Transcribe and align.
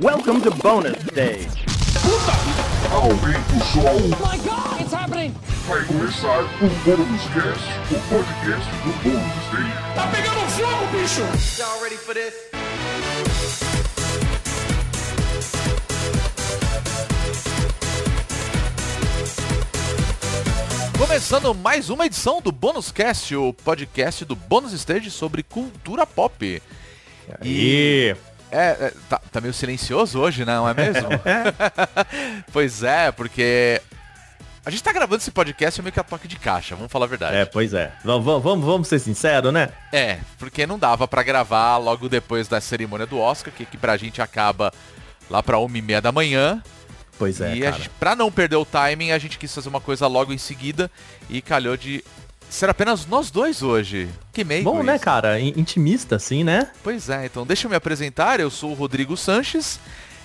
Welcome 0.00 0.40
to 0.40 0.50
bonus 0.50 0.96
stage. 1.06 1.64
Aumenta 2.90 3.54
o 3.54 3.60
som. 3.60 4.08
my 4.18 4.36
god, 4.38 4.80
it's 4.80 4.92
happening! 4.92 5.32
Vai 5.68 5.84
começar 5.84 6.42
o 6.42 6.68
Bônus 6.84 7.22
Cast, 7.32 7.94
o 7.94 8.00
podcast 8.08 8.70
do 8.82 8.92
Bônus 9.04 9.44
Stage. 9.46 9.94
Tá 9.94 10.06
pegando 10.08 10.40
fogo, 10.50 10.86
bicho! 10.98 11.62
Y'all 11.62 11.80
ready 11.80 11.96
for 11.96 12.12
this? 12.12 12.34
Começando 20.98 21.54
mais 21.54 21.88
uma 21.88 22.06
edição 22.06 22.40
do 22.42 22.50
Bônus 22.50 22.90
Cast, 22.90 23.36
o 23.36 23.52
podcast 23.52 24.24
do 24.24 24.34
Bônus 24.34 24.72
Stage 24.72 25.08
sobre 25.12 25.44
cultura 25.44 26.04
pop. 26.04 26.60
E 27.44 28.10
É, 28.10 28.16
é, 28.56 28.92
tá, 29.08 29.20
tá 29.32 29.40
meio 29.40 29.52
silencioso 29.52 30.20
hoje, 30.20 30.44
não 30.44 30.68
é 30.68 30.74
mesmo? 30.74 31.08
pois 32.52 32.82
é, 32.82 33.10
porque 33.10 33.80
a 34.64 34.70
gente 34.70 34.82
tá 34.82 34.92
gravando 34.92 35.20
esse 35.20 35.30
podcast 35.30 35.82
meio 35.82 35.92
que 35.92 36.00
a 36.00 36.04
toque 36.04 36.26
de 36.26 36.38
caixa, 36.38 36.74
vamos 36.74 36.90
falar 36.90 37.04
a 37.04 37.08
verdade. 37.08 37.36
é, 37.36 37.44
pois 37.44 37.74
é. 37.74 37.92
Vamos, 38.02 38.42
vamos, 38.42 38.64
vamos, 38.64 38.88
ser 38.88 38.98
sinceros, 38.98 39.52
né? 39.52 39.70
É, 39.92 40.18
porque 40.38 40.66
não 40.66 40.78
dava 40.78 41.06
pra 41.06 41.22
gravar 41.22 41.76
logo 41.76 42.08
depois 42.08 42.48
da 42.48 42.60
cerimônia 42.60 43.06
do 43.06 43.18
Oscar, 43.18 43.52
que, 43.52 43.66
que 43.66 43.76
pra 43.76 43.96
gente 43.96 44.22
acaba 44.22 44.72
lá 45.28 45.42
pra 45.42 45.58
uma 45.58 45.76
e 45.76 45.82
meia 45.82 46.00
da 46.00 46.10
manhã. 46.10 46.62
Pois 47.18 47.40
é, 47.40 47.54
e 47.54 47.60
cara. 47.60 47.76
gente, 47.76 47.90
pra 47.90 48.16
não 48.16 48.32
perder 48.32 48.56
o 48.56 48.64
timing, 48.64 49.10
a 49.10 49.18
gente 49.18 49.38
quis 49.38 49.54
fazer 49.54 49.68
uma 49.68 49.80
coisa 49.80 50.06
logo 50.06 50.32
em 50.32 50.38
seguida 50.38 50.90
e 51.28 51.42
calhou 51.42 51.76
de 51.76 52.02
ser 52.50 52.68
apenas 52.70 53.06
nós 53.06 53.30
dois 53.30 53.62
hoje. 53.62 54.08
Que 54.32 54.44
meio 54.44 54.64
Bom, 54.64 54.82
né, 54.82 54.94
isso. 54.96 55.04
cara? 55.04 55.38
In- 55.40 55.54
Intimista, 55.56 56.16
assim, 56.16 56.44
né? 56.44 56.70
Pois 56.82 57.08
é, 57.08 57.26
então 57.26 57.44
deixa 57.46 57.66
eu 57.66 57.70
me 57.70 57.76
apresentar, 57.76 58.40
eu 58.40 58.50
sou 58.50 58.70
o 58.70 58.74
Rodrigo 58.74 59.16
Sanches 59.16 59.78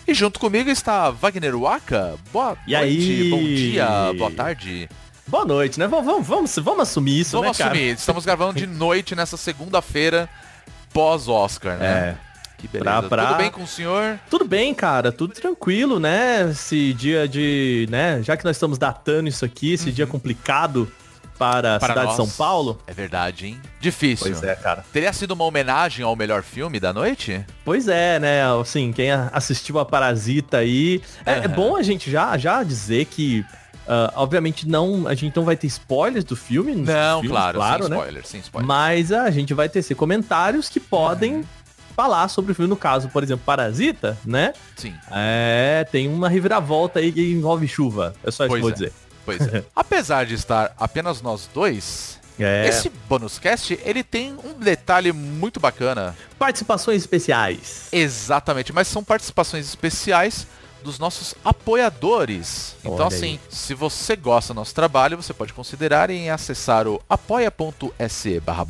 e 0.08 0.14
junto 0.14 0.40
comigo 0.40 0.70
está 0.70 1.10
Wagner 1.10 1.58
Waka. 1.58 2.16
Boa 2.32 2.58
E 2.68 2.74
noite, 2.74 3.12
aí? 3.22 3.30
bom 3.30 3.44
dia, 3.44 3.88
boa 4.18 4.32
tarde. 4.32 4.90
Boa 5.28 5.46
noite, 5.46 5.80
né? 5.80 5.88
Vamos, 5.88 6.06
vamos, 6.06 6.28
vamos, 6.28 6.56
vamos 6.58 6.80
assumir 6.82 7.20
isso, 7.20 7.38
Vamos 7.40 7.58
né, 7.58 7.64
cara? 7.64 7.76
assumir, 7.76 7.94
estamos 7.96 8.26
gravando 8.26 8.54
de 8.60 8.66
noite 8.66 9.16
nessa 9.16 9.38
segunda-feira 9.38 10.28
pós-Oscar, 10.94 11.78
né? 11.78 11.86
É. 12.26 12.30
Que 12.58 12.68
beleza. 12.68 12.84
Pra- 12.84 13.04
pra- 13.10 13.26
Tudo 13.28 13.38
bem 13.38 13.52
com 13.52 13.64
o 13.64 13.68
senhor? 13.68 14.20
Tudo 14.30 14.44
bem, 14.44 14.74
cara, 14.74 15.12
tudo 15.14 15.34
tranquilo, 15.34 15.98
né? 16.00 16.50
Esse 16.52 16.94
dia 16.94 17.26
de, 17.28 17.88
né, 17.90 18.22
já 18.22 18.36
que 18.36 18.44
nós 18.44 18.56
estamos 18.58 18.78
datando 18.78 19.30
isso 19.30 19.46
aqui, 19.46 19.74
esse 19.74 19.92
dia 19.94 20.06
complicado 20.06 20.92
para 21.40 21.70
a 21.70 21.74
Uhum. 21.76 21.80
Cidade 21.80 22.00
nós. 22.06 22.10
de 22.10 22.16
São 22.18 22.30
Paulo. 22.30 22.78
É 22.86 22.94
verdade, 22.94 23.48
hein? 23.48 23.62
Difícil. 23.80 24.28
Pois 24.28 24.44
é, 24.44 24.54
cara. 24.56 24.84
Teria 24.94 25.12
sido 25.14 25.32
uma 25.32 25.46
homenagem 25.46 26.04
ao 26.06 26.16
melhor 26.16 26.44
filme 26.44 26.80
da 26.80 26.92
noite? 26.94 27.44
Pois 27.66 27.88
é, 27.88 28.20
né? 28.20 28.42
Assim, 28.62 28.92
quem 28.92 29.10
assistiu 29.12 29.80
a 29.80 29.86
Parasita 29.86 30.58
aí. 30.58 31.02
É, 31.26 31.32
é 31.32 31.38
Aham. 31.40 31.48
bom 31.50 31.76
a 31.78 31.82
gente 31.82 32.12
já, 32.12 32.38
já 32.38 32.62
dizer 32.62 33.06
que. 33.06 33.46
ah, 33.88 34.12
obviamente 34.18 34.68
não, 34.68 35.08
a 35.08 35.16
gente 35.16 35.36
não 35.36 35.46
vai 35.46 35.56
ter 35.56 35.68
spoilers 35.68 36.26
do 36.26 36.36
filme. 36.36 36.76
Não, 36.76 37.22
filmes, 37.22 37.32
claro, 37.32 37.58
claro, 37.58 37.84
sem 37.84 37.90
né? 37.90 37.98
spoiler, 37.98 38.26
sem 38.28 38.40
spoiler. 38.42 38.68
Mas 38.68 39.12
a 39.12 39.32
gente 39.32 39.54
vai 39.54 39.70
ter 39.70 39.82
comentários 39.96 40.68
que 40.70 40.80
podem 40.80 41.44
falar 41.96 42.28
sobre 42.28 42.52
o 42.52 42.56
filme. 42.56 42.70
No 42.70 42.78
caso, 42.78 43.10
por 43.10 43.24
exemplo, 43.24 43.44
Parasita, 43.46 44.18
né? 44.26 44.54
Sim. 44.76 44.94
É, 45.12 45.86
tem 45.92 46.08
uma 46.08 46.30
reviravolta 46.30 47.00
aí 47.00 47.12
que 47.12 47.32
envolve 47.32 47.68
chuva. 47.68 48.14
É 48.24 48.30
só 48.32 48.46
isso 48.46 48.50
Pois 48.50 48.52
que 48.52 48.56
eu 48.58 48.62
vou 48.62 48.70
é. 48.70 48.74
dizer. 48.74 48.94
Pois 49.38 49.54
é. 49.54 49.64
Apesar 49.76 50.26
de 50.26 50.34
estar 50.36 50.74
apenas 50.78 51.22
nós 51.22 51.50
dois, 51.54 52.20
É. 52.40 52.68
esse 52.68 52.90
bônus 53.08 53.38
cast, 53.38 53.80
ele 53.84 54.04
tem 54.04 54.34
um 54.44 54.54
detalhe 54.54 55.12
muito 55.12 55.60
bacana. 55.60 56.16
Participações 56.38 57.02
especiais. 57.02 57.88
Exatamente, 57.92 58.72
mas 58.74 58.88
são 58.88 59.04
participações 59.04 59.68
especiais 59.68 60.48
dos 60.84 60.98
nossos 60.98 61.36
apoiadores. 61.44 62.76
Então 62.80 62.94
Olha 63.06 63.08
assim, 63.08 63.32
aí. 63.34 63.40
se 63.50 63.74
você 63.74 64.16
gosta 64.16 64.54
do 64.54 64.58
nosso 64.58 64.74
trabalho, 64.74 65.18
você 65.18 65.34
pode 65.34 65.54
considerar 65.54 66.10
em 66.10 66.30
acessar 66.30 66.88
o 66.88 67.02
apoia.se 67.10 68.40
barra 68.40 68.66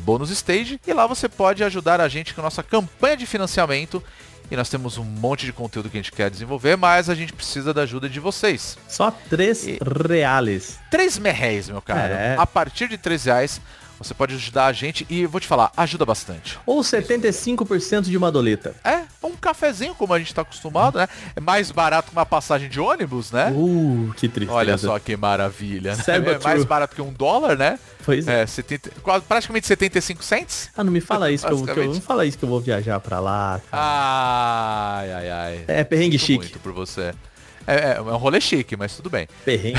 e 0.86 0.92
lá 0.92 1.06
você 1.06 1.28
pode 1.28 1.62
ajudar 1.62 2.00
a 2.00 2.08
gente 2.08 2.34
com 2.34 2.40
a 2.40 2.44
nossa 2.44 2.62
campanha 2.62 3.16
de 3.16 3.26
financiamento. 3.26 4.02
E 4.50 4.56
nós 4.56 4.68
temos 4.68 4.98
um 4.98 5.04
monte 5.04 5.46
de 5.46 5.52
conteúdo 5.52 5.88
que 5.88 5.96
a 5.96 6.00
gente 6.00 6.10
quer 6.10 6.28
desenvolver, 6.30 6.76
mas 6.76 7.08
a 7.08 7.14
gente 7.14 7.32
precisa 7.32 7.72
da 7.72 7.82
ajuda 7.82 8.08
de 8.08 8.18
vocês. 8.18 8.76
Só 8.88 9.10
três 9.30 9.66
E- 9.66 9.78
reais. 10.08 10.78
3 10.90 11.18
merréis, 11.18 11.68
meu 11.68 11.80
caro. 11.80 12.12
É. 12.12 12.34
A 12.36 12.44
partir 12.46 12.88
de 12.88 12.98
3 12.98 13.24
reais, 13.26 13.60
você 14.00 14.14
pode 14.14 14.34
ajudar 14.34 14.66
a 14.66 14.72
gente 14.72 15.06
e 15.10 15.26
vou 15.26 15.38
te 15.38 15.46
falar, 15.46 15.70
ajuda 15.76 16.06
bastante. 16.06 16.58
Ou 16.64 16.80
75% 16.80 18.02
de 18.02 18.16
uma 18.16 18.32
doleta. 18.32 18.74
É, 18.82 19.02
um 19.22 19.36
cafezinho, 19.36 19.94
como 19.94 20.14
a 20.14 20.18
gente 20.18 20.34
tá 20.34 20.40
acostumado, 20.40 20.98
né? 20.98 21.06
É 21.36 21.40
mais 21.40 21.70
barato 21.70 22.08
que 22.08 22.16
uma 22.16 22.24
passagem 22.24 22.70
de 22.70 22.80
ônibus, 22.80 23.30
né? 23.30 23.52
Uh, 23.54 24.10
que 24.16 24.26
tristeza. 24.26 24.56
Olha 24.56 24.78
só 24.78 24.98
que 24.98 25.14
maravilha, 25.18 25.94
né? 25.94 26.02
É 26.08 26.38
mais 26.42 26.64
barato 26.64 26.96
que 26.96 27.02
um 27.02 27.12
dólar, 27.12 27.58
né? 27.58 27.78
Pois 28.02 28.26
é. 28.26 28.42
É, 28.42 28.46
70, 28.46 28.90
quase, 29.02 29.24
praticamente 29.26 29.66
75 29.66 30.24
cents. 30.24 30.70
Ah, 30.74 30.82
não 30.82 30.90
me 30.90 31.02
fala 31.02 31.30
isso 31.30 31.46
que 31.46 31.52
eu, 31.52 31.62
que 31.62 31.80
eu 31.80 31.94
não 31.94 32.00
fala 32.00 32.24
isso 32.24 32.38
que 32.38 32.44
eu 32.44 32.48
vou 32.48 32.60
viajar 32.60 32.98
pra 33.00 33.20
lá. 33.20 33.60
cara. 33.70 33.82
Ai, 33.82 35.12
ai, 35.12 35.30
ai. 35.30 35.64
é 35.68 35.84
perrengue 35.84 36.18
Sinto 36.18 36.26
chique. 36.26 36.38
muito 36.38 36.58
por 36.60 36.72
você. 36.72 37.12
É, 37.66 37.74
é, 37.74 37.96
é 37.96 38.00
um 38.00 38.16
rolê 38.16 38.40
chique, 38.40 38.76
mas 38.76 38.96
tudo 38.96 39.10
bem. 39.10 39.28
Perrengue, 39.44 39.78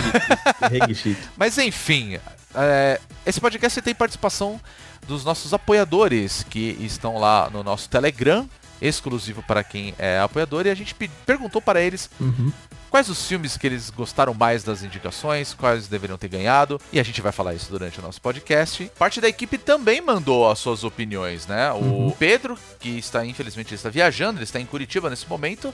perrengue 0.60 0.94
chique. 0.96 1.22
Mas 1.36 1.58
enfim, 1.58 2.20
é, 2.56 3.00
esse 3.26 3.40
podcast 3.40 3.82
tem 3.82 3.94
participação 3.96 4.60
dos 5.08 5.24
nossos 5.26 5.54
apoiadores 5.54 6.46
que 6.50 6.78
estão 6.80 7.18
lá 7.18 7.50
no 7.52 7.64
nosso 7.64 7.90
Telegram, 7.90 8.48
exclusivo 8.82 9.44
para 9.44 9.64
quem 9.64 9.94
é 9.98 10.20
apoiador, 10.20 10.66
e 10.66 10.70
a 10.70 10.76
gente 10.76 10.94
pe- 10.96 11.10
perguntou 11.26 11.62
para 11.62 11.80
eles 11.82 12.10
Uhum. 12.20 12.52
quais 12.90 13.10
os 13.10 13.26
filmes 13.28 13.56
que 13.58 13.68
eles 13.68 13.90
gostaram 13.92 14.34
mais 14.34 14.64
das 14.64 14.82
indicações, 14.84 15.54
quais 15.54 15.88
deveriam 15.88 16.18
ter 16.18 16.28
ganhado, 16.28 16.80
e 16.92 17.00
a 17.00 17.04
gente 17.04 17.22
vai 17.22 17.32
falar 17.32 17.54
isso 17.54 17.70
durante 17.70 18.00
o 18.00 18.02
nosso 18.02 18.20
podcast. 18.20 18.92
Parte 18.98 19.22
da 19.22 19.28
equipe 19.30 19.58
também 19.60 20.02
mandou 20.02 20.50
as 20.50 20.58
suas 20.60 20.84
opiniões, 20.84 21.46
né? 21.46 21.72
O 21.74 22.16
Pedro, 22.18 22.58
que 22.80 22.90
está, 22.98 23.24
infelizmente, 23.26 23.68
ele 23.70 23.76
está 23.76 23.90
viajando, 23.90 24.38
ele 24.40 24.46
está 24.46 24.60
em 24.60 24.66
Curitiba 24.66 25.10
nesse 25.12 25.28
momento, 25.30 25.72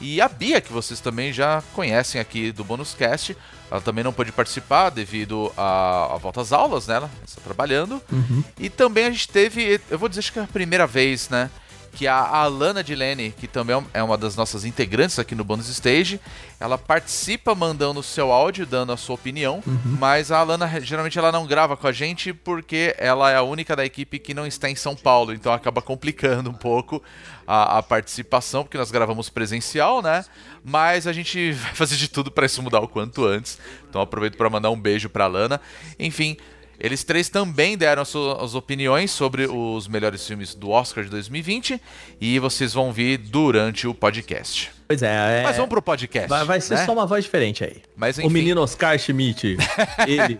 e 0.00 0.20
a 0.20 0.28
Bia, 0.28 0.60
que 0.60 0.72
vocês 0.72 1.00
também 1.00 1.32
já 1.32 1.62
conhecem 1.74 2.20
aqui 2.20 2.52
do 2.52 2.64
Bonus 2.64 2.94
Cast, 2.94 3.36
ela 3.70 3.80
também 3.80 4.04
não 4.04 4.12
pôde 4.12 4.30
participar 4.30 4.90
devido 4.90 5.52
à, 5.56 6.14
à 6.14 6.18
volta 6.18 6.40
às 6.40 6.52
aulas, 6.52 6.86
né? 6.86 6.96
Ela 6.96 7.10
está 7.26 7.40
trabalhando. 7.40 8.00
Uhum. 8.12 8.44
E 8.58 8.68
também 8.68 9.06
a 9.06 9.10
gente 9.10 9.28
teve, 9.28 9.80
eu 9.90 9.98
vou 9.98 10.08
dizer 10.08 10.20
acho 10.20 10.32
que 10.32 10.38
é 10.38 10.42
a 10.42 10.46
primeira 10.46 10.86
vez, 10.86 11.28
né? 11.28 11.50
Que 11.96 12.06
a 12.06 12.18
Alana 12.18 12.84
Dilene, 12.84 13.32
que 13.32 13.48
também 13.48 13.82
é 13.94 14.02
uma 14.02 14.18
das 14.18 14.36
nossas 14.36 14.66
integrantes 14.66 15.18
aqui 15.18 15.34
no 15.34 15.42
Bonus 15.42 15.68
Stage, 15.70 16.20
ela 16.60 16.76
participa 16.76 17.54
mandando 17.54 18.00
o 18.00 18.02
seu 18.02 18.30
áudio, 18.30 18.66
dando 18.66 18.92
a 18.92 18.98
sua 18.98 19.14
opinião, 19.14 19.62
mas 19.98 20.30
a 20.30 20.38
Alana 20.38 20.68
geralmente 20.80 21.18
ela 21.18 21.32
não 21.32 21.46
grava 21.46 21.74
com 21.74 21.86
a 21.86 21.92
gente 21.92 22.34
porque 22.34 22.94
ela 22.98 23.30
é 23.30 23.36
a 23.36 23.42
única 23.42 23.74
da 23.74 23.84
equipe 23.84 24.18
que 24.18 24.34
não 24.34 24.46
está 24.46 24.68
em 24.68 24.74
São 24.74 24.94
Paulo, 24.94 25.32
então 25.32 25.50
acaba 25.52 25.80
complicando 25.80 26.50
um 26.50 26.54
pouco 26.54 27.02
a, 27.46 27.78
a 27.78 27.82
participação, 27.82 28.62
porque 28.62 28.76
nós 28.76 28.90
gravamos 28.90 29.30
presencial, 29.30 30.02
né? 30.02 30.24
Mas 30.62 31.06
a 31.06 31.12
gente 31.14 31.52
vai 31.56 31.74
fazer 31.74 31.96
de 31.96 32.08
tudo 32.08 32.30
para 32.30 32.44
isso 32.44 32.62
mudar 32.62 32.80
o 32.80 32.88
quanto 32.88 33.24
antes. 33.24 33.58
Então 33.88 34.02
aproveito 34.02 34.36
para 34.36 34.50
mandar 34.50 34.70
um 34.70 34.78
beijo 34.78 35.08
para 35.08 35.24
Alana. 35.24 35.60
Enfim, 35.98 36.36
eles 36.78 37.02
três 37.04 37.28
também 37.28 37.76
deram 37.76 38.02
as 38.02 38.08
suas 38.08 38.54
opiniões 38.54 39.10
sobre 39.10 39.46
os 39.46 39.88
melhores 39.88 40.26
filmes 40.26 40.54
do 40.54 40.70
Oscar 40.70 41.04
de 41.04 41.10
2020 41.10 41.80
e 42.20 42.38
vocês 42.38 42.72
vão 42.72 42.92
ver 42.92 43.18
durante 43.18 43.86
o 43.86 43.94
podcast. 43.94 44.70
Pois 44.88 45.02
é, 45.02 45.40
é 45.40 45.42
Mas 45.42 45.56
vamos 45.56 45.68
pro 45.70 45.82
podcast. 45.82 46.28
vai, 46.28 46.44
vai 46.44 46.60
ser 46.60 46.74
né? 46.76 46.86
só 46.86 46.92
uma 46.92 47.06
voz 47.06 47.24
diferente 47.24 47.64
aí. 47.64 47.82
Mas 47.96 48.18
O 48.18 48.22
enfim, 48.22 48.32
menino 48.32 48.60
Oscar 48.62 48.96
Schmidt, 48.98 49.56
ele... 50.06 50.36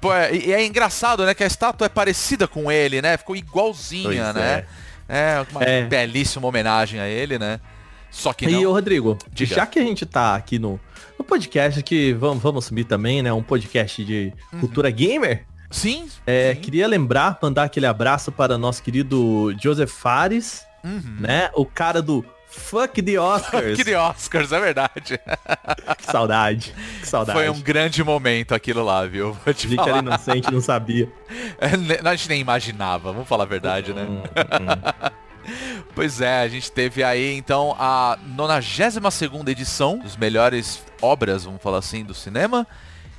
pô, 0.00 0.12
é, 0.12 0.34
e 0.34 0.52
é 0.52 0.64
engraçado, 0.66 1.24
né, 1.24 1.32
que 1.34 1.42
a 1.42 1.46
estátua 1.46 1.86
é 1.86 1.88
parecida 1.88 2.46
com 2.46 2.70
ele, 2.70 3.00
né? 3.00 3.16
Ficou 3.16 3.34
igualzinha, 3.34 4.32
Pois 4.32 4.34
né? 4.34 4.64
É, 5.08 5.44
uma 5.50 5.62
É. 5.62 5.82
belíssima 5.84 6.46
homenagem 6.46 7.00
a 7.00 7.08
ele, 7.08 7.38
né? 7.38 7.60
Só 8.12 8.32
que 8.32 8.44
E 8.46 8.52
não. 8.52 8.70
ô 8.70 8.72
Rodrigo, 8.72 9.18
Diga. 9.32 9.54
já 9.56 9.66
que 9.66 9.78
a 9.78 9.82
gente 9.82 10.06
tá 10.06 10.36
aqui 10.36 10.58
no, 10.58 10.78
no 11.18 11.24
podcast 11.24 11.82
que 11.82 12.12
vamos, 12.12 12.40
vamos 12.42 12.64
subir 12.66 12.84
também, 12.84 13.22
né? 13.22 13.32
Um 13.32 13.42
podcast 13.42 14.04
de 14.04 14.32
cultura 14.60 14.90
gamer. 14.90 15.44
Sim. 15.70 16.06
É, 16.26 16.50
Uhum. 16.50 16.54
sim. 16.56 16.60
queria 16.60 16.86
lembrar, 16.86 17.38
mandar 17.42 17.64
aquele 17.64 17.86
abraço 17.86 18.30
para 18.30 18.58
nosso 18.58 18.82
querido 18.82 19.52
Joseph 19.60 19.90
Fares, 19.90 20.64
Uhum. 20.84 21.16
né? 21.20 21.50
O 21.54 21.64
cara 21.64 22.02
do 22.02 22.22
Fuck 22.48 23.00
the 23.02 23.18
Oscars. 23.18 23.78
Que 23.78 23.82
de 23.84 23.94
Oscars, 23.94 24.52
é 24.52 24.60
verdade. 24.60 25.18
Que 25.96 26.04
saudade. 26.04 26.74
Que 27.00 27.08
saudade. 27.08 27.38
Foi 27.38 27.48
um 27.48 27.58
grande 27.60 28.04
momento 28.04 28.54
aquilo 28.54 28.84
lá, 28.84 29.06
viu? 29.06 29.32
Vou 29.44 29.54
te 29.54 29.66
que 29.68 29.74
era 29.74 29.84
falar. 29.84 29.98
inocente, 30.00 30.52
não 30.52 30.60
sabia. 30.60 31.08
É, 31.58 31.74
ne- 31.78 31.98
a 32.04 32.14
gente 32.14 32.28
nem 32.28 32.40
imaginava, 32.42 33.10
vamos 33.12 33.26
falar 33.26 33.44
a 33.44 33.46
verdade, 33.46 33.94
né? 33.94 34.02
Hum, 34.06 34.22
Pois 35.94 36.20
é, 36.20 36.40
a 36.40 36.48
gente 36.48 36.72
teve 36.72 37.04
aí 37.04 37.36
então 37.36 37.76
a 37.78 38.18
92 38.26 39.20
edição 39.48 39.98
dos 39.98 40.16
melhores 40.16 40.82
obras, 41.02 41.44
vamos 41.44 41.62
falar 41.62 41.78
assim, 41.78 42.02
do 42.02 42.14
cinema. 42.14 42.66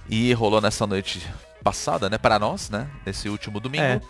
E 0.10 0.34
rolou 0.34 0.60
nessa 0.60 0.86
noite 0.86 1.26
passada, 1.64 2.10
né? 2.10 2.18
Para 2.18 2.38
nós, 2.38 2.70
né? 2.70 2.88
Nesse 3.06 3.30
último 3.30 3.60
domingo. 3.60 3.84
É. 3.84 4.02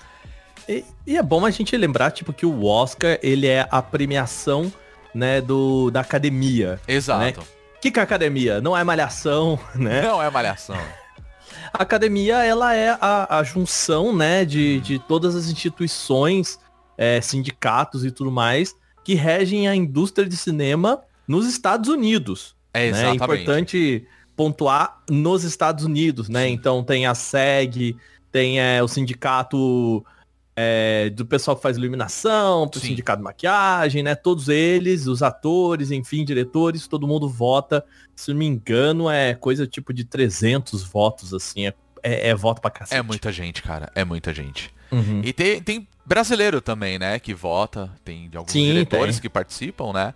E, 0.67 0.85
e 1.05 1.17
é 1.17 1.21
bom 1.21 1.45
a 1.45 1.51
gente 1.51 1.75
lembrar, 1.75 2.11
tipo, 2.11 2.33
que 2.33 2.45
o 2.45 2.65
Oscar, 2.65 3.19
ele 3.21 3.47
é 3.47 3.67
a 3.69 3.81
premiação 3.81 4.71
né, 5.13 5.41
do, 5.41 5.91
da 5.91 5.99
academia. 5.99 6.79
Exato. 6.87 7.41
O 7.41 7.79
que, 7.79 7.91
que 7.91 7.99
é 7.99 8.03
academia? 8.03 8.61
Não 8.61 8.75
é 8.75 8.83
malhação, 8.83 9.59
né? 9.75 10.01
Não 10.01 10.21
é 10.21 10.29
malhação. 10.29 10.79
A 11.73 11.83
academia, 11.83 12.43
ela 12.43 12.73
é 12.73 12.97
a, 12.99 13.39
a 13.39 13.43
junção, 13.43 14.15
né, 14.15 14.45
de, 14.45 14.79
de 14.79 14.99
todas 14.99 15.35
as 15.35 15.47
instituições, 15.47 16.59
é, 17.03 17.19
sindicatos 17.19 18.05
e 18.05 18.11
tudo 18.11 18.31
mais, 18.31 18.75
que 19.03 19.13
regem 19.13 19.67
a 19.67 19.75
indústria 19.75 20.27
de 20.27 20.37
cinema 20.37 21.01
nos 21.27 21.45
Estados 21.45 21.89
Unidos. 21.89 22.55
É 22.73 22.91
né? 22.91 23.09
É 23.09 23.13
importante 23.13 24.07
pontuar 24.35 25.03
nos 25.09 25.43
Estados 25.43 25.83
Unidos, 25.83 26.29
né? 26.29 26.47
Então 26.47 26.83
tem 26.83 27.05
a 27.05 27.13
SEG, 27.13 27.95
tem 28.31 28.59
é, 28.59 28.81
o 28.81 28.87
sindicato 28.87 30.03
é, 30.55 31.09
do 31.09 31.25
pessoal 31.25 31.57
que 31.57 31.61
faz 31.61 31.77
iluminação, 31.77 32.63
o 32.63 32.79
Sim. 32.79 32.87
sindicato 32.87 33.17
de 33.17 33.23
maquiagem, 33.25 34.01
né? 34.01 34.15
Todos 34.15 34.47
eles, 34.47 35.05
os 35.05 35.21
atores, 35.21 35.91
enfim, 35.91 36.23
diretores, 36.23 36.87
todo 36.87 37.07
mundo 37.07 37.27
vota. 37.27 37.85
Se 38.15 38.31
não 38.31 38.39
me 38.39 38.47
engano, 38.47 39.09
é 39.09 39.33
coisa 39.35 39.67
tipo 39.67 39.93
de 39.93 40.05
300 40.05 40.83
votos, 40.83 41.33
assim, 41.33 41.67
é, 41.67 41.73
é, 42.01 42.29
é 42.29 42.35
voto 42.35 42.61
pra 42.61 42.71
cacete. 42.71 42.97
É 42.97 43.03
muita 43.03 43.31
gente, 43.31 43.61
cara. 43.61 43.91
É 43.93 44.05
muita 44.05 44.33
gente. 44.33 44.73
Uhum. 44.93 45.21
E 45.23 45.33
tem, 45.33 45.61
tem 45.61 45.87
brasileiro 46.05 46.61
também, 46.61 46.97
né? 46.99 47.19
Que 47.19 47.33
vota. 47.33 47.91
Tem 48.05 48.29
de 48.29 48.37
alguns 48.37 48.51
Sim, 48.51 48.65
diretores 48.65 49.15
tem. 49.15 49.21
que 49.23 49.29
participam, 49.29 49.91
né? 49.93 50.13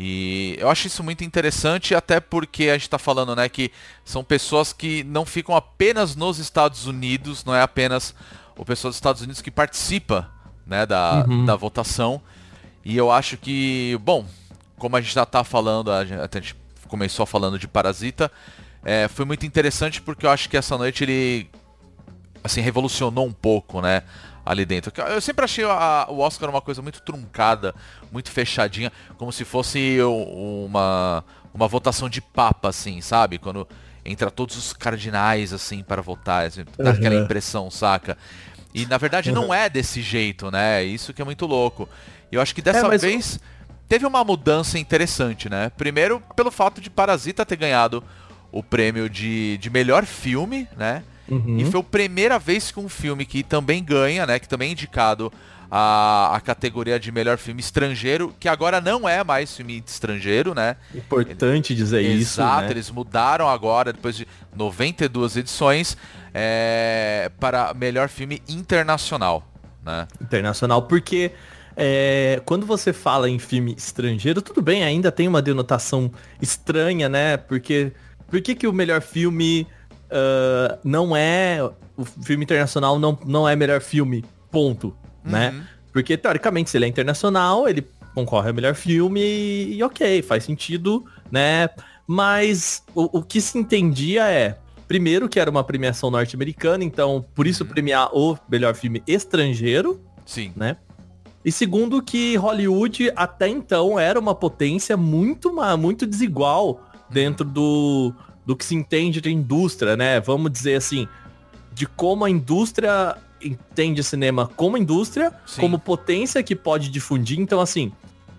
E 0.00 0.56
eu 0.60 0.70
acho 0.70 0.86
isso 0.86 1.02
muito 1.02 1.24
interessante, 1.24 1.92
até 1.92 2.20
porque 2.20 2.68
a 2.68 2.74
gente 2.78 2.88
tá 2.88 2.98
falando, 2.98 3.34
né, 3.34 3.48
que 3.48 3.72
são 4.04 4.22
pessoas 4.22 4.72
que 4.72 5.02
não 5.02 5.26
ficam 5.26 5.56
apenas 5.56 6.14
nos 6.14 6.38
Estados 6.38 6.86
Unidos, 6.86 7.44
não 7.44 7.52
é 7.52 7.60
apenas 7.62 8.14
o 8.56 8.64
pessoal 8.64 8.90
dos 8.90 8.96
Estados 8.96 9.22
Unidos 9.22 9.42
que 9.42 9.50
participa, 9.50 10.30
né, 10.64 10.86
da, 10.86 11.24
Uhum. 11.28 11.44
da 11.44 11.56
votação. 11.56 12.22
E 12.84 12.96
eu 12.96 13.10
acho 13.10 13.36
que, 13.36 13.98
bom, 14.00 14.24
como 14.78 14.96
a 14.96 15.00
gente 15.00 15.12
já 15.12 15.26
tá 15.26 15.42
falando, 15.42 15.90
a 15.90 16.04
gente, 16.04 16.20
a 16.20 16.28
gente 16.40 16.54
começou 16.86 17.26
falando 17.26 17.58
de 17.58 17.66
Parasita, 17.66 18.30
é, 18.84 19.08
foi 19.08 19.24
muito 19.24 19.44
interessante 19.44 20.00
porque 20.00 20.24
eu 20.24 20.30
acho 20.30 20.48
que 20.48 20.56
essa 20.56 20.78
noite 20.78 21.02
ele 21.02 21.50
assim, 22.42 22.60
revolucionou 22.60 23.26
um 23.26 23.32
pouco, 23.32 23.80
né? 23.80 24.02
Ali 24.44 24.64
dentro. 24.64 24.92
Eu 25.10 25.20
sempre 25.20 25.44
achei 25.44 25.64
a- 25.64 26.06
o 26.08 26.20
Oscar 26.20 26.48
uma 26.48 26.62
coisa 26.62 26.80
muito 26.80 27.02
truncada, 27.02 27.74
muito 28.10 28.30
fechadinha, 28.30 28.90
como 29.18 29.30
se 29.32 29.44
fosse 29.44 29.98
uma, 30.02 31.22
uma 31.52 31.68
votação 31.68 32.08
de 32.08 32.20
papa, 32.20 32.68
assim, 32.70 33.00
sabe? 33.00 33.38
Quando 33.38 33.68
entra 34.04 34.30
todos 34.30 34.56
os 34.56 34.72
cardinais, 34.72 35.52
assim, 35.52 35.82
para 35.82 36.00
votar, 36.00 36.46
assim, 36.46 36.64
dá 36.80 36.92
aquela 36.92 37.14
impressão, 37.14 37.70
saca? 37.70 38.16
E 38.74 38.86
na 38.86 38.98
verdade 38.98 39.32
não 39.32 39.52
é 39.52 39.68
desse 39.68 40.02
jeito, 40.02 40.50
né? 40.50 40.82
Isso 40.84 41.12
que 41.12 41.22
é 41.22 41.24
muito 41.24 41.46
louco. 41.46 41.88
E 42.30 42.36
eu 42.36 42.40
acho 42.40 42.54
que 42.54 42.62
dessa 42.62 42.86
É, 42.86 42.98
vez 42.98 43.38
teve 43.88 44.06
uma 44.06 44.22
mudança 44.24 44.78
interessante, 44.78 45.48
né? 45.48 45.70
Primeiro, 45.76 46.22
pelo 46.36 46.50
fato 46.50 46.80
de 46.80 46.90
Parasita 46.90 47.44
ter 47.46 47.56
ganhado 47.56 48.02
o 48.52 48.62
prêmio 48.62 49.08
de, 49.10 49.58
de 49.58 49.70
melhor 49.70 50.04
filme, 50.06 50.68
né? 50.76 51.02
Uhum. 51.30 51.58
E 51.58 51.64
foi 51.64 51.80
a 51.80 51.84
primeira 51.84 52.38
vez 52.38 52.70
que 52.70 52.80
um 52.80 52.88
filme 52.88 53.24
que 53.24 53.42
também 53.42 53.84
ganha, 53.84 54.26
né? 54.26 54.38
Que 54.38 54.48
também 54.48 54.70
é 54.70 54.72
indicado 54.72 55.32
a, 55.70 56.34
a 56.34 56.40
categoria 56.40 56.98
de 56.98 57.12
melhor 57.12 57.36
filme 57.36 57.60
estrangeiro, 57.60 58.34
que 58.40 58.48
agora 58.48 58.80
não 58.80 59.08
é 59.08 59.22
mais 59.22 59.54
filme 59.54 59.82
estrangeiro, 59.86 60.54
né? 60.54 60.76
Importante 60.94 61.74
dizer 61.74 62.00
isso, 62.02 62.40
Exato, 62.40 62.64
né? 62.64 62.70
eles 62.70 62.90
mudaram 62.90 63.48
agora, 63.48 63.92
depois 63.92 64.16
de 64.16 64.26
92 64.56 65.36
edições, 65.36 65.96
é, 66.32 67.30
para 67.38 67.74
melhor 67.74 68.08
filme 68.08 68.42
internacional, 68.48 69.46
né? 69.84 70.08
internacional, 70.22 70.82
porque 70.82 71.32
é, 71.76 72.40
quando 72.44 72.64
você 72.64 72.92
fala 72.92 73.28
em 73.28 73.38
filme 73.38 73.74
estrangeiro, 73.76 74.40
tudo 74.40 74.62
bem, 74.62 74.82
ainda 74.82 75.12
tem 75.12 75.28
uma 75.28 75.42
denotação 75.42 76.10
estranha, 76.40 77.08
né? 77.08 77.36
Porque 77.36 77.92
por 78.28 78.40
que, 78.40 78.54
que 78.54 78.66
o 78.66 78.72
melhor 78.72 79.00
filme 79.00 79.66
ah, 80.10 80.78
não 80.82 81.16
é. 81.16 81.58
O 81.96 82.04
filme 82.04 82.44
internacional 82.44 82.98
não, 82.98 83.18
não 83.26 83.48
é 83.48 83.56
melhor 83.56 83.80
filme, 83.80 84.24
ponto, 84.50 84.96
né? 85.24 85.50
Uhum. 85.50 85.62
Porque, 85.92 86.16
teoricamente, 86.16 86.70
se 86.70 86.78
ele 86.78 86.84
é 86.84 86.88
internacional, 86.88 87.68
ele 87.68 87.86
concorre 88.14 88.50
a 88.50 88.52
melhor 88.52 88.74
filme 88.74 89.20
e, 89.20 89.76
e 89.76 89.82
ok, 89.82 90.22
faz 90.22 90.44
sentido, 90.44 91.04
né? 91.30 91.68
Mas 92.06 92.82
o, 92.94 93.18
o 93.18 93.22
que 93.22 93.40
se 93.40 93.58
entendia 93.58 94.26
é, 94.28 94.58
primeiro 94.86 95.28
que 95.28 95.38
era 95.38 95.50
uma 95.50 95.62
premiação 95.62 96.10
norte-americana, 96.10 96.82
então 96.84 97.24
por 97.34 97.46
isso 97.46 97.64
Uhum. 97.64 97.70
premiar 97.70 98.10
o 98.16 98.38
melhor 98.48 98.74
filme 98.74 99.02
estrangeiro, 99.06 100.00
Sim. 100.24 100.52
né? 100.56 100.76
E 101.44 101.52
segundo 101.52 102.02
que 102.02 102.36
Hollywood 102.36 103.12
até 103.14 103.48
então 103.48 103.98
era 103.98 104.18
uma 104.18 104.34
potência 104.34 104.96
muito, 104.96 105.52
muito 105.78 106.06
desigual 106.06 106.80
dentro 107.08 107.44
do, 107.44 108.12
do 108.48 108.56
que 108.56 108.64
se 108.64 108.74
entende 108.74 109.20
de 109.20 109.30
indústria, 109.30 109.94
né? 109.94 110.18
Vamos 110.20 110.50
dizer 110.50 110.74
assim, 110.76 111.06
de 111.74 111.84
como 111.86 112.24
a 112.24 112.30
indústria 112.30 113.14
entende 113.44 114.02
cinema 114.02 114.48
como 114.56 114.78
indústria, 114.78 115.34
Sim. 115.44 115.60
como 115.60 115.78
potência 115.78 116.42
que 116.42 116.56
pode 116.56 116.88
difundir. 116.88 117.38
Então, 117.38 117.60
assim, 117.60 117.92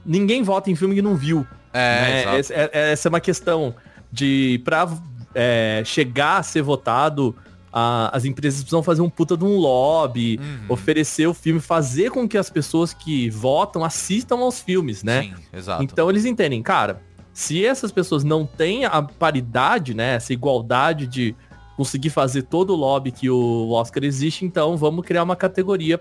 ninguém 0.03 0.41
vota 0.41 0.71
em 0.71 0.75
filme 0.75 0.95
que 0.95 1.01
não 1.03 1.15
viu. 1.15 1.45
É, 1.71 2.25
né? 2.25 2.39
Essa, 2.39 2.53
é- 2.55 2.69
essa 2.91 3.07
é 3.07 3.09
uma 3.09 3.19
questão 3.19 3.75
de 4.11 4.59
pra 4.65 4.89
é, 5.35 5.83
chegar 5.85 6.37
a 6.39 6.43
ser 6.43 6.63
votado, 6.63 7.35
a- 7.71 8.09
as 8.11 8.25
empresas 8.25 8.61
precisam 8.61 8.81
fazer 8.81 9.03
um 9.03 9.09
puta 9.11 9.37
de 9.37 9.43
um 9.45 9.57
lobby, 9.57 10.39
Uhum. 10.41 10.65
oferecer 10.69 11.27
o 11.27 11.35
filme, 11.35 11.59
fazer 11.59 12.09
com 12.09 12.27
que 12.27 12.35
as 12.35 12.49
pessoas 12.49 12.95
que 12.95 13.29
votam 13.29 13.83
assistam 13.85 14.37
aos 14.39 14.59
filmes, 14.59 15.03
né? 15.03 15.21
Sim, 15.21 15.33
exato. 15.53 15.83
Então 15.83 16.09
eles 16.09 16.25
entendem, 16.25 16.63
cara, 16.63 16.99
se 17.33 17.65
essas 17.65 17.91
pessoas 17.91 18.23
não 18.23 18.45
têm 18.45 18.85
a 18.85 19.01
paridade, 19.01 19.93
né, 19.93 20.15
essa 20.15 20.33
igualdade 20.33 21.07
de 21.07 21.35
conseguir 21.77 22.09
fazer 22.09 22.43
todo 22.43 22.71
o 22.73 22.75
lobby 22.75 23.11
que 23.11 23.29
o 23.29 23.69
Oscar 23.71 24.03
existe, 24.03 24.43
então 24.45 24.75
vamos 24.75 25.05
criar 25.05 25.23
uma 25.23 25.35
categoria 25.35 25.99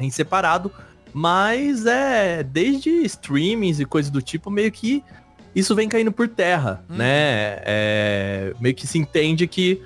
em 0.00 0.10
separado. 0.10 0.70
Mas 1.12 1.84
é, 1.84 2.42
desde 2.42 2.88
streamings 3.04 3.78
e 3.78 3.84
coisas 3.84 4.10
do 4.10 4.22
tipo, 4.22 4.50
meio 4.50 4.72
que 4.72 5.04
isso 5.54 5.74
vem 5.74 5.86
caindo 5.86 6.10
por 6.10 6.26
terra, 6.26 6.82
Uhum. 6.88 6.96
né? 6.96 7.60
É, 7.66 8.54
meio 8.58 8.74
que 8.74 8.86
se 8.86 8.96
entende 8.98 9.46
que, 9.46 9.82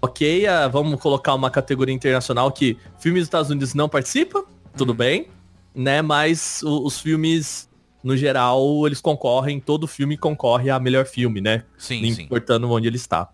ok, 0.00 0.46
ah, 0.46 0.66
vamos 0.68 0.98
colocar 0.98 1.34
uma 1.34 1.50
categoria 1.50 1.94
internacional 1.94 2.50
que 2.50 2.78
filmes 2.98 3.20
dos 3.20 3.26
Estados 3.26 3.50
Unidos 3.50 3.74
não 3.74 3.86
participam, 3.90 4.44
tudo 4.74 4.90
Uhum. 4.92 4.96
bem, 4.96 5.28
né? 5.74 6.00
Mas 6.00 6.62
o- 6.62 6.86
os 6.86 6.98
filmes, 6.98 7.68
no 8.02 8.16
geral, 8.16 8.86
eles 8.86 9.00
concorrem, 9.00 9.60
todo 9.60 9.86
filme 9.86 10.16
concorre 10.16 10.70
a 10.70 10.78
melhor 10.80 11.06
filme, 11.06 11.40
né? 11.40 11.64
sim, 11.76 12.02
Não 12.02 12.10
sim. 12.10 12.22
importando 12.24 12.70
onde 12.70 12.86
ele 12.88 12.96
está. 12.96 13.28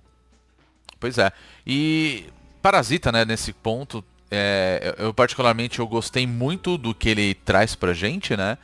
Pois 0.98 1.18
é. 1.18 1.30
E 1.66 2.24
Parasita, 2.62 3.12
né, 3.12 3.24
nesse 3.24 3.52
ponto, 3.52 4.02
é, 4.30 4.94
eu 4.98 5.12
particularmente 5.12 5.78
eu 5.78 5.86
gostei 5.86 6.26
muito 6.26 6.78
do 6.78 6.94
que 6.94 7.08
ele 7.08 7.34
traz 7.34 7.74
pra 7.74 7.92
gente, 7.92 8.36
né? 8.36 8.56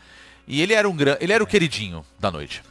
E 0.47 0.61
ele 0.63 0.73
era 0.73 0.89
um 0.89 0.97
gran... 0.97 1.17
ele 1.21 1.33
era 1.33 1.45
o 1.45 1.47
queridinho 1.47 2.05
da 2.19 2.31
noite. 2.31 2.63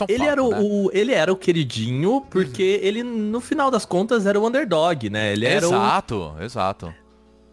Um 0.00 0.04
Ele 0.06 0.18
fato, 0.18 0.30
era 0.30 0.42
o, 0.42 0.50
né? 0.50 0.58
o- 0.60 0.90
ele 0.92 1.12
era 1.12 1.32
o 1.32 1.36
queridinho, 1.36 2.20
porque 2.30 2.78
ele, 2.82 3.02
no 3.02 3.40
final 3.40 3.70
das 3.70 3.84
contas, 3.84 4.26
era 4.26 4.38
o 4.38 4.46
underdog, 4.46 5.08
né? 5.10 5.32
Ele 5.32 5.46
era 5.46 5.68
o, 5.68 5.72
Exato, 5.74 6.36
exato. 6.40 6.94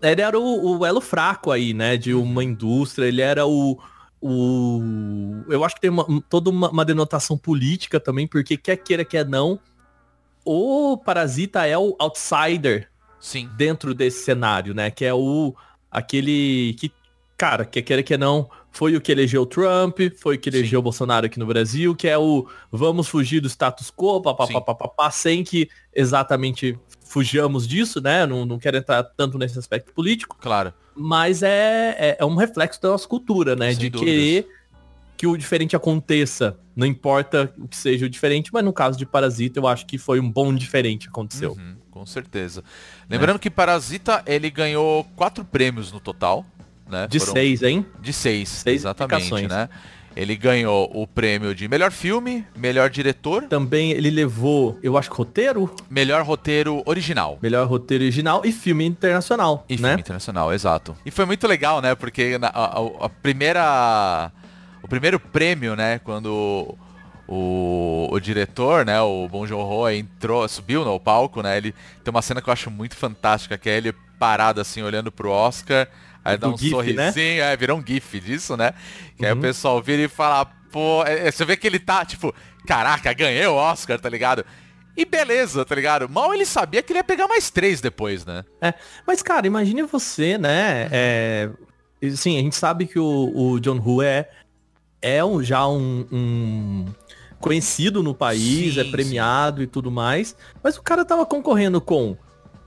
ele 0.02 0.22
era 0.22 0.40
o, 0.40 0.78
o 0.80 0.86
elo 0.86 1.02
fraco 1.02 1.52
aí, 1.52 1.74
né? 1.74 1.98
De 1.98 2.14
uma 2.14 2.44
indústria, 2.44 3.06
ele 3.08 3.22
era 3.22 3.46
o. 3.46 3.80
o 4.22 4.82
eu 5.50 5.64
acho 5.64 5.76
que 5.76 5.82
tem 5.82 5.90
uma- 5.90 6.06
toda 6.30 6.50
uma, 6.50 6.70
uma 6.70 6.86
denotação 6.86 7.38
política 7.38 8.00
também, 8.00 8.28
porque 8.28 8.58
quer 8.58 8.78
queira, 8.78 9.06
quer 9.06 9.26
não, 9.28 9.60
o 10.44 10.98
Parasita 10.98 11.66
é 11.66 11.78
o 11.78 11.96
outsider 12.00 12.90
Sim. 13.20 13.50
dentro 13.56 13.94
desse 13.94 14.24
cenário, 14.24 14.74
né? 14.74 14.90
Que 14.92 15.06
é 15.06 15.14
o 15.14 15.56
aquele 15.90 16.76
que, 16.80 16.92
cara, 17.38 17.66
quer 17.66 17.82
queira 17.82 18.04
que 18.04 18.18
não, 18.18 18.50
foi 18.72 18.96
o 18.96 19.02
que 19.02 19.12
elegeu 19.12 19.44
o 19.44 19.46
Trump, 19.46 20.00
foi 20.18 20.36
o 20.36 20.40
que 20.40 20.52
Sim. 20.52 20.58
elegeu 20.58 20.80
o 20.80 20.84
Bolsonaro 20.84 21.26
aqui 21.26 21.40
no 21.40 21.46
Brasil, 21.46 21.96
que 21.96 22.08
é 22.08 22.18
o 22.18 22.48
vamos 22.72 23.08
fugir 23.08 23.40
do 23.40 23.48
status 23.48 23.90
quo, 23.90 24.18
Sim. 24.46 24.54
papapá, 24.54 25.10
sem 25.12 25.44
que 25.44 25.70
exatamente 25.94 26.78
fujamos 27.06 27.68
disso, 27.68 28.02
né? 28.02 28.26
Não, 28.26 28.46
não 28.46 28.60
quero 28.60 28.78
entrar 28.78 29.04
tanto 29.04 29.38
nesse 29.38 29.58
aspecto 29.58 29.94
político, 29.94 30.36
Claro. 30.40 30.74
Mas 30.96 31.44
é, 31.44 31.96
é, 32.00 32.18
é 32.20 32.26
um 32.26 32.36
reflexo 32.36 32.82
da 32.82 32.90
nossa 32.90 33.08
cultura, 33.08 33.56
né? 33.56 33.70
Sem 33.72 33.80
de 33.80 33.90
dúvidas. 33.90 34.14
querer 34.14 34.48
que 35.18 35.28
o 35.28 35.38
diferente 35.38 35.76
aconteça. 35.76 36.58
Não 36.76 36.86
importa 36.86 37.54
o 37.58 37.68
que 37.68 37.78
seja 37.78 38.06
o 38.06 38.10
diferente, 38.10 38.52
mas 38.52 38.64
no 38.64 38.74
caso 38.74 38.98
de 38.98 39.06
Parasita, 39.06 39.60
eu 39.60 39.68
acho 39.68 39.86
que 39.86 39.98
foi 39.98 40.20
um 40.20 40.30
bom 40.30 40.54
diferente 40.54 41.04
que 41.04 41.10
aconteceu. 41.10 41.52
Uhum, 41.52 41.76
com 41.90 42.06
certeza. 42.06 42.64
Lembrando 43.10 43.40
que 43.40 43.50
Parasita, 43.50 44.22
ele 44.26 44.50
ganhou 44.50 45.06
quatro 45.16 45.46
prêmios 45.46 45.92
no 45.92 46.02
total, 46.02 46.46
né? 46.90 47.08
De 47.08 47.20
Foram- 47.20 47.34
seis, 47.34 47.64
hein? 47.64 47.86
De 48.02 48.12
seis, 48.12 48.50
Seis 48.50 48.82
exatamente, 48.82 49.48
né? 49.48 49.70
Ele 50.16 50.36
ganhou 50.36 50.90
o 50.94 51.06
prêmio 51.06 51.54
de 51.54 51.68
melhor 51.68 51.92
filme, 51.92 52.46
melhor 52.56 52.90
diretor, 52.90 53.44
Também 53.44 53.92
ele 53.92 54.10
levou, 54.10 54.80
eu 54.82 54.98
acho 54.98 55.12
roteiro, 55.14 55.70
melhor 55.90 56.24
roteiro 56.24 56.82
original. 56.86 57.38
melhor 57.42 57.68
roteiro 57.68 58.04
original 58.04 58.42
e 58.46 58.52
filme 58.54 58.86
internacional, 58.86 59.66
E 59.68 59.74
né? 59.76 59.90
filme 59.90 60.02
internacional, 60.02 60.54
exato. 60.54 60.96
E 61.06 61.12
foi 61.12 61.26
muito 61.26 61.46
legal, 61.48 61.82
né? 61.82 61.96
Porque 61.96 62.38
a, 62.42 62.48
a- 62.48 63.06
a 63.06 63.10
primeira. 63.10 64.32
o 64.82 64.88
primeiro 64.88 65.20
prêmio, 65.20 65.76
né? 65.76 66.00
Quando 66.00 66.78
o, 67.28 68.08
o 68.12 68.20
diretor, 68.20 68.86
né, 68.86 69.02
o 69.02 69.28
Bong 69.28 69.48
Joon-ho 69.48 69.90
entrou, 69.90 70.48
subiu 70.48 70.86
no 70.86 71.00
palco, 71.00 71.42
né? 71.42 71.58
Ele 71.58 71.74
tem 72.04 72.12
uma 72.12 72.22
cena 72.22 72.42
que 72.42 72.48
eu 72.50 72.54
acho 72.54 72.70
muito 72.72 72.96
fantástica, 72.96 73.58
que 73.58 73.70
é 73.70 73.78
ele 73.78 73.94
parado 74.20 74.62
assim 74.62 74.82
olhando 74.82 75.12
pro 75.12 75.30
Oscar, 75.30 75.88
aí 76.26 76.38
dá 76.38 76.50
um 76.50 76.58
gif, 76.58 76.72
né? 76.94 77.12
sorrisinho, 77.12 77.44
é, 77.44 77.56
virou 77.56 77.78
um 77.80 77.86
gif 77.86 78.20
disso, 78.20 78.58
né? 78.58 78.74
Que 79.18 79.26
aí 79.26 79.32
Uhum. 79.32 79.38
o 79.38 79.42
pessoal 79.42 79.82
vira 79.82 80.02
e 80.02 80.08
fala, 80.08 80.46
pô, 80.72 81.04
é, 81.06 81.28
é, 81.28 81.32
você 81.32 81.46
vê 81.46 81.56
que 81.56 81.66
ele 81.68 81.80
tá 81.80 82.04
tipo, 82.04 82.34
caraca, 82.68 83.14
ganhei 83.14 83.46
o 83.48 83.54
Oscar, 83.56 84.00
tá 84.00 84.10
ligado? 84.10 84.46
E 84.98 85.06
beleza, 85.06 85.64
tá 85.66 85.76
ligado? 85.76 86.10
Mal 86.10 86.34
ele 86.34 86.46
sabia 86.46 86.82
que 86.82 86.92
ele 86.92 87.00
ia 87.00 87.04
pegar 87.04 87.28
mais 87.28 87.50
três 87.50 87.80
depois, 87.82 88.26
né? 88.26 88.44
É, 88.62 88.74
mas, 89.06 89.22
cara, 89.22 89.46
imagine 89.46 89.84
você, 89.84 90.38
né? 90.38 90.88
É, 90.92 91.50
assim, 92.12 92.38
a 92.38 92.42
gente 92.42 92.56
sabe 92.56 92.88
que 92.88 92.98
o, 92.98 93.32
o 93.36 93.60
John 93.60 93.78
Woo 93.80 94.02
é, 94.02 94.30
é 95.02 95.24
um- 95.24 95.44
já 95.44 95.68
um, 95.68 96.08
um 96.12 96.86
conhecido 97.42 98.02
no 98.02 98.16
país, 98.16 98.74
Sim, 98.76 98.80
é 98.80 98.84
premiado 98.86 99.62
e 99.62 99.68
tudo 99.68 99.92
mais. 99.92 100.36
Mas 100.64 100.78
o 100.78 100.82
cara 100.82 101.04
tava 101.06 101.26
concorrendo 101.26 101.80
com 101.82 102.18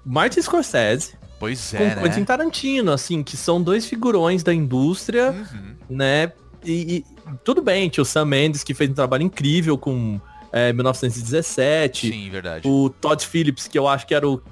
Martin 0.05 0.41
Scorsese, 0.43 1.15
Pois 1.39 1.71
com 1.71 1.77
é, 1.83 1.95
né? 1.95 2.03
Quentin 2.03 2.25
Tarantino, 2.25 2.93
assim, 2.93 3.23
que 3.23 3.37
são 3.37 3.63
dois 3.63 3.87
figurões 3.87 4.43
da 4.43 4.53
indústria, 4.53 5.31
Uhum. 5.31 5.75
né? 5.89 6.33
E, 6.65 6.97
e 6.99 7.05
tudo 7.45 7.63
bem, 7.63 7.89
tinha 7.89 8.03
o 8.03 8.05
Sam 8.05 8.25
Mendes, 8.25 8.65
que 8.65 8.75
fez 8.75 8.91
um 8.91 8.95
trabalho 8.95 9.23
incrível 9.23 9.79
com 9.79 10.21
é, 10.53 10.73
1917. 10.73 12.11
Sim, 12.11 12.31
verdade. 12.31 12.67
O 12.69 12.91
Todd 12.91 13.25
Phillips, 13.27 13.69
que 13.69 13.79
eu 13.79 13.87
acho 13.87 14.07
que 14.07 14.15
era 14.15 14.29
o 14.29 14.43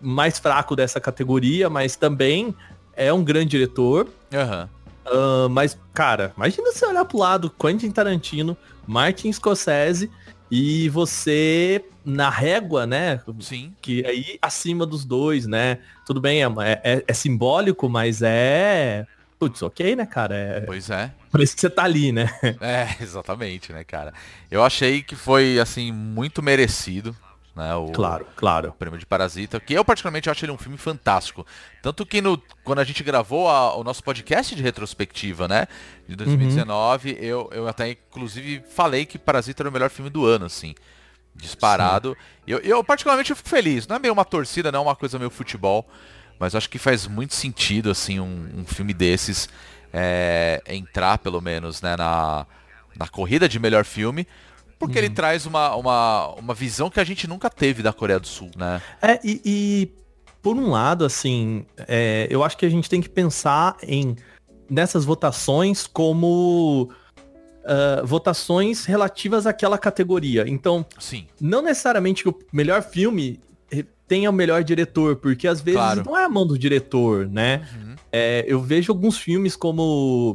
mais 0.00 0.38
fraco 0.38 0.76
dessa 0.76 1.00
categoria, 1.00 1.68
mas 1.68 1.96
também 1.96 2.54
é 2.94 3.12
um 3.12 3.24
grande 3.24 3.50
diretor. 3.50 4.08
Aham. 4.32 4.68
Ah, 5.06 5.48
mas, 5.50 5.76
cara, 5.92 6.32
imagina 6.36 6.70
você 6.72 6.84
olhar 6.86 7.04
pro 7.04 7.18
lado 7.18 7.50
Quentin 7.50 7.90
Tarantino, 7.90 8.56
Martin 8.86 9.32
Scorsese 9.32 10.10
e 10.50 10.88
você 10.88 11.84
na 12.04 12.30
régua, 12.30 12.86
né? 12.86 13.20
Sim. 13.40 13.74
Que 13.82 14.04
aí 14.06 14.38
acima 14.40 14.86
dos 14.86 15.04
dois, 15.04 15.46
né? 15.46 15.78
Tudo 16.06 16.20
bem, 16.20 16.40
é, 16.42 16.46
é- 16.82 17.04
é 17.06 17.12
simbólico, 17.12 17.88
mas 17.88 18.22
é. 18.22 19.06
Putz, 19.38 19.62
ok, 19.62 19.94
né, 19.94 20.04
cara? 20.04 20.34
É 20.34 20.60
Pois 20.62 20.90
é. 20.90 21.12
por 21.30 21.40
isso 21.40 21.54
que 21.54 21.60
você 21.60 21.70
tá 21.70 21.84
ali, 21.84 22.10
né? 22.10 22.28
É, 22.60 22.88
exatamente, 23.00 23.72
né, 23.72 23.84
cara? 23.84 24.12
Eu 24.50 24.64
achei 24.64 25.00
que 25.02 25.14
foi, 25.14 25.60
assim, 25.60 25.92
muito 25.92 26.42
merecido, 26.42 27.14
né? 27.58 27.74
O, 27.74 27.92
Claro, 27.92 28.26
claro. 28.36 28.68
o 28.70 28.72
prêmio 28.72 28.98
de 28.98 29.04
Parasita, 29.04 29.60
que 29.60 29.74
eu 29.74 29.84
particularmente 29.84 30.30
acho 30.30 30.44
ele 30.44 30.52
um 30.52 30.56
filme 30.56 30.78
fantástico. 30.78 31.46
Tanto 31.82 32.06
que 32.06 32.22
no, 32.22 32.40
quando 32.64 32.78
a 32.78 32.84
gente 32.84 33.02
gravou 33.04 33.48
a- 33.50 33.74
o 33.76 33.84
nosso 33.84 34.02
podcast 34.02 34.54
de 34.54 34.62
retrospectiva, 34.62 35.46
né? 35.46 35.66
De 36.08 36.16
2019, 36.16 37.18
eu, 37.20 37.50
eu 37.52 37.68
até 37.68 37.90
inclusive 37.90 38.62
falei 38.70 39.04
que 39.04 39.18
Parasita 39.18 39.62
era 39.62 39.68
o 39.68 39.72
melhor 39.72 39.90
filme 39.90 40.08
do 40.10 40.24
ano, 40.24 40.46
assim. 40.46 40.74
Disparado. 41.34 42.16
Eu, 42.46 42.58
eu 42.60 42.82
particularmente 42.82 43.30
eu 43.30 43.36
fico 43.36 43.48
feliz. 43.48 43.86
Não 43.86 43.96
é 43.96 43.98
meio 43.98 44.12
uma 44.12 44.24
torcida, 44.24 44.72
não 44.72 44.80
é 44.80 44.82
uma 44.82 44.96
coisa 44.96 45.18
meio 45.18 45.30
futebol. 45.30 45.86
Mas 46.38 46.54
acho 46.54 46.70
que 46.70 46.78
faz 46.78 47.06
muito 47.06 47.34
sentido, 47.34 47.90
assim, 47.90 48.20
um, 48.20 48.48
um 48.58 48.64
filme 48.64 48.94
desses 48.94 49.48
é, 49.92 50.62
entrar, 50.68 51.18
pelo 51.18 51.40
menos, 51.40 51.82
né, 51.82 51.96
na, 51.96 52.46
na 52.96 53.08
corrida 53.08 53.48
de 53.48 53.58
melhor 53.58 53.84
filme. 53.84 54.26
Porque 54.78 54.96
ele 54.98 55.10
traz 55.10 55.44
uma, 55.44 55.74
uma, 55.74 56.28
uma 56.34 56.54
visão 56.54 56.88
que 56.88 57.00
a 57.00 57.04
gente 57.04 57.26
nunca 57.26 57.50
teve 57.50 57.82
da 57.82 57.92
Coreia 57.92 58.20
do 58.20 58.28
Sul, 58.28 58.50
né? 58.56 58.80
É, 59.02 59.18
e, 59.24 59.40
e, 59.44 59.92
por 60.40 60.56
um 60.56 60.70
lado, 60.70 61.04
assim, 61.04 61.66
é, 61.76 62.28
eu 62.30 62.44
acho 62.44 62.56
que 62.56 62.64
a 62.64 62.68
gente 62.68 62.88
tem 62.88 63.00
que 63.00 63.08
pensar 63.08 63.76
em 63.82 64.14
nessas 64.70 65.04
votações 65.04 65.86
como 65.86 66.90
ah, 67.68 68.00
votações 68.02 68.86
relativas 68.86 69.46
àquela 69.46 69.76
categoria. 69.76 70.44
Então, 70.48 70.86
Sim. 70.98 71.26
não 71.38 71.60
necessariamente 71.60 72.22
que 72.22 72.28
o 72.30 72.38
melhor 72.50 72.82
filme 72.82 73.38
tenha 74.08 74.30
o 74.30 74.32
melhor 74.32 74.64
diretor, 74.64 75.16
porque 75.16 75.46
às 75.46 75.60
vezes 75.60 75.78
Claro. 75.78 76.02
não 76.06 76.16
é 76.16 76.24
a 76.24 76.28
mão 76.30 76.46
do 76.46 76.58
diretor, 76.58 77.28
né? 77.28 77.68
Uhum. 77.74 77.94
É, 78.10 78.42
eu 78.48 78.58
vejo 78.58 78.90
alguns 78.90 79.18
filmes 79.18 79.54
como. 79.54 80.34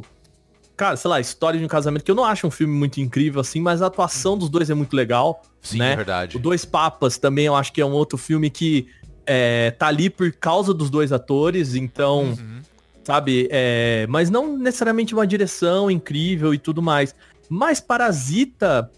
Cara, 0.76 0.96
sei 0.96 1.08
lá, 1.08 1.20
História 1.20 1.58
de 1.58 1.64
um 1.64 1.68
Casamento, 1.68 2.04
que 2.04 2.10
eu 2.10 2.14
não 2.16 2.24
acho 2.24 2.46
um 2.46 2.50
filme 2.50 2.74
muito 2.74 3.00
incrível 3.00 3.40
assim, 3.40 3.60
mas 3.60 3.80
a 3.80 3.86
atuação 3.86 4.36
dos 4.36 4.48
dois 4.48 4.68
é 4.70 4.74
muito 4.74 4.94
legal. 4.96 5.42
Sim, 5.62 5.78
né? 5.78 5.92
é 5.92 5.96
verdade. 5.96 6.36
O 6.36 6.40
Dois 6.40 6.64
Papas 6.64 7.16
também 7.16 7.46
eu 7.46 7.54
acho 7.54 7.72
que 7.72 7.80
é 7.80 7.86
um 7.86 7.92
outro 7.92 8.18
filme 8.18 8.50
que 8.50 8.88
é, 9.26 9.70
tá 9.70 9.86
ali 9.86 10.10
por 10.10 10.30
causa 10.32 10.74
dos 10.74 10.90
dois 10.90 11.12
atores, 11.12 11.74
então, 11.74 12.24
Uhum. 12.38 12.60
sabe, 13.04 13.48
é, 13.50 14.06
mas 14.08 14.30
não 14.30 14.58
necessariamente 14.58 15.14
uma 15.14 15.26
direção 15.26 15.90
incrível 15.90 16.52
e 16.52 16.58
tudo 16.58 16.82
mais. 16.82 17.14
Mas 17.48 17.80
Parasita 17.80 18.90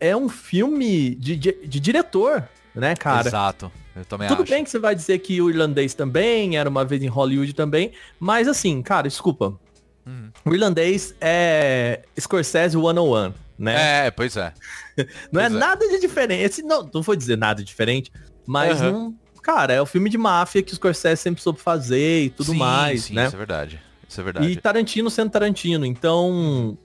é 0.00 0.14
um 0.16 0.28
filme 0.28 1.14
de, 1.14 1.36
de, 1.36 1.52
de 1.66 1.80
diretor, 1.80 2.46
né, 2.74 2.94
cara? 2.96 3.28
Exato. 3.28 3.70
Eu 3.94 4.04
também 4.04 4.28
Tudo 4.28 4.42
acho. 4.42 4.50
bem 4.50 4.62
que 4.62 4.68
você 4.68 4.78
vai 4.78 4.94
dizer 4.94 5.18
que 5.20 5.40
o 5.40 5.48
irlandês 5.48 5.94
também, 5.94 6.58
era 6.58 6.68
uma 6.68 6.84
vez 6.84 7.02
em 7.02 7.06
Hollywood 7.06 7.54
também, 7.54 7.92
mas 8.20 8.46
assim, 8.46 8.82
cara, 8.82 9.08
desculpa. 9.08 9.58
Uhum. 10.06 10.30
O 10.44 10.54
irlandês 10.54 11.14
é 11.20 12.02
Scorsese 12.18 12.76
101, 12.76 13.32
né? 13.58 14.06
É, 14.06 14.10
pois 14.10 14.36
é. 14.36 14.52
não 15.32 15.40
é 15.40 15.48
pois 15.48 15.54
é. 15.54 15.58
nada 15.58 15.88
de 15.88 16.00
diferente. 16.00 16.62
Não, 16.62 16.88
não 16.92 17.02
vou 17.02 17.16
dizer 17.16 17.36
nada 17.36 17.62
diferente, 17.64 18.12
mas 18.46 18.80
Aham. 18.80 18.92
não, 18.92 19.14
cara, 19.42 19.72
é 19.72 19.82
o 19.82 19.86
filme 19.86 20.08
de 20.08 20.16
máfia 20.18 20.62
que 20.62 20.72
o 20.72 20.76
Scorsese 20.76 21.20
sempre 21.20 21.42
soube 21.42 21.60
fazer 21.60 22.24
e 22.24 22.30
tudo 22.30 22.52
Sim, 22.52 22.58
mais, 22.58 23.04
sim, 23.04 23.14
né? 23.14 23.26
Isso 23.26 23.34
é 23.34 23.38
verdade. 23.38 23.82
Isso 24.08 24.20
é 24.20 24.24
verdade. 24.24 24.46
E 24.48 24.56
Tarantino 24.56 25.10
sendo 25.10 25.30
Tarantino, 25.30 25.84
então 25.84 26.78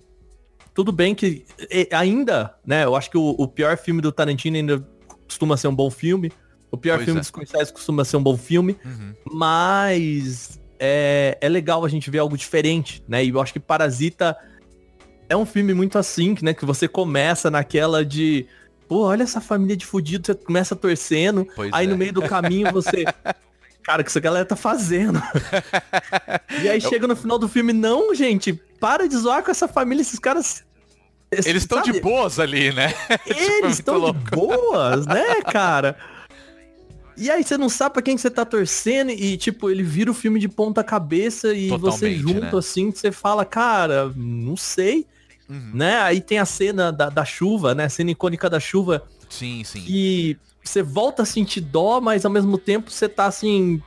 tudo 0.73 0.91
bem 0.91 1.13
que 1.13 1.45
ainda, 1.91 2.55
né? 2.65 2.85
Eu 2.85 2.95
acho 2.95 3.11
que 3.11 3.17
o, 3.17 3.35
o 3.37 3.47
pior 3.47 3.77
filme 3.77 4.01
do 4.01 4.11
Tarantino 4.11 4.57
ainda 4.57 4.87
costuma 5.27 5.55
ser 5.57 5.67
um 5.67 5.75
bom 5.75 5.91
filme. 5.91 6.31
O 6.71 6.77
pior 6.77 6.95
Pois 6.95 7.05
filme 7.05 7.19
é. 7.19 7.21
do 7.21 7.25
Scorsese 7.25 7.73
costuma 7.73 8.05
ser 8.05 8.15
um 8.15 8.23
bom 8.23 8.37
filme, 8.37 8.77
Uhum. 8.85 9.13
mas 9.33 10.57
é, 10.83 11.37
é 11.39 11.47
legal 11.47 11.85
a 11.85 11.87
gente 11.87 12.09
ver 12.09 12.17
algo 12.17 12.35
diferente, 12.35 13.03
né? 13.07 13.23
E 13.23 13.29
eu 13.29 13.39
acho 13.39 13.53
que 13.53 13.59
Parasita 13.59 14.35
é 15.29 15.37
um 15.37 15.45
filme 15.45 15.75
muito 15.75 15.99
assim, 15.99 16.35
né? 16.41 16.55
Que 16.55 16.65
você 16.65 16.87
começa 16.87 17.51
naquela 17.51 18.03
de 18.03 18.47
pô, 18.87 19.05
olha 19.05 19.21
essa 19.21 19.39
família 19.39 19.77
de 19.77 19.85
fudido, 19.85 20.25
você 20.25 20.33
começa 20.33 20.75
torcendo, 20.75 21.47
Pois 21.55 21.71
aí 21.71 21.85
é. 21.85 21.89
no 21.89 21.95
meio 21.95 22.11
do 22.11 22.23
caminho 22.23 22.71
você 22.71 23.05
Cara, 23.83 24.01
o 24.01 24.03
que 24.03 24.11
essa 24.11 24.19
galera 24.19 24.45
tá 24.45 24.55
fazendo? 24.55 25.21
e 26.61 26.69
aí 26.69 26.79
chega 26.79 27.07
no 27.07 27.15
final 27.15 27.39
do 27.39 27.47
filme, 27.47 27.73
não, 27.73 28.13
gente, 28.13 28.53
para 28.79 29.07
de 29.07 29.17
zoar 29.17 29.43
com 29.43 29.49
essa 29.49 29.67
família, 29.67 30.01
esses 30.01 30.19
caras. 30.19 30.63
Eles 31.31 31.63
estão 31.63 31.81
de 31.81 31.99
boas 31.99 32.39
ali, 32.39 32.71
né? 32.71 32.93
Tipo, 33.25 33.39
é 33.39 33.57
Eles 33.57 33.79
estão 33.79 34.11
de 34.11 34.13
boas, 34.35 35.07
né, 35.07 35.41
cara? 35.51 35.97
E 37.17 37.29
aí 37.29 37.43
você 37.43 37.57
não 37.57 37.69
sabe 37.69 37.93
pra 37.93 38.01
quem 38.01 38.15
que 38.15 38.21
você 38.21 38.29
tá 38.29 38.45
torcendo 38.45 39.11
e, 39.11 39.37
tipo, 39.37 39.69
ele 39.69 39.83
vira 39.83 40.09
o 40.09 40.13
filme 40.13 40.39
de 40.39 40.47
ponta 40.47 40.83
cabeça 40.83 41.53
e 41.53 41.67
você 41.69 41.77
Totalmente, 41.77 42.17
junto, 42.19 42.41
né? 42.41 42.51
assim, 42.57 42.91
você 42.91 43.11
fala, 43.11 43.45
cara, 43.45 44.11
não 44.15 44.55
sei, 44.57 45.05
Uhum. 45.49 45.71
né? 45.73 45.99
Aí 46.01 46.21
tem 46.21 46.39
a 46.39 46.45
cena 46.45 46.91
da, 46.91 47.09
da 47.09 47.25
chuva, 47.25 47.75
né? 47.75 47.85
A 47.85 47.89
cena 47.89 48.11
icônica 48.11 48.49
da 48.49 48.59
chuva, 48.59 49.03
Sim, 49.29 49.63
sim. 49.65 49.81
que 49.81 50.37
você 50.63 50.81
volta 50.81 51.23
a 51.23 51.25
sentir 51.25 51.59
dó, 51.61 51.99
mas 51.99 52.23
ao 52.23 52.31
mesmo 52.31 52.57
tempo 52.57 52.89
você 52.89 53.09
tá, 53.09 53.25
assim, 53.25 53.81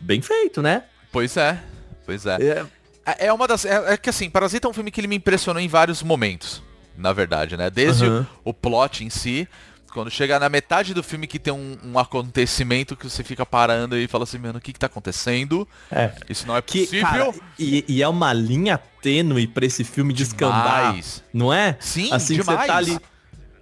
bem 0.00 0.20
feito, 0.20 0.60
né? 0.60 0.84
Pois 1.12 1.36
é. 1.36 1.62
Pois 2.04 2.26
é. 2.26 2.36
É, 2.42 2.66
É 3.06 3.26
é 3.26 3.32
uma 3.32 3.46
das. 3.46 3.64
É, 3.64 3.92
é 3.92 3.96
que 3.96 4.10
assim, 4.10 4.28
Parasita 4.28 4.66
é 4.66 4.70
um 4.70 4.74
filme 4.74 4.90
que 4.90 5.00
ele 5.00 5.06
me 5.06 5.16
impressionou 5.16 5.62
em 5.62 5.68
vários 5.68 6.02
momentos. 6.02 6.62
Na 6.96 7.12
verdade, 7.12 7.56
né? 7.56 7.70
Desde 7.70 8.04
Aham. 8.06 8.26
o, 8.44 8.50
o 8.50 8.54
plot 8.54 9.04
em 9.04 9.10
si. 9.10 9.46
Quando 9.94 10.10
chega 10.10 10.40
na 10.40 10.48
metade 10.48 10.92
do 10.92 11.02
filme 11.04 11.26
que 11.28 11.38
tem 11.38 11.52
um, 11.54 11.78
um 11.84 11.98
acontecimento 11.98 12.96
que 12.96 13.08
você 13.08 13.22
fica 13.22 13.46
parando 13.46 13.96
e 13.96 14.08
fala 14.08 14.24
assim, 14.24 14.38
mano, 14.38 14.58
o 14.58 14.60
que 14.60 14.72
que 14.72 14.78
tá 14.78 14.86
acontecendo? 14.86 15.66
é. 15.90 16.10
Isso 16.28 16.46
não 16.46 16.56
é 16.56 16.60
Que, 16.60 16.80
possível. 16.80 17.06
cara, 17.08 17.34
e, 17.58 17.84
e 17.88 18.02
é 18.02 18.08
uma 18.08 18.32
linha 18.32 18.76
tênue 19.00 19.46
pra 19.46 19.64
esse 19.64 19.84
filme 19.84 20.12
descambar, 20.12 20.86
Demais. 20.88 21.22
não 21.32 21.52
é? 21.52 21.76
Sim, 21.78 22.12
assim 22.12 22.34
que 22.36 22.42
você 22.42 22.50
demais. 22.50 22.66
tá 22.66 22.76
ali, 22.76 22.98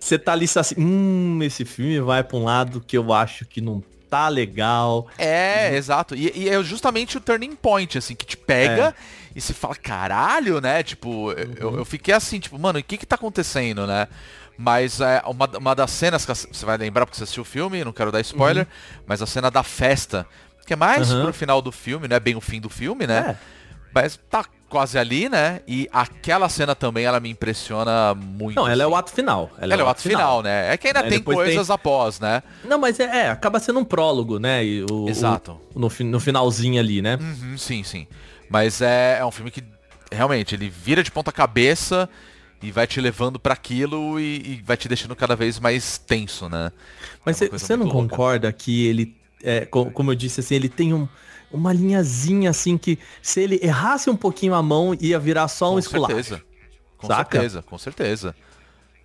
você 0.00 0.18
tá 0.18 0.32
ali 0.32 0.46
assim, 0.56 0.74
hum, 0.78 1.38
esse 1.42 1.64
filme 1.66 2.00
vai 2.00 2.24
pra 2.24 2.36
um 2.38 2.44
lado 2.44 2.80
que 2.80 2.96
eu 2.96 3.12
acho 3.12 3.44
que 3.44 3.60
não 3.60 3.82
tá 4.08 4.28
legal. 4.28 5.06
É, 5.18 5.74
exato. 5.76 6.14
E, 6.14 6.32
e 6.34 6.48
é 6.48 6.62
justamente 6.62 7.16
o 7.16 7.20
turning 7.20 7.54
point, 7.56 7.96
assim, 7.98 8.14
que 8.14 8.24
te 8.26 8.36
pega 8.36 8.88
É. 8.88 8.94
e 9.34 9.40
se 9.40 9.54
fala, 9.54 9.74
caralho, 9.74 10.60
né? 10.60 10.82
Tipo, 10.82 11.32
eu, 11.32 11.76
eu 11.78 11.84
fiquei 11.84 12.12
assim, 12.14 12.38
tipo, 12.38 12.58
mano, 12.58 12.78
o 12.78 12.82
que 12.82 12.98
que 12.98 13.06
tá 13.06 13.16
acontecendo, 13.16 13.86
né? 13.86 14.06
Mas 14.56 15.00
é, 15.00 15.22
uma, 15.26 15.46
uma 15.58 15.74
das 15.74 15.90
cenas 15.90 16.24
que 16.26 16.32
você 16.34 16.66
vai 16.66 16.76
lembrar 16.76 17.06
porque 17.06 17.16
você 17.16 17.24
assistiu 17.24 17.42
o 17.42 17.46
filme, 17.46 17.84
não 17.84 17.92
quero 17.92 18.12
dar 18.12 18.20
spoiler, 18.20 18.66
mas 19.06 19.22
a 19.22 19.26
cena 19.26 19.50
da 19.50 19.62
festa, 19.62 20.26
que 20.66 20.72
é 20.74 20.76
mais 20.76 21.10
Uhum. 21.10 21.22
pro 21.24 21.32
final 21.32 21.60
do 21.62 21.72
filme, 21.72 22.06
não 22.06 22.16
é 22.16 22.20
bem 22.20 22.36
o 22.36 22.40
fim 22.40 22.60
do 22.60 22.68
filme, 22.68 23.06
né? 23.06 23.36
É. 23.38 23.52
Mas 23.94 24.18
tá 24.30 24.44
quase 24.68 24.98
ali, 24.98 25.28
né? 25.28 25.60
E 25.66 25.86
aquela 25.92 26.48
cena 26.48 26.74
também, 26.74 27.04
ela 27.04 27.20
me 27.20 27.28
impressiona 27.28 28.14
muito. 28.14 28.56
Não, 28.56 28.66
ela 28.66 28.82
é 28.82 28.86
o 28.86 28.90
assim. 28.90 28.98
ato 29.00 29.10
final. 29.12 29.50
Ela 29.58 29.74
é 29.74 29.82
o 29.82 29.88
ato 29.88 30.00
final, 30.00 30.42
né? 30.42 30.72
É 30.72 30.76
que 30.78 30.86
ainda 30.86 31.00
É, 31.00 31.08
tem 31.10 31.20
coisas 31.20 31.68
após, 31.70 32.18
né? 32.20 32.42
Não, 32.64 32.78
mas 32.78 32.98
é, 33.00 33.04
é, 33.04 33.30
acaba 33.30 33.58
sendo 33.60 33.80
um 33.80 33.84
prólogo, 33.84 34.38
né? 34.38 34.64
E 34.64 34.84
o, 34.90 35.08
Exato. 35.08 35.60
o- 35.74 35.78
no, 35.78 35.90
no 36.10 36.20
finalzinho 36.20 36.80
ali, 36.80 37.02
né? 37.02 37.18
Uhum, 37.20 37.58
sim, 37.58 37.82
sim. 37.82 38.06
Mas 38.48 38.80
é, 38.80 39.18
é 39.18 39.24
um 39.26 39.30
filme 39.30 39.50
que 39.50 39.62
realmente, 40.10 40.54
ele 40.54 40.68
vira 40.70 41.02
de 41.02 41.10
ponta 41.10 41.30
cabeça 41.32 42.08
e 42.62 42.70
vai 42.70 42.86
te 42.86 43.00
levando 43.00 43.38
para 43.38 43.54
aquilo 43.54 44.20
e, 44.20 44.36
e, 44.36 44.62
vai 44.64 44.76
te 44.76 44.88
deixando 44.88 45.16
cada 45.16 45.34
vez 45.34 45.58
mais 45.58 45.98
tenso, 45.98 46.48
né? 46.48 46.70
Mas 47.24 47.40
você 47.50 47.72
é 47.72 47.76
não 47.76 47.86
louca. 47.86 48.08
concorda 48.08 48.52
que 48.52 48.86
ele, 48.86 49.16
é, 49.42 49.66
como 49.66 50.10
eu 50.10 50.14
disse 50.14 50.40
assim, 50.40 50.54
ele 50.54 50.68
tem 50.68 50.94
um, 50.94 51.08
uma 51.50 51.72
linhazinha 51.72 52.50
assim 52.50 52.78
que 52.78 52.98
se 53.20 53.40
ele 53.40 53.58
errasse 53.62 54.08
um 54.08 54.16
pouquinho 54.16 54.54
a 54.54 54.62
mão 54.62 54.96
ia 55.00 55.18
virar 55.18 55.48
só 55.48 55.70
um 55.70 55.72
com 55.74 55.78
esculacho. 55.80 56.14
Certeza. 56.14 56.42
Com 56.96 57.06
Saca? 57.08 57.38
certeza, 57.38 57.62
com 57.62 57.78
certeza. 57.78 58.34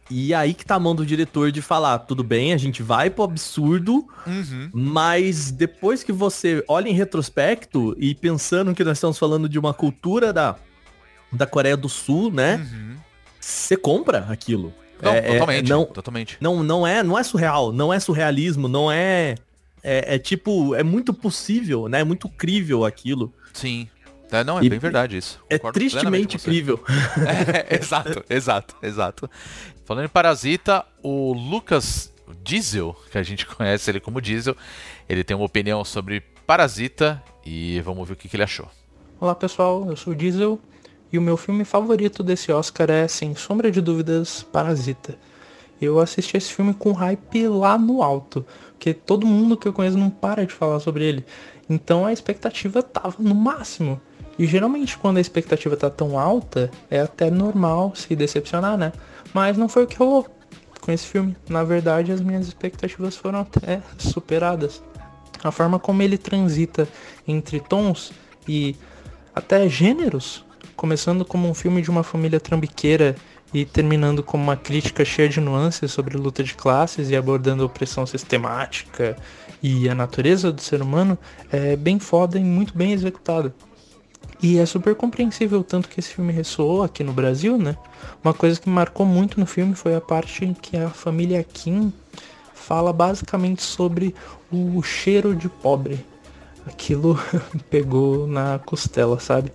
E 0.09 0.33
aí 0.33 0.53
que 0.53 0.65
tá 0.65 0.75
a 0.75 0.79
mão 0.79 0.95
do 0.95 1.05
diretor 1.05 1.51
de 1.51 1.61
falar, 1.61 1.99
tudo 1.99 2.23
bem, 2.23 2.53
a 2.53 2.57
gente 2.57 2.81
vai 2.81 3.09
pro 3.09 3.23
absurdo, 3.23 4.07
uhum. 4.25 4.69
mas 4.73 5.51
depois 5.51 6.01
que 6.01 6.13
você 6.13 6.63
olha 6.67 6.87
em 6.87 6.93
retrospecto 6.93 7.95
e 7.99 8.15
pensando 8.15 8.73
que 8.73 8.83
nós 8.83 8.97
estamos 8.97 9.17
falando 9.17 9.49
de 9.49 9.59
uma 9.59 9.73
cultura 9.73 10.31
da, 10.31 10.55
da 11.31 11.45
Coreia 11.45 11.75
do 11.75 11.89
Sul, 11.89 12.31
né? 12.31 12.55
Uhum. 12.55 12.96
Você 13.47 13.77
compra 13.77 14.27
aquilo. 14.29 14.73
Não, 15.01 15.13
é, 15.13 15.19
é 15.19 15.21
totalmente, 15.31 15.65
é, 15.65 15.69
não, 15.69 15.85
totalmente. 15.85 16.37
Não, 16.41 16.63
não, 16.63 16.85
é, 16.85 17.01
não 17.01 17.17
é 17.17 17.23
surreal, 17.23 17.71
não 17.71 17.93
é 17.93 17.99
surrealismo, 17.99 18.67
não 18.67 18.91
é, 18.91 19.35
é, 19.81 20.15
é 20.15 20.19
tipo, 20.19 20.75
é 20.75 20.83
muito 20.83 21.13
possível, 21.13 21.87
né? 21.87 22.01
É 22.01 22.03
muito 22.03 22.27
crível 22.27 22.83
aquilo. 22.83 23.33
Sim. 23.53 23.87
É, 24.29 24.43
não, 24.43 24.59
é 24.59 24.65
e, 24.65 24.69
bem 24.69 24.79
verdade 24.79 25.15
isso. 25.15 25.39
É 25.49 25.57
Concordo 25.57 25.77
é 25.77 25.79
tristemente 25.79 26.37
crível. 26.37 26.83
É, 27.69 27.77
exato, 27.77 28.25
exato, 28.29 28.75
exato. 28.83 29.29
Falando 29.85 30.03
em 30.03 30.09
Parasita, 30.09 30.85
o 31.01 31.31
Lucas 31.31 32.13
Diesel, 32.43 32.93
que 33.09 33.17
a 33.17 33.23
gente 33.23 33.45
conhece 33.45 33.89
ele 33.89 34.01
como 34.01 34.19
Diesel, 34.19 34.57
ele 35.07 35.23
tem 35.23 35.37
uma 35.37 35.45
opinião 35.45 35.85
sobre 35.85 36.19
Parasita 36.45 37.23
e 37.45 37.79
vamos 37.79 38.05
ver 38.05 38.13
o 38.13 38.17
que, 38.17 38.27
que 38.27 38.35
ele 38.35 38.43
achou. 38.43 38.69
Olá 39.21 39.33
pessoal, 39.33 39.89
eu 39.89 39.95
sou 39.95 40.11
o 40.11 40.15
Diesel 40.15 40.59
e 41.11 41.17
o 41.17 41.21
meu 41.21 41.37
filme 41.37 41.63
favorito 41.63 42.23
desse 42.23 42.51
Oscar 42.51 42.89
é, 42.89 43.07
sem 43.07 43.35
sombra 43.35 43.71
de 43.71 43.81
dúvidas, 43.81 44.43
Parasita. 44.43 45.17
Eu 45.79 45.99
assisti 45.99 46.37
esse 46.37 46.51
filme 46.51 46.73
com 46.73 46.91
hype 46.91 47.47
lá 47.47 47.77
no 47.77 48.01
alto, 48.01 48.45
porque 48.71 48.93
todo 48.93 49.27
mundo 49.27 49.55
que 49.55 49.67
eu 49.67 49.73
conheço 49.73 49.97
não 49.97 50.09
para 50.09 50.45
de 50.45 50.53
falar 50.53 50.79
sobre 50.79 51.05
ele. 51.05 51.25
Então 51.69 52.05
a 52.05 52.13
expectativa 52.13 52.81
tava 52.81 53.15
no 53.19 53.35
máximo. 53.35 54.01
E 54.39 54.45
geralmente 54.45 54.97
quando 54.97 55.17
a 55.17 55.21
expectativa 55.21 55.75
tá 55.75 55.89
tão 55.89 56.17
alta, 56.17 56.69
é 56.89 56.99
até 56.99 57.29
normal 57.29 57.93
se 57.95 58.15
decepcionar, 58.15 58.77
né? 58.77 58.91
Mas 59.33 59.57
não 59.57 59.67
foi 59.67 59.83
o 59.83 59.87
que 59.87 59.97
rolou 59.97 60.27
com 60.81 60.91
esse 60.91 61.05
filme. 61.05 61.35
Na 61.49 61.63
verdade, 61.63 62.11
as 62.11 62.21
minhas 62.21 62.47
expectativas 62.47 63.15
foram 63.15 63.39
até 63.39 63.81
superadas. 63.97 64.81
A 65.43 65.51
forma 65.51 65.79
como 65.79 66.01
ele 66.01 66.17
transita 66.17 66.87
entre 67.27 67.59
tons 67.59 68.11
e 68.47 68.75
até 69.35 69.67
gêneros, 69.69 70.43
começando 70.77 71.25
como 71.25 71.49
um 71.49 71.53
filme 71.55 71.81
de 71.81 71.89
uma 71.89 72.03
família 72.03 72.39
trambiqueira 72.39 73.15
e 73.53 73.65
terminando 73.65 74.21
como 74.21 74.43
uma 74.43 74.55
crítica 74.55 75.03
cheia 75.03 75.27
de 75.27 75.41
nuances 75.41 75.91
sobre 75.91 76.15
luta 76.15 76.43
de 76.43 76.53
classes 76.53 77.09
e 77.09 77.15
abordando 77.15 77.63
a 77.63 77.65
opressão 77.65 78.05
sistemática 78.05 79.17
e 79.61 79.89
a 79.89 79.95
natureza 79.95 80.51
do 80.51 80.61
ser 80.61 80.81
humano, 80.81 81.17
é 81.51 81.75
bem 81.75 81.97
foda 81.97 82.37
e 82.37 82.43
muito 82.43 82.77
bem 82.77 82.91
executado. 82.91 83.51
E 84.41 84.59
é 84.59 84.65
super 84.67 84.93
compreensível 84.93 85.63
tanto 85.63 85.89
que 85.89 85.99
esse 85.99 86.13
filme 86.13 86.31
ressoou 86.31 86.83
aqui 86.83 87.03
no 87.03 87.11
Brasil, 87.11 87.57
né? 87.57 87.75
Uma 88.23 88.33
coisa 88.33 88.59
que 88.59 88.69
marcou 88.69 89.05
muito 89.05 89.39
no 89.39 89.47
filme 89.47 89.73
foi 89.73 89.95
a 89.95 90.01
parte 90.01 90.45
em 90.45 90.53
que 90.53 90.77
a 90.77 90.89
família 90.89 91.43
Kim 91.43 91.91
fala 92.53 92.93
basicamente 92.93 93.63
sobre 93.63 94.13
o 94.51 94.83
cheiro 94.83 95.35
de 95.35 95.49
pobre. 95.49 96.05
Aquilo 96.67 97.19
pegou 97.71 98.27
na 98.27 98.59
costela, 98.59 99.19
sabe? 99.19 99.51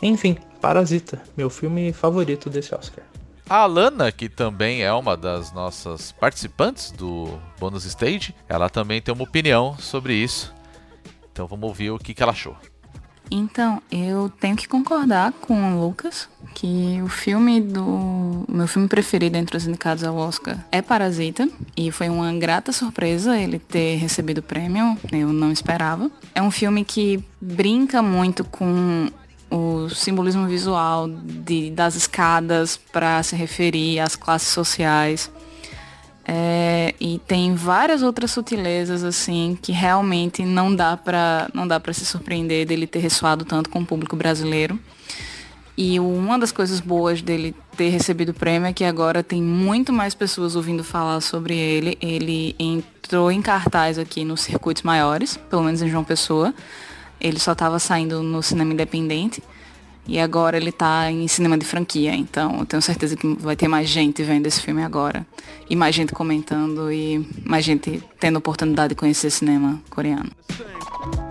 Enfim, 0.00 0.38
Parasita, 0.62 1.20
meu 1.36 1.50
filme 1.50 1.92
favorito 1.92 2.48
desse 2.48 2.72
Oscar. 2.72 3.02
A 3.50 3.56
Alana, 3.56 4.12
que 4.12 4.28
também 4.28 4.82
é 4.82 4.92
uma 4.92 5.16
das 5.16 5.52
nossas 5.52 6.12
participantes 6.12 6.92
do 6.92 7.36
Bonus 7.58 7.84
Stage, 7.84 8.32
ela 8.48 8.70
também 8.70 9.02
tem 9.02 9.12
uma 9.12 9.24
opinião 9.24 9.76
sobre 9.76 10.14
isso. 10.14 10.54
Então 11.32 11.48
vamos 11.48 11.68
ouvir 11.68 11.90
o 11.90 11.98
que, 11.98 12.14
que 12.14 12.22
ela 12.22 12.30
achou. 12.30 12.56
Então, 13.28 13.82
eu 13.90 14.30
tenho 14.40 14.54
que 14.54 14.68
concordar 14.68 15.32
com 15.32 15.54
o 15.54 15.80
Lucas 15.80 16.28
que 16.54 17.00
o 17.02 17.08
filme 17.08 17.60
do. 17.62 18.44
meu 18.46 18.68
filme 18.68 18.86
preferido 18.86 19.38
entre 19.38 19.56
os 19.56 19.66
indicados 19.66 20.04
ao 20.04 20.14
Oscar 20.16 20.58
é 20.70 20.82
Parasita. 20.82 21.48
E 21.74 21.90
foi 21.90 22.10
uma 22.10 22.32
grata 22.34 22.72
surpresa 22.72 23.38
ele 23.38 23.58
ter 23.58 23.96
recebido 23.96 24.38
o 24.38 24.42
prêmio. 24.42 24.98
Eu 25.10 25.32
não 25.32 25.50
esperava. 25.50 26.10
É 26.34 26.42
um 26.42 26.50
filme 26.50 26.84
que 26.84 27.24
brinca 27.40 28.02
muito 28.02 28.44
com 28.44 29.08
o 29.52 29.90
simbolismo 29.90 30.46
visual 30.46 31.06
de, 31.08 31.70
das 31.70 31.94
escadas 31.94 32.78
para 32.90 33.22
se 33.22 33.36
referir 33.36 34.00
às 34.00 34.16
classes 34.16 34.48
sociais. 34.48 35.30
É, 36.24 36.94
e 36.98 37.20
tem 37.26 37.54
várias 37.54 38.02
outras 38.02 38.30
sutilezas 38.30 39.04
assim 39.04 39.58
que 39.60 39.72
realmente 39.72 40.44
não 40.44 40.74
dá 40.74 40.96
para 40.96 41.50
não 41.52 41.66
dá 41.66 41.80
para 41.80 41.92
se 41.92 42.06
surpreender 42.06 42.64
dele 42.64 42.86
ter 42.86 43.00
ressoado 43.00 43.44
tanto 43.44 43.68
com 43.68 43.80
o 43.80 43.86
público 43.86 44.16
brasileiro. 44.16 44.78
E 45.76 45.98
uma 45.98 46.38
das 46.38 46.52
coisas 46.52 46.80
boas 46.80 47.20
dele 47.20 47.54
ter 47.76 47.88
recebido 47.88 48.30
o 48.30 48.34
prêmio 48.34 48.68
é 48.68 48.72
que 48.72 48.84
agora 48.84 49.22
tem 49.22 49.42
muito 49.42 49.92
mais 49.92 50.14
pessoas 50.14 50.54
ouvindo 50.54 50.84
falar 50.84 51.20
sobre 51.20 51.56
ele. 51.56 51.98
Ele 52.00 52.54
entrou 52.58 53.32
em 53.32 53.42
cartaz 53.42 53.98
aqui 53.98 54.24
nos 54.24 54.42
circuitos 54.42 54.82
maiores, 54.82 55.36
pelo 55.50 55.64
menos 55.64 55.82
em 55.82 55.88
João 55.88 56.04
Pessoa. 56.04 56.54
Ele 57.22 57.38
só 57.38 57.52
estava 57.52 57.78
saindo 57.78 58.22
no 58.22 58.42
cinema 58.42 58.72
independente. 58.72 59.42
E 60.06 60.18
agora 60.18 60.56
ele 60.56 60.72
tá 60.72 61.10
em 61.12 61.28
cinema 61.28 61.56
de 61.56 61.64
franquia, 61.64 62.12
então 62.12 62.58
eu 62.58 62.66
tenho 62.66 62.82
certeza 62.82 63.16
que 63.16 63.36
vai 63.38 63.54
ter 63.54 63.68
mais 63.68 63.88
gente 63.88 64.20
vendo 64.24 64.48
esse 64.48 64.60
filme 64.60 64.82
agora. 64.82 65.24
E 65.70 65.76
mais 65.76 65.94
gente 65.94 66.12
comentando 66.12 66.90
e 66.90 67.24
mais 67.44 67.64
gente 67.64 68.02
tendo 68.18 68.36
oportunidade 68.36 68.90
de 68.90 68.94
conhecer 68.96 69.30
cinema 69.30 69.80
coreano. 69.88 70.30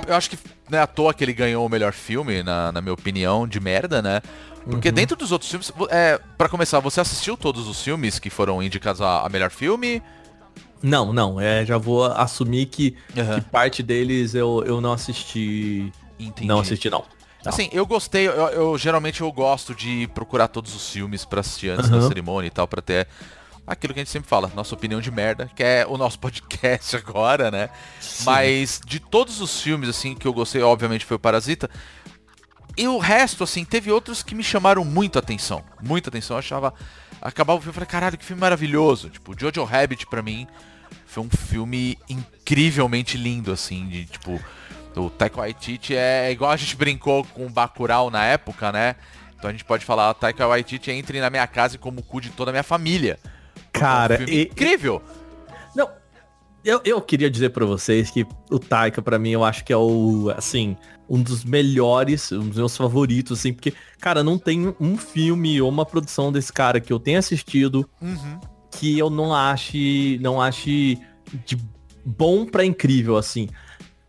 Eu 0.08 0.16
acho 0.16 0.30
que 0.30 0.38
não 0.70 0.80
é 0.80 0.82
à 0.82 0.88
toa 0.88 1.14
que 1.14 1.22
ele 1.22 1.34
ganhou 1.34 1.66
o 1.66 1.70
melhor 1.70 1.92
filme, 1.92 2.42
na, 2.44 2.72
na 2.72 2.80
minha 2.80 2.94
opinião, 2.94 3.46
de 3.46 3.60
merda, 3.60 4.02
né? 4.02 4.22
Porque 4.64 4.88
uhum. 4.88 4.96
dentro 4.96 5.18
dos 5.18 5.34
outros 5.34 5.50
filmes, 5.50 5.72
é, 5.90 6.20
para 6.38 6.48
começar, 6.48 6.80
você 6.80 7.02
assistiu 7.02 7.36
todos 7.36 7.68
os 7.68 7.82
filmes 7.84 8.20
que 8.20 8.30
foram 8.30 8.64
indicados 8.64 9.02
a, 9.02 9.26
a 9.26 9.30
melhor 9.30 9.50
filme? 9.52 10.02
Não, 10.82 11.14
não. 11.14 11.40
É, 11.40 11.66
já 11.66 11.78
vou 11.78 12.06
assumir 12.06 12.66
que, 12.66 12.96
uhum. 13.16 13.36
que 13.36 13.42
parte 13.42 13.84
deles 13.84 14.34
eu, 14.34 14.64
eu 14.66 14.82
não 14.82 14.94
assisti. 14.94 15.92
Entendi. 16.20 16.48
Não 16.48 16.60
assisti, 16.60 16.90
não. 16.90 17.04
Assim, 17.46 17.70
eu 17.72 17.86
gostei, 17.86 18.28
eu, 18.28 18.34
eu, 18.34 18.78
geralmente 18.78 19.22
eu 19.22 19.32
gosto 19.32 19.74
de 19.74 20.08
procurar 20.14 20.48
todos 20.48 20.76
os 20.76 20.90
filmes 20.90 21.26
para 21.26 21.40
assistir 21.42 21.70
antes 21.70 21.90
uhum. 21.90 22.00
da 22.00 22.08
cerimônia 22.08 22.48
e 22.48 22.52
tal, 22.52 22.68
para 22.68 22.82
ter 22.82 23.08
aquilo 23.66 23.94
que 23.94 24.00
a 24.00 24.04
gente 24.04 24.12
sempre 24.12 24.30
fala, 24.30 24.52
nossa 24.56 24.76
opinião 24.76 25.02
de 25.02 25.10
merda, 25.10 25.50
que 25.56 25.64
é 25.64 25.86
o 25.88 25.98
nosso 25.98 26.20
podcast 26.20 26.96
agora, 26.96 27.50
né? 27.50 27.70
Sim. 28.00 28.26
Mas 28.26 28.80
de 28.86 29.00
todos 29.00 29.42
os 29.42 29.62
filmes, 29.62 29.90
assim, 29.90 30.14
que 30.14 30.28
eu 30.28 30.34
gostei, 30.34 30.62
obviamente 30.62 31.06
foi 31.06 31.18
o 31.18 31.20
Parasita. 31.20 31.70
E 32.78 32.88
o 32.88 32.98
resto, 33.00 33.44
assim, 33.44 33.66
teve 33.66 33.92
outros 33.92 34.24
que 34.24 34.34
me 34.34 34.44
chamaram 34.44 34.86
muito 34.86 35.20
atenção. 35.20 35.64
Muita 35.82 36.10
atenção. 36.10 36.36
Eu 36.36 36.40
achava. 36.40 36.74
Acabava 37.22 37.60
o 37.60 37.62
filme 37.62 37.72
e 37.72 37.76
falei, 37.76 37.88
caralho, 37.88 38.18
que 38.18 38.24
filme 38.24 38.40
maravilhoso. 38.40 39.10
Tipo, 39.10 39.38
Jojo 39.38 39.64
Rabbit, 39.64 40.08
pra 40.08 40.22
mim, 40.22 40.48
foi 41.12 41.24
um 41.24 41.30
filme 41.30 41.98
incrivelmente 42.10 43.18
lindo, 43.18 43.52
assim, 43.52 43.86
de 43.90 44.06
tipo 44.06 44.40
o 44.96 45.10
Taika 45.10 45.42
Waititi 45.42 45.94
é 45.94 46.32
igual 46.32 46.52
a 46.52 46.56
gente 46.56 46.74
brincou 46.76 47.26
com 47.26 47.46
o 47.46 47.50
Bacurau 47.50 48.10
na 48.10 48.24
época, 48.24 48.72
né? 48.72 48.96
Então 49.38 49.50
a 49.50 49.52
gente 49.52 49.66
pode 49.66 49.84
falar, 49.84 50.14
Taika 50.14 50.48
Waititi 50.48 50.90
entre 50.90 51.20
na 51.20 51.30
minha 51.30 51.46
casa 51.48 51.76
e 51.76 51.78
como 51.78 52.02
cu 52.02 52.22
de 52.22 52.30
toda 52.30 52.52
a 52.52 52.54
minha 52.54 52.64
família. 52.64 53.20
Cara, 53.74 54.16
é 54.16 54.20
um 54.20 54.30
e, 54.30 54.44
incrível. 54.44 55.02
Não, 55.76 55.90
eu, 56.64 56.80
eu 56.86 57.02
queria 57.02 57.30
dizer 57.30 57.50
para 57.50 57.66
vocês 57.66 58.10
que 58.10 58.26
o 58.50 58.58
Taika 58.58 59.02
para 59.02 59.20
mim 59.20 59.32
eu 59.32 59.44
acho 59.44 59.66
que 59.66 59.74
é 59.74 59.78
o 59.78 60.32
assim, 60.38 60.78
um 61.10 61.22
dos 61.22 61.44
melhores, 61.44 62.32
um 62.32 62.48
dos 62.48 62.58
meus 62.58 62.78
favoritos 62.78 63.38
assim, 63.38 63.52
porque 63.52 63.74
cara, 64.00 64.24
não 64.24 64.38
tem 64.38 64.74
um 64.80 64.96
filme 64.98 65.62
ou 65.62 65.68
uma 65.68 65.86
produção 65.86 66.32
desse 66.32 66.54
cara 66.54 66.80
que 66.80 66.94
eu 66.94 67.00
tenha 67.00 67.20
assistido 67.20 67.90
uhum. 68.02 68.40
Que 68.72 68.98
eu 68.98 69.10
não 69.10 69.34
ache, 69.36 70.18
não 70.22 70.42
ache 70.42 70.98
de 71.46 71.58
bom 72.06 72.46
para 72.46 72.66
incrível 72.66 73.18
assim. 73.18 73.50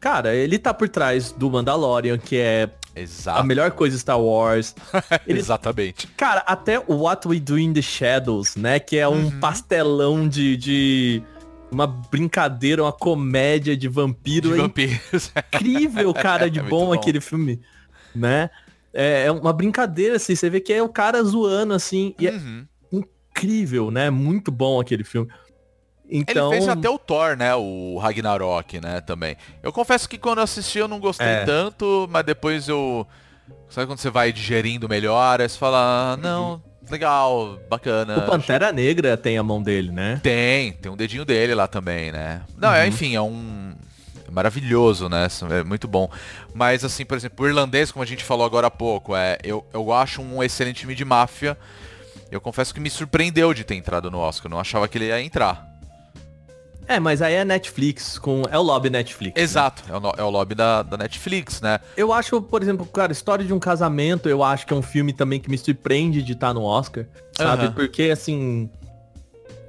Cara, 0.01 0.35
ele 0.35 0.59
tá 0.59 0.75
por 0.75 0.89
trás 0.89 1.31
do 1.31 1.51
Mandalorian, 1.51 2.19
que 2.19 2.37
é 2.37 2.69
Exato. 2.95 3.41
a 3.41 3.45
melhor 3.45 3.71
coisa 3.71 3.97
Star 3.97 4.21
Wars. 4.21 4.75
Ele... 5.27 5.39
Exatamente. 5.39 6.09
Cara, 6.17 6.41
até 6.41 6.81
o 6.81 7.03
What 7.03 7.29
We 7.29 7.39
Do 7.39 7.59
in 7.59 7.73
the 7.73 7.83
Shadows, 7.83 8.57
né? 8.57 8.81
Que 8.81 8.99
é 8.99 9.09
um 9.09 9.27
uhum. 9.27 9.41
pastelão 9.41 10.29
de, 10.29 10.57
de 10.57 11.23
uma 11.71 11.87
brincadeira, 11.87 12.83
uma 12.83 12.93
comédia 12.93 13.77
de 13.77 13.89
vampiro. 13.89 14.51
De 14.51 14.57
vampiros. 14.57 15.33
Incrível, 15.55 16.13
cara, 16.15 16.51
de 16.51 16.59
é 16.59 16.63
bom, 16.63 16.87
bom, 16.87 16.93
aquele 16.93 17.21
filme, 17.21 17.61
né? 18.15 18.51
É, 18.93 19.27
é, 19.27 19.33
uma 19.33 19.53
brincadeira, 19.53 20.17
assim, 20.17 20.35
você 20.35 20.51
vê 20.51 20.61
que 20.61 20.73
é 20.73 20.83
o 20.83 20.89
cara 20.89 21.23
zoando, 21.23 21.73
assim, 21.73 22.15
e 22.19 22.29
é 22.29 22.33
uhum. 22.33 22.67
É 23.39 23.41
incrível, 23.41 23.91
né? 23.91 24.11
Muito 24.11 24.51
bom 24.51 24.81
aquele 24.81 25.05
filme. 25.05 25.31
Então... 26.09 26.53
Ele 26.53 26.61
fez 26.61 26.69
até 26.69 26.91
o 26.91 26.99
Thor, 26.99 27.37
né? 27.37 27.55
O 27.55 27.99
Ragnarok, 27.99 28.81
né? 28.81 29.01
Também. 29.01 29.37
Eu 29.63 29.73
confesso 29.73 30.09
que 30.09 30.19
quando 30.19 30.39
eu 30.39 30.45
assisti 30.45 30.79
eu 30.79 30.89
não 30.89 31.01
gostei 31.01 31.27
é. 31.27 31.45
tanto, 31.45 32.07
mas 32.11 32.25
depois 32.25 32.69
eu 32.69 33.07
Sabe 33.69 33.87
quando 33.87 34.01
você 34.01 34.11
vai 34.11 34.33
digerindo 34.33 34.89
melhor, 34.89 35.41
aí 35.41 35.49
você 35.49 35.57
fala, 35.57 36.13
ah, 36.13 36.17
não, 36.19 36.63
legal, 36.91 37.59
bacana. 37.71 38.19
O 38.19 38.27
Pantera 38.27 38.71
Negra 38.71 39.17
tem 39.17 39.39
a 39.39 39.43
mão 39.43 39.63
dele, 39.63 39.91
né? 39.91 40.21
Tem, 40.23 40.73
tem 40.73 40.93
um 40.93 40.97
dedinho 40.97 41.25
dele 41.25 41.55
lá 41.55 41.67
também, 41.67 42.13
né? 42.13 42.43
Não, 42.59 42.73
é, 42.73 42.87
enfim, 42.87 43.15
é 43.15 43.23
um. 43.23 43.75
é 44.29 44.31
maravilhoso, 44.31 45.09
né? 45.09 45.27
É 45.51 45.65
muito 45.65 45.89
bom. 45.89 46.11
Mas, 46.55 46.85
assim, 46.85 47.05
por 47.05 47.17
exemplo, 47.17 47.47
o 47.47 47.49
irlandês, 47.49 47.91
como 47.91 48.03
a 48.03 48.07
gente 48.07 48.23
falou 48.23 48.45
agora 48.45 48.67
há 48.67 48.71
pouco, 48.71 49.17
é, 49.17 49.39
eu, 49.43 49.65
eu 49.73 49.91
acho 49.91 50.21
um 50.21 50.43
excelente 50.43 50.81
filme 50.81 50.95
de 50.95 51.05
máfia. 51.05 51.57
Eu 52.33 52.41
confesso 52.41 52.73
que 52.73 52.81
me 52.81 52.89
surpreendeu 52.89 53.53
de 53.53 53.63
ter 53.63 53.75
entrado 53.75 54.11
no 54.11 54.19
Oscar. 54.19 54.51
Não 54.51 54.59
achava 54.59 54.89
que 54.89 54.97
ele 54.97 55.09
ia 55.09 55.21
entrar. 55.21 55.71
É, 56.89 56.99
mas 56.99 57.21
aí 57.21 57.35
é 57.35 57.45
Netflix, 57.45 58.19
com 58.19 58.43
é 58.51 58.59
o 58.59 58.63
lobby 58.63 58.89
Netflix. 58.89 59.37
né? 59.37 59.43
Exato, 59.43 59.83
é 59.89 59.97
o, 59.97 60.15
é 60.19 60.25
o 60.25 60.31
lobby 60.31 60.55
da, 60.55 60.83
da 60.83 60.97
Netflix, 60.97 61.61
né? 61.61 61.79
Eu 61.97 62.13
acho, 62.13 62.41
por 62.41 62.63
exemplo, 62.63 62.85
cara, 62.87 63.13
História 63.13 63.45
de 63.45 63.53
um 63.53 63.59
Casamento, 63.59 64.29
eu 64.29 64.43
acho 64.43 64.67
que 64.67 64.73
é 64.73 64.77
um 64.77 64.83
filme 64.83 65.13
também 65.13 65.39
que 65.39 65.49
me 65.49 65.57
surpreende 65.57 66.23
de 66.23 66.33
estar 66.33 66.53
no 66.53 66.65
Oscar, 66.65 67.07
sabe? 67.37 67.67
Aham. 67.67 67.73
Porque, 67.73 68.05
assim, 68.05 68.69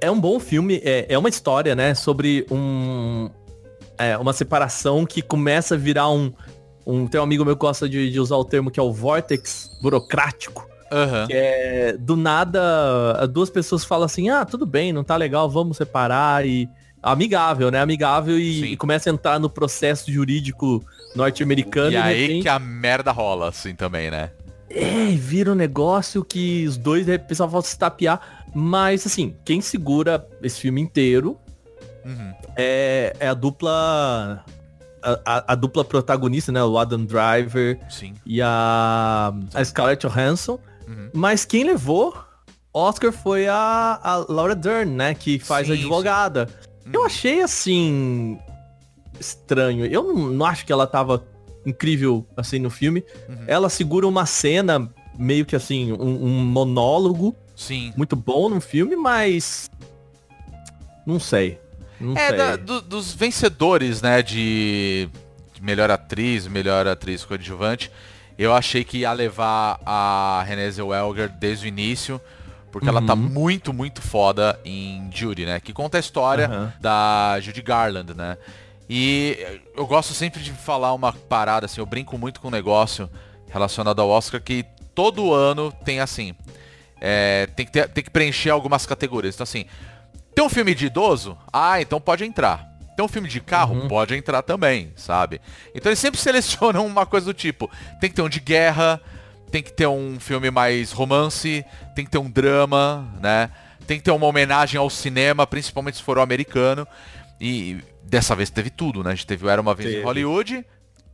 é 0.00 0.10
um 0.10 0.18
bom 0.18 0.40
filme, 0.40 0.80
é, 0.82 1.06
é 1.08 1.18
uma 1.18 1.28
história, 1.28 1.76
né, 1.76 1.94
sobre 1.94 2.46
um... 2.50 3.30
É, 3.96 4.18
uma 4.18 4.32
separação 4.32 5.06
que 5.06 5.22
começa 5.22 5.76
a 5.76 5.78
virar 5.78 6.10
um... 6.10 6.32
um 6.84 7.06
tem 7.06 7.20
um 7.20 7.24
amigo 7.24 7.44
meu 7.44 7.54
que 7.54 7.60
gosta 7.60 7.88
de, 7.88 8.10
de 8.10 8.18
usar 8.18 8.36
o 8.36 8.44
termo 8.44 8.70
que 8.70 8.80
é 8.80 8.82
o 8.82 8.92
vórtex 8.92 9.70
burocrático. 9.80 10.73
Aham. 10.94 11.26
Que 11.26 11.32
é, 11.34 11.96
do 11.98 12.16
nada, 12.16 13.26
duas 13.26 13.50
pessoas 13.50 13.84
falam 13.84 14.04
assim, 14.06 14.28
ah, 14.30 14.44
tudo 14.44 14.64
bem, 14.64 14.92
não 14.92 15.02
tá 15.04 15.16
legal, 15.16 15.48
vamos 15.50 15.76
separar 15.76 16.46
e... 16.46 16.68
Amigável, 17.02 17.70
né? 17.70 17.80
Amigável 17.82 18.38
e, 18.38 18.72
e 18.72 18.76
começa 18.78 19.10
a 19.10 19.12
entrar 19.12 19.38
no 19.38 19.50
processo 19.50 20.10
jurídico 20.10 20.82
norte-americano 21.14 21.88
E 21.88 21.90
de 21.90 21.96
aí 21.98 22.20
repente- 22.22 22.42
que 22.44 22.48
a 22.48 22.58
merda 22.58 23.12
rola, 23.12 23.50
assim, 23.50 23.74
também, 23.74 24.10
né? 24.10 24.30
é, 24.70 25.10
e 25.10 25.16
vira 25.16 25.52
um 25.52 25.54
negócio 25.54 26.24
que 26.24 26.66
os 26.66 26.78
dois, 26.78 27.06
o 27.06 27.18
pessoal 27.20 27.46
vai 27.48 27.60
se 27.60 27.78
tapear. 27.78 28.42
Mas, 28.54 29.06
assim, 29.06 29.36
quem 29.44 29.60
segura 29.60 30.26
esse 30.42 30.58
filme 30.60 30.80
inteiro 30.80 31.36
Uhum. 32.06 32.32
é, 32.56 33.14
é 33.20 33.28
a 33.28 33.34
dupla... 33.34 34.42
A, 35.02 35.20
a- 35.26 35.44
a 35.48 35.54
dupla 35.54 35.84
protagonista, 35.84 36.50
né? 36.50 36.64
O 36.64 36.78
Adam 36.78 37.04
Driver 37.04 37.78
Sim. 37.90 38.14
e 38.24 38.40
a, 38.40 39.30
a 39.52 39.62
Scarlett 39.62 40.06
Johansson. 40.06 40.58
Uhum. 40.86 41.10
Mas 41.12 41.44
quem 41.44 41.64
levou 41.64 42.16
Oscar 42.72 43.12
foi 43.12 43.46
a, 43.48 43.98
a 44.02 44.16
Laura 44.28 44.54
Dern, 44.54 44.90
né? 44.90 45.14
Que 45.14 45.38
faz 45.38 45.70
a 45.70 45.74
Sim, 45.74 45.80
advogada. 45.80 46.48
Eu 46.92 47.00
Uhum. 47.00 47.06
achei, 47.06 47.40
assim... 47.42 48.38
Estranho. 49.18 49.86
Eu 49.86 50.02
não, 50.02 50.14
não 50.30 50.46
acho 50.46 50.66
que 50.66 50.72
ela 50.72 50.86
tava 50.86 51.24
incrível, 51.64 52.26
assim, 52.36 52.58
no 52.58 52.68
filme. 52.70 53.04
Uhum. 53.28 53.44
Ela 53.46 53.68
segura 53.68 54.06
uma 54.06 54.26
cena, 54.26 54.90
meio 55.16 55.46
que 55.46 55.54
assim, 55.56 55.92
um, 55.92 56.24
um 56.24 56.44
monólogo 56.44 57.34
Sim. 57.56 57.92
muito 57.96 58.16
bom 58.16 58.48
no 58.48 58.60
filme, 58.60 58.96
mas... 58.96 59.70
Não 61.06 61.20
sei. 61.20 61.58
Não 62.00 62.16
É, 62.16 62.28
sei. 62.28 62.36
da- 62.36 62.56
do- 62.56 62.80
dos 62.82 63.14
vencedores, 63.14 64.02
né, 64.02 64.20
de, 64.20 65.08
de 65.54 65.62
melhor 65.62 65.90
atriz, 65.90 66.46
melhor 66.48 66.86
atriz 66.88 67.24
coadjuvante, 67.24 67.90
eu 68.38 68.52
achei 68.54 68.84
que 68.84 68.98
ia 68.98 69.12
levar 69.12 69.78
a 69.84 70.42
Renée 70.46 70.70
Zellweger 70.70 71.28
desde 71.30 71.66
o 71.66 71.68
início, 71.68 72.20
porque 72.72 72.88
ela 72.88 73.00
tá 73.02 73.14
Uhum. 73.14 73.20
muito, 73.20 73.72
muito 73.72 74.02
foda 74.02 74.58
em 74.64 75.08
Judy, 75.12 75.46
né, 75.46 75.60
que 75.60 75.72
conta 75.72 75.96
a 75.96 76.00
história 76.00 76.46
Aham. 76.46 76.72
da 76.80 77.38
Judy 77.40 77.62
Garland, 77.62 78.14
né. 78.14 78.36
E 78.90 79.38
eu 79.76 79.86
gosto 79.86 80.12
sempre 80.12 80.42
de 80.42 80.50
falar 80.52 80.92
uma 80.92 81.12
parada, 81.12 81.66
assim, 81.66 81.80
eu 81.80 81.86
brinco 81.86 82.18
muito 82.18 82.40
com 82.40 82.48
um 82.48 82.50
negócio 82.50 83.08
relacionado 83.50 84.00
ao 84.02 84.08
Oscar, 84.10 84.42
que 84.42 84.64
todo 84.94 85.32
ano 85.32 85.72
tem 85.84 86.00
assim, 86.00 86.34
é, 87.00 87.46
tem, 87.54 87.64
que 87.64 87.72
ter- 87.72 87.88
tem 87.88 88.02
que 88.04 88.10
preencher 88.10 88.50
algumas 88.50 88.84
categorias. 88.84 89.34
Então 89.36 89.44
assim, 89.44 89.64
tem 90.34 90.44
um 90.44 90.48
filme 90.50 90.74
de 90.74 90.86
idoso? 90.86 91.38
Ah, 91.52 91.80
então 91.80 92.00
pode 92.00 92.24
entrar. 92.24 92.68
Tem 92.96 93.04
um 93.04 93.08
filme 93.08 93.28
de 93.28 93.40
carro? 93.40 93.88
Pode 93.88 94.14
entrar 94.14 94.42
também, 94.42 94.92
sabe? 94.96 95.40
Então 95.74 95.90
eles 95.90 95.98
sempre 95.98 96.18
selecionam 96.20 96.86
uma 96.86 97.04
coisa 97.04 97.26
do 97.26 97.34
tipo, 97.34 97.70
tem 98.00 98.08
que 98.08 98.16
ter 98.16 98.22
um 98.22 98.28
de 98.28 98.40
guerra, 98.40 99.00
tem 99.50 99.62
que 99.62 99.72
ter 99.72 99.86
um 99.86 100.18
filme 100.18 100.50
mais 100.50 100.92
romance, 100.92 101.64
tem 101.94 102.04
que 102.04 102.10
ter 102.10 102.18
um 102.18 102.30
drama, 102.30 103.08
né? 103.20 103.50
Tem 103.86 103.98
que 103.98 104.04
ter 104.04 104.10
uma 104.10 104.26
homenagem 104.26 104.78
ao 104.78 104.88
cinema, 104.88 105.46
principalmente 105.46 105.98
se 105.98 106.02
for 106.02 106.18
o 106.18 106.22
americano. 106.22 106.86
E 107.40 107.78
dessa 108.02 108.34
vez 108.34 108.48
teve 108.50 108.70
tudo, 108.70 109.02
né? 109.02 109.12
A 109.12 109.14
gente 109.14 109.26
teve 109.26 109.44
o 109.44 109.48
Era 109.48 109.60
Uma 109.60 109.74
Vez 109.74 109.90
em 109.90 109.92
Teve. 109.94 110.04
Hollywood, 110.04 110.64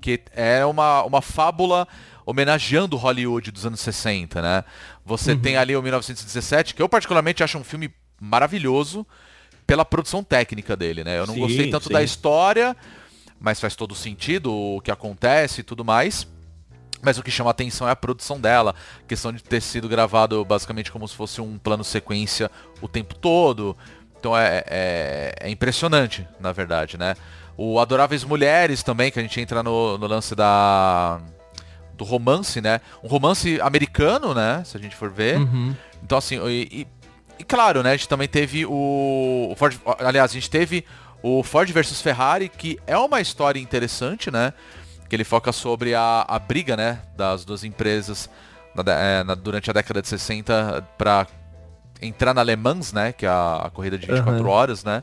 que 0.01 0.21
é 0.33 0.65
uma, 0.65 1.03
uma 1.03 1.21
fábula 1.21 1.87
homenageando 2.25 2.97
Hollywood 2.97 3.51
dos 3.51 3.67
anos 3.67 3.81
60, 3.81 4.41
né? 4.41 4.65
Você 5.05 5.35
tem 5.35 5.57
ali 5.57 5.75
o 5.75 5.83
1917, 5.83 6.75
que 6.75 6.83
eu 6.83 6.89
particularmente 6.89 7.43
acho 7.43 7.59
um 7.59 7.65
filme 7.65 7.93
maravilhoso 8.21 9.07
pela 9.71 9.85
produção 9.85 10.25
técnica 10.25 10.77
dele, 10.77 11.05
né? 11.05 11.17
Eu 11.17 11.29
não 11.29 11.35
Sim, 11.35 11.41
gostei 11.43 11.71
tanto 11.71 11.87
sim. 11.87 11.93
da 11.93 12.03
história, 12.03 12.77
mas 13.39 13.61
faz 13.61 13.77
todo 13.77 13.95
sentido 13.95 14.53
o 14.53 14.81
que 14.81 14.91
acontece 14.91 15.61
e 15.61 15.63
tudo 15.63 15.85
mais. 15.85 16.27
Mas 17.01 17.19
o 17.19 17.23
que 17.23 17.31
chama 17.31 17.51
atenção 17.51 17.87
é 17.87 17.93
a 17.93 17.97
produção 17.97 18.41
dela, 18.41 18.75
a 19.01 19.07
questão 19.07 19.33
de 19.33 19.41
ter 19.41 19.63
sido 19.63 19.89
gravado 19.89 20.45
basicamente 20.45 20.91
como 20.91 21.07
se 21.07 21.15
fosse 21.15 21.41
um 21.41 21.57
plano 21.57 21.85
sequência 21.85 22.51
o 22.83 22.89
tempo 22.89 23.15
todo. 23.15 23.77
Então 24.19 24.37
é, 24.37 24.65
é, 24.67 25.35
é 25.39 25.49
impressionante, 25.49 26.27
na 26.41 26.51
verdade, 26.51 26.99
né? 26.99 27.15
O 27.57 27.79
Adoráveis 27.79 28.25
Mulheres 28.25 28.83
também, 28.83 29.13
que 29.13 29.21
a 29.21 29.23
gente 29.23 29.41
entra 29.41 29.63
no, 29.63 29.97
no 29.97 30.07
lance 30.09 30.35
da 30.35 31.21
do 31.95 32.03
romance, 32.03 32.61
né? 32.61 32.81
Um 33.05 33.09
romance 33.09 33.61
americano, 33.61 34.35
né? 34.35 34.65
Se 34.65 34.77
a 34.77 34.81
gente 34.81 34.97
for 34.97 35.11
ver. 35.11 35.39
Uhum. 35.39 35.77
Então, 36.03 36.19
assim, 36.19 36.41
e, 36.49 36.81
e- 36.81 36.87
e 37.41 37.45
claro, 37.45 37.83
né? 37.83 37.91
A 37.93 37.97
gente 37.97 38.09
também 38.09 38.29
teve 38.29 38.65
o, 38.67 39.55
Ford, 39.57 39.77
aliás, 39.99 40.31
a 40.31 40.35
gente 40.35 40.49
teve 40.51 40.85
o 41.23 41.43
Ford 41.43 41.71
versus 41.71 42.01
Ferrari, 42.01 42.49
que 42.49 42.79
é 42.87 42.97
uma 42.97 43.21
história 43.21 43.59
interessante, 43.61 44.31
né? 44.31 44.53
Que 45.09 45.17
ele 45.17 45.25
foca 45.25 45.53
sobre 45.53 45.95
a, 45.95 46.25
a 46.29 46.39
briga, 46.39 46.77
né? 46.77 47.01
Das 47.17 47.45
duas 47.45 47.65
empresas 47.65 48.29
na 48.75 48.93
é, 48.93 49.25
na- 49.25 49.35
durante 49.35 49.69
a 49.69 49.73
década 49.73 50.01
de 50.01 50.09
60 50.09 50.87
para 50.97 51.27
entrar 52.01 52.33
na 52.33 52.43
Le 52.43 52.57
Mans, 52.57 52.93
né? 52.93 53.13
Que 53.13 53.27
é 53.27 53.29
a, 53.29 53.63
a 53.65 53.71
corrida 53.71 53.99
de 53.99 54.07
24 54.07 54.33
Aham. 54.41 54.49
horas, 54.49 54.85
né? 54.85 55.03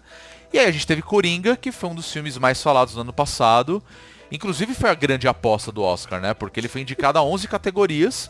E 0.53 0.57
aí 0.57 0.65
a 0.65 0.71
gente 0.71 0.87
teve 0.87 1.01
Coringa, 1.01 1.57
que 1.57 1.71
foi 1.71 1.89
um 1.89 1.95
dos 1.95 2.09
filmes 2.11 2.37
mais 2.37 2.61
falados 2.63 2.93
do 2.93 3.01
ano 3.01 3.11
passado. 3.11 3.83
Inclusive 4.31 4.73
foi 4.73 4.89
a 4.89 4.93
grande 4.93 5.27
aposta 5.27 5.71
do 5.71 5.81
Oscar, 5.83 6.19
né? 6.21 6.33
Porque 6.33 6.59
ele 6.59 6.67
foi 6.69 6.81
indicado 6.81 7.19
a 7.19 7.23
11 7.23 7.47
categorias. 7.47 8.29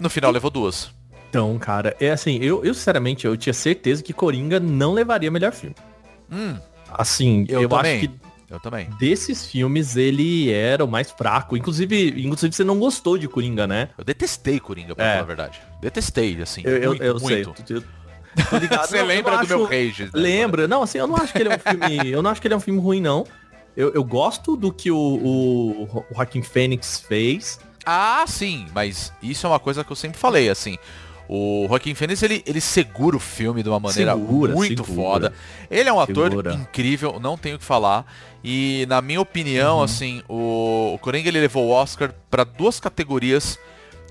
No 0.00 0.10
final 0.10 0.30
levou 0.30 0.50
duas. 0.50 0.90
Então, 1.28 1.58
cara, 1.58 1.94
é 2.00 2.10
assim, 2.10 2.38
eu, 2.42 2.64
eu 2.64 2.72
sinceramente, 2.74 3.26
eu 3.26 3.36
tinha 3.36 3.52
certeza 3.52 4.02
que 4.02 4.12
Coringa 4.12 4.58
não 4.58 4.92
levaria 4.92 5.30
melhor 5.30 5.52
filme. 5.52 5.76
Hum, 6.30 6.56
Assim, 6.90 7.44
eu, 7.50 7.62
eu, 7.62 7.76
acho 7.76 8.00
que 8.00 8.10
Eu 8.50 8.58
também. 8.60 8.88
desses 8.98 9.44
filmes 9.46 9.94
ele 9.94 10.50
era 10.50 10.82
o 10.82 10.88
mais 10.88 11.10
fraco. 11.10 11.54
Inclusive, 11.54 12.14
inclusive 12.24 12.52
você 12.54 12.64
não 12.64 12.78
gostou 12.78 13.18
de 13.18 13.28
Coringa, 13.28 13.66
né? 13.66 13.90
Eu 13.98 14.04
detestei 14.04 14.58
Coringa, 14.58 14.94
pra 14.96 15.04
É. 15.04 15.10
falar 15.10 15.22
a 15.22 15.26
verdade. 15.26 15.60
Detestei, 15.82 16.40
assim. 16.40 16.62
Eu, 16.64 16.76
eu, 16.78 16.88
muito, 16.90 17.02
eu 17.04 17.18
sei. 17.18 17.44
muito. 17.44 17.72
Eu- 17.74 17.82
ligado. 18.58 18.86
Você 18.88 18.98
Não, 19.00 19.06
lembra 19.06 19.36
do 19.38 19.46
meu 19.46 19.64
acho- 19.64 19.70
rage? 19.70 20.04
né? 20.04 20.10
Lembra? 20.14 20.66
Não, 20.68 20.82
assim, 20.82 20.96
eu 20.98 21.06
não 21.06 21.16
acho 21.16 21.32
que 21.32 21.40
ele 21.40 21.50
é 21.50 21.56
um 21.56 21.58
filme. 21.58 22.08
eu 22.10 22.22
não 22.22 22.30
acho 22.30 22.40
que 22.40 22.46
ele 22.46 22.54
é 22.54 22.56
um 22.56 22.60
filme 22.60 22.80
ruim, 22.80 23.00
não. 23.02 23.26
Eu, 23.76 23.92
eu 23.92 24.02
gosto 24.02 24.56
do 24.56 24.72
que 24.72 24.90
o, 24.90 24.96
o, 24.96 25.82
o 25.84 26.14
Joaquim 26.14 26.40
Fênix 26.42 27.00
fez. 27.06 27.60
Ah, 27.84 28.24
sim, 28.26 28.66
mas 28.74 29.12
isso 29.22 29.46
é 29.46 29.50
uma 29.50 29.58
coisa 29.60 29.84
que 29.84 29.92
eu 29.92 29.96
sempre 29.96 30.18
falei, 30.18 30.48
assim. 30.48 30.78
O 31.28 31.66
Joaquim 31.68 31.94
Phoenix, 31.94 32.22
ele, 32.22 32.42
ele 32.46 32.60
segura 32.60 33.14
o 33.16 33.20
filme 33.20 33.62
de 33.62 33.68
uma 33.68 33.78
maneira 33.78 34.12
Segura, 34.14 34.54
muito 34.54 34.82
segura. 34.84 35.02
foda. 35.10 35.32
Ele 35.70 35.88
é 35.88 35.92
um 35.92 36.00
ator 36.00 36.30
Segura. 36.30 36.54
incrível, 36.54 37.20
não 37.20 37.36
tenho 37.36 37.56
o 37.56 37.58
que 37.58 37.64
falar. 37.64 38.06
E 38.42 38.86
na 38.88 39.02
minha 39.02 39.18
Uhum. 39.18 39.22
opinião, 39.24 39.82
assim, 39.82 40.22
o, 40.28 40.92
o 40.94 40.98
Coringa 40.98 41.28
ele 41.28 41.40
levou 41.40 41.66
o 41.66 41.70
Oscar 41.70 42.14
pra 42.30 42.44
duas 42.44 42.80
categorias 42.80 43.58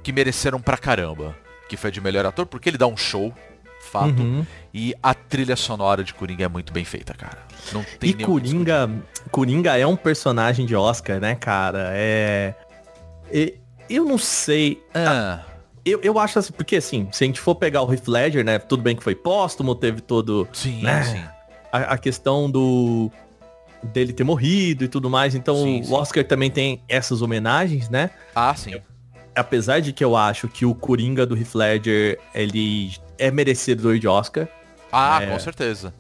que 0.04 0.12
mereceram 0.14 0.62
pra 0.62 0.78
caramba. 0.78 1.36
Que 1.68 1.76
foi 1.76 1.90
de 1.92 2.00
melhor 2.00 2.26
ator, 2.26 2.46
porque 2.46 2.70
ele 2.70 2.78
dá 2.78 2.86
um 2.88 2.96
show, 2.96 3.34
fato. 3.92 4.22
Uhum. 4.22 4.46
E 4.74 4.94
a 5.02 5.14
trilha 5.16 5.56
sonora 5.56 6.04
de 6.04 6.14
Coringa 6.14 6.46
é 6.46 6.48
muito 6.48 6.72
bem 6.72 6.86
feita, 6.86 7.14
cara. 7.16 7.40
Não 7.74 7.84
tem 8.00 8.12
E 8.12 8.14
discutir. 8.14 8.26
Coringa, 8.52 8.90
Coringa 9.32 9.76
é 9.78 9.88
um 9.88 9.96
personagem 9.96 10.66
de 10.68 10.76
Oscar, 10.76 11.20
né, 11.20 11.34
cara? 11.36 11.90
É. 11.94 12.54
e- 13.34 13.56
Eu 13.90 14.04
não 14.06 14.18
sei. 14.18 14.84
Ah, 14.94 15.40
Eu, 15.90 16.00
eu 16.04 16.20
acho 16.20 16.40
assim, 16.40 16.52
porque 16.54 16.76
assim, 16.76 17.08
se 17.12 17.24
a 17.24 17.28
gente 17.28 17.40
for 17.40 17.56
pegar 17.56 17.82
o 17.82 17.92
Heath 17.92 18.08
Ledger, 18.08 18.44
né? 18.44 18.60
Tudo 18.60 18.84
bem 18.84 18.96
que 18.96 19.04
foi 19.04 19.16
póstumo, 19.16 19.74
teve 19.74 20.02
todo 20.02 20.48
sim, 20.54 20.82
né? 20.82 21.04
sim. 21.04 21.24
a, 21.72 21.94
a 21.94 21.98
questão 21.98 22.50
do 22.50 23.12
dele 23.82 24.12
ter 24.12 24.24
morrido 24.24 24.84
e 24.84 24.88
tudo 24.88 25.10
mais. 25.10 25.36
Então 25.36 25.56
Sim, 25.56 25.82
o 25.82 25.86
sim. 25.86 25.94
Oscar 25.94 26.24
também 26.24 26.50
tem 26.50 26.82
essas 26.90 27.22
homenagens, 27.22 27.90
né? 27.90 28.10
Ah, 28.36 28.54
sim. 28.56 28.76
Apesar 29.36 29.80
de 29.80 29.94
que 29.94 30.04
eu 30.04 30.16
acho 30.16 30.48
que 30.48 30.66
o 30.66 30.74
Coringa 30.74 31.26
do 31.26 31.38
Heath 31.38 31.54
Ledger, 31.54 32.20
ele 32.34 32.92
é 33.18 33.30
merecedor 33.30 34.00
de 34.00 34.08
Oscar. 34.08 34.48
Ah, 34.92 35.22
É. 35.22 35.28
com 35.28 35.40
certeza. 35.40 35.94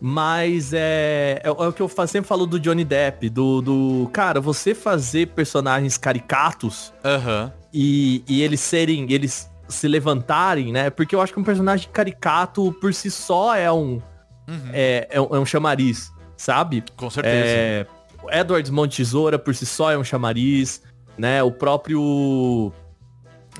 Mas 0.00 0.72
é, 0.72 1.40
é, 1.42 1.50
o 1.50 1.72
que 1.72 1.82
eu 1.82 1.88
sempre 2.06 2.28
falo 2.28 2.46
do 2.46 2.60
Johnny 2.60 2.84
Depp, 2.84 3.28
do, 3.28 3.60
do... 3.60 4.10
Cara, 4.12 4.40
você 4.40 4.72
fazer 4.74 5.26
personagens 5.28 5.98
caricatos 5.98 6.92
Aham. 7.04 7.52
E, 7.72 8.24
e 8.28 8.42
eles 8.42 8.60
serem, 8.60 9.10
eles 9.12 9.50
se 9.68 9.86
levantarem, 9.86 10.72
né? 10.72 10.90
Porque 10.90 11.14
eu 11.14 11.20
acho 11.20 11.32
que 11.32 11.40
um 11.40 11.44
personagem 11.44 11.88
caricato 11.92 12.72
por 12.80 12.94
si 12.94 13.10
só 13.10 13.54
é 13.54 13.70
um, 13.70 14.00
Uhum. 14.48 14.70
é, 14.72 15.06
é 15.10 15.20
um, 15.20 15.36
é 15.36 15.38
um 15.38 15.44
chamariz, 15.44 16.10
sabe? 16.36 16.82
Com 16.96 17.10
certeza. 17.10 17.36
É, 17.36 17.86
o 18.22 18.30
Edward 18.30 18.72
Mão 18.72 18.86
de 18.86 18.96
Tesoura 18.96 19.38
por 19.38 19.54
si 19.54 19.66
só 19.66 19.92
é 19.92 19.98
um 19.98 20.02
chamariz, 20.02 20.82
né? 21.18 21.42
O 21.42 21.52
próprio 21.52 22.72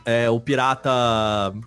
é, 0.07 0.31
o 0.31 0.41
pirata, 0.41 0.91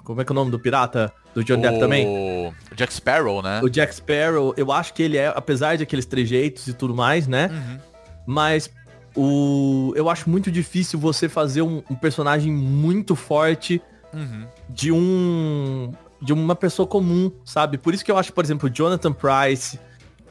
como 0.04 0.22
é 0.22 0.26
que 0.26 0.32
é 0.32 0.34
o 0.34 0.36
nome 0.36 0.50
do 0.50 0.60
pirata 0.60 1.14
do 1.36 1.44
Johnny 1.44 1.62
Depp 1.62 1.80
também? 1.80 2.08
O 2.08 2.76
Jack 2.76 2.92
Sparrow, 2.94 3.44
né? 3.44 3.62
O 3.62 3.70
Jack 3.70 3.94
Sparrow, 3.94 4.56
eu 4.58 4.72
acho 4.72 4.94
que 4.94 5.04
ele 5.04 5.18
é, 5.18 5.28
apesar 5.28 5.78
de 5.78 5.84
aqueles 5.84 6.06
trejeitos 6.08 6.68
e 6.68 6.74
tudo 6.74 6.96
mais, 6.96 7.28
né? 7.28 7.50
Uhum. 7.52 7.80
Mas 8.26 8.72
o 9.16 9.94
eu 9.96 10.10
acho 10.10 10.30
muito 10.30 10.52
difícil 10.52 11.00
você 11.00 11.28
fazer 11.28 11.62
um, 11.62 11.82
um 11.90 11.96
personagem 11.96 12.52
muito 12.52 13.16
forte 13.16 13.82
Uhum. 14.14 14.46
de 14.68 14.92
um 14.92 15.94
de 16.22 16.34
uma 16.34 16.54
pessoa 16.56 16.86
comum, 16.86 17.32
sabe? 17.46 17.78
Por 17.78 17.94
isso 17.94 18.04
que 18.04 18.12
eu 18.12 18.18
acho, 18.18 18.34
por 18.34 18.44
exemplo, 18.44 18.68
o 18.68 18.72
Jonathan 18.72 19.14
Price 19.14 19.80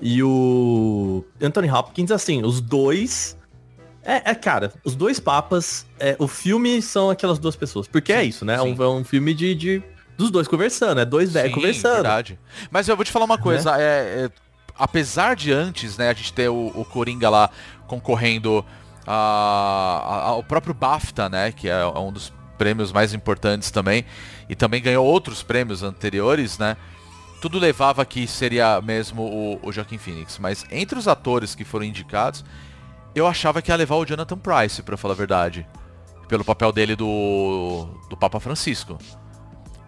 e 0.00 0.22
o 0.22 1.24
Anthony 1.40 1.70
Hopkins, 1.70 2.10
assim, 2.10 2.42
os 2.44 2.60
dois 2.60 3.36
é, 4.02 4.30
é, 4.30 4.34
cara, 4.34 4.72
os 4.84 4.94
dois 4.94 5.20
papas, 5.20 5.86
é, 5.98 6.16
o 6.18 6.26
filme 6.26 6.80
são 6.80 7.10
aquelas 7.10 7.38
duas 7.38 7.54
pessoas, 7.56 7.86
porque 7.86 8.12
é 8.12 8.24
isso, 8.24 8.44
né? 8.44 8.54
É 8.54 8.62
um, 8.62 8.74
sim. 8.76 8.82
é 8.82 8.86
um 8.86 9.04
filme 9.04 9.34
de, 9.34 9.54
de 9.54 9.82
dos 10.16 10.30
dois 10.30 10.48
conversando, 10.48 11.00
é 11.00 11.04
dois 11.04 11.32
velhos 11.32 11.50
Sim, 11.50 11.54
conversando. 11.54 11.94
verdade. 11.94 12.38
Mas 12.70 12.88
eu 12.88 12.96
vou 12.96 13.04
te 13.04 13.10
falar 13.12 13.24
uma 13.24 13.38
coisa, 13.38 13.76
é, 13.78 14.24
é, 14.24 14.30
apesar 14.78 15.36
de 15.36 15.52
antes, 15.52 15.96
né, 15.98 16.08
a 16.10 16.12
gente 16.14 16.32
ter 16.32 16.48
o, 16.48 16.72
o 16.74 16.84
Coringa 16.84 17.28
lá 17.28 17.50
concorrendo 17.90 18.64
a, 19.06 20.22
ao 20.26 20.44
próprio 20.44 20.72
BAFTA, 20.72 21.28
né, 21.28 21.50
que 21.50 21.68
é 21.68 21.84
um 21.86 22.12
dos 22.12 22.32
prêmios 22.56 22.92
mais 22.92 23.12
importantes 23.12 23.70
também, 23.72 24.04
e 24.48 24.54
também 24.54 24.80
ganhou 24.80 25.04
outros 25.04 25.42
prêmios 25.42 25.82
anteriores, 25.82 26.56
né, 26.58 26.76
tudo 27.42 27.58
levava 27.58 28.04
que 28.04 28.26
seria 28.28 28.80
mesmo 28.80 29.22
o, 29.22 29.58
o 29.68 29.72
Joaquin 29.72 29.98
Phoenix, 29.98 30.38
mas 30.38 30.64
entre 30.70 30.96
os 30.98 31.08
atores 31.08 31.54
que 31.56 31.64
foram 31.64 31.84
indicados, 31.84 32.44
eu 33.12 33.26
achava 33.26 33.60
que 33.60 33.72
ia 33.72 33.76
levar 33.76 33.96
o 33.96 34.04
Jonathan 34.06 34.38
Price, 34.38 34.82
pra 34.82 34.96
falar 34.96 35.14
a 35.14 35.16
verdade, 35.16 35.66
pelo 36.28 36.44
papel 36.44 36.70
dele 36.70 36.94
do, 36.94 37.88
do 38.08 38.16
Papa 38.16 38.38
Francisco. 38.38 38.96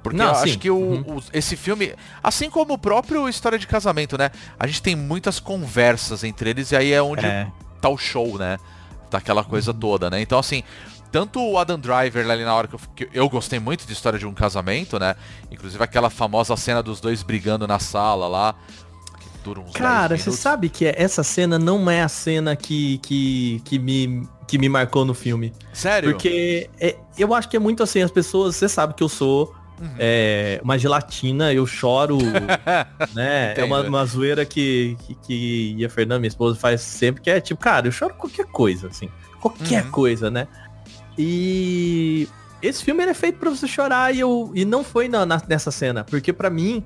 Porque 0.03 0.19
Não, 0.19 0.31
eu 0.31 0.35
sim. 0.35 0.43
acho 0.43 0.59
que 0.59 0.69
o, 0.71 0.77
Uhum. 0.77 1.19
o- 1.19 1.23
esse 1.33 1.55
filme, 1.55 1.95
assim 2.21 2.51
como 2.51 2.75
o 2.75 2.79
próprio 2.79 3.29
História 3.29 3.57
de 3.57 3.69
Casamento, 3.69 4.19
né? 4.19 4.33
A 4.59 4.67
gente 4.67 4.83
tem 4.83 4.97
muitas 4.97 5.39
conversas 5.39 6.25
entre 6.25 6.51
eles 6.51 6.73
e 6.73 6.77
aí 6.77 6.93
é 6.93 7.01
onde 7.01 7.25
É. 7.25 7.47
tá 7.83 7.89
o 7.89 7.99
show, 7.99 8.39
né? 8.39 8.59
Tá 9.11 9.19
aquela 9.19 9.45
coisa 9.45 9.75
toda, 9.75 10.09
né? 10.09 10.23
Então, 10.23 10.39
assim, 10.39 10.63
tanto 11.11 11.39
o 11.39 11.59
Adam 11.59 11.79
Driver 11.79 12.31
ali 12.31 12.45
na 12.45 12.55
hora 12.55 12.69
que 12.69 12.75
eu, 12.75 12.81
que 12.97 13.09
eu 13.13 13.29
gostei 13.29 13.59
muito 13.59 13.87
de 13.87 13.93
História 13.93 14.19
de 14.19 14.27
um 14.27 14.33
Casamento, 14.33 14.99
né? 14.99 15.15
Inclusive 15.51 15.83
aquela 15.83 16.09
famosa 16.09 16.57
cena 16.57 16.83
dos 16.83 17.01
dois 17.01 17.23
brigando 17.23 17.67
na 17.67 17.79
sala 17.79 18.27
lá. 18.27 18.55
Que 19.21 19.45
dura 19.45 19.61
uns 19.61 19.73
10 19.73 19.77
Cara, 19.77 20.17
você 20.17 20.33
sabe 20.33 20.71
que 20.71 20.87
essa 20.87 21.23
cena 21.23 21.59
não 21.59 21.91
é 21.91 22.03
a 22.03 22.09
cena 22.09 22.57
que, 22.57 22.97
que, 22.99 23.61
que, 23.65 23.79
me, 23.79 24.27
que 24.49 24.57
me 24.57 24.69
marcou 24.71 25.05
no 25.05 25.13
filme. 25.13 25.53
Sério? 25.75 26.13
Porque 26.13 26.71
é- 26.81 26.97
eu 27.19 27.35
acho 27.35 27.49
que 27.49 27.57
é 27.57 27.61
muito 27.61 27.83
assim, 27.83 28.01
as 28.01 28.11
pessoas, 28.11 28.57
você 28.57 28.69
sabe 28.69 28.95
que 28.95 29.03
eu 29.03 29.09
sou 29.09 29.55
Uhum. 29.83 29.89
é, 29.99 30.61
uma 30.63 30.79
gelatina, 30.79 31.53
eu 31.53 31.67
choro, 31.67 32.17
né? 33.15 33.55
É 33.57 33.65
uma, 33.65 33.79
Entendo. 33.81 33.89
uma 33.89 34.07
zoeira 34.07 34.45
que, 34.45 34.97
que, 35.01 35.15
que 35.77 35.85
a 35.85 35.91
Fernanda, 35.91 36.21
minha 36.21 36.29
esposa, 36.29 36.57
faz 36.59 36.81
sempre, 36.83 37.21
que 37.21 37.29
é 37.31 37.41
tipo, 37.41 37.61
cara, 37.61 37.89
eu 37.89 37.93
choro 37.93 38.15
qualquer 38.15 38.47
coisa, 38.47 38.87
assim. 38.89 39.09
Qualquer 39.41 39.85
Uhum. 39.87 39.91
coisa, 39.91 40.31
né? 40.31 40.47
E 41.19 42.29
esse 42.61 42.85
filme 42.85 43.03
é 43.05 43.15
feito 43.15 43.39
pra 43.39 43.51
você 43.51 43.67
chorar 43.67 44.15
e, 44.15 44.21
eu, 44.21 44.51
e 44.55 44.65
não 44.65 44.83
foi 44.85 45.09
na, 45.09 45.27
na- 45.27 45.43
nessa 45.49 45.71
cena, 45.71 46.05
porque 46.05 46.33
pra 46.33 46.49
mim 46.51 46.85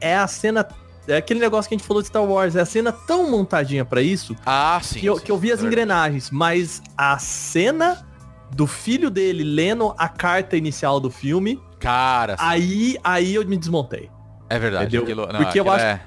é 0.00 0.16
a 0.16 0.26
cena. 0.26 0.66
É 1.06 1.16
aquele 1.16 1.40
negócio 1.40 1.68
que 1.68 1.74
a 1.74 1.78
gente 1.78 1.86
falou 1.86 2.02
de 2.02 2.08
Star 2.08 2.22
Wars, 2.22 2.54
é 2.54 2.60
a 2.60 2.66
cena 2.66 2.92
tão 2.92 3.30
montadinha 3.30 3.82
pra 3.82 4.02
isso 4.02 4.36
Ah, 4.44 4.78
sim. 4.82 5.00
que 5.00 5.06
eu, 5.06 5.16
sim, 5.16 5.24
que 5.24 5.32
eu 5.32 5.38
vi 5.38 5.50
as 5.50 5.62
engrenagens, 5.62 6.30
mas 6.30 6.82
a 6.96 7.18
cena 7.18 8.06
do 8.54 8.66
filho 8.66 9.08
dele 9.10 9.42
lendo 9.42 9.94
a 9.96 10.06
carta 10.08 10.54
inicial 10.56 11.00
do 11.00 11.10
filme, 11.10 11.58
Cara, 11.78 12.36
aí, 12.38 12.96
aí 13.04 13.34
eu 13.34 13.46
me 13.46 13.56
desmontei. 13.56 14.10
é 14.50 14.58
verdade. 14.58 14.84
entendeu? 14.96 15.02
Aquilo, 15.02 15.26
não, 15.32 15.40
Porque 15.44 15.60
eu 15.60 15.70
acho- 15.70 15.84
é... 15.84 16.00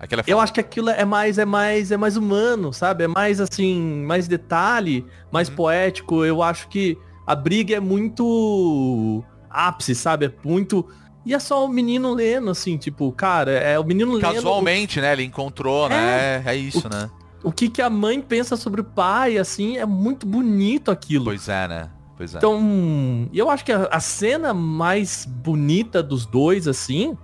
É 0.00 0.06
Eu 0.26 0.38
acho 0.40 0.52
que 0.52 0.60
aquilo 0.60 0.90
é 0.90 1.04
mais, 1.04 1.38
é 1.38 1.44
mais, 1.46 1.90
é 1.90 1.96
mais 1.96 2.16
humano, 2.16 2.72
sabe? 2.74 3.04
É 3.04 3.08
mais 3.08 3.40
assim, 3.40 3.80
mais 4.04 4.28
detalhe, 4.28 5.06
mais 5.32 5.48
Uhum. 5.48 5.54
poético. 5.54 6.24
Eu 6.24 6.42
acho 6.42 6.68
que 6.68 6.98
a 7.26 7.34
briga 7.34 7.76
é 7.76 7.80
muito 7.80 9.24
ápice, 9.48 9.94
sabe? 9.94 10.26
É 10.26 10.32
muito. 10.44 10.86
E 11.24 11.32
é 11.32 11.38
só 11.38 11.64
o 11.64 11.68
menino 11.68 12.12
lendo, 12.12 12.50
assim, 12.50 12.76
tipo, 12.76 13.10
cara, 13.12 13.52
é 13.52 13.78
o 13.78 13.84
menino 13.84 14.12
lendo. 14.12 14.20
Casualmente, 14.34 15.00
né? 15.00 15.12
Ele 15.14 15.22
encontrou, 15.24 15.88
né? 15.88 16.42
É 16.44 16.54
isso, 16.54 16.86
né? 16.88 17.08
O, 17.42 17.48
o 17.48 17.52
que, 17.52 17.68
que 17.70 17.80
a 17.80 17.88
mãe 17.88 18.20
pensa 18.20 18.56
sobre 18.56 18.82
o 18.82 18.84
pai, 18.84 19.38
assim, 19.38 19.78
é 19.78 19.86
muito 19.86 20.26
bonito 20.26 20.90
aquilo. 20.90 21.24
Pois 21.26 21.48
é, 21.48 21.66
né? 21.66 21.88
Pois 22.16 22.34
é. 22.34 22.38
Então, 22.38 23.28
eu 23.32 23.50
acho 23.50 23.64
que 23.64 23.72
a, 23.72 23.84
a 23.90 24.00
cena 24.00 24.54
mais 24.54 25.24
bonita 25.26 26.02
dos 26.02 26.24
dois, 26.26 26.68
assim, 26.68 27.16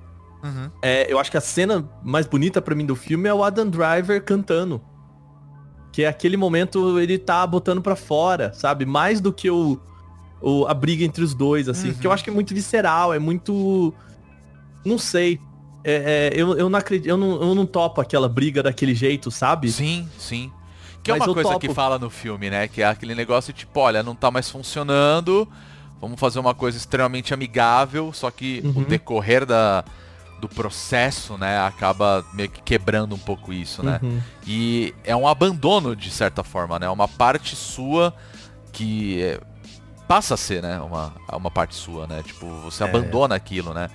Uhum. 0.42 0.70
é, 0.80 1.12
eu 1.12 1.18
acho 1.18 1.30
que 1.30 1.36
a 1.36 1.40
cena 1.40 1.86
mais 2.02 2.26
bonita 2.26 2.62
pra 2.62 2.74
mim 2.74 2.86
do 2.86 2.96
filme 2.96 3.28
é 3.28 3.34
o 3.34 3.44
Adam 3.44 3.68
Driver 3.68 4.24
cantando. 4.24 4.80
Que 5.92 6.04
é 6.04 6.08
aquele 6.08 6.36
momento 6.36 6.98
ele 6.98 7.18
tá 7.18 7.46
botando 7.46 7.82
pra 7.82 7.94
fora, 7.94 8.52
sabe? 8.54 8.86
Mais 8.86 9.20
do 9.20 9.32
que 9.32 9.50
o, 9.50 9.78
o- 10.40 10.64
a 10.66 10.72
briga 10.72 11.04
entre 11.04 11.22
os 11.22 11.34
dois, 11.34 11.68
assim. 11.68 11.88
Uhum. 11.88 11.94
Que 11.94 12.06
eu 12.06 12.12
acho 12.12 12.24
que 12.24 12.30
é 12.30 12.32
muito 12.32 12.54
visceral, 12.54 13.12
é 13.12 13.18
muito. 13.18 13.92
Não 14.84 14.96
sei. 14.98 15.38
É, 15.84 16.30
é, 16.34 16.40
eu, 16.40 16.56
eu 16.56 16.68
não 16.70 16.78
acredito, 16.78 17.08
eu 17.08 17.16
não, 17.16 17.42
eu 17.42 17.54
não 17.54 17.66
topo 17.66 18.00
aquela 18.00 18.28
briga 18.28 18.62
daquele 18.62 18.94
jeito, 18.94 19.30
sabe? 19.30 19.70
Sim, 19.70 20.08
sim. 20.18 20.50
Que 21.02 21.10
é 21.10 21.14
uma 21.14 21.24
coisa 21.32 21.50
topo. 21.50 21.60
que 21.60 21.72
fala 21.74 21.98
no 21.98 22.10
filme, 22.10 22.50
né? 22.50 22.68
Que 22.68 22.82
é 22.82 22.86
aquele 22.86 23.14
negócio 23.14 23.52
tipo, 23.52 23.80
olha, 23.80 24.02
não 24.02 24.14
tá 24.14 24.30
mais 24.30 24.50
funcionando, 24.50 25.48
vamos 26.00 26.18
fazer 26.20 26.38
uma 26.38 26.54
coisa 26.54 26.76
extremamente 26.76 27.32
amigável, 27.32 28.12
só 28.12 28.30
que 28.30 28.60
o 28.64 28.68
Uhum. 28.68 28.84
decorrer 28.84 29.46
da, 29.46 29.84
do 30.40 30.48
processo, 30.48 31.36
né, 31.38 31.58
acaba 31.60 32.24
meio 32.34 32.48
que 32.50 32.62
quebrando 32.62 33.14
um 33.14 33.18
pouco 33.18 33.52
isso, 33.52 33.82
né? 33.82 33.98
Uhum. 34.02 34.20
E 34.46 34.94
é 35.04 35.14
um 35.16 35.26
abandono, 35.26 35.94
de 35.96 36.10
certa 36.10 36.42
forma, 36.44 36.78
né? 36.78 36.88
Uma 36.88 37.08
parte 37.08 37.54
sua 37.56 38.14
que 38.72 39.22
é, 39.22 39.40
passa 40.08 40.34
a 40.34 40.36
ser, 40.36 40.62
né? 40.62 40.80
Uma, 40.80 41.12
uma 41.32 41.50
parte 41.50 41.74
sua, 41.74 42.06
né? 42.06 42.22
Tipo, 42.22 42.46
você 42.62 42.82
É. 42.84 42.86
abandona 42.88 43.34
aquilo, 43.34 43.72
né? 43.74 43.88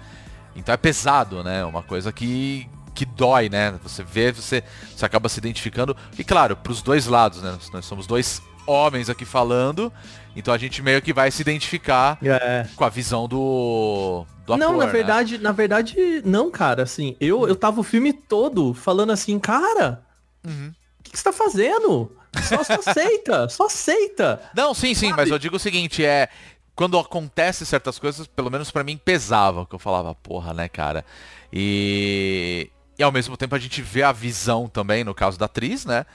Então 0.55 0.73
é 0.73 0.77
pesado, 0.77 1.43
né? 1.43 1.65
Uma 1.65 1.83
coisa 1.83 2.11
que, 2.11 2.67
que 2.95 3.05
dói, 3.05 3.49
né? 3.49 3.77
Você 3.83 4.01
vê, 4.03 4.31
você, 4.31 4.63
você 4.95 5.05
acaba 5.05 5.29
se 5.29 5.37
identificando. 5.37 5.95
E 6.17 6.23
claro, 6.23 6.55
pros 6.55 6.81
dois 6.81 7.05
lados, 7.05 7.41
né? 7.43 7.57
Nós 7.73 7.85
somos 7.85 8.07
dois 8.07 8.41
homens 8.65 9.09
aqui 9.11 9.25
falando, 9.25 9.93
então 10.35 10.51
a 10.51 10.57
gente 10.57 10.81
meio 10.81 10.99
que 11.01 11.13
vai 11.13 11.29
se 11.29 11.39
identificar 11.41 12.17
É. 12.23 12.65
com 12.75 12.83
a 12.83 12.89
visão 12.89 13.27
do, 13.27 14.25
do 14.45 14.53
ator, 14.53 14.57
não, 14.57 14.77
na 14.77 14.85
né? 14.87 14.91
verdade, 14.91 15.37
na 15.37 15.51
verdade, 15.51 15.95
não, 16.25 16.49
cara. 16.49 16.81
Assim, 16.83 17.15
eu, 17.19 17.47
eu 17.47 17.55
tava 17.55 17.79
o 17.79 17.83
filme 17.83 18.11
todo 18.13 18.73
falando 18.73 19.11
assim, 19.11 19.37
cara, 19.37 20.01
Uhum. 20.43 20.71
o 20.99 21.03
que, 21.03 21.11
que 21.11 21.17
você 21.17 21.23
tá 21.25 21.31
fazendo? 21.33 22.11
Só, 22.41 22.63
só 22.63 22.73
aceita, 22.89 23.49
só 23.49 23.65
aceita. 23.67 24.41
Não, 24.55 24.73
sim, 24.73 24.93
sim, 24.93 25.13
mas 25.13 25.29
eu 25.29 25.37
digo 25.39 25.55
o 25.57 25.59
seguinte, 25.59 26.03
é 26.03 26.27
quando 26.75 26.97
acontece 26.99 27.65
certas 27.65 27.97
coisas, 27.99 28.27
pelo 28.27 28.49
menos 28.51 28.69
pra 28.71 28.83
mim 28.83 28.97
pesava, 28.97 29.65
que 29.65 29.73
eu 29.75 29.79
falava, 29.79 30.13
porra, 30.15 30.53
né, 30.53 30.67
cara. 30.67 31.05
E 31.53 32.69
e 32.97 33.03
ao 33.03 33.11
mesmo 33.11 33.35
tempo 33.37 33.55
a 33.55 33.59
gente 33.59 33.81
vê 33.81 34.03
a 34.03 34.11
visão 34.11 34.67
também 34.67 35.03
no 35.03 35.13
caso 35.13 35.37
da 35.37 35.45
atriz, 35.45 35.85
né? 35.85 36.05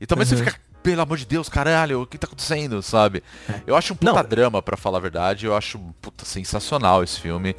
E 0.00 0.06
também 0.06 0.24
você 0.24 0.34
Uhum. 0.34 0.44
fica, 0.44 0.58
pelo 0.82 1.02
amor 1.02 1.18
de 1.18 1.26
Deus, 1.26 1.48
caralho, 1.48 2.02
o 2.02 2.06
que 2.06 2.16
tá 2.16 2.26
acontecendo, 2.26 2.80
sabe? 2.82 3.22
Eu 3.66 3.76
acho 3.76 3.92
um 3.92 3.96
puta 3.96 4.12
Não. 4.14 4.24
drama, 4.28 4.62
pra 4.62 4.76
falar 4.76 4.98
a 4.98 5.00
verdade, 5.00 5.44
eu 5.46 5.54
acho 5.54 5.78
puta 6.00 6.24
sensacional 6.24 7.02
esse 7.04 7.20
filme. 7.20 7.54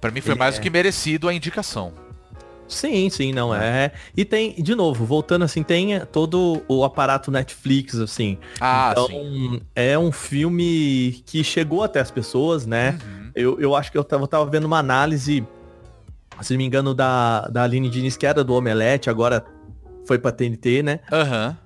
Pra 0.00 0.10
mim 0.10 0.20
foi 0.20 0.32
Ele 0.32 0.38
mais 0.38 0.54
é. 0.54 0.58
do 0.58 0.62
que 0.62 0.70
merecido 0.70 1.28
a 1.28 1.34
indicação. 1.34 1.92
Sim, 2.66 3.10
sim, 3.10 3.32
não 3.34 3.54
é. 3.54 3.92
E 4.16 4.24
tem, 4.24 4.54
de 4.54 4.74
novo, 4.74 5.04
voltando 5.04 5.44
assim, 5.44 5.62
tem 5.62 6.00
todo 6.06 6.62
o 6.66 6.82
aparato 6.84 7.30
Netflix, 7.30 7.96
assim. 7.96 8.38
Ah, 8.58 8.88
então, 8.92 9.08
sim. 9.08 9.60
é 9.76 9.98
um 9.98 10.10
filme 10.10 11.22
que 11.26 11.44
chegou 11.44 11.82
até 11.82 12.00
as 12.00 12.10
pessoas, 12.10 12.64
né? 12.64 12.98
Uhum. 13.04 13.30
Eu, 13.34 13.60
eu 13.60 13.76
acho 13.76 13.92
que 13.92 13.98
eu 13.98 14.04
tava, 14.04 14.22
eu 14.22 14.26
tava 14.28 14.46
vendo 14.50 14.64
uma 14.64 14.78
análise, 14.78 15.46
se 16.42 16.52
não 16.52 16.58
me 16.58 16.64
engano, 16.64 16.94
da, 16.94 17.48
da 17.48 17.62
Aline 17.62 17.88
Diniz, 17.88 18.16
que 18.16 18.26
era 18.26 18.42
do 18.44 18.54
Omelete, 18.54 19.08
agora 19.10 19.44
foi 20.06 20.18
pra 20.18 20.32
TNT, 20.32 20.82
né? 20.82 21.00
Aham. 21.10 21.56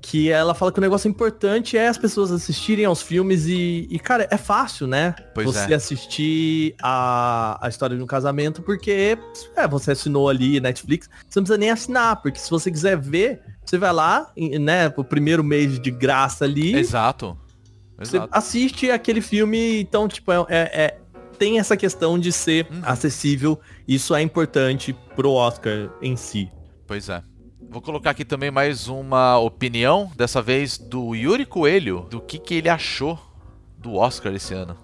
que 0.00 0.30
ela 0.30 0.54
fala 0.54 0.70
que 0.70 0.78
o 0.78 0.80
negócio 0.80 1.08
importante 1.08 1.76
é 1.76 1.88
as 1.88 1.98
pessoas 1.98 2.30
assistirem 2.30 2.84
aos 2.84 3.02
filmes 3.02 3.46
e, 3.46 3.88
e, 3.90 3.98
cara, 3.98 4.28
é 4.30 4.36
fácil, 4.36 4.86
né? 4.86 5.16
Pois 5.34 5.48
você 5.48 5.72
é. 5.72 5.74
assistir 5.76 6.76
a, 6.80 7.58
a 7.60 7.68
história 7.68 7.96
de 7.96 8.02
um 8.02 8.06
casamento, 8.06 8.62
porque 8.62 9.18
é, 9.56 9.66
você 9.66 9.90
assinou 9.90 10.28
ali 10.28 10.60
Netflix, 10.60 11.10
você 11.28 11.40
não 11.40 11.44
precisa 11.44 11.58
nem 11.58 11.70
assinar, 11.70 12.22
porque 12.22 12.38
se 12.38 12.48
você 12.48 12.70
quiser 12.70 12.96
ver, 12.96 13.40
você 13.64 13.76
vai 13.78 13.92
lá, 13.92 14.30
né, 14.60 14.88
pro 14.88 15.02
primeiro 15.02 15.42
mês 15.42 15.80
de 15.80 15.90
graça 15.90 16.44
ali, 16.44 16.76
Exato. 16.76 17.36
Você 17.98 18.18
Exato. 18.18 18.28
assiste 18.30 18.90
aquele 18.90 19.22
filme, 19.22 19.80
então, 19.80 20.06
tipo, 20.06 20.30
é, 20.30 20.36
é- 20.48 20.70
é- 20.84 20.98
tem 21.36 21.58
essa 21.58 21.76
questão 21.76 22.18
de 22.18 22.32
ser 22.32 22.66
Uhum. 22.70 22.80
acessível. 22.82 23.60
Isso 23.86 24.14
é 24.14 24.22
importante 24.22 24.94
pro 25.14 25.30
Oscar 25.32 25.90
em 26.02 26.16
si. 26.16 26.50
Pois 26.86 27.08
é. 27.08 27.22
Vou 27.68 27.82
colocar 27.82 28.10
aqui 28.10 28.24
também 28.24 28.50
mais 28.50 28.88
uma 28.88 29.38
opinião, 29.38 30.10
dessa 30.16 30.40
vez 30.40 30.78
do 30.78 31.14
Yuri 31.14 31.44
Coelho, 31.44 32.06
do 32.10 32.20
que, 32.20 32.38
que 32.38 32.54
ele 32.54 32.68
achou 32.68 33.18
do 33.78 33.94
Oscar 33.96 34.32
esse 34.34 34.54
ano. 34.54 34.76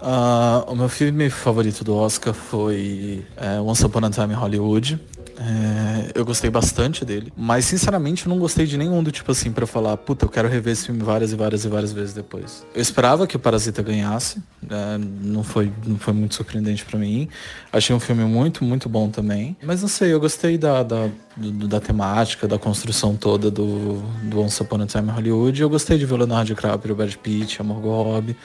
Ah, 0.00 0.64
o 0.66 0.74
meu 0.74 0.88
filme 0.88 1.30
favorito 1.30 1.84
do 1.84 1.94
Oscar 1.94 2.34
foi 2.34 3.24
é, 3.36 3.60
Once 3.60 3.84
Upon 3.86 4.04
a 4.06 4.10
Time 4.10 4.32
in 4.32 4.36
Hollywood. 4.36 4.98
É, 5.38 6.12
eu 6.14 6.24
gostei 6.24 6.50
bastante 6.50 7.04
dele, 7.04 7.32
mas 7.36 7.64
sinceramente 7.64 8.26
eu 8.26 8.30
não 8.30 8.38
gostei 8.38 8.66
de 8.66 8.76
nenhum 8.76 9.02
do 9.02 9.10
tipo 9.10 9.32
assim 9.32 9.50
pra 9.50 9.66
falar, 9.66 9.96
puta, 9.96 10.24
eu 10.26 10.28
quero 10.28 10.46
rever 10.48 10.72
esse 10.72 10.86
filme 10.86 11.02
várias 11.02 11.32
e 11.32 11.36
várias 11.36 11.64
e 11.64 11.68
várias 11.68 11.92
vezes 11.92 12.12
depois. 12.14 12.66
Eu 12.74 12.82
esperava 12.82 13.26
que 13.26 13.34
o 13.34 13.38
Parasita 13.38 13.82
ganhasse, 13.82 14.38
é, 14.68 14.98
não 14.98 15.42
foi 15.42 15.72
não 15.86 15.98
foi 15.98 16.12
muito 16.12 16.34
surpreendente 16.34 16.84
pra 16.84 16.98
mim. 16.98 17.28
Achei 17.72 17.94
um 17.96 18.00
filme 18.00 18.24
muito 18.24 18.62
muito 18.64 18.88
bom 18.88 19.08
também, 19.08 19.56
mas 19.62 19.80
não 19.82 19.88
sei, 19.88 20.12
eu 20.12 20.20
gostei 20.20 20.58
da 20.58 20.82
da, 20.82 21.08
do- 21.36 21.66
da 21.68 21.80
temática, 21.80 22.46
da 22.46 22.58
construção 22.58 23.16
toda 23.16 23.50
do, 23.50 24.02
do 24.24 24.40
Once 24.40 24.62
Upon 24.62 24.82
a 24.82 24.86
Time 24.86 25.08
in 25.08 25.12
Hollywood. 25.12 25.60
Eu 25.62 25.70
gostei 25.70 25.98
de 25.98 26.04
ver 26.06 26.14
o 26.14 26.16
Leonardo 26.18 26.46
DiCaprio, 26.54 26.92
o 26.94 26.96
Brad 26.96 27.14
Pitt, 27.16 27.60
a 27.60 27.64
Margot 27.64 28.02
Robbie. 28.02 28.36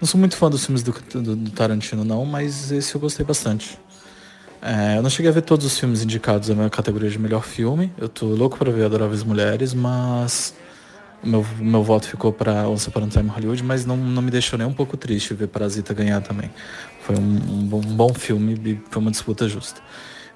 Não 0.00 0.06
sou 0.06 0.18
muito 0.18 0.36
fã 0.36 0.48
dos 0.50 0.64
filmes 0.64 0.82
do, 0.82 0.92
do- 1.14 1.36
do 1.36 1.50
Tarantino, 1.50 2.04
não, 2.04 2.24
mas 2.24 2.70
esse 2.72 2.94
eu 2.94 3.00
gostei 3.00 3.24
bastante. 3.26 3.78
É, 4.62 4.96
eu 4.96 5.02
não 5.02 5.10
cheguei 5.10 5.28
a 5.28 5.34
ver 5.34 5.42
todos 5.42 5.66
os 5.66 5.76
filmes 5.76 6.04
indicados 6.04 6.48
na 6.50 6.70
categoria 6.70 7.10
de 7.10 7.18
melhor 7.18 7.42
filme. 7.42 7.92
Eu 7.98 8.08
tô 8.08 8.26
louco 8.26 8.56
pra 8.56 8.70
ver 8.70 8.84
Adoráveis 8.84 9.24
Mulheres, 9.24 9.74
mas 9.74 10.54
meu, 11.20 11.44
meu 11.58 11.82
voto 11.82 12.06
ficou 12.06 12.32
pra 12.32 12.68
Once 12.68 12.88
Upon 12.88 13.04
a 13.04 13.08
Time 13.08 13.28
Hollywood, 13.28 13.64
mas 13.64 13.84
não, 13.84 13.96
não 13.96 14.22
me 14.22 14.30
deixou 14.30 14.56
nem 14.56 14.66
um 14.66 14.72
pouco 14.72 14.96
triste 14.96 15.34
ver 15.34 15.48
Parasita 15.48 15.92
ganhar 15.92 16.20
também. 16.20 16.48
Foi 17.00 17.16
um, 17.16 17.20
um 17.20 17.66
bom, 17.66 17.78
um 17.78 17.96
bom 17.96 18.14
filme 18.14 18.54
e 18.64 18.80
foi 18.88 19.02
uma 19.02 19.10
disputa 19.10 19.48
justa. 19.48 19.80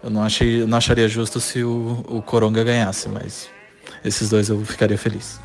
Eu 0.03 0.11
não, 0.11 0.25
achei, 0.25 0.67
não 0.67 0.77
acharia 0.77 1.07
justo 1.07 1.41
se 1.41 1.63
o, 1.63 2.05
o 2.09 2.21
Coronga 2.21 2.65
ganhasse, 2.65 3.09
mas 3.09 3.49
esses 4.05 4.29
dois 4.29 4.49
eu 4.49 4.65
ficaria 4.65 4.99
feliz. 4.99 5.41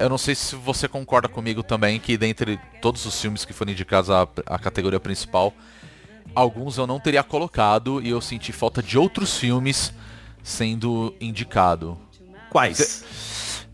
Eu 0.00 0.08
não 0.08 0.18
sei 0.18 0.36
se 0.36 0.54
você 0.54 0.86
concorda 0.86 1.28
comigo 1.28 1.60
também 1.64 1.98
que 1.98 2.16
dentre 2.16 2.58
todos 2.80 3.04
os 3.04 3.20
filmes 3.20 3.44
que 3.44 3.52
foram 3.52 3.72
indicados 3.72 4.10
à, 4.10 4.28
à 4.46 4.56
categoria 4.56 5.00
principal, 5.00 5.52
alguns 6.34 6.78
eu 6.78 6.86
não 6.86 6.98
teria 7.00 7.22
colocado 7.22 8.00
e 8.02 8.08
eu 8.10 8.20
senti 8.20 8.52
falta 8.52 8.82
de 8.82 8.96
outros 8.98 9.36
filmes 9.36 9.92
sendo 10.42 11.14
indicado. 11.20 11.98
Quais? 12.50 13.64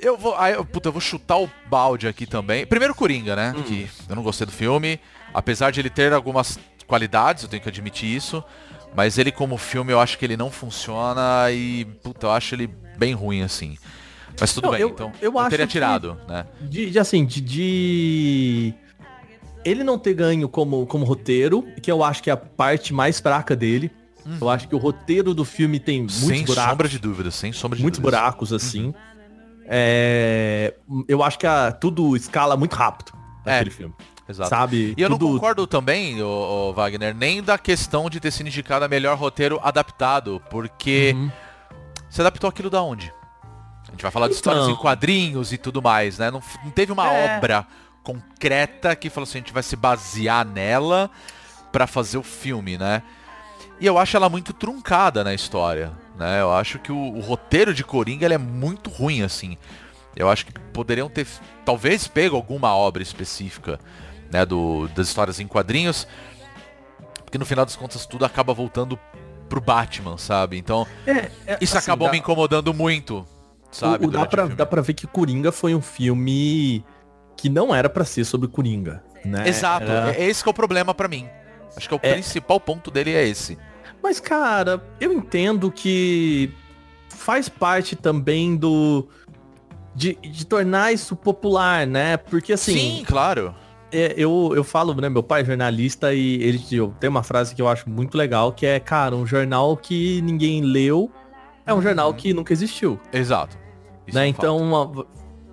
Eu 0.00 0.16
vou, 0.18 0.34
aí, 0.36 0.54
eu- 0.54 0.64
puta, 0.64 0.88
eu 0.88 0.92
vou 0.92 1.00
chutar 1.00 1.38
o 1.38 1.50
balde 1.68 2.06
aqui 2.08 2.26
também. 2.26 2.66
Primeiro 2.66 2.94
Coringa, 2.94 3.36
né? 3.36 3.54
Que 3.66 3.88
eu 4.08 4.16
não 4.16 4.22
gostei 4.22 4.46
do 4.46 4.52
filme, 4.52 4.98
apesar 5.32 5.70
de 5.70 5.80
ele 5.80 5.90
ter 5.90 6.12
algumas 6.12 6.58
qualidades, 6.86 7.44
eu 7.44 7.48
tenho 7.48 7.62
que 7.62 7.68
admitir 7.68 8.08
isso, 8.14 8.42
mas 8.94 9.16
ele 9.16 9.30
como 9.32 9.56
filme 9.56 9.92
eu 9.92 10.00
acho 10.00 10.18
que 10.18 10.24
ele 10.24 10.36
não 10.36 10.50
funciona 10.50 11.50
e 11.52 11.84
puta, 12.02 12.26
eu 12.26 12.30
acho 12.32 12.54
ele 12.54 12.66
bem 12.98 13.14
ruim 13.14 13.42
assim. 13.42 13.76
Mas 14.40 14.52
tudo 14.52 14.64
Não, 14.64 14.72
bem, 14.72 14.80
eu- 14.80 14.88
então 14.88 15.12
eu 15.20 15.38
acho 15.38 15.50
teria 15.50 15.66
que- 15.66 15.72
tirado, 15.72 16.18
né? 16.28 16.46
De, 16.60 16.90
de, 16.90 16.98
assim, 16.98 17.24
de, 17.24 17.40
de- 17.40 18.74
Ele 19.64 19.84
não 19.84 19.98
ter 19.98 20.14
ganho 20.14 20.48
como, 20.48 20.86
como 20.86 21.04
roteiro, 21.04 21.64
que 21.80 21.90
eu 21.90 22.02
acho 22.02 22.22
que 22.22 22.30
é 22.30 22.32
a 22.32 22.36
parte 22.36 22.92
mais 22.92 23.20
fraca 23.20 23.54
dele. 23.54 23.90
Eu 24.40 24.48
acho 24.48 24.68
que 24.68 24.74
o 24.74 24.78
roteiro 24.78 25.34
do 25.34 25.44
filme 25.44 25.80
tem 25.80 25.98
muitos 26.00 26.16
sem 26.16 26.44
buracos. 26.44 26.70
sombra 26.70 26.88
de 26.88 26.98
dúvida, 26.98 27.30
sem 27.30 27.52
sombra 27.52 27.76
de 27.76 27.82
muitos 27.82 27.98
dúvidas. 28.00 28.20
buracos, 28.20 28.52
assim. 28.52 28.94
É, 29.66 30.74
eu 31.08 31.22
acho 31.22 31.38
que 31.38 31.46
a- 31.46 31.72
tudo 31.72 32.14
escala 32.16 32.56
muito 32.56 32.74
rápido 32.76 33.12
É, 33.44 33.52
naquele 33.52 33.70
filme. 33.70 33.94
Exato. 34.28 34.48
Sabe? 34.50 34.94
E 34.96 35.02
eu 35.02 35.08
não 35.10 35.18
Tudo- 35.18 35.34
concordo 35.34 35.66
também, 35.66 36.22
ô, 36.22 36.68
ô, 36.70 36.72
Wagner, 36.72 37.14
nem 37.14 37.42
da 37.42 37.58
questão 37.58 38.08
de 38.08 38.20
ter 38.20 38.30
sido 38.30 38.46
indicado 38.46 38.84
a 38.84 38.88
melhor 38.88 39.16
roteiro 39.18 39.58
adaptado, 39.62 40.40
porque 40.50 41.12
Uhum. 41.16 41.30
você 42.08 42.20
adaptou 42.20 42.48
aquilo 42.48 42.70
da 42.70 42.80
onde? 42.82 43.12
A 43.88 43.90
gente 43.90 44.02
vai 44.02 44.10
falar 44.12 44.28
de 44.28 44.34
histórias 44.34 44.64
Então. 44.64 44.74
em 44.76 44.80
quadrinhos 44.80 45.52
e 45.52 45.58
tudo 45.58 45.82
mais, 45.82 46.18
né? 46.18 46.30
Não, 46.30 46.40
não 46.64 46.70
teve 46.70 46.92
uma 46.92 47.12
É. 47.12 47.36
obra 47.36 47.66
concreta 48.02 48.94
que 48.96 49.08
falou 49.10 49.24
assim, 49.24 49.38
a 49.38 49.40
gente 49.40 49.52
vai 49.52 49.62
se 49.62 49.76
basear 49.76 50.44
nela 50.46 51.10
pra 51.70 51.86
fazer 51.86 52.18
o 52.18 52.22
filme, 52.22 52.76
né? 52.76 53.02
E 53.80 53.86
eu 53.86 53.98
acho 53.98 54.16
ela 54.16 54.28
muito 54.28 54.52
truncada 54.52 55.24
na 55.24 55.34
história, 55.34 55.92
né? 56.18 56.40
Eu 56.40 56.52
acho 56.52 56.78
que 56.78 56.92
o, 56.92 56.96
o 57.14 57.20
roteiro 57.20 57.72
de 57.74 57.82
Coringa 57.84 58.26
é 58.32 58.38
muito 58.38 58.90
ruim, 58.90 59.22
assim. 59.22 59.56
Eu 60.14 60.28
acho 60.30 60.46
que 60.46 60.52
poderiam 60.72 61.08
ter, 61.08 61.26
talvez, 61.64 62.06
pego 62.06 62.36
alguma 62.36 62.74
obra 62.76 63.02
específica, 63.02 63.80
né, 64.30 64.44
do, 64.44 64.88
das 64.88 65.08
histórias 65.08 65.40
em 65.40 65.46
quadrinhos, 65.46 66.06
porque 67.24 67.38
no 67.38 67.46
final 67.46 67.64
das 67.64 67.76
contas 67.76 68.04
tudo 68.06 68.24
acaba 68.24 68.52
voltando 68.52 68.98
pro 69.48 69.60
Batman, 69.60 70.16
sabe? 70.18 70.58
Então, 70.58 70.86
É, 71.06 71.30
é, 71.46 71.58
isso 71.60 71.76
assim, 71.76 71.90
acabou 71.90 72.08
dá- 72.08 72.12
me 72.12 72.18
incomodando 72.18 72.72
muito, 72.74 73.26
sabe? 73.70 74.04
o- 74.04 74.08
o- 74.08 74.10
dá, 74.10 74.26
pra, 74.26 74.46
dá 74.46 74.66
pra 74.66 74.80
ver 74.82 74.94
que 74.94 75.06
Coringa 75.06 75.50
foi 75.50 75.74
um 75.74 75.80
filme 75.82 76.84
que 77.36 77.48
não 77.48 77.74
era 77.74 77.88
pra 77.88 78.04
ser 78.04 78.24
sobre 78.24 78.48
Coringa, 78.48 79.02
né? 79.24 79.48
Exato, 79.48 79.90
Era- 79.90 80.12
é 80.14 80.24
esse 80.24 80.42
que 80.42 80.48
é 80.48 80.52
o 80.52 80.54
problema 80.54 80.94
pra 80.94 81.08
mim. 81.08 81.26
Acho 81.76 81.88
que 81.88 81.94
é 81.94 81.96
o 81.96 82.00
É. 82.02 82.12
principal 82.14 82.60
ponto 82.60 82.90
dele 82.90 83.12
é 83.12 83.26
esse. 83.26 83.56
Mas, 84.02 84.20
cara, 84.20 84.82
eu 85.00 85.12
entendo 85.12 85.70
que 85.70 86.50
faz 87.08 87.48
parte 87.48 87.94
também 87.96 88.56
do. 88.56 89.08
De, 89.94 90.14
de 90.14 90.46
tornar 90.46 90.92
isso 90.92 91.14
popular, 91.14 91.86
né? 91.86 92.16
Porque 92.16 92.54
assim, 92.54 92.72
Sim, 92.98 93.04
claro. 93.06 93.54
é, 93.92 94.14
eu, 94.16 94.52
eu 94.56 94.64
falo, 94.64 94.94
né? 94.94 95.08
Meu 95.10 95.22
pai 95.22 95.42
é 95.42 95.44
jornalista 95.44 96.14
e 96.14 96.42
ele 96.42 96.58
tem 96.98 97.10
uma 97.10 97.22
frase 97.22 97.54
que 97.54 97.60
eu 97.60 97.68
acho 97.68 97.88
muito 97.90 98.16
legal, 98.16 98.52
que 98.52 98.64
é, 98.64 98.80
cara, 98.80 99.14
um 99.14 99.26
jornal 99.26 99.76
que 99.76 100.22
ninguém 100.22 100.62
leu 100.62 101.10
é 101.66 101.74
um 101.74 101.82
jornal 101.82 102.12
que 102.14 102.32
nunca 102.32 102.52
existiu. 102.54 102.98
Exato. 103.12 103.56
Né? 104.12 104.22
é 104.22 104.24
um. 104.24 104.28
Então, 104.30 104.56
uma- 104.56 105.06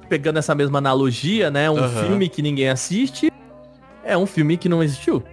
pegando 0.09 0.39
essa 0.39 0.55
mesma 0.55 0.79
analogia, 0.79 1.49
né? 1.51 1.69
Um 1.69 1.77
Aham. 1.77 2.03
filme 2.03 2.27
que 2.27 2.41
ninguém 2.41 2.67
assiste 2.69 3.31
é 4.03 4.17
um 4.17 4.25
filme 4.25 4.57
que 4.57 4.67
não 4.67 4.81
existiu, 4.83 5.23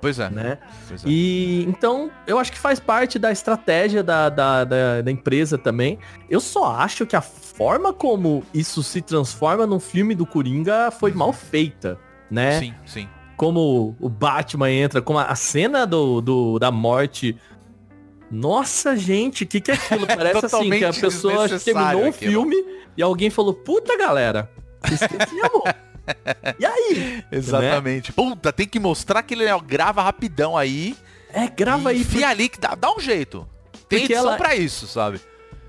Pois 0.00 0.18
é. 0.18 0.28
né? 0.28 0.58
pois 0.88 1.04
é. 1.04 1.08
E 1.08 1.64
então 1.66 2.10
eu 2.26 2.38
acho 2.38 2.52
que 2.52 2.58
faz 2.58 2.78
parte 2.78 3.18
da 3.18 3.30
estratégia 3.32 4.02
da, 4.02 4.28
da, 4.28 4.64
da, 4.64 5.00
da 5.02 5.10
empresa 5.10 5.56
também. 5.56 5.98
Eu 6.28 6.40
só 6.40 6.74
acho 6.74 7.06
que 7.06 7.16
a 7.16 7.22
forma 7.22 7.92
como 7.92 8.42
isso 8.52 8.82
se 8.82 9.00
transforma 9.00 9.66
num 9.66 9.80
filme 9.80 10.14
do 10.14 10.26
Coringa 10.26 10.90
foi 10.90 11.12
mal 11.12 11.32
feita, 11.32 11.98
né? 12.30 12.58
Sim, 12.60 12.74
sim. 12.84 13.08
Como 13.36 13.96
o 13.98 14.08
Batman 14.08 14.70
entra, 14.70 15.00
como 15.00 15.18
a, 15.18 15.24
a 15.24 15.34
cena 15.34 15.86
do, 15.86 16.20
do, 16.20 16.58
da 16.58 16.70
morte. 16.70 17.36
Nossa, 18.30 18.96
gente, 18.96 19.44
o 19.44 19.46
que, 19.46 19.60
que 19.60 19.70
é 19.70 19.74
aquilo? 19.74 20.06
Parece 20.08 20.46
assim, 20.46 20.70
que 20.70 20.84
a 20.84 20.92
pessoa 20.92 21.48
terminou 21.58 22.04
o 22.04 22.08
aquilo. 22.08 22.32
filme 22.32 22.56
e 22.96 23.02
alguém 23.02 23.30
falou, 23.30 23.54
puta 23.54 23.96
galera, 23.96 24.50
esquecemos. 24.84 25.62
e 26.58 26.66
aí? 26.66 27.24
Exatamente. 27.30 28.12
Puta, 28.12 28.52
tem 28.52 28.66
que 28.66 28.78
mostrar 28.78 29.22
que 29.22 29.34
ele 29.34 29.44
grava 29.66 30.02
rapidão 30.02 30.56
aí. 30.56 30.96
É, 31.32 31.48
grava 31.48 31.92
e 31.92 31.96
aí, 31.96 32.02
enfia 32.02 32.28
ali 32.28 32.48
que 32.48 32.58
dá, 32.60 32.74
dá 32.74 32.94
um 32.94 33.00
jeito. 33.00 33.46
Tem 33.88 34.00
Porque 34.00 34.12
edição 34.12 34.28
ela- 34.28 34.36
pra 34.36 34.54
isso, 34.54 34.86
sabe? 34.86 35.20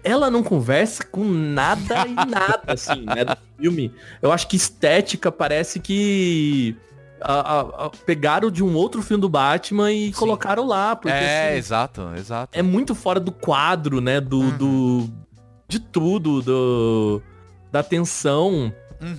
ela 0.03 0.29
não 0.29 0.43
conversa 0.43 1.03
com 1.03 1.23
nada 1.23 2.05
e 2.07 2.13
nada, 2.13 2.61
assim, 2.67 3.01
né, 3.05 3.25
do 3.25 3.35
filme. 3.59 3.91
Eu 4.21 4.31
acho 4.31 4.47
que 4.47 4.55
estética 4.55 5.31
parece 5.31 5.79
que 5.79 6.75
a- 7.21 7.85
a- 7.85 7.89
pegaram 8.05 8.49
de 8.51 8.63
um 8.63 8.75
outro 8.75 9.01
filme 9.01 9.21
do 9.21 9.29
Batman 9.29 9.91
e 9.91 10.11
colocaram 10.13 10.65
lá, 10.65 10.95
porque 10.95 11.09
é, 11.15 11.49
assim, 11.49 11.57
exato, 11.57 12.11
exato. 12.17 12.49
é 12.57 12.61
muito 12.61 12.93
fora 12.93 13.19
do 13.19 13.31
quadro, 13.31 14.01
né, 14.01 14.19
do, 14.21 14.51
do 14.51 15.09
de 15.67 15.79
tudo, 15.79 16.41
do 16.41 17.21
da 17.71 17.81
tensão, 17.83 18.71
Uhum. 19.01 19.17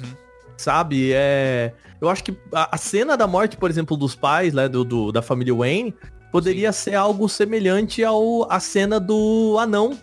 sabe? 0.57 1.11
É, 1.13 1.73
eu 2.01 2.09
acho 2.09 2.23
que 2.25 2.37
a, 2.53 2.75
a 2.75 2.79
cena 2.79 3.17
da 3.17 3.27
morte, 3.27 3.57
por 3.57 3.69
exemplo, 3.71 3.97
dos 3.97 4.15
pais, 4.15 4.53
né, 4.55 4.69
do, 4.69 4.85
do- 4.85 5.11
da 5.13 5.21
família 5.23 5.55
Wayne, 5.55 5.95
poderia 6.33 6.73
ser 6.73 6.95
algo 6.95 7.29
semelhante 7.29 8.05
ao 8.05 8.51
a 8.51 8.61
cena 8.61 9.01
do 9.01 9.57
anão, 9.59 9.99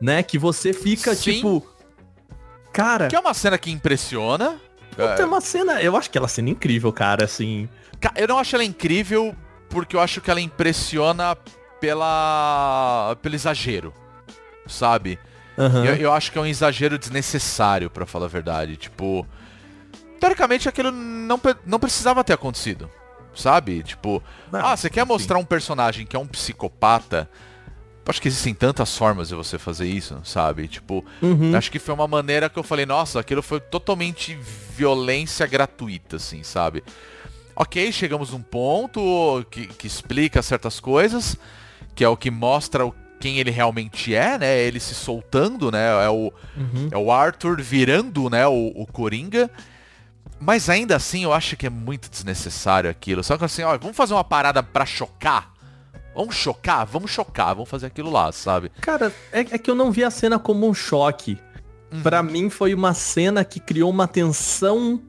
né? 0.00 0.22
Que 0.22 0.38
você 0.38 0.72
fica 0.72 1.14
Sim. 1.14 1.34
tipo, 1.34 1.66
cara, 2.72 3.08
Que 3.08 3.16
é 3.16 3.20
uma 3.20 3.34
cena 3.34 3.58
que 3.58 3.70
impressiona. 3.70 4.58
Puta, 4.90 5.22
é 5.22 5.24
uma 5.24 5.40
cena, 5.40 5.80
eu 5.82 5.96
acho 5.96 6.08
aquela 6.08 6.28
cena 6.28 6.50
incrível, 6.50 6.92
cara, 6.92 7.24
assim. 7.24 7.68
Eu 8.16 8.28
não 8.28 8.38
acho 8.38 8.54
ela 8.54 8.64
incrível 8.64 9.34
porque 9.68 9.94
eu 9.94 10.00
acho 10.00 10.20
que 10.20 10.30
ela 10.30 10.40
impressiona 10.40 11.36
pela 11.80 13.16
pelo 13.22 13.34
exagero, 13.34 13.92
sabe? 14.66 15.18
aham. 15.58 15.84
Eu, 15.84 15.96
eu 15.96 16.12
acho 16.12 16.32
que 16.32 16.38
é 16.38 16.40
um 16.40 16.46
exagero 16.46 16.98
desnecessário, 16.98 17.90
pra 17.90 18.06
falar 18.06 18.26
a 18.26 18.28
verdade. 18.28 18.76
Tipo, 18.76 19.26
teoricamente 20.18 20.68
aquilo 20.68 20.90
não, 20.90 21.40
não 21.66 21.78
precisava 21.78 22.24
ter 22.24 22.32
acontecido, 22.32 22.90
sabe? 23.34 23.82
Tipo, 23.82 24.22
Não, 24.50 24.64
ah, 24.64 24.76
você 24.76 24.88
quer 24.88 25.04
mostrar 25.04 25.38
um 25.38 25.44
personagem 25.44 26.06
que 26.06 26.16
é 26.16 26.18
um 26.18 26.26
psicopata 26.26 27.28
acho 28.06 28.20
que 28.20 28.28
existem 28.28 28.54
tantas 28.54 28.96
formas 28.96 29.28
de 29.28 29.34
você 29.34 29.58
fazer 29.58 29.86
isso, 29.86 30.18
sabe? 30.24 30.66
Tipo, 30.68 31.04
Uhum. 31.22 31.54
acho 31.54 31.70
que 31.70 31.78
foi 31.78 31.94
uma 31.94 32.08
maneira 32.08 32.48
que 32.48 32.58
eu 32.58 32.62
falei, 32.62 32.84
nossa, 32.86 33.20
aquilo 33.20 33.42
foi 33.42 33.60
totalmente 33.60 34.36
violência 34.76 35.46
gratuita, 35.46 36.16
assim, 36.16 36.42
sabe? 36.42 36.82
Ok, 37.54 37.92
chegamos 37.92 38.30
num 38.30 38.42
ponto 38.42 39.44
que, 39.50 39.66
que 39.66 39.86
explica 39.86 40.40
certas 40.42 40.80
coisas, 40.80 41.36
que 41.94 42.02
é 42.02 42.08
o 42.08 42.16
que 42.16 42.30
mostra 42.30 42.86
o- 42.86 42.94
quem 43.20 43.38
ele 43.38 43.50
realmente 43.50 44.14
é, 44.14 44.38
né? 44.38 44.58
Ele 44.60 44.80
se 44.80 44.94
soltando, 44.94 45.70
né? 45.70 46.04
É 46.04 46.08
o, 46.08 46.32
Uhum. 46.56 46.88
é 46.90 46.96
o 46.96 47.12
Arthur 47.12 47.60
virando, 47.60 48.30
né? 48.30 48.46
O, 48.46 48.72
o 48.74 48.86
Coringa. 48.86 49.50
Mas 50.40 50.70
ainda 50.70 50.96
assim, 50.96 51.24
eu 51.24 51.32
acho 51.34 51.54
que 51.54 51.66
é 51.66 51.70
muito 51.70 52.08
desnecessário 52.10 52.88
aquilo. 52.88 53.22
Só 53.22 53.36
que 53.36 53.44
assim, 53.44 53.62
ó, 53.62 53.76
vamos 53.76 53.94
fazer 53.96 54.14
uma 54.14 54.24
parada 54.24 54.62
pra 54.62 54.86
chocar? 54.86 55.52
Vamos 56.14 56.34
chocar? 56.34 56.84
Vamos 56.86 57.10
chocar, 57.10 57.54
vamos 57.54 57.68
fazer 57.68 57.86
aquilo 57.86 58.10
lá, 58.10 58.30
sabe? 58.32 58.70
Cara, 58.80 59.12
é, 59.32 59.40
é 59.40 59.58
que 59.58 59.70
eu 59.70 59.74
não 59.74 59.90
vi 59.92 60.04
a 60.04 60.10
cena 60.10 60.38
como 60.38 60.68
um 60.68 60.74
choque. 60.74 61.38
Pra 62.02 62.22
mim 62.22 62.48
foi 62.50 62.72
uma 62.72 62.94
cena 62.94 63.44
que 63.44 63.58
criou 63.58 63.90
uma 63.90 64.06
tensão 64.06 65.00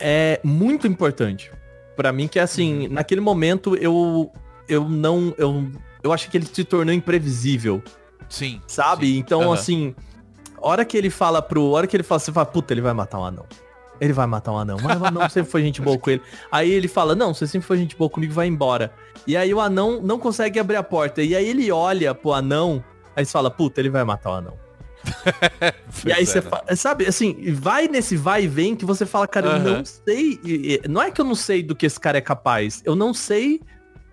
é, 0.00 0.40
muito 0.42 0.86
importante. 0.86 1.50
Pra 1.96 2.12
mim 2.12 2.26
que 2.28 2.38
assim, 2.38 2.88
naquele 2.88 3.20
momento 3.20 3.76
eu 3.76 4.32
eu 4.68 4.88
não 4.88 5.34
eu 5.38 5.70
eu 6.02 6.12
acho 6.12 6.30
que 6.30 6.36
ele 6.36 6.46
se 6.46 6.64
tornou 6.64 6.94
imprevisível, 6.94 7.82
Sim. 8.28 8.60
sabe? 8.66 9.06
sim. 9.06 9.18
Então 9.18 9.42
Aham. 9.42 9.54
assim, 9.54 9.94
a 10.56 10.66
hora 10.68 10.84
que 10.84 10.96
ele 10.96 11.10
fala 11.10 11.42
pro, 11.42 11.70
hora 11.70 11.86
que 11.86 11.96
ele 11.96 12.02
fala, 12.02 12.18
você 12.20 12.32
fala, 12.32 12.46
puta, 12.46 12.72
ele 12.72 12.80
vai 12.80 12.92
matar 12.92 13.18
um 13.18 13.24
anão. 13.24 13.46
Ele 14.00 14.12
vai 14.12 14.26
matar 14.26 14.52
um 14.52 14.58
anão. 14.58 14.76
Mas 14.82 15.00
o 15.00 15.04
anão 15.04 15.28
sempre 15.28 15.50
foi 15.50 15.62
gente 15.62 15.80
boa 15.80 15.98
com 15.98 16.10
ele. 16.10 16.22
Aí 16.52 16.70
ele 16.70 16.86
fala, 16.88 17.14
não, 17.14 17.34
você 17.34 17.46
sempre 17.46 17.66
foi 17.66 17.78
gente 17.78 17.96
boa 17.96 18.08
comigo, 18.08 18.32
vai 18.32 18.46
embora. 18.46 18.92
E 19.26 19.36
aí 19.36 19.52
o 19.52 19.60
anão 19.60 20.00
não 20.02 20.18
consegue 20.18 20.58
abrir 20.58 20.76
a 20.76 20.82
porta. 20.82 21.22
E 21.22 21.34
aí 21.34 21.48
ele 21.48 21.70
olha 21.72 22.14
pro 22.14 22.32
anão, 22.32 22.82
aí 23.16 23.24
você 23.24 23.32
fala, 23.32 23.50
puta, 23.50 23.80
ele 23.80 23.90
vai 23.90 24.04
matar 24.04 24.30
o 24.30 24.34
anão. 24.34 24.54
E 26.06 26.12
aí 26.12 26.24
você 26.26 26.38
é, 26.38 26.42
né? 26.42 26.48
fa- 26.50 26.76
sabe, 26.76 27.06
assim, 27.06 27.52
vai 27.54 27.88
nesse 27.88 28.16
vai 28.16 28.44
e 28.44 28.48
vem 28.48 28.76
que 28.76 28.84
você 28.84 29.04
fala, 29.06 29.26
cara, 29.26 29.46
eu 29.46 29.52
Aham. 29.52 29.78
não 29.78 29.84
sei. 29.84 30.80
Não 30.88 31.02
é 31.02 31.10
que 31.10 31.20
eu 31.20 31.24
não 31.24 31.34
sei 31.34 31.62
do 31.62 31.74
que 31.74 31.86
esse 31.86 31.98
cara 31.98 32.18
é 32.18 32.20
capaz. 32.20 32.82
Eu 32.84 32.94
não 32.94 33.12
sei 33.12 33.60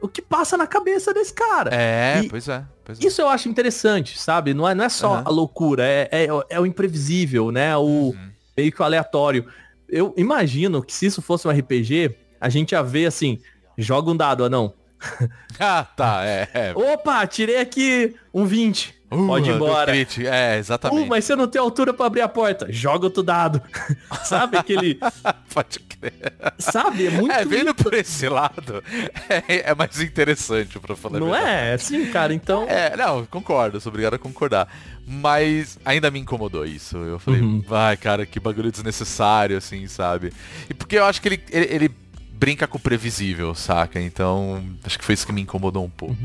o 0.01 0.07
que 0.07 0.21
passa 0.21 0.57
na 0.57 0.67
cabeça 0.67 1.13
desse 1.13 1.33
cara. 1.33 1.69
É, 1.73 2.21
E- 2.23 2.29
pois 2.29 2.47
é. 2.47 2.63
Pois 2.83 2.99
é. 2.99 3.05
Isso 3.07 3.21
eu 3.21 3.27
acho 3.29 3.49
interessante, 3.49 4.17
sabe? 4.19 4.53
Não 4.53 4.67
é, 4.67 4.75
não 4.75 4.85
é 4.85 4.89
só 4.89 5.15
Aham. 5.15 5.23
a 5.25 5.29
loucura, 5.29 5.83
é, 5.85 6.07
é, 6.11 6.27
é 6.49 6.59
o 6.59 6.65
imprevisível, 6.65 7.51
né? 7.51 7.75
O 7.77 7.81
Uhum. 7.83 8.29
meio 8.55 8.71
que 8.71 8.81
o 8.81 8.85
aleatório. 8.85 9.45
Eu 9.87 10.13
imagino 10.17 10.81
que 10.81 10.93
se 10.93 11.05
isso 11.05 11.21
fosse 11.21 11.47
um 11.47 11.51
RPG, 11.51 12.15
a 12.39 12.49
gente 12.49 12.71
ia 12.71 12.81
ver 12.81 13.05
assim, 13.05 13.39
joga 13.77 14.11
um 14.11 14.17
dado, 14.17 14.43
anão. 14.43 14.73
Ah, 15.57 15.85
tá, 15.85 16.25
é. 16.25 16.49
é. 16.53 16.73
Opa, 16.75 17.25
tirei 17.25 17.57
aqui 17.57 18.13
um 18.33 18.45
20. 18.45 18.93
Pode 19.15 19.49
ir 19.49 19.53
Uh, 19.53 19.55
embora. 19.55 19.95
É, 19.95 20.57
exatamente. 20.57 21.05
Uh, 21.05 21.07
mas 21.07 21.25
você 21.25 21.35
não 21.35 21.47
tem 21.47 21.59
altura 21.61 21.93
pra 21.93 22.05
abrir 22.05 22.21
a 22.21 22.27
porta. 22.27 22.67
Joga 22.71 23.05
outro 23.05 23.23
dado. 23.23 23.61
sabe 24.25 24.57
aquele... 24.57 24.99
Pode 25.53 25.79
crer. 25.79 26.33
Sabe? 26.57 27.07
É 27.07 27.09
muito... 27.11 27.31
É, 27.31 27.45
vendo 27.45 27.73
por 27.73 27.93
esse 27.93 28.27
lado, 28.27 28.83
é, 29.47 29.69
é 29.71 29.75
mais 29.75 29.99
interessante 30.01 30.77
pra 30.79 30.95
falar 30.95 31.19
Não 31.19 31.33
é? 31.35 31.77
Sim, 31.77 32.05
cara, 32.07 32.33
então... 32.33 32.65
É, 32.67 32.95
não, 32.97 33.25
concordo, 33.25 33.79
sou 33.79 33.89
obrigado 33.91 34.15
a 34.15 34.19
concordar. 34.19 34.67
Mas 35.07 35.77
ainda 35.85 36.09
me 36.09 36.19
incomodou 36.19 36.65
isso. 36.65 36.97
Eu 36.97 37.19
falei, 37.19 37.41
Uhum. 37.41 37.61
vai, 37.67 37.95
cara, 37.95 38.25
que 38.25 38.39
bagulho 38.39 38.71
desnecessário, 38.71 39.55
assim, 39.57 39.87
sabe? 39.87 40.33
E 40.69 40.73
porque 40.73 40.97
eu 40.97 41.05
acho 41.05 41.21
que 41.21 41.27
ele, 41.27 41.43
ele, 41.51 41.65
ele 41.75 41.91
brinca 42.31 42.67
com 42.67 42.77
o 42.77 42.81
previsível, 42.81 43.53
saca? 43.55 43.99
Então, 44.01 44.63
acho 44.83 44.97
que 44.99 45.05
foi 45.05 45.13
isso 45.13 45.25
que 45.25 45.31
me 45.31 45.41
incomodou 45.41 45.85
um 45.85 45.89
pouco. 45.89 46.17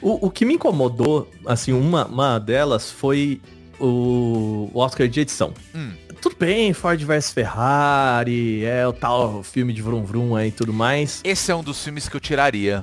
O, 0.00 0.26
o 0.26 0.30
que 0.30 0.44
me 0.44 0.54
incomodou, 0.54 1.30
assim, 1.46 1.72
uma, 1.72 2.06
uma 2.06 2.38
delas 2.38 2.90
foi 2.90 3.40
o 3.80 4.70
Oscar 4.74 5.08
de 5.08 5.20
edição. 5.20 5.52
Hum. 5.74 5.92
Tudo 6.20 6.36
bem, 6.38 6.72
Ford 6.72 7.00
vs 7.02 7.30
Ferrari, 7.30 8.64
é 8.64 8.86
o 8.86 8.92
tal 8.92 9.42
filme 9.42 9.72
de 9.72 9.82
Vrum 9.82 10.02
Vrum 10.04 10.34
aí 10.34 10.48
e 10.48 10.52
tudo 10.52 10.72
mais. 10.72 11.20
Esse 11.22 11.52
é 11.52 11.54
um 11.54 11.62
dos 11.62 11.82
filmes 11.84 12.08
que 12.08 12.16
eu 12.16 12.20
tiraria 12.20 12.82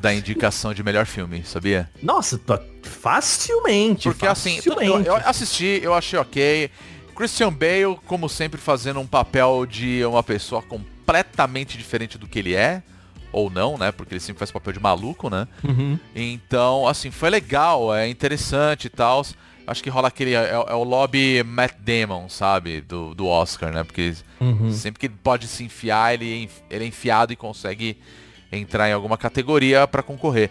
da 0.00 0.12
indicação 0.14 0.74
de 0.74 0.82
melhor 0.82 1.06
filme, 1.06 1.42
sabia? 1.44 1.88
Nossa, 2.02 2.38
tá 2.38 2.60
facilmente. 2.82 4.04
Porque 4.08 4.26
assim, 4.26 4.60
tudo- 4.62 4.80
eu, 4.82 4.92
facilmente. 4.92 5.08
eu 5.08 5.16
assisti, 5.16 5.80
eu 5.82 5.94
achei 5.94 6.18
ok. 6.18 6.70
Christian 7.14 7.52
Bale, 7.52 7.98
como 8.06 8.28
sempre, 8.28 8.60
fazendo 8.60 9.00
um 9.00 9.06
papel 9.06 9.66
de 9.66 10.04
uma 10.04 10.22
pessoa 10.22 10.62
completamente 10.62 11.76
diferente 11.76 12.16
do 12.18 12.26
que 12.26 12.38
ele 12.38 12.54
é. 12.54 12.82
Ou 13.32 13.48
não, 13.50 13.78
né? 13.78 13.90
Porque 13.90 14.12
ele 14.14 14.20
sempre 14.20 14.38
faz 14.40 14.50
papel 14.50 14.72
de 14.74 14.80
maluco, 14.80 15.30
né? 15.30 15.48
Uhum. 15.64 15.98
Então, 16.14 16.86
assim, 16.86 17.10
foi 17.10 17.30
legal, 17.30 17.94
é 17.94 18.08
interessante 18.08 18.86
e 18.86 18.90
tal. 18.90 19.24
Acho 19.66 19.82
que 19.82 19.88
rola 19.88 20.08
aquele. 20.08 20.34
É, 20.34 20.50
é 20.50 20.74
o 20.74 20.82
lobby 20.84 21.42
Matt 21.42 21.74
Damon, 21.78 22.28
sabe? 22.28 22.80
Do, 22.80 23.14
do 23.14 23.26
Oscar, 23.26 23.72
né? 23.72 23.84
Porque 23.84 24.14
Uhum. 24.40 24.72
sempre 24.72 25.00
que 25.00 25.08
pode 25.08 25.46
se 25.46 25.64
enfiar, 25.64 26.12
ele, 26.14 26.44
é 26.70 26.74
ele 26.74 26.84
é 26.84 26.88
enfiado 26.88 27.32
e 27.32 27.36
consegue 27.36 27.96
entrar 28.50 28.88
em 28.90 28.92
alguma 28.92 29.16
categoria 29.16 29.86
pra 29.86 30.02
concorrer. 30.02 30.50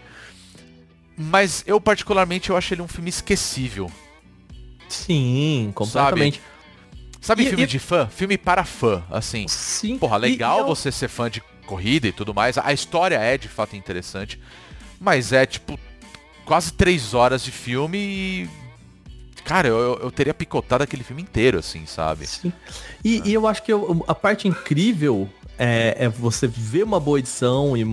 Mas 1.18 1.64
eu, 1.68 1.80
particularmente, 1.80 2.50
eu 2.50 2.58
acho 2.58 2.74
ele 2.74 2.82
um 2.82 2.88
filme 2.88 3.10
esquecível. 3.10 3.92
Sim, 4.90 5.72
completamente. 5.76 6.42
Sabe 7.20 7.44
E- 7.44 7.48
filme 7.50 7.64
e- 7.64 7.68
de 7.68 7.80
fã? 7.80 8.08
Filme 8.08 8.38
para 8.38 8.64
fã, 8.64 9.04
assim. 9.12 9.48
Sim. 9.48 9.98
Porra, 9.98 10.18
legal 10.18 10.58
e 10.58 10.62
eu- 10.62 10.66
você 10.68 10.92
ser 10.92 11.08
fã 11.08 11.30
de 11.30 11.42
corrida 11.72 12.08
e 12.08 12.12
tudo 12.12 12.34
mais. 12.34 12.58
A 12.58 12.74
história 12.74 13.16
é 13.16 13.38
de 13.38 13.48
fato 13.48 13.76
interessante. 13.76 14.38
Mas 15.00 15.32
é 15.32 15.46
tipo 15.46 15.80
quase 16.46 16.74
três 16.74 17.14
horas 17.14 17.42
de 17.44 17.52
filme 17.52 17.98
e. 17.98 18.50
Cara, 19.44 19.68
eu, 19.68 20.00
eu- 20.04 20.12
teria 20.12 20.34
picotado 20.34 20.84
aquele 20.84 21.04
filme 21.04 21.22
inteiro, 21.24 21.58
assim, 21.58 21.86
sabe? 21.88 22.28
Sim. 22.28 22.54
E, 23.04 23.22
e 23.30 23.34
eu 23.34 23.48
acho 23.48 23.64
que 23.64 23.72
eu- 23.74 24.04
a 24.08 24.14
parte 24.14 24.48
incrível 24.48 25.28
é, 25.58 25.96
é 25.98 26.10
você 26.10 26.46
ver 26.48 26.84
uma 26.84 27.00
boa 27.00 27.18
edição 27.20 27.76
e, 27.76 27.84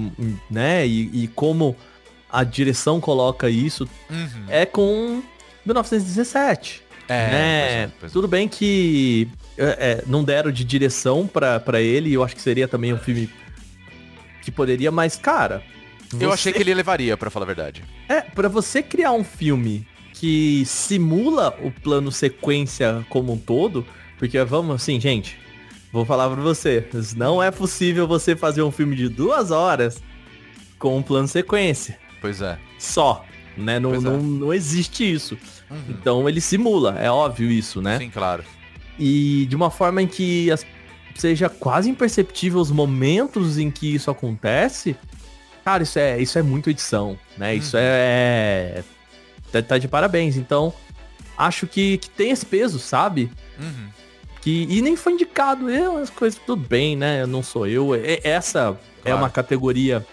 né, 0.50 0.86
e, 0.86 1.24
e 1.24 1.28
como 1.28 1.74
a 2.30 2.44
direção 2.44 3.00
coloca 3.00 3.48
isso 3.48 3.88
Uhum. 4.10 4.44
é 4.48 4.66
com 4.66 5.22
1917. 5.64 6.82
É, 7.08 7.30
né? 7.30 7.30
pois 7.30 7.72
é, 7.72 7.90
pois 8.00 8.12
é. 8.12 8.12
Tudo 8.12 8.28
bem 8.28 8.46
que 8.48 9.26
é, 9.56 9.64
é, 9.64 10.04
não 10.06 10.22
deram 10.22 10.50
de 10.52 10.62
direção 10.64 11.26
pra 11.26 11.80
ele, 11.80 12.12
eu 12.12 12.22
acho 12.22 12.36
que 12.36 12.42
seria 12.42 12.68
também 12.68 12.92
um 12.92 12.98
filme 12.98 13.30
que 14.50 14.56
poderia, 14.56 14.90
mas, 14.90 15.16
cara. 15.16 15.62
Eu 16.12 16.18
você- 16.20 16.26
achei 16.26 16.52
que 16.52 16.60
ele 16.62 16.72
levaria, 16.74 17.16
pra 17.16 17.28
falar 17.30 17.44
a 17.44 17.46
verdade. 17.46 17.84
É, 18.08 18.22
pra 18.22 18.48
você 18.48 18.82
criar 18.82 19.12
um 19.12 19.22
filme 19.24 19.86
que 20.14 20.64
simula 20.66 21.56
o 21.62 21.70
plano 21.70 22.10
sequência 22.10 23.04
como 23.10 23.32
um 23.34 23.38
todo, 23.38 23.84
porque 24.18 24.42
vamos 24.44 24.74
assim, 24.76 24.98
gente, 24.98 25.38
vou 25.92 26.04
falar 26.04 26.28
pra 26.30 26.40
vocês, 26.42 27.14
não 27.14 27.42
é 27.42 27.50
possível 27.50 28.06
você 28.08 28.34
fazer 28.34 28.62
um 28.62 28.70
filme 28.70 28.96
de 28.96 29.08
duas 29.08 29.50
horas 29.50 30.02
com 30.78 30.96
um 30.96 31.02
plano 31.02 31.28
sequência. 31.28 31.98
Pois 32.20 32.40
é. 32.42 32.58
Só, 32.78 33.24
né? 33.56 33.78
Não, 33.78 33.94
é. 33.94 34.00
não, 34.00 34.16
não 34.20 34.54
existe 34.54 35.04
isso. 35.10 35.36
Uhum. 35.70 35.78
Então 35.90 36.28
ele 36.28 36.40
simula, 36.40 36.98
é 36.98 37.10
óbvio 37.10 37.50
isso, 37.50 37.82
né? 37.82 37.98
Sim, 37.98 38.08
claro. 38.10 38.42
E 38.98 39.46
de 39.48 39.54
uma 39.54 39.70
forma 39.70 40.02
em 40.02 40.06
que 40.06 40.50
as- 40.50 40.66
seja 41.20 41.48
quase 41.48 41.90
imperceptível 41.90 42.60
os 42.60 42.70
momentos 42.70 43.58
em 43.58 43.70
que 43.70 43.94
isso 43.94 44.10
acontece, 44.10 44.96
cara, 45.64 45.82
isso 45.82 45.98
é, 45.98 46.20
isso 46.20 46.38
é 46.38 46.42
muito 46.42 46.70
edição, 46.70 47.18
né? 47.36 47.54
Isso 47.54 47.76
Uhum. 47.76 47.82
é, 47.84 48.82
tá, 49.52 49.62
tá 49.62 49.78
de 49.78 49.88
parabéns. 49.88 50.36
Então, 50.36 50.72
acho 51.36 51.66
que, 51.66 51.98
que 51.98 52.08
tem 52.10 52.30
esse 52.30 52.46
peso, 52.46 52.78
sabe? 52.78 53.30
Uhum. 53.60 53.88
Que, 54.40 54.66
e 54.70 54.80
nem 54.80 54.94
foi 54.96 55.12
indicado, 55.14 55.68
eu, 55.68 55.96
as 55.98 56.10
coisas 56.10 56.40
tudo 56.46 56.62
bem, 56.68 56.96
né? 56.96 57.26
Não 57.26 57.42
sou 57.42 57.66
eu. 57.66 57.94
É- 57.94 58.20
essa 58.22 58.78
é 59.04 59.10
Claro. 59.10 59.18
uma 59.18 59.28
categoria 59.30 60.06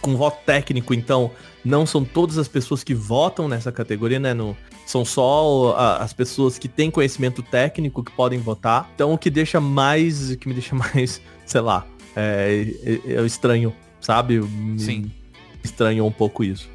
com 0.00 0.16
voto 0.16 0.38
técnico, 0.46 0.94
então 0.94 1.30
não 1.64 1.84
são 1.86 2.04
todas 2.04 2.38
as 2.38 2.46
pessoas 2.46 2.84
que 2.84 2.94
votam 2.94 3.48
nessa 3.48 3.72
categoria, 3.72 4.20
né? 4.20 4.32
No, 4.34 4.56
são 4.86 5.04
só 5.04 5.74
as 6.00 6.12
pessoas 6.12 6.58
que 6.58 6.68
têm 6.68 6.90
conhecimento 6.90 7.42
técnico 7.42 8.02
que 8.02 8.12
podem 8.12 8.38
votar. 8.38 8.90
Então 8.94 9.12
o 9.12 9.18
que 9.18 9.30
deixa 9.30 9.60
mais, 9.60 10.30
o 10.30 10.36
que 10.36 10.48
me 10.48 10.54
deixa 10.54 10.74
mais, 10.76 11.20
sei 11.46 11.60
lá, 11.60 11.86
é, 12.14 12.66
é, 13.06 13.12
é 13.14 13.26
estranho, 13.26 13.74
sabe? 14.00 14.40
Me 14.40 14.78
Sim. 14.78 15.10
Estranhou 15.62 16.06
um 16.06 16.12
pouco 16.12 16.44
isso. 16.44 16.68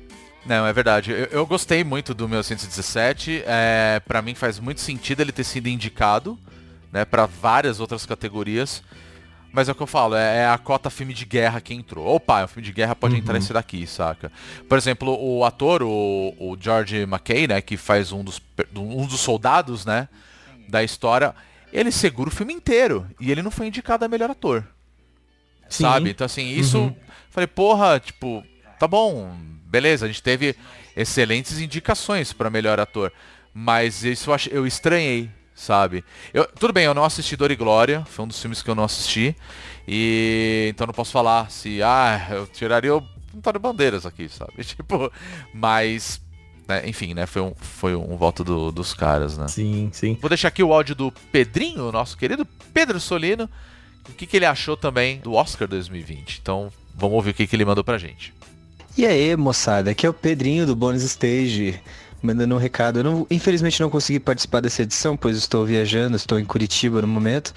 Não, 0.45 0.65
é 0.65 0.73
verdade. 0.73 1.11
Eu, 1.11 1.25
eu 1.25 1.45
gostei 1.45 1.83
muito 1.83 2.13
do 2.13 2.27
1917. 2.27 3.43
É, 3.45 4.01
para 4.07 4.21
mim 4.21 4.33
faz 4.33 4.59
muito 4.59 4.81
sentido 4.81 5.21
ele 5.21 5.31
ter 5.31 5.43
sido 5.43 5.67
indicado, 5.67 6.39
né, 6.91 7.05
para 7.05 7.27
várias 7.27 7.79
outras 7.79 8.05
categorias. 8.05 8.81
Mas 9.51 9.67
é 9.67 9.71
o 9.71 9.75
que 9.75 9.81
eu 9.81 9.87
falo, 9.87 10.15
é, 10.15 10.39
é 10.41 10.47
a 10.47 10.57
cota 10.57 10.89
filme 10.91 11.13
de 11.13 11.25
guerra 11.25 11.59
que 11.59 11.73
entrou. 11.73 12.05
Opa, 12.15 12.41
é 12.41 12.45
um 12.45 12.47
filme 12.47 12.65
de 12.67 12.71
guerra 12.71 12.95
pode 12.95 13.15
entrar 13.15 13.33
Uhum. 13.33 13.39
esse 13.39 13.51
daqui, 13.51 13.87
saca? 13.87 14.31
Por 14.67 14.77
exemplo, 14.77 15.17
o 15.19 15.43
ator, 15.43 15.81
o, 15.81 16.35
o 16.39 16.55
George 16.59 16.97
McKay, 17.01 17.47
né, 17.47 17.59
que 17.61 17.75
faz 17.75 18.11
um 18.11 18.23
dos, 18.23 18.39
um 18.75 19.07
dos 19.07 19.19
soldados, 19.19 19.85
né, 19.85 20.07
da 20.67 20.83
história, 20.83 21.33
ele 21.73 21.91
segura 21.91 22.29
o 22.29 22.33
filme 22.33 22.53
inteiro. 22.53 23.07
E 23.19 23.31
ele 23.31 23.41
não 23.41 23.49
foi 23.49 23.65
indicado 23.67 24.05
a 24.05 24.07
melhor 24.07 24.29
ator. 24.29 24.63
Sim. 25.67 25.83
Sabe? 25.83 26.09
Então 26.11 26.25
assim, 26.25 26.47
isso. 26.47 26.77
Uhum. 26.79 26.95
Falei, 27.31 27.47
porra, 27.47 27.99
tipo, 27.99 28.43
tá 28.79 28.87
bom, 28.87 29.35
beleza, 29.65 30.05
a 30.05 30.07
gente 30.07 30.21
teve 30.21 30.55
excelentes 30.95 31.59
indicações 31.59 32.33
pra 32.33 32.49
melhor 32.49 32.79
ator. 32.79 33.11
Mas 33.53 34.03
isso 34.03 34.29
eu, 34.29 34.33
ach- 34.33 34.47
eu 34.51 34.67
estranhei, 34.67 35.29
sabe? 35.59 36.03
Eu, 36.33 36.47
tudo 36.57 36.71
bem, 36.71 36.85
eu 36.85 36.93
não 36.93 37.03
assisti 37.03 37.35
Dor 37.35 37.51
e 37.51 37.55
Glória, 37.55 38.05
foi 38.09 38.23
um 38.23 38.27
dos 38.27 38.39
filmes 38.39 38.61
que 38.61 38.69
eu 38.69 38.75
não 38.75 38.83
assisti. 38.85 39.35
E 39.87 40.67
então 40.71 40.87
não 40.87 40.93
posso 40.93 41.11
falar 41.11 41.51
se, 41.51 41.81
ah, 41.83 42.27
eu 42.31 42.47
tiraria 42.47 42.95
o 42.95 43.03
Antônio 43.35 43.59
Bandeiras 43.59 44.05
aqui, 44.05 44.29
sabe? 44.29 44.53
Tipo, 44.63 45.11
mas, 45.53 46.21
né, 46.67 46.87
enfim, 46.87 47.13
né? 47.13 47.25
Foi 47.25 47.41
um, 47.41 47.53
foi 47.55 47.95
um 47.95 48.15
voto 48.15 48.43
do- 48.43 48.71
dos 48.71 48.93
caras, 48.93 49.37
né? 49.37 49.47
Sim, 49.47 49.89
sim. 49.91 50.17
Vou 50.21 50.29
deixar 50.29 50.47
aqui 50.47 50.63
o 50.63 50.73
áudio 50.73 50.95
do 50.95 51.11
Pedrinho, 51.31 51.91
nosso 51.91 52.17
querido 52.17 52.45
Pedro 52.73 52.99
Solino, 52.99 53.49
o 54.07 54.13
que, 54.13 54.25
que 54.25 54.37
ele 54.37 54.45
achou 54.45 54.77
também 54.77 55.19
do 55.19 55.33
Oscar 55.33 55.67
2020. 55.67 56.39
Então, 56.41 56.71
vamos 56.95 57.15
ouvir 57.15 57.31
o 57.31 57.33
que, 57.33 57.45
que 57.47 57.55
ele 57.55 57.65
mandou 57.65 57.83
pra 57.83 57.97
gente. 57.97 58.33
E 58.97 59.05
aí, 59.05 59.35
moçada, 59.35 59.91
aqui 59.91 60.05
é 60.05 60.09
o 60.09 60.13
Pedrinho 60.13 60.65
do 60.65 60.75
Bônus 60.75 61.03
Stage, 61.03 61.79
mandando 62.21 62.55
um 62.55 62.57
recado. 62.57 62.99
Eu 62.99 63.03
não, 63.03 63.27
infelizmente 63.29 63.79
não 63.81 63.89
consegui 63.89 64.19
participar 64.19 64.61
dessa 64.61 64.83
edição, 64.83 65.15
pois 65.15 65.37
estou 65.37 65.65
viajando, 65.65 66.15
estou 66.15 66.39
em 66.39 66.45
Curitiba 66.45 67.01
no 67.01 67.07
momento. 67.07 67.53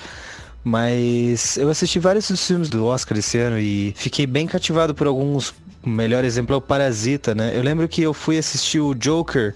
Mas 0.65 1.57
eu 1.57 1.69
assisti 1.69 1.99
vários 1.99 2.29
dos 2.29 2.47
filmes 2.47 2.69
do 2.69 2.85
Oscar 2.87 3.19
esse 3.19 3.37
ano 3.39 3.59
e 3.59 3.93
fiquei 3.97 4.27
bem 4.27 4.47
cativado 4.47 4.95
por 4.95 5.07
alguns. 5.07 5.53
O 5.83 5.89
melhor 5.89 6.25
exemplo 6.25 6.55
é 6.55 6.59
o 6.59 6.61
Parasita, 6.61 7.35
né? 7.35 7.57
Eu 7.57 7.63
lembro 7.63 7.89
que 7.89 8.01
eu 8.01 8.15
fui 8.15 8.39
assistir 8.39 8.79
o 8.79 8.95
Joker, 8.95 9.55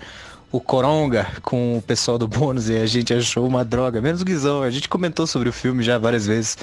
o 0.51 0.61
Coronga, 0.61 1.29
com 1.43 1.79
o 1.79 1.83
pessoal 1.83 2.19
do 2.19 2.27
Bônus 2.29 2.69
e 2.69 2.77
a 2.77 2.87
gente 2.87 3.15
achou 3.15 3.47
uma 3.47 3.65
droga, 3.65 4.01
menos 4.01 4.23
o 4.23 4.25
Guizão. 4.25 4.63
A 4.63 4.71
gente 4.71 4.89
comentou 4.89 5.27
sobre 5.27 5.49
o 5.49 5.53
filme 5.53 5.85
já 5.85 5.97
várias 5.97 6.27
vezes. 6.27 6.59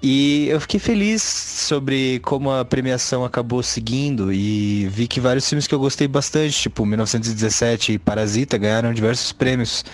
E 0.00 0.48
eu 0.48 0.60
fiquei 0.60 0.78
feliz 0.78 1.22
sobre 1.22 2.20
como 2.20 2.52
a 2.52 2.64
premiação 2.64 3.24
acabou 3.24 3.62
seguindo 3.64 4.32
e 4.32 4.86
vi 4.86 5.08
que 5.08 5.18
vários 5.18 5.48
filmes 5.48 5.66
que 5.66 5.74
eu 5.74 5.78
gostei 5.78 6.06
bastante, 6.06 6.56
tipo 6.56 6.86
1917 6.86 7.94
e 7.94 7.98
Parasita, 7.98 8.56
ganharam 8.56 8.94
diversos 8.94 9.32
prêmios. 9.32 9.84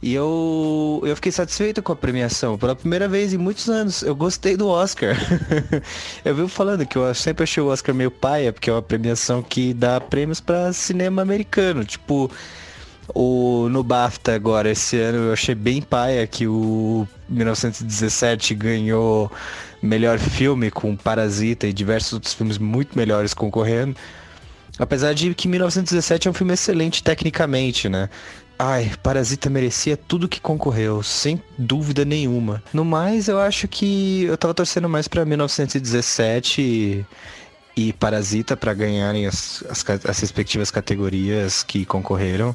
E 0.00 0.14
eu, 0.14 1.02
eu 1.04 1.16
fiquei 1.16 1.32
satisfeito 1.32 1.82
com 1.82 1.90
a 1.90 1.96
premiação. 1.96 2.58
Pela 2.58 2.76
primeira 2.76 3.08
vez 3.08 3.32
em 3.32 3.38
muitos 3.38 3.70
anos, 3.70 4.02
eu 4.02 4.14
gostei 4.14 4.54
do 4.54 4.68
Oscar. 4.68 5.16
eu 6.22 6.34
vivo 6.34 6.48
falando 6.48 6.86
que 6.86 6.96
eu 6.96 7.12
sempre 7.14 7.42
achei 7.42 7.62
o 7.62 7.68
Oscar 7.68 7.94
meio 7.94 8.10
paia, 8.10 8.52
porque 8.52 8.68
é 8.68 8.72
uma 8.74 8.82
premiação 8.82 9.42
que 9.42 9.72
dá 9.72 9.98
prêmios 10.00 10.40
para 10.40 10.74
cinema 10.74 11.22
americano. 11.22 11.86
Tipo, 11.86 12.30
o, 13.12 13.68
no 13.70 13.82
BAFTA 13.82 14.34
agora, 14.34 14.70
esse 14.70 14.98
ano, 14.98 15.18
eu 15.18 15.32
achei 15.32 15.54
bem 15.54 15.82
paia 15.82 16.26
que 16.26 16.46
o 16.46 17.06
1917 17.28 18.54
ganhou 18.54 19.30
melhor 19.82 20.18
filme 20.18 20.70
com 20.70 20.96
Parasita 20.96 21.66
e 21.66 21.72
diversos 21.72 22.14
outros 22.14 22.32
filmes 22.32 22.56
muito 22.56 22.96
melhores 22.96 23.34
concorrendo. 23.34 23.96
Apesar 24.78 25.12
de 25.12 25.34
que 25.34 25.46
1917 25.46 26.26
é 26.26 26.30
um 26.30 26.34
filme 26.34 26.54
excelente 26.54 27.02
tecnicamente, 27.02 27.88
né? 27.88 28.08
Ai, 28.58 28.92
Parasita 29.02 29.50
merecia 29.50 29.96
tudo 29.96 30.28
que 30.28 30.40
concorreu, 30.40 31.02
sem 31.02 31.42
dúvida 31.58 32.04
nenhuma. 32.04 32.62
No 32.72 32.84
mais, 32.84 33.28
eu 33.28 33.38
acho 33.38 33.68
que 33.68 34.24
eu 34.24 34.36
tava 34.36 34.54
torcendo 34.54 34.88
mais 34.88 35.08
pra 35.08 35.24
1917 35.24 36.62
e, 36.62 37.06
e 37.76 37.92
Parasita 37.92 38.56
pra 38.56 38.72
ganharem 38.72 39.26
as, 39.26 39.62
as, 39.68 39.84
as 40.04 40.18
respectivas 40.20 40.70
categorias 40.70 41.62
que 41.62 41.84
concorreram. 41.84 42.54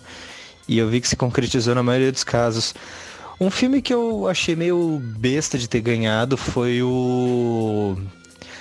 E 0.69 0.77
eu 0.77 0.87
vi 0.87 1.01
que 1.01 1.07
se 1.07 1.15
concretizou 1.15 1.73
na 1.73 1.81
maioria 1.81 2.11
dos 2.11 2.23
casos. 2.23 2.75
Um 3.41 3.49
filme 3.49 3.81
que 3.81 3.91
eu 3.91 4.27
achei 4.27 4.55
meio 4.55 5.01
besta 5.03 5.57
de 5.57 5.67
ter 5.67 5.81
ganhado 5.81 6.37
foi 6.37 6.83
o. 6.83 7.97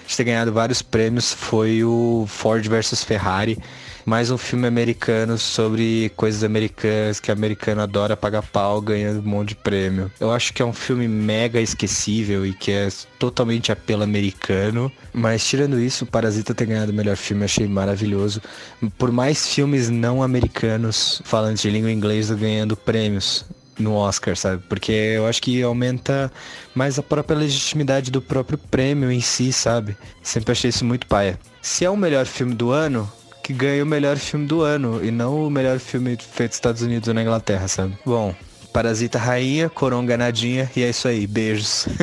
De 0.06 0.16
ter 0.16 0.24
ganhado 0.24 0.50
vários 0.50 0.80
prêmios 0.80 1.34
foi 1.34 1.84
o 1.84 2.24
Ford 2.26 2.66
versus 2.66 3.04
Ferrari. 3.04 3.58
Mais 4.08 4.30
um 4.30 4.38
filme 4.38 4.66
americano 4.66 5.36
sobre 5.36 6.10
coisas 6.16 6.42
americanas 6.42 7.20
que 7.20 7.30
americano 7.30 7.82
adora 7.82 8.16
pagar 8.16 8.40
pau 8.40 8.80
ganhando 8.80 9.20
um 9.20 9.28
monte 9.28 9.50
de 9.50 9.56
prêmio. 9.56 10.10
Eu 10.18 10.32
acho 10.32 10.54
que 10.54 10.62
é 10.62 10.64
um 10.64 10.72
filme 10.72 11.06
mega 11.06 11.60
esquecível 11.60 12.46
e 12.46 12.54
que 12.54 12.72
é 12.72 12.88
totalmente 13.18 13.70
apelo 13.70 14.02
americano. 14.02 14.90
Mas 15.12 15.46
tirando 15.46 15.78
isso, 15.78 16.06
Parasita 16.06 16.54
ter 16.54 16.64
ganhado 16.64 16.90
o 16.90 16.94
melhor 16.94 17.18
filme 17.18 17.44
achei 17.44 17.68
maravilhoso. 17.68 18.40
Por 18.96 19.12
mais 19.12 19.46
filmes 19.46 19.90
não 19.90 20.22
americanos 20.22 21.20
falantes 21.26 21.60
de 21.60 21.68
língua 21.68 21.92
inglesa 21.92 22.34
ganhando 22.34 22.78
prêmios 22.78 23.44
no 23.78 23.92
Oscar, 23.92 24.34
sabe? 24.34 24.62
Porque 24.70 24.90
eu 24.90 25.26
acho 25.26 25.42
que 25.42 25.62
aumenta 25.62 26.32
mais 26.74 26.98
a 26.98 27.02
própria 27.02 27.36
legitimidade 27.36 28.10
do 28.10 28.22
próprio 28.22 28.56
prêmio 28.56 29.12
em 29.12 29.20
si, 29.20 29.52
sabe? 29.52 29.98
Sempre 30.22 30.52
achei 30.52 30.70
isso 30.70 30.82
muito 30.82 31.06
paia. 31.06 31.38
Se 31.60 31.84
é 31.84 31.90
o 31.90 31.96
melhor 31.96 32.24
filme 32.24 32.54
do 32.54 32.70
ano, 32.70 33.06
que 33.48 33.54
ganhe 33.54 33.80
o 33.80 33.86
melhor 33.86 34.18
filme 34.18 34.46
do 34.46 34.60
ano 34.60 35.02
e 35.02 35.10
não 35.10 35.46
o 35.46 35.50
melhor 35.50 35.78
filme 35.78 36.18
feito 36.18 36.50
nos 36.50 36.56
Estados 36.56 36.82
Unidos 36.82 37.08
ou 37.08 37.14
na 37.14 37.22
Inglaterra, 37.22 37.66
sabe? 37.66 37.96
Bom, 38.04 38.34
Parasita 38.74 39.18
Rainha, 39.18 39.70
Coronga 39.70 40.18
Nadinha 40.18 40.70
e 40.76 40.82
é 40.82 40.90
isso 40.90 41.08
aí. 41.08 41.26
Beijos. 41.26 41.86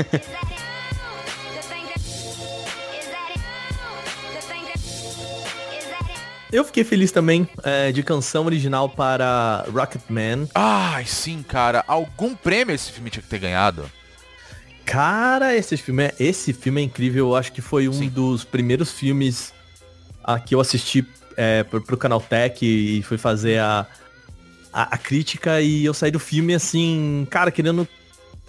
Eu 6.52 6.66
fiquei 6.66 6.84
feliz 6.84 7.12
também 7.12 7.48
é, 7.62 7.92
de 7.92 8.02
canção 8.02 8.46
original 8.46 8.90
para 8.90 9.66
Rocketman. 9.72 10.50
Ai, 10.56 11.06
sim, 11.06 11.44
cara. 11.44 11.84
Algum 11.88 12.34
prêmio 12.34 12.74
esse 12.74 12.92
filme 12.92 13.12
tinha 13.12 13.22
que 13.22 13.30
ter 13.30 13.38
ganhado. 13.38 13.86
Cara, 14.84 15.56
esse 15.56 15.78
filme 15.78 16.06
é, 16.06 16.16
esse 16.20 16.54
filme 16.54 16.82
é 16.82 16.86
incrível. 16.86 17.28
Eu 17.28 17.36
acho 17.36 17.52
que 17.52 17.62
foi 17.62 17.88
um 17.88 17.94
Sim. 17.94 18.10
dos 18.10 18.44
primeiros 18.44 18.92
filmes 18.92 19.54
a 20.24 20.40
que 20.40 20.56
eu 20.56 20.60
assisti 20.60 21.06
é, 21.38 21.64
pro, 21.64 21.82
pro 21.82 21.98
Canal 21.98 22.22
Tech 22.22 22.66
e 22.66 23.02
fui 23.04 23.18
fazer 23.18 23.60
a, 23.60 23.86
a, 24.72 24.96
a 24.96 24.98
crítica 24.98 25.62
e 25.62 25.86
eu 25.86 25.94
saí 25.94 26.12
do 26.12 26.20
filme 26.20 26.54
assim, 26.54 27.28
cara, 27.30 27.52
querendo 27.52 27.88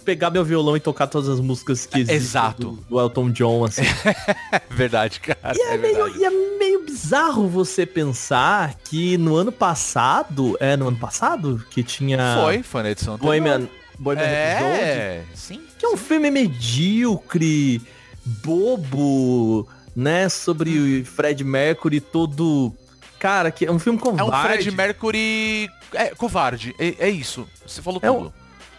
pegar 0.07 0.31
meu 0.31 0.45
violão 0.45 0.77
e 0.77 0.79
tocar 0.79 1.05
todas 1.07 1.27
as 1.27 1.41
músicas 1.41 1.85
que 1.85 1.97
existem 1.99 2.15
exato. 2.15 2.71
Do, 2.71 2.83
do 2.89 2.99
Elton 2.99 3.29
John, 3.29 3.65
assim. 3.65 3.81
Verdade, 4.71 5.19
cara. 5.19 5.53
E 5.53 5.59
é, 5.59 5.73
é 5.73 5.77
meio, 5.77 5.95
verdade. 5.95 6.19
e 6.19 6.25
é 6.25 6.57
meio 6.57 6.85
bizarro 6.85 7.45
você 7.49 7.85
pensar 7.85 8.75
que 8.85 9.17
no 9.17 9.35
ano 9.35 9.51
passado, 9.51 10.55
é 10.61 10.77
no 10.77 10.87
ano 10.87 10.97
passado 10.97 11.61
que 11.69 11.83
tinha 11.83 12.37
Foi, 12.41 12.63
foi 12.63 12.83
na 12.83 12.91
edição. 12.91 13.17
Bohemian, 13.17 13.67
Bohemian 13.99 14.25
É, 14.25 15.23
sim. 15.35 15.61
que 15.77 15.85
é 15.85 15.89
um 15.89 15.97
filme 15.97 16.31
medíocre, 16.31 17.81
bobo, 18.25 19.67
né, 19.97 20.29
sobre 20.29 21.01
o 21.01 21.05
Fred 21.05 21.43
Mercury 21.43 21.99
todo, 21.99 22.71
cara, 23.17 23.49
que 23.49 23.65
é 23.65 23.71
um 23.71 23.79
filme 23.79 23.97
É 23.97 24.01
covarde. 24.03 24.29
um 24.29 24.41
Fred 24.43 24.71
Mercury... 24.71 25.69
É, 25.91 26.13
covarde. 26.13 26.75
É, 26.77 27.07
é 27.07 27.09
isso. 27.09 27.47
Você 27.65 27.81
falou 27.81 27.99
É 28.03 28.11
um-. 28.11 28.31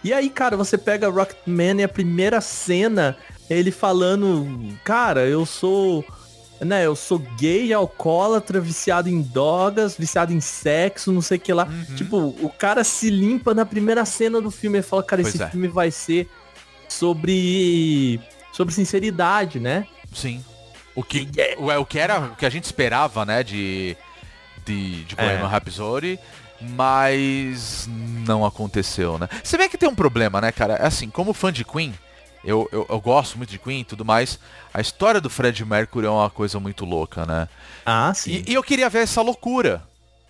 E 0.05 0.13
aí, 0.13 0.31
cara, 0.31 0.57
você 0.57 0.79
pega 0.79 1.09
Rocketman 1.09 1.81
e 1.81 1.83
a 1.83 1.89
primeira 1.89 2.41
cena, 2.41 3.17
ele 3.51 3.73
falando, 3.73 4.47
cara, 4.85 5.27
eu 5.27 5.45
sou, 5.45 6.05
né, 6.61 6.87
eu 6.87 6.95
sou 6.95 7.19
gay, 7.37 7.73
alcoólatra, 7.73 8.61
viciado 8.61 9.09
em 9.09 9.21
drogas, 9.21 9.97
viciado 9.97 10.33
em 10.33 10.41
sexo, 10.41 11.11
não 11.11 11.21
sei 11.21 11.37
o 11.37 11.41
que 11.41 11.53
lá. 11.53 11.65
Uhum. 11.67 11.97
Tipo, 11.97 12.17
o 12.41 12.49
cara 12.49 12.85
se 12.85 13.11
limpa 13.11 13.53
na 13.55 13.67
primeira 13.67 14.05
cena 14.05 14.41
do 14.41 14.53
filme 14.53 14.79
e 14.79 14.83
fala, 14.83 15.03
cara, 15.03 15.23
Pois 15.23 15.35
esse 15.35 15.43
é. 15.43 15.51
filme 15.51 15.67
vai 15.67 15.91
ser 15.91 16.31
sobre 16.89 18.21
sobre 18.53 18.73
sinceridade, 18.73 19.59
né? 19.59 19.85
Sim. 20.15 20.45
O 20.99 21.03
que, 21.05 21.29
o, 21.59 21.71
é, 21.71 21.79
o 21.79 21.85
que 21.87 21.99
era 21.99 22.19
o 22.21 22.37
que 22.37 22.45
a 22.47 22.51
gente 22.51 22.65
esperava, 22.65 23.25
né, 23.25 23.43
de 23.43 23.97
de, 24.67 25.05
de 25.05 25.15
Bohemian 25.17 25.45
É. 25.47 25.47
Rhapsody, 25.47 26.19
mas 26.61 27.89
não 28.27 28.45
aconteceu, 28.45 29.19
né? 29.19 29.29
Você 29.43 29.57
vê 29.57 29.69
que 29.69 29.79
tem 29.79 29.89
um 29.89 29.95
problema, 29.95 30.41
né, 30.41 30.53
cara? 30.53 30.77
Assim, 30.77 31.09
como 31.09 31.33
fã 31.33 31.53
de 31.53 31.65
Queen, 31.65 31.95
eu, 32.45 32.69
eu, 32.73 32.87
eu 32.89 33.01
gosto 33.01 33.39
muito 33.39 33.51
de 33.51 33.59
Queen 33.59 33.81
e 33.81 33.85
tudo 33.85 34.05
mais, 34.05 34.39
a 34.73 34.81
história 34.81 35.21
do 35.21 35.31
Fred 35.31 35.65
Mercury 35.65 36.07
é 36.07 36.11
uma 36.11 36.29
coisa 36.31 36.59
muito 36.61 36.85
louca, 36.85 37.25
né? 37.25 37.49
Ah, 37.87 38.13
sim. 38.15 38.43
E, 38.47 38.51
e 38.53 38.55
eu 38.55 38.63
queria 38.63 38.89
ver 38.91 39.01
essa 39.05 39.23
loucura, 39.23 39.83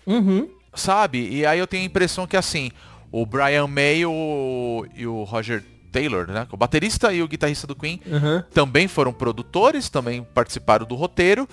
Uhum. 0.05 0.49
sabe? 0.73 1.27
E 1.29 1.45
aí 1.45 1.59
eu 1.59 1.67
tenho 1.67 1.83
a 1.83 1.85
impressão 1.85 2.25
que 2.27 2.37
assim, 2.37 2.71
o 3.11 3.25
Brian 3.25 3.67
May 3.67 4.05
o, 4.05 4.85
e 4.95 5.05
o 5.05 5.23
Roger 5.23 5.63
Taylor, 5.91 6.27
né? 6.31 6.47
O 6.51 6.57
baterista 6.57 7.11
e 7.13 7.21
o 7.21 7.27
guitarrista 7.27 7.65
do 7.67 7.75
Queen 7.75 7.99
Uhum. 8.05 8.43
também 8.53 8.87
foram 8.87 9.11
produtores, 9.11 9.89
também 9.89 10.23
participaram 10.33 10.85
do 10.85 10.95
roteiro 10.95 11.47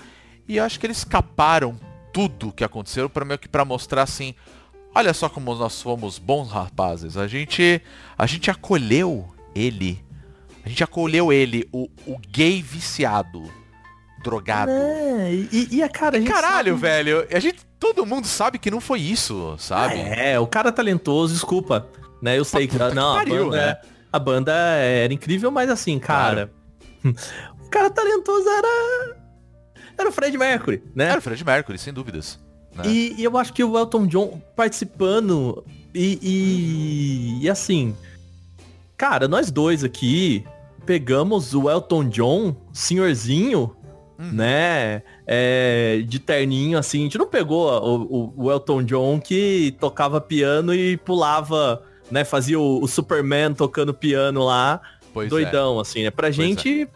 e 0.49 0.57
eu 0.59 0.65
acho 0.65 0.79
que 0.79 0.87
eles 0.87 0.99
escaparam 0.99 1.79
tudo 2.13 2.53
que 2.53 2.65
aconteceu 2.65 3.09
para 3.11 3.25
meio 3.25 3.39
que 3.39 3.49
para 3.49 3.65
mostrar 3.65 4.03
assim, 4.03 4.35
olha 4.95 5.13
só 5.13 5.29
como 5.29 5.55
nós 5.55 5.83
fomos 5.83 6.19
bons 6.19 6.51
rapazes. 6.51 7.17
A 7.17 7.27
gente 7.27 7.83
a 8.17 8.27
gente 8.27 8.51
acolheu 8.51 9.29
ele. 9.55 10.03
A 10.65 10.69
gente 10.69 10.83
acolheu 10.83 11.33
ele, 11.33 11.69
o, 11.73 11.89
o 12.07 12.19
gay 12.29 12.61
viciado, 12.61 13.43
drogado. 14.23 14.71
É, 14.73 15.33
e, 15.53 15.69
e 15.77 15.83
a 15.83 15.89
cara, 15.89 16.17
a 16.17 16.21
gente 16.21 16.31
Caralho, 16.33 16.73
sabe- 16.75 16.81
velho. 16.81 17.27
A 17.33 17.39
gente 17.39 17.65
todo 17.79 18.05
mundo 18.07 18.27
sabe 18.27 18.59
que 18.59 18.71
não 18.71 18.81
foi 18.81 19.01
isso, 19.01 19.55
sabe? 19.59 19.95
É, 19.97 20.41
o 20.41 20.47
cara 20.47 20.73
talentoso, 20.73 21.33
desculpa. 21.35 21.87
Né, 22.21 22.39
eu 22.39 22.45
sei 22.45 22.67
que. 22.67 22.79
que 22.79 22.95
Não, 22.95 23.15
pariu, 23.15 23.45
banda, 23.51 23.57
né? 23.67 23.77
A 24.17 24.19
banda 24.19 24.53
era 24.53 25.13
incrível, 25.13 25.51
mas 25.51 25.71
assim, 25.71 25.99
cara. 25.99 26.51
O 27.67 27.69
cara 27.69 27.91
talentoso 27.91 28.49
era. 28.49 29.17
era 29.99 30.09
o 30.09 30.13
Fred 30.13 30.37
Mercury, 30.39 30.83
né? 30.95 31.07
Era 31.11 31.19
o 31.19 31.23
Fred 31.23 31.45
Mercury, 31.45 31.77
sem 31.79 31.93
dúvidas. 31.93 32.39
né? 32.75 32.85
E, 32.87 33.15
e 33.19 33.25
eu 33.25 33.37
acho 33.37 33.53
que 33.53 33.63
o 33.63 33.77
Elton 33.79 34.07
John 34.07 34.41
participando 34.55 35.65
e, 35.95 36.19
e, 37.41 37.45
e 37.45 37.51
assim, 37.51 37.95
cara, 38.97 39.27
nós 39.29 39.51
dois 39.51 39.83
aqui 39.85 40.45
pegamos 40.85 41.55
o 41.55 41.69
Elton 41.69 42.09
John, 42.09 42.55
senhorzinho, 42.73 43.75
né, 44.19 45.03
é, 45.27 46.03
de 46.07 46.19
terninho, 46.21 46.79
assim, 46.79 47.01
a 47.01 47.03
gente 47.03 47.19
não 47.19 47.27
pegou 47.27 47.69
o, 47.69 48.03
o- 48.05 48.45
o 48.45 48.51
Elton 48.53 48.83
John 48.85 49.21
que 49.21 49.77
tocava 49.81 50.21
piano 50.21 50.73
e 50.73 50.97
pulava, 50.97 51.83
né, 52.11 52.25
fazia 52.25 52.59
o, 52.59 52.83
o 52.83 52.89
Superman 52.89 53.55
tocando 53.55 53.93
piano 53.95 54.45
lá, 54.45 54.81
Pois 55.13 55.27
é. 55.27 55.31
doidão, 55.31 55.81
assim, 55.81 56.05
né, 56.05 56.11
pra 56.11 56.31
gente... 56.31 56.89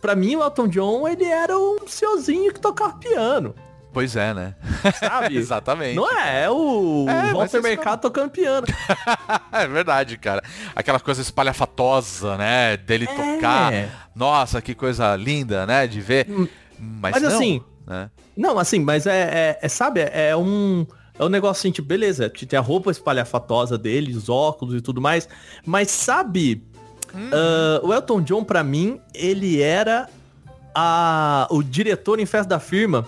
Pra 0.00 0.14
mim, 0.14 0.34
o 0.34 0.42
Elton 0.42 0.66
John, 0.68 1.06
ele 1.06 1.26
era 1.26 1.58
um 1.58 1.86
senhorzinho 1.86 2.54
que 2.54 2.60
tocava 2.60 2.94
piano, 2.94 3.54
Pois 3.92 4.14
é, 4.14 4.32
né? 4.32 4.54
sabe? 4.98 5.34
Exatamente. 5.36 5.96
Não 5.96 6.08
é, 6.08 6.44
é 6.44 6.50
o 6.50 7.06
É, 7.08 7.12
mas 7.12 7.32
Walter 7.32 7.58
isso 7.58 7.62
Mercado 7.62 8.00
tocando 8.00 8.30
piano. 8.30 8.66
É 9.52 9.66
verdade, 9.66 10.16
cara. 10.16 10.42
Aquela 10.74 11.00
coisa 11.00 11.20
espalhafatosa, 11.20 12.36
né? 12.36 12.76
Dele 12.76 13.06
tocar. 13.06 13.72
Nossa, 14.14 14.62
que 14.62 14.74
coisa 14.74 15.14
linda, 15.16 15.66
né? 15.66 15.86
De 15.86 16.00
ver. 16.00 16.26
Mas, 16.28 16.38
Hum. 16.38 16.48
Mas 17.00 17.22
não, 17.22 17.28
assim, 17.28 17.62
né? 17.86 18.10
Não, 18.36 18.58
assim, 18.58 18.78
mas 18.80 19.06
é, 19.06 19.20
é, 19.20 19.58
é, 19.60 19.68
sabe, 19.68 20.00
é 20.00 20.34
um. 20.36 20.86
É 21.20 21.24
um 21.24 21.28
negócio 21.28 21.60
assim, 21.60 21.70
tipo, 21.70 21.86
beleza, 21.86 22.30
tem 22.30 22.58
a 22.58 22.62
roupa 22.62 22.90
espalhafatosa 22.90 23.76
dele, 23.76 24.16
os 24.16 24.28
óculos 24.30 24.74
e 24.74 24.80
tudo 24.80 25.00
mais. 25.00 25.28
Mas 25.66 25.90
sabe, 25.90 26.62
ah, 27.14 27.80
o 27.82 27.92
Elton 27.92 28.22
John, 28.22 28.42
pra 28.42 28.64
mim, 28.64 28.98
ele 29.14 29.60
era 29.60 30.08
a, 30.74 31.46
o 31.50 31.62
diretor 31.62 32.18
em 32.20 32.26
festa 32.26 32.48
da 32.48 32.58
firma 32.60 33.04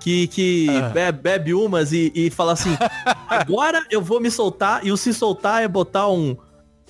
que, 0.00 0.28
que 0.28 0.66
be- 0.92 1.10
bebe 1.12 1.52
umas 1.54 1.92
e, 1.92 2.12
e 2.14 2.30
fala 2.30 2.52
assim, 2.52 2.76
agora 3.28 3.84
eu 3.90 4.00
vou 4.00 4.20
me 4.20 4.30
soltar, 4.30 4.86
e 4.86 4.92
o 4.92 4.96
se 4.96 5.12
soltar 5.12 5.62
é 5.62 5.66
botar 5.66 6.08
um, 6.08 6.36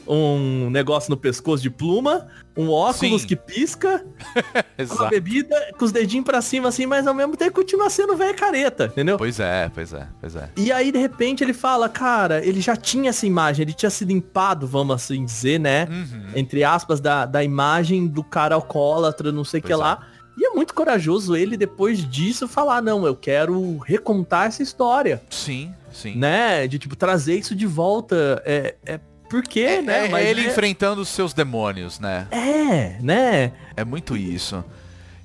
um 0.08 0.70
negócio 0.70 1.10
no 1.10 1.16
pescoço 1.16 1.62
de 1.62 1.70
pluma, 1.70 2.26
um 2.56 2.70
óculos 2.70 3.22
Sim. 3.22 3.28
que 3.28 3.36
pisca, 3.36 4.04
uma 4.90 5.08
bebida 5.08 5.54
com 5.78 5.84
os 5.84 5.92
dedinhos 5.92 6.24
pra 6.24 6.40
cima 6.40 6.68
assim, 6.68 6.86
mas 6.86 7.06
ao 7.06 7.14
mesmo 7.14 7.36
tempo 7.36 7.52
continua 7.56 7.90
sendo 7.90 8.16
velho 8.16 8.36
careta, 8.36 8.86
entendeu? 8.86 9.18
Pois 9.18 9.38
é, 9.38 9.70
pois 9.72 9.92
é, 9.92 10.08
pois 10.20 10.34
é. 10.34 10.50
E 10.56 10.72
aí, 10.72 10.90
de 10.90 10.98
repente, 10.98 11.44
ele 11.44 11.52
fala, 11.52 11.88
cara, 11.88 12.44
ele 12.44 12.60
já 12.60 12.74
tinha 12.74 13.10
essa 13.10 13.26
imagem, 13.26 13.64
ele 13.64 13.74
tinha 13.74 13.90
sido 13.90 14.08
limpado, 14.08 14.66
vamos 14.66 14.96
assim 14.96 15.24
dizer, 15.24 15.60
né? 15.60 15.86
Uhum. 15.90 16.30
Entre 16.34 16.64
aspas, 16.64 17.00
da, 17.00 17.26
da 17.26 17.44
imagem 17.44 18.06
do 18.06 18.24
cara 18.24 18.54
alcoólatra, 18.54 19.30
não 19.30 19.44
sei 19.44 19.60
o 19.60 19.62
que 19.62 19.72
é. 19.72 19.76
lá. 19.76 20.06
E 20.38 20.46
é 20.46 20.50
muito 20.50 20.72
corajoso 20.72 21.34
ele, 21.36 21.56
depois 21.56 22.08
disso, 22.08 22.46
falar, 22.46 22.80
não, 22.80 23.04
eu 23.04 23.16
quero 23.16 23.78
recontar 23.78 24.46
essa 24.46 24.62
história, 24.62 25.20
Sim, 25.28 25.74
sim. 25.92 26.16
né? 26.16 26.66
De, 26.68 26.78
tipo, 26.78 26.94
trazer 26.94 27.36
isso 27.36 27.56
de 27.56 27.66
volta. 27.66 28.40
É, 28.46 28.76
é 28.86 29.00
porque, 29.28 29.60
É, 29.60 29.82
né? 29.82 30.06
é 30.06 30.08
Mas 30.08 30.26
ele 30.26 30.46
é, 30.46 30.48
enfrentando 30.50 31.00
os 31.00 31.08
seus 31.08 31.32
demônios, 31.32 31.98
né? 32.00 32.26
é, 32.30 32.96
né? 33.00 33.52
É 33.76 33.84
muito 33.84 34.16
isso. 34.16 34.64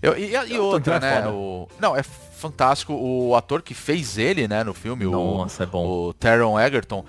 Eu- 0.02 0.18
e, 0.18 0.34
e 0.34 0.60
outra, 0.60 0.96
é 0.96 1.00
né? 1.00 1.28
O, 1.28 1.68
não, 1.80 1.96
é 1.96 2.04
fantástico. 2.04 2.94
O 2.94 3.36
ator 3.36 3.62
que 3.62 3.74
fez 3.74 4.18
ele, 4.18 4.48
né, 4.48 4.64
no 4.64 4.74
filme, 4.74 5.06
Nossa, 5.06 5.64
é 5.64 5.66
o, 5.66 5.70
bom. 5.70 5.86
o 5.88 6.14
Taron 6.14 6.60
Egerton, 6.60 7.06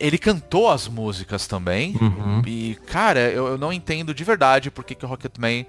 ele 0.00 0.16
cantou 0.16 0.70
as 0.70 0.88
músicas 0.88 1.46
também. 1.46 1.94
Uhum. 2.00 2.42
E, 2.46 2.76
cara, 2.86 3.20
eu, 3.20 3.48
eu 3.48 3.58
não 3.58 3.72
entendo 3.72 4.14
de 4.14 4.24
verdade 4.24 4.70
por 4.70 4.82
que, 4.84 4.94
que 4.94 5.04
o 5.04 5.08
Rocketman 5.08 5.66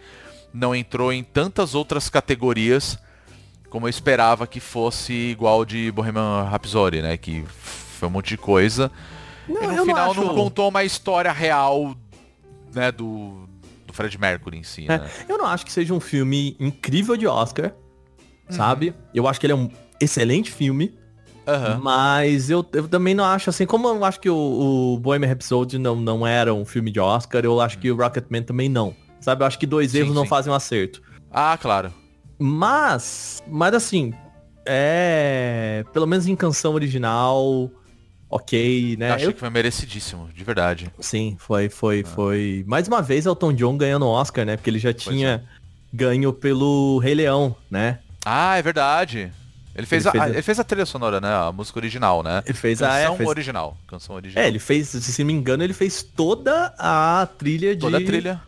não 0.53 0.73
entrou 0.73 1.11
em 1.11 1.23
tantas 1.23 1.75
outras 1.75 2.09
categorias 2.09 2.97
como 3.69 3.87
eu 3.87 3.89
esperava 3.89 4.45
que 4.45 4.59
fosse 4.59 5.11
igual 5.11 5.65
de 5.65 5.91
Bohemian 5.91 6.43
Rhapsody, 6.43 7.01
né? 7.01 7.17
Que 7.17 7.43
foi 7.49 8.07
um 8.07 8.11
monte 8.11 8.27
de 8.29 8.37
coisa. 8.37 8.91
Não, 9.47 9.63
e 9.63 9.67
no 9.67 9.85
final 9.85 10.13
não 10.13 10.23
não, 10.25 10.35
contou 10.35 10.69
uma 10.69 10.83
história 10.83 11.31
real, 11.31 11.95
né, 12.73 12.91
do, 12.91 13.47
do 13.85 13.93
Fred 13.93 14.17
Mercury 14.19 14.57
em 14.57 14.63
si, 14.63 14.85
É, 14.85 14.97
né? 14.99 15.09
Eu 15.27 15.37
não 15.37 15.45
acho 15.45 15.65
que 15.65 15.71
seja 15.71 15.93
um 15.93 15.99
filme 15.99 16.55
incrível 16.59 17.15
de 17.17 17.27
Oscar, 17.27 17.73
Uhum. 18.49 18.55
sabe? 18.55 18.93
Eu 19.13 19.27
acho 19.27 19.39
que 19.39 19.45
ele 19.45 19.53
é 19.53 19.55
um 19.55 19.69
excelente 19.99 20.51
filme, 20.51 20.93
Aham. 21.47 21.79
mas 21.81 22.49
eu, 22.49 22.65
eu 22.73 22.87
também 22.87 23.13
não 23.13 23.23
acho 23.25 23.49
assim, 23.49 23.65
como 23.65 23.87
eu 23.87 24.03
acho 24.03 24.19
que 24.19 24.29
o, 24.29 24.35
o 24.95 24.99
Bohemian 24.99 25.29
Rhapsody 25.29 25.77
não, 25.77 25.95
não 25.95 26.25
era 26.27 26.53
um 26.53 26.65
filme 26.65 26.91
de 26.91 26.99
Oscar, 26.99 27.43
eu 27.45 27.59
acho 27.61 27.77
que 27.79 27.89
o 27.91 27.95
Rocketman 27.95 28.43
também 28.43 28.67
não. 28.69 28.95
Sabe? 29.21 29.43
Eu 29.43 29.47
acho 29.47 29.57
que 29.57 29.65
dois 29.65 29.91
Sim, 29.91 29.99
erros 29.99 30.13
não 30.15 30.23
sim. 30.23 30.29
fazem 30.29 30.51
um 30.51 30.55
acerto. 30.55 31.01
Ah, 31.31 31.57
claro. 31.57 31.93
Mas, 32.37 33.41
mas 33.47 33.73
assim, 33.73 34.13
é... 34.65 35.85
Pelo 35.93 36.05
menos 36.05 36.27
em 36.27 36.35
canção 36.35 36.73
original, 36.73 37.71
ok, 38.35 38.95
né? 38.97 39.09
Eu 39.09 39.13
achei 39.13 39.27
Eu- 39.27 39.33
que 39.33 39.39
foi 39.39 39.49
merecidíssimo, 39.49 40.29
de 40.33 40.43
verdade. 40.43 40.91
Sim, 40.99 41.35
foi, 41.39 41.69
foi, 41.69 42.03
foi. 42.03 42.63
Mais 42.67 42.87
uma 42.87 43.01
vez 43.01 43.25
Elton 43.25 43.53
John 43.53 43.77
ganhando 43.77 44.05
o 44.05 44.09
Oscar, 44.09 44.45
né? 44.45 44.57
Porque 44.57 44.69
ele 44.69 44.79
já 44.79 44.93
tinha 44.93 45.43
ganho 45.91 46.33
pelo 46.33 46.97
Rei 46.99 47.13
Leão, 47.15 47.55
né? 47.69 47.99
Ah, 48.25 48.57
é 48.57 48.61
verdade. 48.61 49.31
Ele 49.75 49.87
fez, 49.87 50.05
Ele 50.05 50.09
a, 50.09 50.11
fez 50.11 50.23
a- 50.23 50.29
ele 50.29 50.41
fez 50.43 50.59
a 50.59 50.63
trilha 50.63 50.85
sonora, 50.85 51.19
né? 51.19 51.27
A 51.33 51.51
música 51.51 51.79
original, 51.79 52.21
né? 52.21 52.43
Ele 52.45 52.53
fez 52.53 52.81
a- 52.83 52.95
é, 52.97 53.01
canção 53.03 53.17
fez- 53.17 53.29
original. 53.29 53.77
Canção 53.87 54.15
original. 54.15 54.43
É, 54.43 54.47
ele 54.47 54.59
fez, 54.59 54.89
se 54.89 55.21
não 55.23 55.27
me 55.27 55.33
engano, 55.33 55.63
ele 55.63 55.73
fez 55.73 56.03
toda 56.03 56.73
a 56.77 57.27
trilha 57.37 57.75
de, 57.75 57.81
Toda 57.81 57.97
a 57.97 58.05
trilha. 58.05 58.39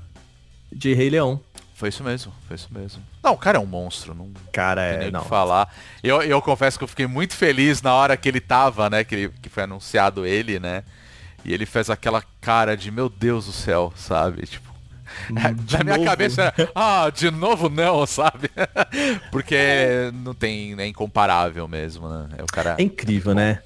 de 0.71 0.93
Rei 0.93 1.09
Leão. 1.09 1.39
Foi 1.73 1.89
isso 1.89 2.03
mesmo, 2.03 2.31
foi 2.47 2.55
isso 2.55 2.69
mesmo. 2.71 3.01
Não, 3.25 3.33
o 3.33 3.37
cara 3.37 3.57
é 3.57 3.59
um 3.59 3.65
monstro, 3.65 4.13
não 4.13 4.31
Cara, 4.53 4.81
tem 4.83 4.93
é, 4.93 4.97
nem 4.99 5.09
o 5.09 5.11
não. 5.13 5.21
que 5.23 5.27
falar. 5.27 5.73
Eu, 6.03 6.21
eu 6.21 6.39
confesso 6.43 6.77
que 6.77 6.83
eu 6.83 6.87
fiquei 6.87 7.07
muito 7.07 7.35
feliz 7.35 7.81
na 7.81 7.91
hora 7.93 8.15
que 8.15 8.29
ele 8.29 8.39
tava, 8.39 8.87
né? 8.87 9.03
Que, 9.03 9.15
ele, 9.15 9.29
que 9.41 9.49
foi 9.49 9.63
anunciado 9.63 10.25
ele, 10.27 10.59
né? 10.59 10.83
E 11.43 11.51
ele 11.51 11.65
fez 11.65 11.89
aquela 11.89 12.23
cara 12.39 12.77
de, 12.77 12.91
meu 12.91 13.09
Deus 13.09 13.47
do 13.47 13.51
céu, 13.51 13.91
sabe? 13.95 14.45
Tipo, 14.45 14.71
De 15.63 15.77
na 15.77 15.83
minha 15.83 15.97
novo. 15.97 16.07
cabeça 16.09 16.53
era, 16.55 16.71
ah, 16.75 17.09
de 17.09 17.31
novo 17.31 17.67
não, 17.67 18.05
sabe? 18.07 18.49
Porque 19.31 20.11
não 20.23 20.33
tem, 20.33 20.79
é 20.79 20.85
incomparável 20.85 21.67
mesmo, 21.67 22.07
né? 22.07 22.29
É 22.37 22.43
o 22.43 22.47
cara 22.47 22.75
É 22.77 22.83
incrível, 22.83 23.33
né? 23.33 23.59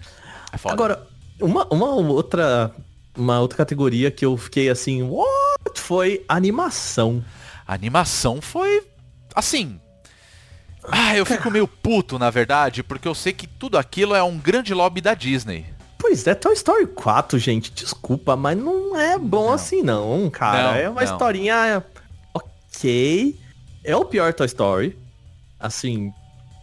é 0.54 0.58
foda. 0.58 0.74
Agora, 0.74 1.08
uma, 1.42 1.68
uma 1.70 1.88
outra 1.96 2.74
uma 3.18 3.40
outra 3.42 3.58
categoria 3.58 4.10
que 4.10 4.26
eu 4.26 4.38
fiquei 4.38 4.70
assim, 4.70 5.02
what? 5.04 5.80
Foi 5.82 6.24
animação. 6.30 7.24
A 7.68 7.74
animação 7.74 8.42
foi 8.42 8.84
assim. 9.36 9.80
Ah, 10.92 11.16
eu 11.16 11.26
fico 11.26 11.52
meio 11.52 11.68
puto, 11.68 12.18
na 12.18 12.30
verdade, 12.30 12.82
porque 12.82 13.08
eu 13.08 13.14
sei 13.14 13.34
que 13.34 13.46
tudo 13.46 13.78
aquilo 13.78 14.16
é 14.16 14.24
um 14.24 14.38
grande 14.38 14.74
lobby 14.74 15.02
da 15.02 15.14
Disney. 15.14 15.66
Pois 15.98 16.26
é, 16.26 16.34
Toy 16.34 16.54
Story 16.54 16.88
4, 16.88 17.38
gente, 17.38 17.72
desculpa, 17.72 18.36
mas 18.36 18.58
não 18.58 18.98
é 18.98 19.18
bom 19.20 19.52
assim 19.52 19.82
não, 19.82 20.30
cara. 20.30 20.72
Não, 20.72 20.76
é 20.76 20.90
uma 20.90 21.04
não. 21.04 21.12
historinha 21.12 21.84
ok. 22.34 23.38
É 23.84 23.96
o 23.96 24.06
pior 24.06 24.34
Toy 24.34 24.46
Story. 24.46 24.98
Assim, 25.60 26.08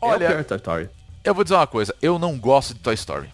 é 0.03 0.07
Olha, 0.07 0.27
o 0.27 0.31
pior 0.31 0.45
Toy 0.45 0.57
Story. 0.57 0.89
Eu 1.23 1.35
vou 1.35 1.45
dizer 1.45 1.55
uma 1.55 1.67
coisa, 1.67 1.95
eu 2.01 2.19
não 2.19 2.39
gosto 2.39 2.73
de 2.73 2.81
Toy 2.81 2.95
Story. 2.95 3.29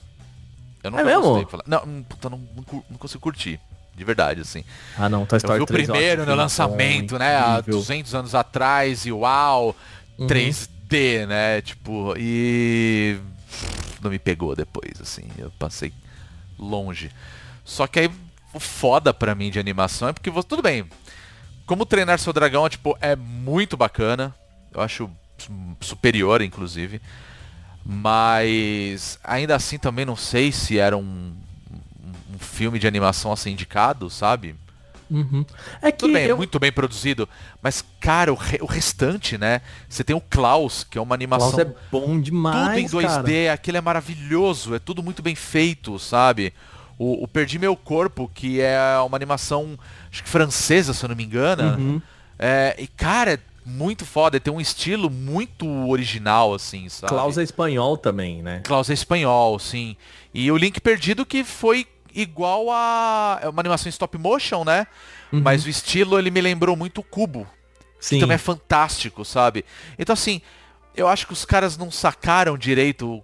Eu 0.83 0.91
nunca 0.91 1.03
É 1.03 1.07
mesmo? 1.07 1.23
gostei 1.23 1.45
de 1.45 1.51
falar. 1.51 1.65
Não, 1.67 1.85
hum, 1.85 2.03
puta, 2.09 2.29
não, 2.29 2.39
não, 2.39 2.85
não 2.91 2.99
consigo 2.99 3.21
curtir. 3.21 3.61
De 4.03 4.07
verdade, 4.07 4.41
assim. 4.41 4.65
Ah 4.99 5.09
não, 5.09 5.25
Toy 5.25 5.37
Eu 5.37 5.39
Story 5.39 5.59
vi 5.59 5.63
o 5.63 5.67
3 5.67 5.89
eu 5.89 5.95
primeiro 5.95 6.27
no 6.27 6.35
lançamento, 6.35 7.17
né? 7.21 7.37
Há 7.37 7.59
incrível. 7.61 7.79
200 7.79 8.15
anos 8.17 8.35
atrás 8.35 9.07
e 9.07 9.13
uau, 9.13 9.77
Uhum. 10.19 10.27
3D, 10.27 11.25
né? 11.29 11.61
Tipo, 11.63 12.15
e 12.19 13.17
não 14.03 14.11
me 14.11 14.19
pegou 14.19 14.57
depois, 14.57 15.01
assim. 15.01 15.23
Eu 15.39 15.53
passei 15.57 15.93
longe. 16.59 17.13
Só 17.65 17.87
que 17.87 18.01
aí 18.01 18.11
o 18.53 18.59
foda 18.59 19.15
pra 19.15 19.37
mim 19.37 19.51
de 19.53 19.61
animação 19.61 20.09
é 20.09 20.13
porque 20.13 20.31
você, 20.31 20.49
tudo 20.49 20.63
bem. 20.63 20.85
Como 21.65 21.87
treinar 21.87 22.19
seu 22.19 22.33
dragão, 22.33 22.69
tipo, 22.69 22.99
é 23.01 23.15
muito 23.15 23.77
bacana. 23.77 24.35
Eu 24.75 24.81
acho 24.81 25.09
superior, 25.81 26.43
inclusive. 26.43 27.01
Mas 27.87 29.19
ainda 29.23 29.55
assim 29.55 29.79
também 29.79 30.05
não 30.05 30.17
sei 30.17 30.51
se 30.51 30.77
era 30.79 30.97
um, 30.97 31.33
um- 32.35 32.39
filme 32.39 32.79
de 32.79 32.87
animação 32.87 33.33
assim 33.33 33.51
indicado, 33.53 34.09
sabe? 34.11 34.55
Uhum. 35.11 35.45
É 35.83 35.93
que 35.93 35.99
Tudo 35.99 36.15
bem, 36.15 36.25
eu... 36.27 36.37
muito 36.37 36.59
bem 36.59 36.73
produzido. 36.73 37.29
Mas, 37.61 37.85
cara, 38.01 38.33
o, 38.33 38.37
re- 38.37 38.61
o 38.63 38.67
restante, 38.67 39.37
né? 39.37 39.61
Você 39.87 40.03
tem 40.03 40.17
o 40.17 40.21
Klaus, 40.21 40.85
que 40.85 40.97
é 40.97 41.01
uma 41.01 41.15
animação. 41.15 41.51
Klaus 41.53 41.67
é 41.69 41.75
bom 41.91 42.19
demais, 42.19 42.91
tudo 42.91 43.03
em 43.03 43.05
2D, 43.07 43.45
cara. 43.45 43.53
aquele 43.53 43.77
é 43.77 43.81
maravilhoso, 43.83 44.75
é 44.75 44.79
tudo 44.79 45.03
muito 45.03 45.21
bem 45.23 45.35
feito, 45.35 45.99
sabe? 45.99 46.55
O, 46.99 47.25
o 47.25 47.29
Perdi 47.29 47.59
Meu 47.59 47.77
Corpo, 47.77 48.31
que 48.35 48.61
é 48.61 48.79
uma 49.05 49.17
animação, 49.17 49.79
acho 50.11 50.23
que 50.23 50.29
francesa, 50.31 50.95
se 50.95 51.05
eu 51.05 51.09
não 51.11 51.17
me 51.17 51.25
engano. 51.25 51.63
Uhum. 51.79 52.03
É, 52.39 52.75
e, 52.79 52.87
cara, 52.87 53.35
é 53.35 53.39
muito 53.67 54.07
foda, 54.07 54.41
tem 54.41 54.53
um 54.53 54.61
estilo 54.61 55.11
muito 55.11 55.67
original, 55.89 56.55
assim, 56.55 56.89
sabe? 56.89 57.13
Klaus 57.13 57.37
é 57.37 57.43
espanhol 57.43 57.99
também, 57.99 58.43
né? 58.43 58.61
Klaus 58.65 58.89
é 58.89 58.95
espanhol, 58.95 59.59
sim. 59.59 59.95
E 60.33 60.51
o 60.51 60.57
Link 60.57 60.81
Perdido 60.81 61.27
que 61.27 61.45
foi 61.45 61.87
igual 62.15 62.71
a 62.71 63.41
é 63.43 63.49
uma 63.49 63.61
animação 63.61 63.89
em 63.89 63.91
stop 63.91 64.17
motion, 64.19 64.65
né? 64.65 64.87
Mas 65.31 65.65
o 65.65 65.69
estilo 65.69 66.19
ele 66.19 66.31
me 66.31 66.41
lembrou 66.41 66.77
muito 66.77 66.99
o 66.99 67.03
Cubo. 67.03 67.47
Sim. 67.99 68.17
Que 68.17 68.21
também 68.21 68.35
é 68.35 68.39
fantástico, 68.39 69.25
sabe? 69.25 69.65
Então 69.99 70.13
assim, 70.13 70.43
eu 70.95 71.09
acho 71.09 71.27
que 71.27 71.33
os 71.33 71.45
caras 71.45 71.77
não 71.77 71.91
sacaram 71.91 72.59
direito 72.59 73.23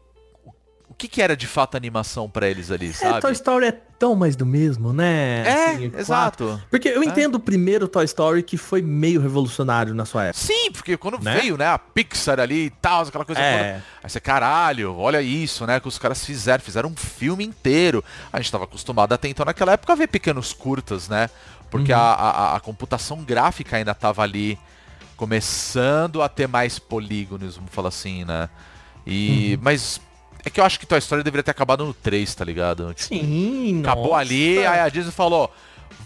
que, 0.98 1.06
que 1.06 1.22
era 1.22 1.36
de 1.36 1.46
fato 1.46 1.76
animação 1.76 2.28
pra 2.28 2.48
eles 2.48 2.70
ali, 2.72 2.88
É, 2.88 2.92
sabe? 2.92 3.20
Toy 3.20 3.30
Story 3.32 3.66
é 3.66 3.72
tão 3.72 4.16
mais 4.16 4.34
do 4.34 4.44
mesmo, 4.44 4.92
né? 4.92 5.44
É, 5.46 5.70
Assim, 5.70 5.90
quatro- 5.90 6.00
exato. 6.00 6.62
Porque 6.68 6.88
eu 6.88 7.02
É. 7.02 7.06
entendo 7.06 7.36
o 7.36 7.40
primeiro 7.40 7.86
Toy 7.86 8.04
Story 8.04 8.42
que 8.42 8.56
foi 8.56 8.82
meio 8.82 9.20
revolucionário 9.20 9.94
na 9.94 10.04
sua 10.04 10.24
época. 10.24 10.44
Sim, 10.44 10.72
porque 10.72 10.96
quando 10.96 11.22
Né? 11.22 11.38
veio, 11.40 11.56
né, 11.56 11.66
a 11.68 11.78
Pixar 11.78 12.40
ali 12.40 12.66
e 12.66 12.70
tal, 12.70 13.02
aquela 13.04 13.24
coisa 13.24 13.40
É. 13.40 13.56
toda. 13.56 13.84
Aí 14.02 14.10
você, 14.10 14.18
caralho, 14.20 14.96
olha 14.96 15.22
isso, 15.22 15.64
né, 15.66 15.78
que 15.78 15.86
os 15.86 15.98
caras 15.98 16.24
fizeram, 16.24 16.62
fizeram 16.64 16.88
um 16.90 16.96
filme 16.96 17.44
inteiro. 17.44 18.02
A 18.32 18.40
gente 18.40 18.50
tava 18.50 18.64
acostumado 18.64 19.12
até 19.12 19.28
então 19.28 19.46
naquela 19.46 19.72
época 19.72 19.92
a 19.92 19.96
ver 19.96 20.08
pequenos 20.08 20.52
curtas, 20.52 21.08
né? 21.08 21.30
Porque 21.70 21.92
Uhum. 21.92 21.98
a, 21.98 22.12
a, 22.14 22.56
a 22.56 22.60
computação 22.60 23.22
gráfica 23.22 23.76
ainda 23.76 23.94
tava 23.94 24.22
ali 24.22 24.58
começando 25.16 26.22
a 26.22 26.28
ter 26.28 26.48
mais 26.48 26.78
polígonos, 26.78 27.56
vamos 27.56 27.70
falar 27.72 27.88
assim, 27.88 28.24
né? 28.24 28.48
E. 29.06 29.54
Uhum. 29.54 29.60
Mas. 29.62 30.00
É 30.48 30.50
que 30.50 30.60
eu 30.60 30.64
acho 30.64 30.80
que 30.80 30.86
Toy 30.86 30.98
Story 30.98 31.22
deveria 31.22 31.42
ter 31.42 31.50
acabado 31.50 31.84
no 31.84 31.92
3, 31.92 32.34
tá 32.34 32.42
ligado? 32.44 32.92
Tipo, 32.94 33.14
Sim, 33.14 33.80
Acabou 33.82 34.06
nossa. 34.08 34.16
ali, 34.20 34.58
aí 34.66 34.80
a 34.80 34.88
Disney 34.88 35.12
falou: 35.12 35.52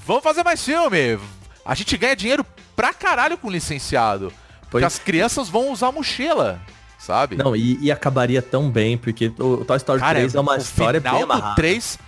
Vamos 0.05 0.22
fazer 0.24 0.43
mais 0.43 0.62
filme. 0.64 1.18
A 1.64 1.74
gente 1.76 1.97
ganha 1.97 2.16
dinheiro 2.16 2.45
pra 2.74 2.93
caralho 2.93 3.38
com 3.38 3.49
licenciado. 3.49 4.32
Porque 4.62 4.70
Pois- 4.72 4.84
as 4.84 4.99
crianças 4.99 5.49
vão 5.49 5.70
usar 5.70 5.93
mochila, 5.93 6.61
sabe? 6.99 7.36
Não, 7.36 7.55
e, 7.55 7.78
e 7.80 7.93
acabaria 7.93 8.43
tão 8.43 8.68
bem, 8.68 8.99
porque 8.99 9.32
o 9.38 9.61
o 9.61 9.64
Toy 9.64 9.76
Story 9.76 10.01
3 10.03 10.34
é 10.34 10.40
uma 10.40 10.55
o 10.55 10.57
história 10.57 11.01
final 11.01 11.14
bem 11.18 11.26
do 11.26 11.32
amarrada. 11.32 11.55
3 11.57 11.99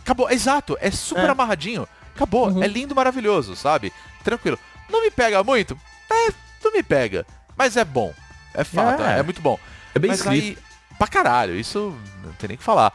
acabou, 0.00 0.28
exato, 0.30 0.76
é 0.80 0.90
super 0.90 1.24
É. 1.24 1.28
amarradinho. 1.28 1.88
Acabou, 2.14 2.48
Uhum. 2.50 2.62
é 2.62 2.66
lindo, 2.66 2.94
maravilhoso, 2.94 3.56
sabe? 3.56 3.90
Tranquilo. 4.22 4.58
Não 4.90 5.00
me 5.02 5.10
pega 5.10 5.42
muito? 5.42 5.78
É, 6.10 6.32
não 6.62 6.70
me 6.72 6.82
pega. 6.82 7.24
Mas 7.56 7.76
é 7.78 7.84
bom. 7.84 8.12
É 8.52 8.62
fato, 8.64 9.02
é, 9.02 9.20
É. 9.20 9.22
muito 9.22 9.40
bom. 9.40 9.58
É 9.94 9.98
bem 9.98 10.10
Mas 10.10 10.20
escrito. 10.20 10.58
aí, 10.58 10.58
pra 10.98 11.06
caralho, 11.08 11.54
isso 11.58 11.96
não 12.24 12.32
tem 12.34 12.48
nem 12.48 12.54
o 12.54 12.58
que 12.58 12.64
falar. 12.64 12.92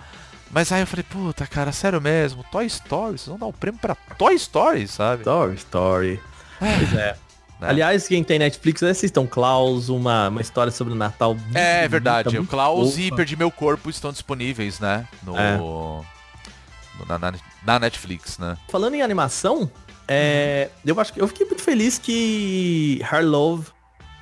Mas 0.51 0.71
aí 0.71 0.81
eu 0.81 0.87
falei, 0.87 1.03
puta, 1.03 1.45
cara, 1.45 1.71
sério 1.73 1.99
mesmo, 1.99 2.43
Toy 2.51 2.65
Story, 2.67 3.17
vocês 3.17 3.27
vão 3.27 3.37
dar 3.37 3.47
o 3.47 3.53
prêmio 3.53 3.79
pra 3.81 3.95
Toy 3.95 4.33
Story, 4.35 4.87
sabe? 4.87 5.23
Toy 5.23 5.53
Story. 5.55 6.21
Pois 6.59 6.93
é. 6.93 7.17
Né? 7.59 7.69
Aliás, 7.69 8.07
quem 8.07 8.23
tem 8.23 8.37
Netflix, 8.39 8.81
assistam 8.83 9.25
Klaus, 9.25 9.89
uma, 9.89 10.29
uma 10.29 10.41
história 10.41 10.71
sobre 10.71 10.93
o 10.93 10.95
Natal. 10.95 11.33
muito 11.33 11.57
É 11.57 11.73
bonita, 11.79 11.89
verdade, 11.89 12.29
o 12.29 12.39
muito 12.41 12.49
Klaus 12.51 12.97
e 12.97 13.05
fofa. 13.05 13.15
Perdi 13.15 13.35
Meu 13.35 13.49
Corpo 13.51 13.89
estão 13.89 14.11
disponíveis, 14.11 14.79
né? 14.79 15.07
No, 15.23 15.35
É. 15.37 15.57
no- 15.57 16.05
na, 17.07 17.17
na- 17.19 17.33
na 17.65 17.79
Netflix, 17.79 18.37
né? 18.37 18.55
Falando 18.69 18.93
em 18.95 19.01
animação, 19.01 19.69
é, 20.07 20.69
eu 20.85 20.99
acho 20.99 21.11
que 21.13 21.19
eu 21.21 21.27
fiquei 21.27 21.45
muito 21.45 21.61
feliz 21.63 21.97
que 21.99 23.01
Her 23.11 23.25
Love 23.25 23.67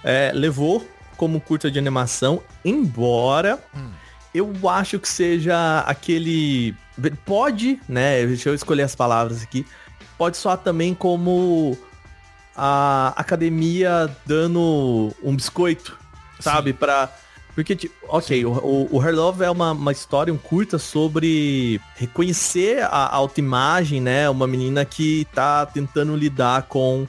é, 0.04 0.32
levou 0.34 0.86
como 1.18 1.40
curta 1.42 1.70
de 1.72 1.80
animação, 1.80 2.42
embora 2.64 3.60
Hum. 3.76 3.90
eu 4.34 4.54
acho 4.70 5.00
que 5.00 5.08
seja 5.10 5.80
aquele. 5.88 6.76
Pode, 7.26 7.80
né? 7.90 8.26
Deixa 8.26 8.50
eu 8.50 8.54
escolher 8.56 8.84
as 8.84 8.96
palavras 8.96 9.42
aqui. 9.44 9.66
Pode 10.18 10.38
soar 10.38 10.58
também 10.58 10.94
como 10.94 11.78
a 12.56 13.14
academia 13.18 14.10
dando 14.26 15.14
um 15.24 15.36
biscoito, 15.36 15.98
sabe? 16.40 16.72
Pra. 16.74 17.10
Porque, 17.54 17.74
tipo, 17.74 17.96
ok, 18.10 18.46
o, 18.46 18.52
o, 18.52 18.96
o 18.98 19.02
Her 19.04 19.16
Love 19.16 19.44
é 19.44 19.50
uma, 19.50 19.72
uma 19.72 19.92
história, 19.94 20.34
um 20.34 20.38
curta 20.38 20.78
sobre 20.78 21.80
reconhecer 21.96 22.82
a 22.84 23.16
autoimagem, 23.16 24.02
né? 24.02 24.30
Uma 24.30 24.46
menina 24.46 24.84
que 24.84 25.26
tá 25.34 25.66
tentando 25.66 26.14
lidar 26.18 26.64
com 26.64 27.08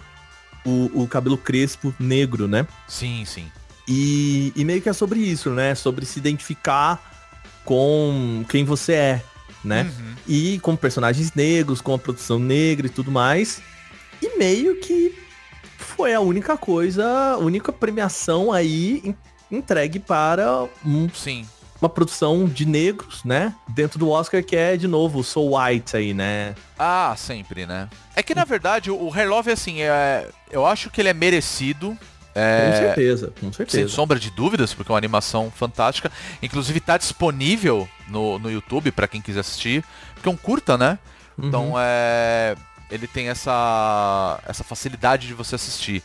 o, 0.65 1.03
o 1.03 1.09
cabelo 1.09 1.37
crespo 1.37 1.93
negro, 1.99 2.47
né? 2.47 2.65
Sim, 2.87 3.25
sim. 3.25 3.51
E, 3.89 4.53
e 4.57 4.65
meio 4.65 4.83
que 4.83 4.89
é 4.89 4.93
sobre 4.93 5.21
isso, 5.21 5.51
né? 5.51 5.75
Sobre 5.75 6.05
se 6.07 6.19
identificar 6.19 7.01
com 7.65 8.45
quem 8.49 8.65
você 8.65 8.93
é, 8.93 9.23
né? 9.65 9.83
Uhum. 9.83 10.15
E 10.27 10.59
com 10.61 10.75
personagens 10.77 11.33
negros, 11.35 11.81
com 11.81 11.95
a 11.95 11.99
produção 11.99 12.39
negra 12.39 12.87
e 12.87 12.91
tudo 12.91 13.11
mais. 13.11 13.61
E 14.23 14.39
meio 14.39 14.81
que 14.81 15.15
foi 15.79 16.15
a 16.15 16.21
única 16.21 16.57
coisa, 16.57 17.07
a 17.35 17.39
única 17.39 17.73
premiação 17.73 18.53
aí 18.53 19.03
en- 19.05 19.15
entregue 19.51 19.99
para 19.99 20.65
um- 20.85 21.09
Sim. 21.11 21.47
uma 21.81 21.89
produção 21.89 22.47
de 22.47 22.65
negros, 22.67 23.23
né? 23.25 23.55
Dentro 23.69 23.99
do 23.99 24.09
Oscar 24.11 24.43
que 24.45 24.57
é, 24.57 24.77
de 24.77 24.89
novo, 24.89 25.19
o 25.21 25.25
Soul 25.25 25.57
White 25.59 25.97
aí, 25.97 26.15
né? 26.15 26.55
Ah, 26.79 27.15
sempre, 27.17 27.67
né? 27.67 27.89
É 28.15 28.23
que 28.23 28.35
na 28.35 28.45
verdade 28.45 28.91
o, 28.91 28.97
o 29.09 29.13
Hair 29.13 29.29
Love, 29.29 29.51
assim, 29.53 29.81
é, 29.83 30.29
eu 30.51 30.65
acho 30.67 30.91
que 30.91 31.01
ele 31.01 31.09
é 31.09 31.15
merecido. 31.15 31.97
Com 32.59 32.73
É, 32.73 32.73
certeza, 32.73 33.33
com 33.41 33.53
sem 33.53 33.53
certeza. 33.53 33.89
sombra 33.89 34.19
de 34.19 34.31
dúvidas, 34.31 34.75
porque 34.75 34.91
é 34.91 34.93
uma 34.93 34.99
animação 34.99 35.51
fantástica. 35.51 36.11
Inclusive 36.43 36.81
tá 36.81 36.99
disponível 36.99 37.89
no, 38.09 38.39
no 38.39 38.51
YouTube 38.51 38.93
pra 38.93 39.09
quem 39.09 39.23
quiser 39.23 39.41
assistir. 39.41 39.85
Porque 40.15 40.29
é 40.29 40.33
um 40.33 40.37
curta, 40.37 40.77
né? 40.77 40.99
Uhum. 41.39 41.49
Então 41.49 41.75
é. 41.79 42.55
Ele 42.91 43.07
tem 43.09 43.29
essa, 43.29 44.39
essa 44.47 44.63
facilidade 44.63 45.27
de 45.27 45.35
você 45.35 45.57
assistir. 45.57 46.03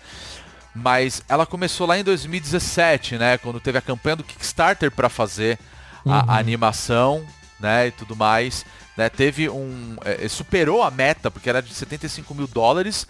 Mas 0.74 1.22
ela 1.28 1.46
começou 1.46 1.86
lá 1.86 1.98
em 2.00 2.04
2017, 2.04 3.18
né? 3.18 3.38
Quando 3.38 3.60
teve 3.60 3.78
a 3.78 3.82
campanha 3.82 4.16
do 4.16 4.24
Kickstarter 4.24 4.90
pra 4.90 5.10
fazer 5.10 5.60
a, 6.08 6.34
a 6.36 6.38
animação, 6.40 7.24
né? 7.60 7.88
E 7.88 7.92
tudo 7.92 8.16
mais. 8.16 8.66
Né? 8.98 9.10
Teve 9.10 9.50
um. 9.50 9.96
é, 10.06 10.28
superou 10.28 10.82
a 10.82 10.90
meta, 10.90 11.30
porque 11.30 11.50
era 11.50 11.62
de 11.62 11.74
75 11.74 12.34
mil 12.34 12.48
dólares. 12.48 13.06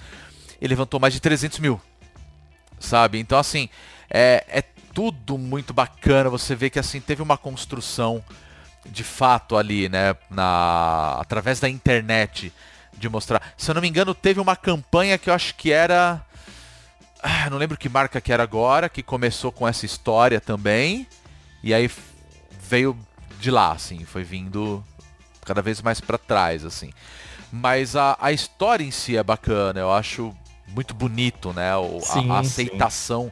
E 0.59 0.67
levantou 0.67 0.99
mais 0.99 1.13
de 1.13 1.19
300 1.19 1.59
mil. 1.59 1.79
Sabe? 2.81 3.19
Então, 3.19 3.37
assim, 3.37 3.69
é, 4.09 4.43
é 4.49 4.61
tudo 4.93 5.37
muito 5.37 5.73
bacana. 5.73 6.29
Você 6.29 6.55
vê 6.55 6.69
que 6.69 6.79
assim 6.79 6.99
teve 6.99 7.21
uma 7.21 7.37
construção 7.37 8.23
de 8.85 9.03
fato 9.03 9.55
ali, 9.55 9.87
né? 9.87 10.15
Na, 10.29 11.17
através 11.19 11.59
da 11.59 11.69
internet 11.69 12.51
de 12.97 13.07
mostrar. 13.07 13.41
Se 13.57 13.69
eu 13.69 13.75
não 13.75 13.81
me 13.81 13.87
engano, 13.87 14.13
teve 14.13 14.39
uma 14.39 14.55
campanha 14.55 15.17
que 15.17 15.29
eu 15.29 15.33
acho 15.33 15.55
que 15.55 15.71
era. 15.71 16.21
Ah, 17.23 17.49
não 17.49 17.57
lembro 17.57 17.77
que 17.77 17.87
marca 17.87 18.19
que 18.19 18.33
era 18.33 18.43
agora, 18.43 18.89
que 18.89 19.03
começou 19.03 19.51
com 19.51 19.67
essa 19.67 19.85
história 19.85 20.41
também. 20.41 21.07
E 21.63 21.73
aí 21.73 21.89
veio 22.59 22.97
de 23.39 23.51
lá, 23.51 23.71
assim, 23.71 24.05
foi 24.05 24.23
vindo 24.23 24.83
cada 25.45 25.61
vez 25.61 25.81
mais 25.81 26.01
pra 26.01 26.17
trás, 26.17 26.65
assim. 26.65 26.91
Mas 27.51 27.95
a, 27.95 28.17
a 28.19 28.31
história 28.31 28.83
em 28.83 28.91
si 28.91 29.17
é 29.17 29.23
bacana, 29.23 29.79
eu 29.79 29.91
acho 29.91 30.35
muito 30.73 30.93
bonito, 30.93 31.53
né? 31.53 31.75
O, 31.77 31.97
a- 31.97 32.01
Sim, 32.01 32.31
a, 32.31 32.43
sim. 32.43 32.47
aceitação 32.65 33.31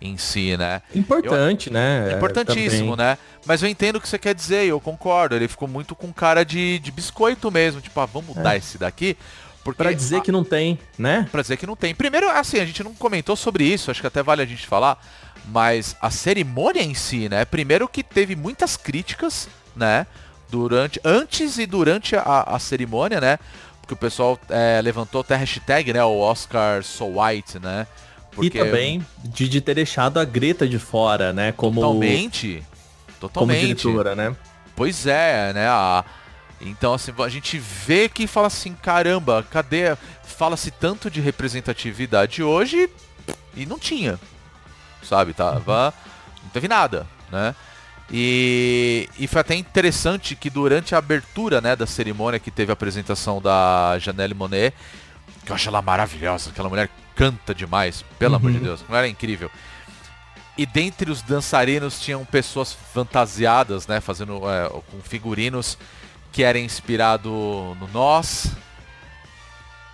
em 0.00 0.16
si, 0.18 0.56
né? 0.56 0.82
Importante, 0.94 1.70
né? 1.70 2.10
É 2.12 2.16
importantíssimo, 2.16 2.96
também. 2.96 3.06
né? 3.12 3.18
Mas 3.46 3.62
eu 3.62 3.68
entendo 3.68 3.96
o 3.96 4.00
que 4.00 4.08
você 4.08 4.18
quer 4.18 4.34
dizer, 4.34 4.66
eu 4.66 4.78
concordo. 4.80 5.34
Ele 5.34 5.48
ficou 5.48 5.66
muito 5.66 5.94
com 5.94 6.12
cara 6.12 6.44
de, 6.44 6.78
de 6.78 6.90
biscoito 6.90 7.50
mesmo. 7.50 7.80
Tipo, 7.80 8.00
ah, 8.00 8.06
vamos 8.06 8.36
mudar 8.36 8.56
esse 8.56 8.76
daqui. 8.78 9.16
Porque 9.64 9.82
Pra 9.82 9.92
dizer 9.92 10.18
a- 10.18 10.20
que 10.20 10.30
não 10.30 10.44
tem, 10.44 10.78
né? 10.98 11.26
Pra 11.32 11.42
dizer 11.42 11.56
que 11.56 11.66
não 11.66 11.74
tem. 11.74 11.94
Primeiro, 11.94 12.28
assim, 12.30 12.60
a 12.60 12.64
gente 12.66 12.84
não 12.84 12.94
comentou 12.94 13.34
sobre 13.34 13.64
isso, 13.64 13.90
acho 13.90 14.00
que 14.00 14.06
até 14.06 14.22
vale 14.22 14.42
a 14.42 14.46
gente 14.46 14.66
falar, 14.66 15.02
mas 15.48 15.96
a 16.00 16.10
cerimônia 16.10 16.82
em 16.82 16.94
si, 16.94 17.28
né? 17.28 17.44
Primeiro 17.44 17.88
que 17.88 18.02
teve 18.04 18.36
muitas 18.36 18.76
críticas, 18.76 19.48
né? 19.74 20.06
Durante, 20.48 21.00
antes 21.04 21.58
e 21.58 21.66
durante 21.66 22.14
a, 22.14 22.44
a 22.46 22.58
cerimônia, 22.60 23.20
né? 23.20 23.38
Porque 23.86 23.94
o 23.94 23.96
pessoal 23.96 24.36
é, 24.48 24.80
levantou 24.82 25.20
até 25.20 25.36
a 25.36 25.38
hashtag, 25.38 25.92
né? 25.92 26.02
O 26.02 26.18
Oscar 26.18 26.82
So 26.82 27.20
White, 27.20 27.60
né? 27.60 27.86
Porque 28.32 28.58
E 28.58 28.64
também 28.64 29.06
de, 29.22 29.48
de 29.48 29.60
ter 29.60 29.74
deixado 29.74 30.18
a 30.18 30.24
Greta 30.24 30.66
de 30.66 30.76
fora, 30.76 31.32
né? 31.32 31.52
Como, 31.52 31.80
Totalmente. 31.80 32.64
como 33.06 33.16
Totalmente. 33.20 33.60
diretora, 33.60 34.16
né? 34.16 34.34
Pois 34.74 35.06
é, 35.06 35.52
né? 35.52 35.68
A... 35.68 36.04
Então, 36.60 36.94
assim, 36.94 37.12
a 37.16 37.28
gente 37.28 37.58
vê 37.58 38.08
que 38.08 38.26
fala 38.26 38.48
assim, 38.48 38.74
caramba, 38.74 39.46
cadê? 39.48 39.96
Fala-se 40.24 40.72
tanto 40.72 41.08
de 41.08 41.20
representatividade 41.20 42.42
hoje 42.42 42.90
e 43.54 43.64
não 43.66 43.78
tinha. 43.78 44.18
Sabe? 45.00 45.32
Tava. 45.32 45.94
Não 46.42 46.50
teve 46.50 46.66
nada, 46.66 47.06
né? 47.30 47.54
E, 48.10 49.08
e 49.18 49.26
foi 49.26 49.40
até 49.40 49.54
interessante 49.54 50.36
que 50.36 50.48
durante 50.48 50.94
a 50.94 50.98
abertura 50.98 51.60
né, 51.60 51.74
da 51.74 51.86
cerimônia 51.86 52.38
que 52.38 52.50
teve 52.50 52.70
a 52.70 52.74
apresentação 52.74 53.40
da 53.42 53.98
Janelle 53.98 54.34
Monet, 54.34 54.74
que 55.44 55.50
eu 55.50 55.54
acho 55.54 55.68
ela 55.68 55.82
maravilhosa, 55.82 56.50
aquela 56.50 56.68
mulher 56.68 56.88
canta 57.16 57.54
demais, 57.54 58.04
pelo 58.18 58.36
amor 58.36 58.52
de 58.52 58.58
Deus, 58.58 58.82
a 58.82 58.88
mulher 58.88 59.04
é 59.04 59.08
incrível. 59.08 59.50
E 60.56 60.64
dentre 60.64 61.10
os 61.10 61.20
dançarinos 61.20 62.00
tinham 62.00 62.24
pessoas 62.24 62.72
fantasiadas, 62.72 63.86
né, 63.86 64.00
fazendo 64.00 64.40
é, 64.48 64.68
com 64.68 65.00
figurinos 65.02 65.76
que 66.32 66.42
era 66.42 66.58
inspirado 66.58 67.30
no 67.80 67.88
Nós, 67.92 68.52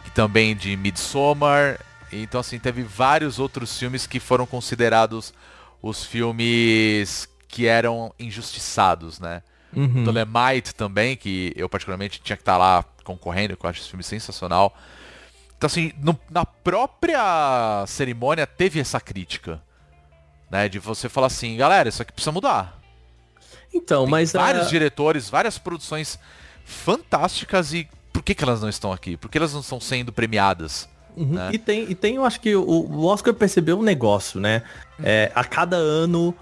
que 0.04 0.10
também 0.10 0.54
de 0.54 0.76
Midsommar. 0.76 1.80
Então 2.12 2.40
assim, 2.40 2.58
teve 2.58 2.82
vários 2.82 3.38
outros 3.38 3.76
filmes 3.78 4.06
que 4.06 4.20
foram 4.20 4.44
considerados 4.44 5.32
os 5.80 6.04
filmes 6.04 7.28
que 7.52 7.66
eram 7.66 8.12
injustiçados, 8.18 9.20
né? 9.20 9.42
Uhum. 9.76 10.04
Dolemite 10.04 10.74
também, 10.74 11.16
que 11.16 11.52
eu 11.54 11.68
particularmente 11.68 12.20
tinha 12.20 12.36
que 12.36 12.42
estar 12.42 12.56
lá 12.56 12.82
concorrendo, 13.04 13.56
que 13.56 13.64
eu 13.64 13.70
acho 13.70 13.80
esse 13.80 13.88
filme 13.90 14.02
sensacional. 14.02 14.74
Então 15.56 15.66
assim, 15.66 15.92
no- 16.02 16.18
na 16.30 16.44
própria 16.46 17.84
cerimônia 17.86 18.46
teve 18.46 18.80
essa 18.80 18.98
crítica, 19.00 19.60
Né? 20.50 20.68
De 20.68 20.78
você 20.78 21.08
falar 21.08 21.28
assim, 21.28 21.56
galera, 21.56 21.88
isso 21.88 22.02
aqui 22.02 22.12
precisa 22.12 22.30
mudar. 22.32 22.78
Então, 23.72 24.02
Tem 24.02 24.10
mas 24.10 24.32
vários 24.34 24.66
a- 24.66 24.68
diretores, 24.68 25.30
várias 25.30 25.56
produções 25.56 26.18
fantásticas 26.82 27.72
e 27.72 27.88
por 28.12 28.22
que, 28.22 28.34
que 28.34 28.44
elas 28.44 28.60
não 28.60 28.68
estão 28.68 28.92
aqui? 28.92 29.16
Por 29.16 29.30
que 29.30 29.38
elas 29.38 29.52
não 29.54 29.60
estão 29.60 29.80
sendo 29.80 30.12
premiadas? 30.12 30.88
Uhum. 31.16 31.26
né? 31.34 31.50
E 31.52 31.58
tem, 31.58 31.90
e 31.90 31.94
tem, 31.94 32.16
eu 32.16 32.24
acho 32.24 32.40
que 32.40 32.54
o, 32.54 32.62
o 32.68 33.04
Oscar 33.06 33.32
percebeu 33.34 33.78
um 33.78 33.82
negócio, 33.82 34.40
né? 34.40 34.62
É, 35.02 35.30
a 35.34 35.44
cada 35.44 35.76
ano 35.76 36.34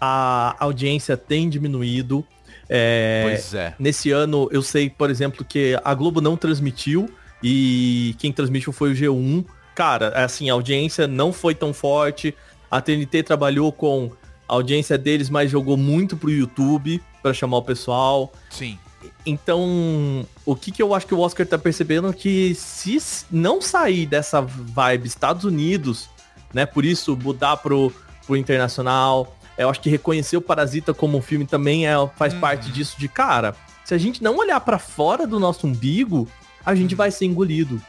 a 0.00 0.56
audiência 0.58 1.16
tem 1.16 1.48
diminuído. 1.48 2.24
É, 2.68 3.22
Pois 3.24 3.54
é. 3.54 3.74
Nesse 3.78 4.10
ano, 4.10 4.48
eu 4.50 4.62
sei, 4.62 4.90
por 4.90 5.10
exemplo, 5.10 5.44
que 5.44 5.78
a 5.84 5.94
Globo 5.94 6.20
não 6.20 6.36
transmitiu 6.36 7.08
e 7.42 8.14
quem 8.18 8.32
transmitiu 8.32 8.72
foi 8.72 8.92
o 8.92 8.94
G1. 8.94 9.44
Cara, 9.74 10.08
assim, 10.24 10.50
a 10.50 10.54
audiência 10.54 11.06
não 11.06 11.32
foi 11.32 11.54
tão 11.54 11.72
forte. 11.72 12.34
A 12.70 12.80
TNT 12.80 13.22
trabalhou 13.22 13.70
com 13.70 14.10
a 14.48 14.54
audiência 14.54 14.96
deles, 14.96 15.28
mas 15.30 15.50
jogou 15.50 15.76
muito 15.76 16.16
pro 16.16 16.30
YouTube 16.30 17.02
para 17.22 17.32
chamar 17.32 17.58
o 17.58 17.62
pessoal. 17.62 18.32
Sim. 18.50 18.78
Então, 19.24 20.26
o 20.44 20.54
que, 20.54 20.70
que 20.70 20.82
eu 20.82 20.94
acho 20.94 21.06
que 21.06 21.14
o 21.14 21.20
Oscar 21.20 21.46
tá 21.46 21.58
percebendo 21.58 22.08
é 22.08 22.12
que 22.12 22.54
se 22.54 22.98
não 23.30 23.60
sair 23.60 24.06
dessa 24.06 24.40
vibe 24.40 25.06
Estados 25.06 25.44
Unidos, 25.44 26.08
né, 26.54 26.64
por 26.64 26.84
isso 26.84 27.16
mudar 27.16 27.56
pro, 27.56 27.92
pro 28.26 28.36
internacional, 28.36 29.35
eu 29.58 29.68
acho 29.70 29.80
que 29.80 29.88
reconhecer 29.90 30.36
o 30.36 30.40
Parasita 30.40 30.92
como 30.94 31.16
um 31.18 31.22
filme 31.22 31.46
também 31.46 31.86
é, 31.86 31.94
faz 32.16 32.34
Uhum. 32.34 32.40
parte 32.40 32.70
disso 32.70 32.96
de, 32.98 33.08
cara, 33.08 33.54
se 33.84 33.94
a 33.94 33.98
gente 33.98 34.22
não 34.22 34.36
olhar 34.36 34.60
pra 34.60 34.78
fora 34.78 35.26
do 35.26 35.38
nosso 35.40 35.66
umbigo, 35.66 36.28
a 36.64 36.74
gente 36.74 36.94
vai 36.94 37.10
ser 37.10 37.24
engolido, 37.26 37.80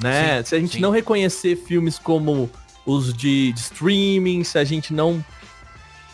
né? 0.00 0.38
Sim, 0.38 0.44
se 0.48 0.54
a 0.54 0.58
gente 0.60 0.74
sim. 0.74 0.80
não 0.80 0.90
reconhecer 0.90 1.56
filmes 1.56 1.98
como 1.98 2.50
os 2.84 3.12
de, 3.12 3.52
de 3.52 3.60
streaming, 3.60 4.42
se 4.44 4.58
a 4.58 4.64
gente 4.64 4.92
não 4.92 5.24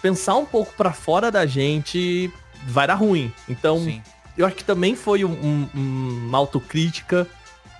pensar 0.00 0.36
um 0.36 0.44
pouco 0.44 0.72
pra 0.76 0.92
fora 0.92 1.30
da 1.30 1.46
gente, 1.46 2.30
vai 2.66 2.86
dar 2.86 2.94
ruim. 2.94 3.32
Então, 3.48 3.78
Sim. 3.84 4.02
eu 4.36 4.44
acho 4.46 4.56
que 4.56 4.64
também 4.64 4.96
foi 4.96 5.24
um- 5.24 5.68
um- 5.74 6.26
uma 6.28 6.38
autocrítica, 6.38 7.26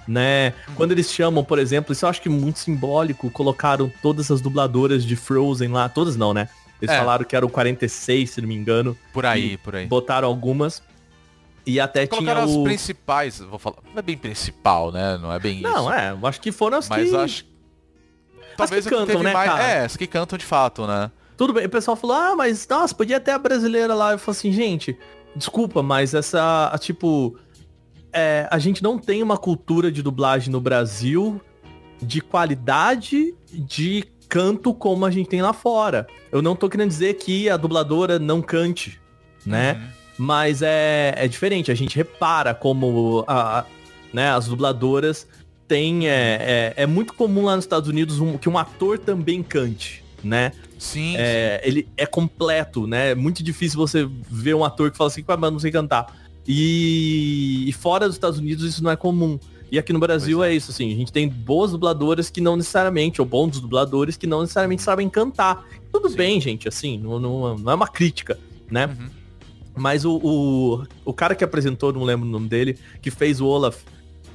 né? 0.07 0.53
Quando 0.77 0.93
eles 0.93 1.13
chamam, 1.13 1.43
por 1.45 1.59
exemplo, 1.59 1.93
isso 1.93 2.05
eu 2.05 2.09
acho 2.09 2.21
que 2.23 2.29
muito 2.29 2.59
simbólico, 2.61 3.31
colocaram 3.31 3.91
todas 4.03 4.31
as 4.31 4.41
dubladoras 4.41 5.05
de 5.05 5.17
Frozen 5.17 5.69
lá, 5.69 5.89
todas 5.89 6.17
não, 6.17 6.33
né? 6.35 6.49
Eles 6.83 6.95
É. 6.95 6.99
falaram 6.99 7.25
que 7.25 7.35
eram 7.37 7.49
46, 7.49 8.31
se 8.31 8.41
não 8.41 8.49
me 8.49 8.55
engano, 8.57 8.99
Por 9.13 9.25
aí, 9.25 9.57
por 9.57 9.77
aí. 9.77 9.87
botaram 9.87 10.27
algumas. 10.29 10.83
E 11.65 11.79
até 11.79 12.07
tinha 12.09 12.19
Colocaram 12.19 12.43
as 12.43 12.51
o... 12.51 12.65
principais, 12.65 13.39
vou 13.39 13.59
falar, 13.59 13.77
não 13.93 13.99
é 14.01 14.03
bem 14.03 14.19
principal, 14.19 14.91
né? 14.91 15.17
Não 15.17 15.33
é 15.33 15.39
bem 15.39 15.59
isso. 15.61 15.63
Não, 15.63 15.93
é, 15.93 16.13
acho 16.25 16.41
que 16.41 16.51
foram 16.51 16.79
as 16.79 16.89
Mas 16.89 17.09
que... 17.09 17.17
acho 17.17 17.45
Talvez 18.57 18.85
é 18.87 18.91
que 18.91 18.97
cantam, 18.97 19.23
né, 19.23 19.33
mais. 19.33 19.51
cara? 19.51 19.63
É, 19.63 19.85
as 19.85 19.97
que 19.97 20.07
cantam 20.07 20.37
de 20.37 20.45
fato, 20.45 20.87
né? 20.87 21.11
Tudo 21.37 21.53
bem, 21.53 21.65
o 21.65 21.71
pessoal 21.71 21.97
falou, 21.97 22.17
ah, 22.17 22.35
mas 22.37 22.67
nossa, 22.69 22.93
podia 22.95 23.19
ter 23.21 23.31
a 23.31 23.39
brasileira 23.39 23.95
lá. 23.95 24.13
Eu 24.13 24.19
falei 24.19 24.39
assim, 24.39 24.53
gente, 24.53 24.99
desculpa, 25.37 25.83
mas 25.83 26.15
essa, 26.15 26.69
a, 26.73 26.77
tipo, 26.79 27.39
é, 28.13 28.47
a 28.51 28.59
gente 28.59 28.83
não 28.83 28.99
tem 28.99 29.23
uma 29.23 29.39
cultura 29.39 29.91
de 29.91 30.03
dublagem 30.03 30.51
no 30.51 30.61
Brasil 30.61 31.41
de 32.01 32.21
qualidade 32.21 33.35
de 33.53 34.05
canto 34.33 34.73
como 34.73 35.05
a 35.05 35.11
gente 35.11 35.29
tem 35.29 35.43
lá 35.43 35.53
fora. 35.53 36.07
Eu 36.31 36.41
não 36.41 36.57
tô 36.57 36.67
querendo 36.67 36.89
dizer 36.89 37.13
que 37.19 37.51
a 37.51 37.57
dubladora 37.59 38.19
não 38.19 38.41
cante, 38.41 38.99
né? 39.45 39.75
Uhum. 39.75 39.89
Mas 40.27 40.63
é, 40.63 41.13
é 41.19 41.29
diferente, 41.29 41.71
a 41.71 41.75
gente 41.75 41.95
repara 41.97 42.55
como 42.55 43.25
a, 43.27 43.59
a- 43.59 43.65
né, 44.11 44.31
as 44.31 44.47
dubladoras 44.47 45.27
têm. 45.69 46.09
É, 46.09 46.73
é, 46.77 46.83
é 46.85 46.87
muito 46.87 47.13
comum 47.13 47.45
lá 47.45 47.57
nos 47.57 47.67
Estados 47.67 47.91
Unidos 47.91 48.21
um- 48.21 48.39
que 48.39 48.49
um 48.49 48.57
ator 48.57 48.99
também 48.99 49.43
cante, 49.43 50.03
né? 50.25 50.53
Sim, 50.79 51.15
É, 51.19 51.61
ele 51.63 51.87
é 51.95 52.07
completo, 52.07 52.87
né? 52.87 53.11
É 53.11 53.15
muito 53.15 53.43
difícil 53.43 53.79
você 53.79 54.09
ver 54.31 54.55
um 54.55 54.65
ator 54.65 54.91
que 54.91 54.97
fala 54.97 55.09
assim, 55.09 55.23
"Ah, 55.29 55.37
mas 55.37 55.53
não 55.53 55.59
sei 55.59 55.71
cantar. 55.71 56.07
E, 56.49 57.65
e 57.69 57.73
fora 57.75 58.07
dos 58.07 58.17
Estados 58.17 58.39
Unidos 58.39 58.65
isso 58.65 58.83
não 58.83 58.91
é 58.91 58.97
comum. 58.97 59.39
E 59.73 59.79
aqui 59.79 59.91
no 59.91 59.99
Brasil 59.99 60.37
Pois 60.37 60.51
é. 60.51 60.55
isso, 60.55 60.71
assim, 60.71 60.93
a 60.93 60.95
gente 60.95 61.11
tem 61.11 61.27
boas 61.27 61.71
dubladoras 61.71 62.29
que 62.29 62.43
não 62.43 62.57
necessariamente, 62.57 63.23
ou 63.23 63.27
bons 63.27 63.59
dubladores 63.59 64.19
que 64.19 64.27
não 64.27 64.43
necessariamente 64.43 64.83
sabem 64.83 65.09
cantar. 65.09 65.67
Tudo 65.91 66.11
Sim. 66.11 66.17
bem, 66.17 66.41
gente, 66.43 66.69
assim, 66.69 66.99
não, 66.99 67.19
não, 67.19 67.57
não 67.57 67.73
é 67.73 67.75
uma 67.75 67.89
crítica, 67.89 68.39
né? 68.71 68.85
Uhum. 68.85 69.09
Mas 69.75 70.05
o, 70.05 70.21
o, 70.23 70.85
o 71.07 71.15
cara 71.15 71.35
que 71.35 71.43
apresentou, 71.43 71.91
não 71.91 72.05
lembro 72.05 72.29
o 72.29 72.31
nome 72.31 72.51
dele, 72.51 72.79
que 73.01 73.11
fez 73.11 73.41
o 73.41 73.47
Olaf, 73.47 73.79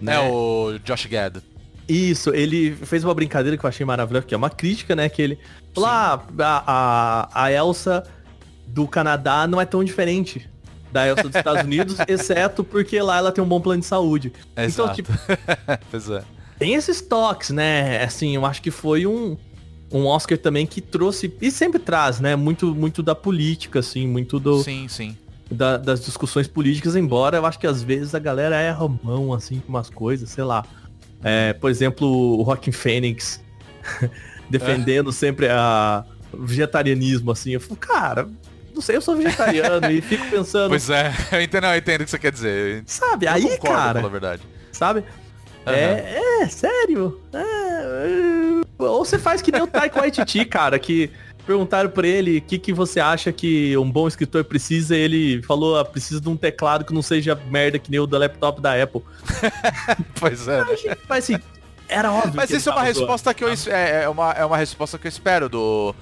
né? 0.02 0.16
É 0.16 0.28
o 0.28 0.80
Josh 0.84 1.06
Gad. 1.06 1.38
Isso, 1.88 2.34
ele 2.34 2.72
fez 2.72 3.04
uma 3.04 3.14
brincadeira 3.14 3.56
que 3.56 3.64
eu 3.64 3.70
achei 3.70 3.86
maravilhosa, 3.86 4.26
que 4.26 4.34
é 4.34 4.38
uma 4.38 4.50
crítica, 4.50 4.96
né? 4.96 5.08
Que 5.08 5.22
ele 5.22 5.40
falou, 5.72 5.88
ah, 5.88 6.26
a, 6.40 6.64
a, 6.66 7.44
a 7.44 7.52
Elsa 7.52 8.04
do 8.66 8.88
Canadá 8.88 9.46
não 9.46 9.62
é 9.62 9.66
tão 9.68 9.84
diferente 9.84 10.50
da 10.98 11.08
Elsa 11.08 11.24
dos 11.24 11.36
Estados 11.36 11.64
Unidos, 11.64 11.98
exceto 12.08 12.64
porque 12.64 13.00
lá 13.00 13.18
ela 13.18 13.32
tem 13.32 13.44
um 13.44 13.48
bom 13.48 13.62
plano 13.62 13.82
de 13.82 13.86
saúde. 13.86 14.34
Então, 14.54 14.64
Exato. 14.66 14.96
tipo, 14.96 15.12
pois 15.92 16.10
é. 16.10 16.24
tem 16.58 16.74
esses 16.74 17.02
toques, 17.02 17.52
né? 17.52 18.04
Assim, 18.04 18.36
eu 18.36 18.46
acho 18.46 18.62
que 18.62 18.72
foi 18.72 19.06
um, 19.06 19.38
um 19.92 20.08
Oscar 20.08 20.38
também 20.40 20.66
que 20.66 20.82
trouxe, 20.82 21.32
e 21.40 21.52
sempre 21.52 21.80
traz, 21.80 22.20
né? 22.20 22.36
Muito, 22.36 22.74
muito 22.74 23.04
da 23.04 23.14
política, 23.14 23.80
assim, 23.80 24.08
muito 24.08 24.40
do, 24.40 24.64
Sim, 24.64 24.88
sim. 24.88 25.16
da- 25.52 25.78
das 25.78 26.04
discussões 26.04 26.48
políticas, 26.48 26.96
embora 26.96 27.38
eu 27.38 27.46
acho 27.46 27.60
que 27.60 27.68
às 27.68 27.84
vezes 27.84 28.16
a 28.16 28.20
galera 28.20 28.56
erra 28.56 28.86
a 28.86 29.06
mão, 29.06 29.34
assim, 29.34 29.60
com 29.60 29.70
umas 29.70 29.90
coisas, 29.90 30.30
sei 30.32 30.44
lá. 30.44 30.66
É, 31.24 31.54
por 31.54 31.70
exemplo, 31.70 32.08
o 32.08 32.42
Rockin' 32.42 32.72
Fênix 32.72 33.40
defendendo 34.50 35.12
sempre 35.12 35.48
a 35.48 36.04
o 36.34 36.46
vegetarianismo, 36.46 37.32
assim. 37.32 37.52
Eu 37.52 37.62
falo, 37.62 37.78
cara, 37.78 38.28
não 38.78 38.82
sei, 38.84 38.96
eu 38.98 39.02
sou 39.02 39.16
vegetariano 39.16 39.92
e 39.92 40.02
fico 40.02 40.26
pensando, 40.30 40.70
Pois 40.70 40.90
é, 40.90 41.12
eu 41.32 41.42
entendo, 41.42 41.66
eu 41.68 41.76
entendo 41.78 42.02
o 42.02 42.06
que 42.06 42.12
você 42.12 42.20
quer 42.20 42.32
dizer. 42.32 42.84
sabe? 42.86 43.26
Eu 43.26 43.32
Aí, 43.34 43.42
concordo, 43.44 43.64
cara, 43.68 43.94
falar 43.96 44.08
a 44.08 44.12
verdade. 44.12 44.42
sabe? 44.72 45.04
É, 45.66 46.22
é, 46.44 46.48
sério? 46.48 47.20
É, 47.34 48.62
ou 48.78 49.04
você 49.04 49.18
faz 49.20 49.42
que 49.42 49.52
nem 49.52 49.62
o 49.62 49.68
Taika 49.68 50.00
Waititi, 50.00 50.46
cara, 50.46 50.80
que 50.80 51.10
perguntaram 51.46 51.90
pra 51.90 52.08
ele 52.08 52.38
o 52.38 52.42
que, 52.42 52.58
que 52.60 52.72
você 52.74 53.00
acha 53.00 53.32
que 53.32 53.76
um 53.78 53.90
bom 53.90 54.08
escritor 54.08 54.44
precisa, 54.44 54.96
e 54.96 55.00
ele 55.00 55.42
falou, 55.44 55.78
ah, 55.78 55.84
precisa 55.86 56.20
de 56.22 56.30
um 56.30 56.36
teclado 56.38 56.86
que 56.86 56.94
não 56.94 57.02
seja 57.02 57.36
merda 57.50 57.80
que 57.80 57.90
nem 57.92 58.00
o 58.00 58.08
do 58.08 58.18
laptop 58.18 58.62
da 58.62 58.82
Apple. 58.82 59.02
Pois 60.20 60.48
é. 60.48 60.64
né? 60.64 60.98
Mas 61.08 61.24
assim, 61.26 61.40
era 61.88 62.12
óbvio 62.12 62.34
Mas 62.36 62.50
isso 62.50 62.70
é 62.70 62.72
uma 62.72 62.82
zoando. 62.84 63.00
resposta 63.00 63.34
que 63.34 63.44
eu 63.44 63.52
es- 63.54 63.68
é, 63.68 64.04
é 64.04 64.10
uma, 64.10 64.32
é 64.32 64.46
uma 64.46 64.58
resposta 64.58 64.98
que 64.98 65.08
eu 65.08 65.10
espero 65.10 65.48
do 65.50 65.94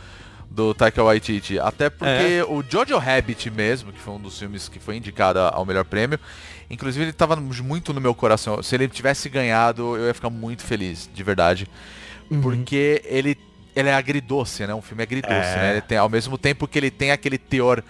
do 0.56 0.74
Taika 0.74 1.04
Waititi, 1.04 1.60
até 1.60 1.90
porque 1.90 2.40
É. 2.40 2.46
o 2.48 2.64
Jojo 2.68 2.98
Rabbit 2.98 3.50
mesmo, 3.52 3.92
que 3.92 4.00
foi 4.00 4.14
um 4.14 4.20
dos 4.20 4.40
filmes 4.40 4.70
que 4.70 4.80
foi 4.80 4.96
indicado 4.96 5.38
ao 5.40 5.66
melhor 5.66 5.84
prêmio, 5.84 6.18
inclusive 6.70 7.04
ele 7.06 7.14
tava 7.14 7.36
muito 7.36 7.94
no 7.94 8.00
meu 8.00 8.16
coração. 8.16 8.64
Se 8.64 8.74
ele 8.74 8.88
tivesse 8.88 9.28
ganhado, 9.28 9.98
eu 9.98 10.08
ia 10.08 10.14
ficar 10.14 10.30
muito 10.30 10.64
feliz, 10.64 11.10
de 11.14 11.24
verdade, 11.24 11.68
Uhum. 12.32 12.42
porque 12.42 13.02
ele 13.06 13.38
ele 13.76 13.90
é 13.90 13.94
agridoce, 13.94 14.66
né? 14.66 14.74
Um 14.74 14.82
filme 14.82 15.04
agridoce, 15.04 15.34
É. 15.34 15.56
né? 15.58 15.72
Ele 15.74 15.82
tem 15.82 15.98
ao 15.98 16.08
mesmo 16.08 16.38
tempo 16.38 16.66
que 16.66 16.80
ele 16.80 16.90
tem 16.90 17.12
aquele 17.12 17.38
teor 17.38 17.84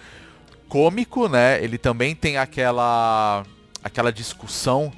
cômico, 0.68 1.28
né? 1.28 1.62
Ele 1.62 1.78
também 1.78 2.12
tem 2.14 2.36
aquela 2.38 3.44
aquela 3.84 4.12
discussão 4.12 4.92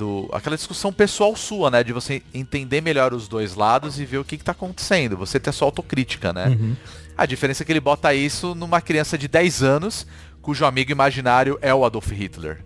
do 0.00 0.28
aquela 0.32 0.56
discussão 0.56 0.92
pessoal 0.92 1.36
sua, 1.36 1.70
né, 1.70 1.84
de 1.84 1.92
você 1.92 2.22
entender 2.32 2.80
melhor 2.80 3.12
os 3.12 3.28
dois 3.28 3.54
lados 3.54 4.00
e 4.00 4.04
ver 4.06 4.18
o 4.18 4.24
que, 4.24 4.36
que 4.38 4.44
tá 4.44 4.52
acontecendo, 4.52 5.16
você 5.16 5.38
ter 5.38 5.52
sua 5.52 5.68
autocrítica, 5.68 6.32
né? 6.32 6.46
Uhum. 6.48 6.74
A 7.16 7.26
diferença 7.26 7.62
é 7.62 7.66
que 7.66 7.70
ele 7.72 7.80
bota 7.80 8.12
isso 8.14 8.54
numa 8.54 8.80
criança 8.80 9.18
de 9.18 9.28
10 9.28 9.62
anos, 9.62 10.06
cujo 10.40 10.64
amigo 10.64 10.90
imaginário 10.90 11.58
é 11.60 11.72
o 11.74 11.84
Adolf 11.84 12.10
Hitler. 12.10 12.64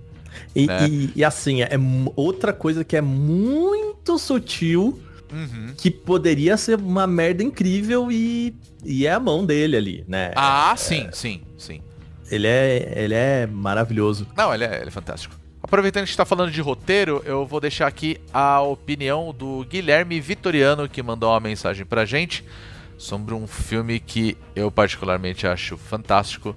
E, 0.55 0.67
né? 0.67 0.89
e- 0.89 1.11
e 1.17 1.25
assim, 1.25 1.63
é 1.63 1.71
outra 2.15 2.53
coisa 2.53 2.85
que 2.85 2.97
é 2.97 3.01
muito 3.01 4.17
sutil, 4.19 5.01
Uhum. 5.33 5.75
que 5.77 5.91
poderia 5.91 6.57
ser 6.57 6.79
uma 6.79 7.07
merda 7.09 7.43
incrível 7.43 8.13
e, 8.13 8.55
e 8.85 9.05
é 9.07 9.13
a 9.13 9.19
mão 9.19 9.45
dele 9.45 9.77
ali, 9.77 10.05
né? 10.07 10.31
Ah, 10.37 10.75
sim, 10.77 11.09
sim, 11.13 11.43
sim. 11.59 11.81
Ele 12.31 12.47
é, 12.47 12.93
ele 12.97 13.15
é 13.15 13.47
maravilhoso. 13.47 14.27
Não, 14.37 14.55
ele 14.55 14.63
é, 14.65 14.77
ele 14.79 14.89
é 14.89 14.91
fantástico. 14.93 15.35
Aproveitando 15.75 16.03
que 16.03 16.05
a 16.05 16.07
gente 16.07 16.17
tá 16.17 16.25
falando 16.25 16.53
de 16.53 16.61
roteiro, 16.61 17.21
eu 17.27 17.45
vou 17.45 17.61
deixar 17.61 17.89
aqui 17.89 18.21
a 18.33 18.61
opinião 18.61 19.35
do 19.37 19.67
Guilherme 19.69 20.21
Vitoriano, 20.21 20.89
que 20.89 21.03
mandou 21.03 21.33
uma 21.33 21.41
mensagem 21.41 21.85
pra 21.85 22.05
gente 22.05 22.45
sobre 22.97 23.35
um 23.35 23.45
filme 23.45 23.99
que 23.99 24.39
eu 24.55 24.71
particularmente 24.71 25.49
acho 25.49 25.77
fantástico. 25.77 26.55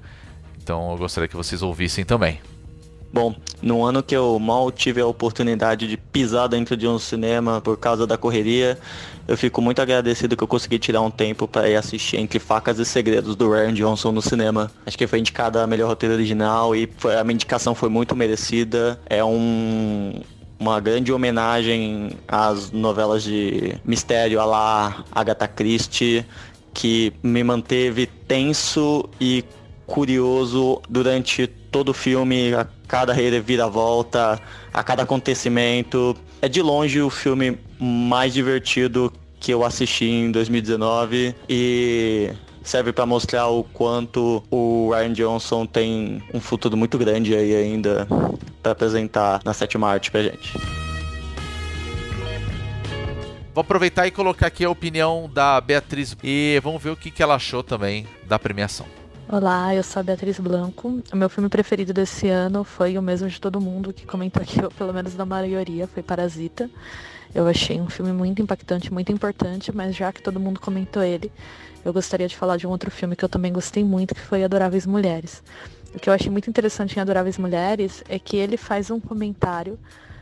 Então 0.62 0.92
eu 0.92 0.98
gostaria 0.98 1.28
que 1.28 1.36
vocês 1.36 1.64
ouvissem 1.64 2.06
também. 2.06 2.40
Bom, 3.12 3.34
no 3.62 3.84
ano 3.84 4.04
que 4.04 4.16
eu 4.16 4.38
mal 4.38 4.70
tive 4.72 5.02
a 5.02 5.08
oportunidade 5.08 5.88
de 5.88 5.98
pisar 5.98 6.48
dentro 6.48 6.76
de 6.76 6.88
um 6.88 7.00
cinema 7.00 7.62
por 7.62 7.78
causa 7.78 8.06
da 8.06 8.18
correria, 8.18 8.78
eu 9.28 9.38
fico 9.38 9.62
muito 9.62 9.82
agradecido 9.82 10.36
que 10.36 10.44
eu 10.44 10.48
consegui 10.48 10.78
tirar 10.78 11.02
um 11.02 11.10
tempo 11.10 11.48
para 11.48 11.70
ir 11.70 11.76
assistir 11.76 12.18
Entre 12.18 12.38
Facas 12.38 12.80
e 12.80 12.86
Segredos 12.86 13.36
do 13.36 13.50
Ryan 13.52 13.74
Johnson 13.74 14.12
no 14.12 14.22
cinema. 14.22 14.70
Acho 14.86 14.98
que 14.98 15.08
foi 15.08 15.20
indicada 15.20 15.64
a 15.64 15.68
melhor 15.68 15.88
roteiro 15.88 16.16
original 16.16 16.76
e 16.76 16.90
foi- 16.98 17.16
a 17.18 17.24
minha 17.24 17.34
indicação 17.34 17.74
foi 17.74 17.90
muito 17.90 18.16
merecida. 18.16 19.00
É 19.10 19.24
um 19.24 20.14
uma 20.60 20.80
grande 20.80 21.14
homenagem 21.14 22.12
às 22.28 22.72
novelas 22.72 23.22
de 23.22 23.76
mistério 23.86 24.40
a 24.42 24.46
lá 24.46 25.04
Agatha 25.12 25.48
Christie, 25.48 26.26
que 26.74 27.14
me 27.22 27.44
manteve 27.44 28.08
tenso 28.08 29.08
e 29.22 29.46
curioso 29.86 30.82
durante 30.90 31.48
todo 31.72 31.94
filme, 31.94 32.54
a 32.54 32.68
cada 32.88 33.14
reviravolta, 33.14 34.40
a 34.74 34.84
cada 34.84 35.04
acontecimento. 35.04 36.16
É 36.42 36.48
de 36.48 36.62
longe 36.62 37.02
o 37.02 37.10
filme 37.10 37.58
mais 37.80 38.34
divertido 38.34 39.12
que 39.40 39.52
eu 39.52 39.64
assisti 39.64 40.06
em 40.06 40.32
2019 40.32 41.36
e 41.48 42.32
serve 42.64 42.92
para 42.92 43.06
mostrar 43.06 43.48
o 43.48 43.64
quanto 43.64 44.44
o 44.52 44.92
Ryan 44.92 45.14
Johnson 45.14 45.66
tem 45.66 46.22
um 46.34 46.40
futuro 46.40 46.76
muito 46.76 46.98
grande 46.98 47.36
aí 47.36 47.56
ainda 47.56 48.08
para 48.62 48.72
apresentar 48.74 49.42
na 49.46 49.54
sétima 49.54 49.90
arte 49.90 50.12
pra 50.12 50.24
gente. 50.24 50.54
Vou 53.54 53.62
aproveitar 53.62 54.06
e 54.06 54.12
colocar 54.12 54.48
aqui 54.48 54.64
a 54.64 54.70
opinião 54.70 55.30
da 55.34 55.60
Beatriz 55.60 56.16
e 56.24 56.60
vamos 56.64 56.84
ver 56.84 56.92
o 56.92 56.96
que 56.96 57.24
ela 57.24 57.36
achou 57.36 57.64
também 57.64 58.06
da 58.28 58.38
premiação. 58.38 58.86
Olá, 59.30 59.76
eu 59.76 59.84
sou 59.84 60.00
a 60.00 60.04
Beatriz 60.04 60.40
Blanco. 60.40 61.04
O 61.12 61.16
meu 61.18 61.28
filme 61.28 61.50
preferido 61.50 61.94
desse 61.94 62.30
ano 62.30 62.64
foi 62.64 62.98
o 62.98 63.02
mesmo 63.02 63.28
de 63.28 63.42
todo 63.42 63.60
mundo 63.60 63.92
que 63.92 64.06
comentou 64.06 64.42
aqui, 64.42 64.64
ou 64.64 64.72
pelo 64.72 64.94
menos 64.94 65.16
da 65.16 65.26
maioria, 65.26 65.86
foi 65.86 66.02
Parasita. 66.02 66.70
Eu 67.36 67.46
achei 67.46 67.82
um 67.82 67.90
filme 67.90 68.14
muito 68.14 68.42
impactante, 68.42 68.92
muito 68.92 69.12
importante, 69.12 69.70
mas 69.76 69.94
já 69.98 70.14
que 70.14 70.22
todo 70.22 70.40
mundo 70.40 70.62
comentou 70.62 71.04
ele, 71.04 71.30
eu 71.84 71.92
gostaria 71.92 72.26
de 72.26 72.38
falar 72.38 72.56
de 72.56 72.66
um 72.66 72.70
outro 72.70 72.90
filme 72.90 73.18
que 73.18 73.26
eu 73.26 73.28
também 73.28 73.52
gostei 73.52 73.84
muito, 73.84 74.16
que 74.16 74.22
foi 74.22 74.46
Adoráveis 74.46 74.86
Mulheres. 74.86 75.44
O 75.94 76.00
que 76.00 76.10
eu 76.10 76.14
achei 76.14 76.32
muito 76.32 76.50
interessante 76.50 76.96
em 76.96 77.02
Adoráveis 77.02 77.38
Mulheres 77.38 78.06
é 78.08 78.18
que 78.18 78.38
ele 78.38 78.56
faz 78.56 78.90
um 78.90 79.00
comentário 79.00 79.78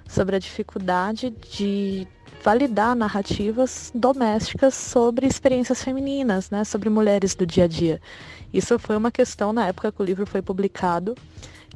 sobre 0.10 0.36
a 0.36 0.39
dificuldade 0.39 1.30
de 1.51 2.08
validar 2.45 2.95
narrativas 2.95 3.91
domésticas 3.95 4.75
sobre 4.75 5.25
experiências 5.25 5.83
femininas, 5.83 6.51
né, 6.51 6.63
sobre 6.63 6.91
mulheres 6.91 7.33
do 7.33 7.43
dia 7.43 7.63
a 7.63 7.67
dia. 7.67 7.99
Isso 8.53 8.77
foi 8.77 8.95
uma 8.95 9.09
questão 9.09 9.51
na 9.51 9.65
época 9.65 9.91
que 9.91 9.99
o 9.99 10.05
livro 10.05 10.27
foi 10.27 10.43
publicado, 10.43 11.15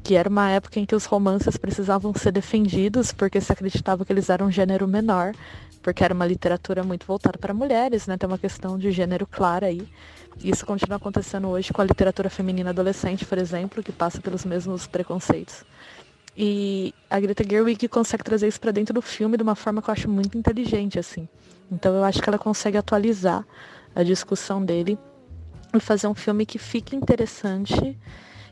que 0.04 0.14
era 0.14 0.30
uma 0.30 0.48
época 0.52 0.80
em 0.80 0.86
que 0.86 0.94
os 0.94 1.06
romances 1.06 1.58
precisavam 1.58 2.14
ser 2.14 2.32
defendidos 2.32 3.12
porque 3.12 3.42
se 3.42 3.52
acreditava 3.52 4.06
que 4.06 4.14
eles 4.14 4.30
eram 4.30 4.46
um 4.46 4.52
gênero 4.52 4.88
menor, 4.88 5.34
porque 5.82 6.04
era 6.04 6.14
uma 6.14 6.28
literatura 6.28 6.84
muito 6.84 7.04
voltada 7.04 7.40
para 7.40 7.52
mulheres, 7.52 8.06
né? 8.06 8.16
Tem 8.16 8.30
uma 8.30 8.38
questão 8.38 8.78
de 8.78 8.92
gênero 8.92 9.26
clara 9.26 9.66
aí. 9.66 9.88
Isso 10.44 10.68
continua 10.68 10.98
acontecendo 10.98 11.48
hoje 11.48 11.74
com 11.74 11.82
a 11.82 11.86
literatura 11.86 12.30
feminina 12.30 12.70
adolescente, 12.70 13.26
por 13.26 13.40
exemplo, 13.40 13.82
que 13.82 13.92
passa 13.92 14.22
pelos 14.22 14.46
mesmos 14.46 14.86
preconceitos. 14.86 15.66
E 16.42 16.94
a 17.10 17.20
Greta 17.20 17.44
Gerwig 17.44 17.90
consegue 17.90 18.24
trazer 18.24 18.48
isso 18.48 18.62
para 18.62 18.72
dentro 18.72 18.94
do 18.94 19.02
filme 19.02 19.36
de 19.36 19.44
uma 19.44 19.56
forma 19.56 19.82
que 19.82 19.90
eu 19.90 19.92
acho 19.92 20.08
muito 20.08 20.38
inteligente, 20.38 20.98
assim. 20.98 21.28
Então 21.70 21.94
eu 21.94 22.02
acho 22.02 22.22
que 22.22 22.30
ela 22.30 22.40
consegue 22.40 22.78
atualizar 22.78 23.46
a 23.94 24.04
discussão 24.04 24.64
dele 24.64 24.98
e 25.76 25.82
fazer 25.82 26.08
um 26.08 26.16
filme 26.16 26.46
que 26.46 26.58
fique 26.58 26.96
interessante 26.96 28.00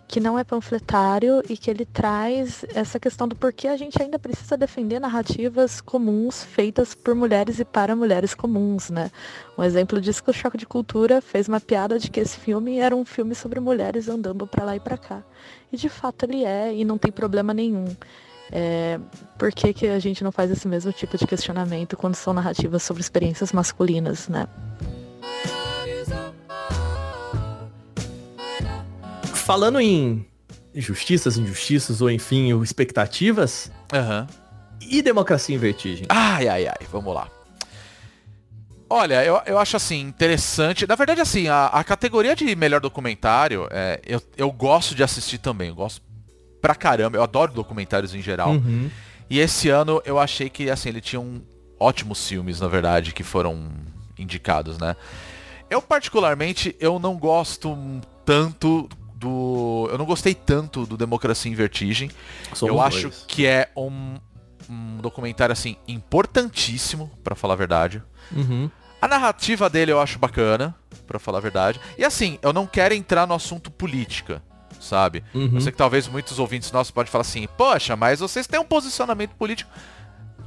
que 0.08 0.20
não 0.20 0.39
é 0.39 0.43
panfletário 0.43 1.43
e 1.49 1.58
que 1.58 1.70
ele 1.70 1.86
traz 1.86 2.64
essa 2.74 2.99
questão 2.99 3.28
do 3.28 3.36
porquê 3.36 3.68
a 3.68 3.76
gente 3.76 4.01
ainda 4.01 4.18
precisa 4.18 4.55
defender 4.55 4.99
narrativas 4.99 5.82
comuns 5.82 6.43
feitas 6.43 6.95
por 6.95 7.14
mulheres 7.14 7.60
e 7.60 7.66
para 7.66 7.95
mulheres 7.95 8.34
comuns, 8.34 8.89
né? 8.89 9.12
Um 9.58 9.64
exemplo 9.64 9.99
disso 9.99 10.24
que 10.24 10.30
o 10.30 10.34
Choque 10.34 10.58
de 10.58 10.66
Cultura 10.66 11.22
fez 11.22 11.49
uma 11.49 11.60
piada 11.60 11.99
de 11.99 12.10
que 12.10 12.22
esse 12.22 12.38
filme 12.38 12.78
era 12.78 12.95
um 12.95 13.03
filme 13.03 13.36
sobre 13.36 13.60
mulheres 13.60 14.08
andando 14.08 14.47
para 14.47 14.64
lá 14.64 14.76
e 14.76 14.80
para 14.80 14.97
cá. 14.97 15.24
E 15.72 15.76
de 15.76 15.89
fato 15.89 16.24
ele 16.24 16.45
é, 16.45 16.74
e 16.74 16.86
não 16.86 16.97
tem 16.97 17.12
problema 17.12 17.53
nenhum. 17.53 17.86
É, 18.49 18.97
por 19.38 19.51
que, 19.51 19.74
que 19.74 19.88
a 19.88 19.99
gente 19.99 20.24
não 20.24 20.32
faz 20.32 20.49
esse 20.49 20.70
mesmo 20.70 20.93
tipo 20.93 21.18
de 21.18 21.28
questionamento 21.28 21.97
quando 21.97 22.16
são 22.16 22.34
narrativas 22.34 22.82
sobre 22.82 23.01
experiências 23.01 23.51
masculinas, 23.51 24.30
né? 24.30 24.47
Falando 29.48 29.80
em 29.80 30.26
justiças, 30.76 31.38
injustiças, 31.38 32.02
ou 32.02 32.12
enfim, 32.12 32.62
expectativas. 32.62 33.72
Aham. 33.93 34.28
E 34.82 35.02
democracia 35.02 35.56
em 35.56 35.58
vertigem? 35.58 36.06
Ai, 36.10 36.50
ai, 36.50 36.68
ai, 36.68 36.88
vamos 36.91 37.16
lá. 37.16 37.30
Olha, 38.89 39.24
eu, 39.24 39.41
eu 39.45 39.58
acho 39.58 39.78
assim, 39.78 40.02
interessante. 40.02 40.86
Na 40.86 40.95
verdade, 40.95 41.22
assim, 41.22 41.48
a, 41.48 41.68
a 41.68 41.82
categoria 41.82 42.36
de 42.36 42.54
melhor 42.58 42.82
documentário, 42.82 43.70
é, 43.72 44.02
eu, 44.06 44.22
eu 44.36 44.52
gosto 44.52 44.93
de 44.93 45.02
assistir 45.02 45.38
também. 45.38 45.70
Eu 45.70 45.76
gosto 45.76 46.02
pra 46.62 46.76
caramba. 46.76 47.18
Eu 47.18 47.24
adoro 47.24 47.54
documentários 47.54 48.14
em 48.14 48.22
geral. 48.22 48.52
Uhum. 48.52 48.89
E 49.30 49.39
esse 49.39 49.70
ano 49.70 50.02
eu 50.04 50.20
achei 50.20 50.50
que, 50.50 50.70
assim, 50.70 50.89
ele 50.89 51.00
tinha 51.00 51.22
um 51.22 51.41
ótimos 51.80 52.28
filmes, 52.28 52.60
na 52.60 52.68
verdade, 52.68 53.14
que 53.14 53.24
foram 53.24 53.70
indicados, 54.20 54.78
né? 54.78 54.93
Eu, 55.70 55.82
particularmente, 55.82 56.76
eu 56.82 57.00
não 57.00 57.16
gosto 57.16 57.78
tanto 58.26 58.89
do. 59.18 59.88
Eu 59.91 59.97
não 59.97 60.05
gostei 60.05 60.34
tanto 60.34 60.86
do 60.86 60.95
Democracia 60.95 61.51
em 61.51 61.55
Vertigem. 61.55 62.11
Somos 62.53 62.61
eu 62.61 62.82
dois. 62.82 62.95
acho 62.95 63.26
que 63.28 63.45
é 63.45 63.70
um, 63.76 64.15
um 64.70 64.97
documentário 64.97 65.53
assim 65.53 65.78
importantíssimo, 65.88 67.11
pra 67.24 67.36
falar 67.36 67.55
a 67.55 67.57
verdade. 67.57 68.03
Uhum. 68.32 68.70
A 69.01 69.07
narrativa 69.07 69.70
dele 69.70 69.91
eu 69.91 69.99
acho 69.99 70.18
bacana, 70.18 70.76
pra 71.05 71.20
falar 71.20 71.38
a 71.39 71.41
verdade. 71.41 71.80
E 71.97 72.03
assim, 72.03 72.39
eu 72.41 72.51
não 72.51 72.65
quero 72.65 72.93
entrar 72.93 73.28
no 73.28 73.34
assunto 73.34 73.70
política, 73.70 74.41
sabe? 74.80 75.24
Uhum. 75.34 75.51
Eu 75.53 75.61
sei 75.61 75.72
que 75.72 75.78
talvez 75.78 76.07
muitos 76.07 76.39
ouvintes 76.39 76.72
nossos 76.72 76.91
podem 76.91 77.11
falar 77.11 77.22
assim, 77.22 77.47
poxa, 77.57 77.95
mas 77.95 78.20
vocês 78.20 78.47
têm 78.47 78.59
um 78.59 78.65
posicionamento 78.65 79.32
político. 79.32 79.70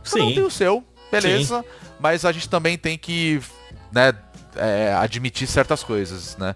Cada 0.04 0.24
um 0.24 0.28
Sim. 0.28 0.34
tem 0.34 0.42
o 0.42 0.50
seu, 0.50 0.84
beleza. 1.10 1.64
Mas 1.98 2.24
a 2.24 2.32
gente 2.32 2.48
também 2.48 2.76
tem 2.76 2.98
que, 2.98 3.40
né, 3.92 4.14
é, 4.56 4.94
admitir 4.94 5.46
certas 5.46 5.84
coisas, 5.84 6.36
né? 6.36 6.54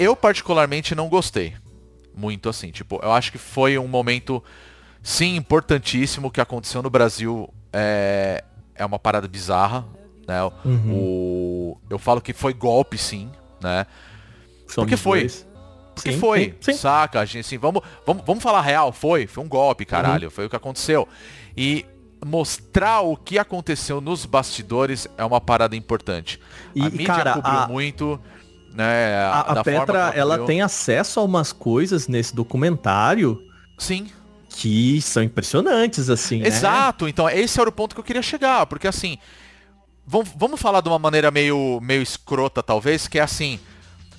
Eu 0.00 0.16
particularmente 0.16 0.94
não 0.94 1.08
gostei. 1.08 1.54
Muito 2.14 2.48
assim, 2.48 2.70
tipo, 2.70 2.98
eu 3.02 3.12
acho 3.12 3.30
que 3.30 3.38
foi 3.38 3.78
um 3.78 3.86
momento, 3.86 4.42
sim, 5.02 5.36
importantíssimo 5.36 6.30
que 6.30 6.40
aconteceu 6.40 6.82
no 6.82 6.88
Brasil. 6.90 7.52
É, 7.72 8.42
é 8.74 8.84
uma 8.84 8.98
parada 8.98 9.28
bizarra, 9.28 9.86
né? 10.26 10.42
Uhum. 10.64 10.92
O, 10.92 11.80
eu 11.90 11.98
falo 11.98 12.20
que 12.20 12.32
foi 12.32 12.52
golpe, 12.54 12.96
sim, 12.98 13.30
né? 13.62 13.86
Somos 14.66 14.74
Porque 14.74 14.96
foi. 14.96 15.20
dois. 15.20 15.46
Porque 15.94 16.12
Sim, 16.12 16.18
foi, 16.18 16.56
sim, 16.62 16.72
sim. 16.72 16.78
saca? 16.78 17.20
A 17.20 17.24
gente, 17.26 17.40
assim, 17.40 17.58
vamos, 17.58 17.82
vamos, 18.06 18.22
vamos 18.24 18.42
falar 18.42 18.62
real, 18.62 18.90
foi, 18.90 19.26
foi 19.26 19.44
um 19.44 19.48
golpe, 19.48 19.84
caralho, 19.84 20.28
Uhum. 20.28 20.30
foi 20.30 20.46
o 20.46 20.48
que 20.48 20.56
aconteceu. 20.56 21.06
E 21.54 21.84
mostrar 22.24 23.00
o 23.02 23.14
que 23.16 23.38
aconteceu 23.38 24.00
nos 24.00 24.24
bastidores 24.24 25.06
é 25.18 25.24
uma 25.24 25.42
parada 25.42 25.76
importante. 25.76 26.40
E, 26.74 26.80
a 26.80 26.88
mídia 26.88 27.06
cara, 27.06 27.34
cobriu 27.34 27.58
a- 27.58 27.68
muito, 27.68 28.18
né? 28.72 29.16
A, 29.16 29.40
a 29.40 29.64
Petra, 29.64 30.12
ela 30.14 30.38
cobriu. 30.38 30.46
tem 30.46 30.62
acesso 30.62 31.20
a 31.20 31.22
umas 31.22 31.52
coisas 31.52 32.06
nesse 32.08 32.34
documentário 32.34 33.42
Sim. 33.78 34.08
que 34.48 35.00
são 35.02 35.22
impressionantes, 35.22 36.08
assim, 36.08 36.40
né? 36.40 36.48
Exato, 36.48 37.08
então 37.08 37.28
esse 37.28 37.60
era 37.60 37.68
o 37.68 37.72
ponto 37.72 37.94
que 37.94 38.00
eu 38.00 38.04
queria 38.04 38.22
chegar, 38.22 38.66
porque 38.66 38.86
assim, 38.88 39.18
vamos, 40.06 40.28
vamos 40.36 40.60
falar 40.60 40.80
de 40.80 40.88
uma 40.88 40.98
maneira 40.98 41.30
meio, 41.30 41.80
meio 41.82 42.02
escrota, 42.02 42.62
talvez, 42.62 43.08
que 43.08 43.18
é 43.18 43.22
assim, 43.22 43.58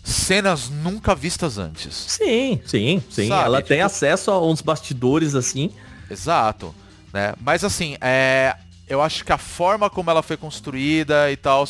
cenas 0.03 0.69
nunca 0.69 1.13
vistas 1.15 1.57
antes. 1.57 1.93
Sim, 2.07 2.61
sim, 2.65 3.03
sim. 3.09 3.27
Sabe, 3.27 3.45
ela 3.45 3.61
tem 3.61 3.77
tipo- 3.77 3.85
acesso 3.85 4.31
a 4.31 4.45
uns 4.45 4.61
bastidores, 4.61 5.35
assim. 5.35 5.71
Exato, 6.09 6.73
né? 7.13 7.33
Mas 7.39 7.63
assim, 7.63 7.95
é, 8.01 8.55
eu 8.87 9.01
acho 9.01 9.23
que 9.23 9.31
a 9.31 9.37
forma 9.37 9.89
como 9.89 10.09
ela 10.09 10.21
foi 10.21 10.35
construída 10.37 11.31
e 11.31 11.37
tal, 11.37 11.65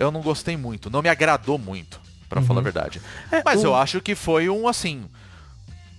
eu 0.00 0.10
não 0.10 0.20
gostei 0.20 0.56
muito, 0.56 0.88
não 0.90 1.02
me 1.02 1.08
agradou 1.08 1.58
muito, 1.58 2.00
pra 2.28 2.40
falar 2.42 2.60
a 2.60 2.64
verdade. 2.64 3.00
É, 3.32 3.42
Mas 3.44 3.62
o- 3.62 3.68
eu 3.68 3.74
acho 3.74 4.00
que 4.00 4.14
foi 4.14 4.48
um 4.48 4.66
assim 4.68 5.04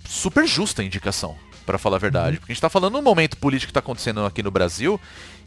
super 0.08 0.46
justa 0.46 0.82
indicação, 0.82 1.36
pra 1.66 1.78
falar 1.78 1.96
a 1.96 2.00
verdade, 2.00 2.38
porque 2.38 2.52
a 2.52 2.54
gente 2.54 2.62
tá 2.62 2.70
falando 2.70 2.98
um 2.98 3.02
momento 3.02 3.36
político 3.36 3.68
que 3.68 3.74
tá 3.74 3.80
acontecendo 3.80 4.24
aqui 4.24 4.42
no 4.42 4.50
Brasil, 4.50 5.00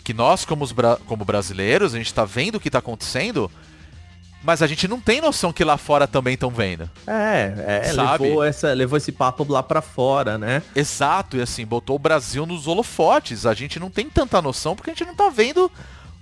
que 0.03 0.13
nós 0.13 0.45
como, 0.45 0.63
os 0.63 0.71
bra- 0.71 0.97
como 1.07 1.25
brasileiros, 1.25 1.93
a 1.93 1.97
gente 1.97 2.13
tá 2.13 2.23
vendo 2.23 2.55
o 2.55 2.59
que 2.59 2.69
tá 2.69 2.79
acontecendo, 2.79 3.51
mas 4.41 4.61
a 4.61 4.67
gente 4.67 4.87
não 4.87 4.99
tem 5.01 5.19
noção 5.21 5.51
que 5.51 5.63
lá 5.63 5.77
fora 5.77 6.07
também 6.07 6.33
estão 6.35 6.49
vendo. 6.49 6.89
É, 7.07 7.81
é 7.87 7.93
Sabe? 7.93 8.25
levou, 8.25 8.43
essa, 8.43 8.73
levou 8.73 8.97
esse 8.97 9.11
papo 9.11 9.45
lá 9.49 9.63
pra 9.63 9.81
fora, 9.81 10.37
né? 10.37 10.61
Exato, 10.75 11.35
e 11.37 11.41
assim, 11.41 11.65
botou 11.65 11.95
o 11.95 11.99
Brasil 11.99 12.45
nos 12.45 12.67
holofotes. 12.67 13.45
A 13.45 13.53
gente 13.53 13.79
não 13.79 13.89
tem 13.89 14.09
tanta 14.09 14.41
noção 14.41 14.75
porque 14.75 14.91
a 14.91 14.93
gente 14.93 15.05
não 15.07 15.15
tá 15.15 15.29
vendo 15.29 15.69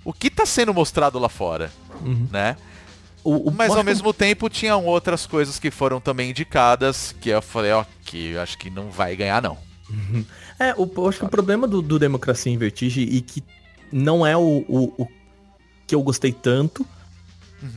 o 0.04 0.12
que 0.12 0.30
tá 0.30 0.44
sendo 0.46 0.74
mostrado 0.74 1.18
lá 1.18 1.28
fora, 1.28 1.70
Uhum. 2.00 2.26
né? 2.30 2.56
O, 3.24 3.48
o- 3.48 3.52
Mas 3.52 3.70
ao 3.70 3.84
mesmo 3.84 4.12
tempo 4.12 4.48
tinham 4.48 4.84
outras 4.84 5.26
coisas 5.26 5.58
que 5.58 5.70
foram 5.70 6.00
também 6.00 6.30
indicadas 6.30 7.14
que 7.20 7.28
eu 7.28 7.40
falei, 7.42 7.72
ó, 7.72 7.84
que 8.04 8.30
eu 8.32 8.40
acho 8.40 8.58
que 8.58 8.68
não 8.70 8.90
vai 8.90 9.14
ganhar 9.14 9.40
não. 9.42 9.56
É, 10.58 10.72
o, 10.76 10.90
eu 10.96 11.08
acho 11.08 11.18
que 11.20 11.24
o 11.24 11.28
problema 11.28 11.68
do, 11.68 11.82
do 11.82 11.98
Democracia 11.98 12.50
em 12.52 12.56
Vertigem 12.56 13.04
e 13.04 13.20
que 13.20 13.42
não 13.92 14.26
é 14.26 14.36
o, 14.36 14.64
o, 14.68 15.06
que 15.86 15.94
eu 15.94 16.02
gostei 16.02 16.32
tanto, 16.32 16.84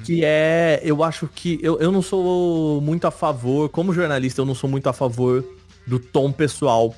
que 0.04 0.24
é, 0.26 0.80
eu 0.84 1.04
acho 1.04 1.28
que 1.28 1.60
eu, 1.62 1.78
eu 1.80 1.92
não 1.92 2.02
sou 2.02 2.82
muito 2.82 3.06
a 3.06 3.12
favor, 3.12 3.70
como 3.70 3.94
jornalista, 3.94 4.42
eu 4.42 4.46
não 4.46 4.56
sou 4.56 4.68
muito 4.70 4.88
a 4.90 4.94
favor 4.94 5.46
do 5.86 6.00
tom 6.00 6.32
pessoal 6.32 6.96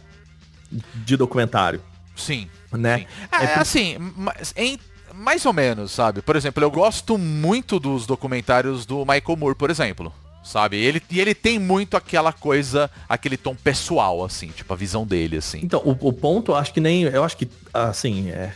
de 1.03 1.17
documentário, 1.17 1.81
Sim. 2.15 2.47
né? 2.71 2.99
sim. 2.99 3.05
É, 3.31 3.43
É 3.43 3.53
assim, 3.55 3.97
mas 4.15 4.53
em- 4.55 4.79
mais 5.17 5.45
ou 5.45 5.53
menos, 5.53 5.91
sabe? 5.91 6.21
Por 6.21 6.35
exemplo, 6.35 6.63
eu 6.63 6.69
gosto 6.69 7.17
muito 7.17 7.79
dos 7.79 8.05
documentários 8.05 8.85
do 8.85 8.99
Michael 8.99 9.37
Moore, 9.37 9.55
por 9.55 9.69
exemplo. 9.69 10.13
Sabe? 10.43 10.77
Ele, 10.77 11.01
e 11.11 11.19
ele 11.19 11.35
tem 11.35 11.59
muito 11.59 11.97
aquela 11.97 12.31
coisa, 12.31 12.89
aquele 13.09 13.35
tom 13.35 13.53
pessoal, 13.53 14.23
assim, 14.23 14.47
tipo, 14.47 14.71
a 14.71 14.77
visão 14.77 15.05
dele, 15.05 15.37
assim. 15.37 15.59
Então, 15.61 15.81
o, 15.83 15.91
o 16.07 16.13
ponto, 16.13 16.55
acho 16.55 16.73
que 16.73 16.79
nem. 16.79 17.03
Eu 17.03 17.23
acho 17.23 17.35
que, 17.35 17.49
assim, 17.73 18.29
é. 18.29 18.55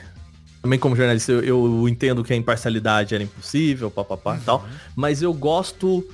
Também 0.61 0.79
como 0.79 0.95
jornalista, 0.95 1.33
eu, 1.33 1.43
eu 1.43 1.89
entendo 1.89 2.23
que 2.23 2.31
a 2.31 2.35
imparcialidade 2.35 3.13
era 3.13 3.23
impossível, 3.23 3.91
papapá 3.91 4.37
e 4.37 4.41
tal. 4.41 4.65
Mas 4.95 5.21
eu 5.21 5.33
gosto 5.33 6.07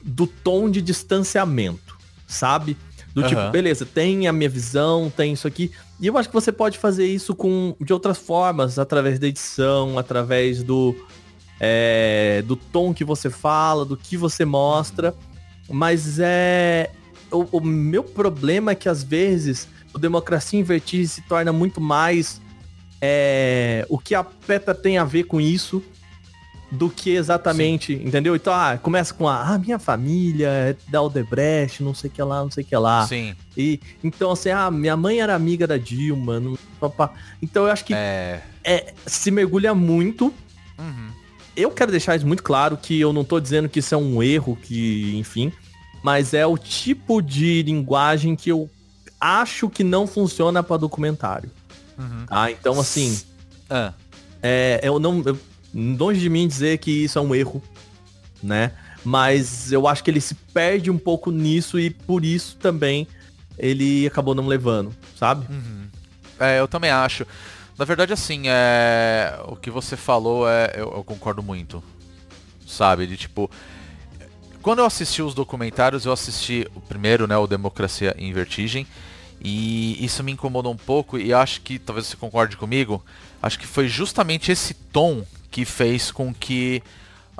do 0.00 0.26
tom 0.28 0.70
de 0.70 0.80
distanciamento, 0.80 1.98
sabe? 2.28 2.76
Do 3.12 3.22
tipo, 3.22 3.40
Aham. 3.40 3.50
beleza, 3.50 3.86
tem 3.86 4.28
a 4.28 4.32
minha 4.32 4.50
visão, 4.50 5.10
tem 5.10 5.32
isso 5.32 5.48
aqui. 5.48 5.72
E 6.00 6.06
eu 6.06 6.18
acho 6.18 6.28
que 6.28 6.34
você 6.34 6.52
pode 6.52 6.78
fazer 6.78 7.06
isso 7.06 7.34
com 7.34 7.74
de 7.80 7.92
outras 7.92 8.18
formas, 8.18 8.78
através 8.78 9.18
da 9.18 9.26
edição, 9.26 9.98
através 9.98 10.62
do 10.62 10.94
é, 11.58 12.42
do 12.46 12.54
tom 12.54 12.92
que 12.92 13.04
você 13.04 13.30
fala, 13.30 13.84
do 13.84 13.96
que 13.96 14.16
você 14.16 14.44
mostra. 14.44 15.14
Mas 15.68 16.18
é 16.18 16.90
o, 17.30 17.58
o 17.58 17.60
meu 17.60 18.04
problema 18.04 18.72
é 18.72 18.74
que 18.74 18.88
às 18.88 19.02
vezes 19.02 19.68
o 19.92 19.98
Democracia 19.98 20.60
em 20.60 20.62
Vertigem 20.62 21.06
se 21.06 21.22
torna 21.22 21.52
muito 21.52 21.80
mais 21.80 22.40
é, 23.00 23.86
o 23.88 23.98
que 23.98 24.14
a 24.14 24.22
Petra 24.22 24.74
tem 24.74 24.98
a 24.98 25.04
ver 25.04 25.24
com 25.24 25.40
isso 25.40 25.82
do 26.70 26.90
que 26.90 27.10
exatamente, 27.10 27.92
entendeu? 27.92 28.34
Então, 28.34 28.52
ah, 28.52 28.76
começa 28.76 29.14
com 29.14 29.28
a 29.28 29.54
ah, 29.54 29.58
minha 29.58 29.78
família 29.78 30.48
é 30.48 30.76
da 30.88 30.98
Aldebrecht, 30.98 31.82
não 31.82 31.94
sei 31.94 32.10
o 32.10 32.12
que 32.12 32.22
lá, 32.22 32.42
não 32.42 32.50
sei 32.50 32.64
o 32.64 32.66
que 32.66 32.76
lá. 32.76 33.06
Sim. 33.06 33.34
E 33.56 33.80
então 34.02 34.32
assim, 34.32 34.50
ah, 34.50 34.70
minha 34.70 34.96
mãe 34.96 35.20
era 35.20 35.34
amiga 35.34 35.66
da 35.66 35.76
Dilma, 35.76 36.40
não, 36.40 36.58
papá. 36.80 37.12
Então 37.40 37.66
eu 37.66 37.70
acho 37.72 37.84
que 37.84 37.94
É. 37.94 38.42
é, 38.64 38.92
se 39.06 39.30
mergulha 39.30 39.74
muito. 39.74 40.34
Uhum. 40.78 41.10
Eu 41.56 41.70
quero 41.70 41.90
deixar 41.90 42.16
isso 42.16 42.26
muito 42.26 42.42
claro 42.42 42.76
que 42.76 43.00
eu 43.00 43.12
não 43.12 43.24
tô 43.24 43.40
dizendo 43.40 43.68
que 43.68 43.78
isso 43.78 43.94
é 43.94 43.98
um 43.98 44.22
erro, 44.22 44.58
que, 44.60 45.16
enfim, 45.16 45.52
mas 46.02 46.34
é 46.34 46.44
o 46.46 46.58
tipo 46.58 47.22
de 47.22 47.62
linguagem 47.62 48.36
que 48.36 48.50
eu 48.50 48.68
acho 49.20 49.70
que 49.70 49.82
não 49.82 50.06
funciona 50.06 50.62
para 50.62 50.76
documentário. 50.76 51.50
Uhum. 51.98 52.26
Tá? 52.26 52.50
Então, 52.50 52.78
assim, 52.78 53.18
Ah, 53.70 53.92
é, 54.42 54.80
eu 54.82 54.98
não. 54.98 55.22
Eu, 55.24 55.38
longe 55.76 56.20
de 56.20 56.30
mim 56.30 56.48
dizer 56.48 56.78
que 56.78 56.90
isso 57.04 57.18
é 57.18 57.22
um 57.22 57.34
erro, 57.34 57.62
né? 58.42 58.72
Mas 59.04 59.70
eu 59.70 59.86
acho 59.86 60.02
que 60.02 60.10
ele 60.10 60.20
se 60.20 60.34
perde 60.34 60.90
um 60.90 60.98
pouco 60.98 61.30
nisso 61.30 61.78
e 61.78 61.90
por 61.90 62.24
isso 62.24 62.56
também 62.56 63.06
ele 63.58 64.06
acabou 64.06 64.34
não 64.34 64.46
levando, 64.46 64.94
sabe? 65.16 65.46
É, 66.38 66.58
eu 66.60 66.66
também 66.66 66.90
acho. 66.90 67.26
Na 67.78 67.84
verdade, 67.84 68.12
assim, 68.12 68.44
é... 68.46 69.38
o 69.46 69.56
que 69.56 69.70
você 69.70 69.96
falou, 69.96 70.48
é... 70.48 70.72
eu, 70.74 70.92
eu 70.96 71.04
concordo 71.04 71.42
muito. 71.42 71.82
Sabe? 72.66 73.06
De 73.06 73.16
tipo. 73.16 73.50
Quando 74.60 74.80
eu 74.80 74.86
assisti 74.86 75.22
os 75.22 75.34
documentários, 75.34 76.04
eu 76.04 76.12
assisti 76.12 76.66
o 76.74 76.80
primeiro, 76.80 77.26
né? 77.26 77.36
O 77.36 77.46
Democracia 77.46 78.14
em 78.18 78.32
Vertigem. 78.32 78.86
E 79.40 80.04
isso 80.04 80.24
me 80.24 80.32
incomodou 80.32 80.72
um 80.72 80.76
pouco. 80.76 81.18
E 81.18 81.32
acho 81.32 81.60
que, 81.60 81.78
talvez 81.78 82.06
você 82.06 82.16
concorde 82.16 82.56
comigo, 82.56 83.04
acho 83.40 83.58
que 83.58 83.66
foi 83.66 83.86
justamente 83.86 84.50
esse 84.50 84.74
tom 84.74 85.24
que 85.56 85.64
fez 85.64 86.10
com 86.10 86.34
que 86.34 86.82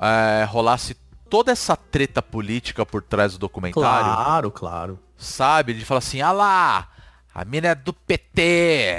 é, 0.00 0.44
rolasse 0.44 0.96
toda 1.28 1.52
essa 1.52 1.76
treta 1.76 2.22
política 2.22 2.86
por 2.86 3.02
trás 3.02 3.34
do 3.34 3.38
documentário 3.40 4.14
Claro, 4.14 4.50
claro. 4.50 4.98
sabe? 5.18 5.74
De 5.74 5.84
falar 5.84 5.98
assim, 5.98 6.22
ah 6.22 6.32
lá, 6.32 6.88
a 7.34 7.44
mina 7.44 7.68
é 7.68 7.74
do 7.74 7.92
PT, 7.92 8.40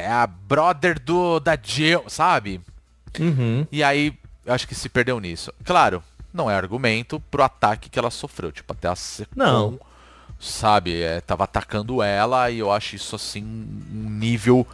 é 0.04 0.12
a 0.12 0.28
brother 0.28 1.00
do 1.00 1.40
da 1.40 1.58
Jill, 1.60 2.04
sabe? 2.08 2.62
Uhum. 3.20 3.66
E 3.72 3.84
aí, 3.84 4.14
eu 4.46 4.54
acho 4.54 4.68
que 4.68 4.76
se 4.76 4.88
perdeu 4.88 5.20
nisso. 5.20 5.52
Claro, 5.66 6.04
não 6.32 6.48
é 6.52 6.56
argumento 6.56 7.20
pro 7.32 7.42
ataque 7.42 7.90
que 7.90 7.98
ela 7.98 8.12
sofreu, 8.12 8.52
tipo, 8.52 8.72
até 8.72 8.88
a 8.88 8.96
Secom, 8.96 9.32
Não. 9.36 9.80
sabe, 10.40 11.02
é, 11.02 11.22
tava 11.22 11.46
atacando 11.46 12.04
ela 12.04 12.52
e 12.52 12.60
eu 12.60 12.72
acho 12.72 12.96
isso 12.96 13.16
assim 13.16 13.44
um 13.44 14.10
nível 14.12 14.68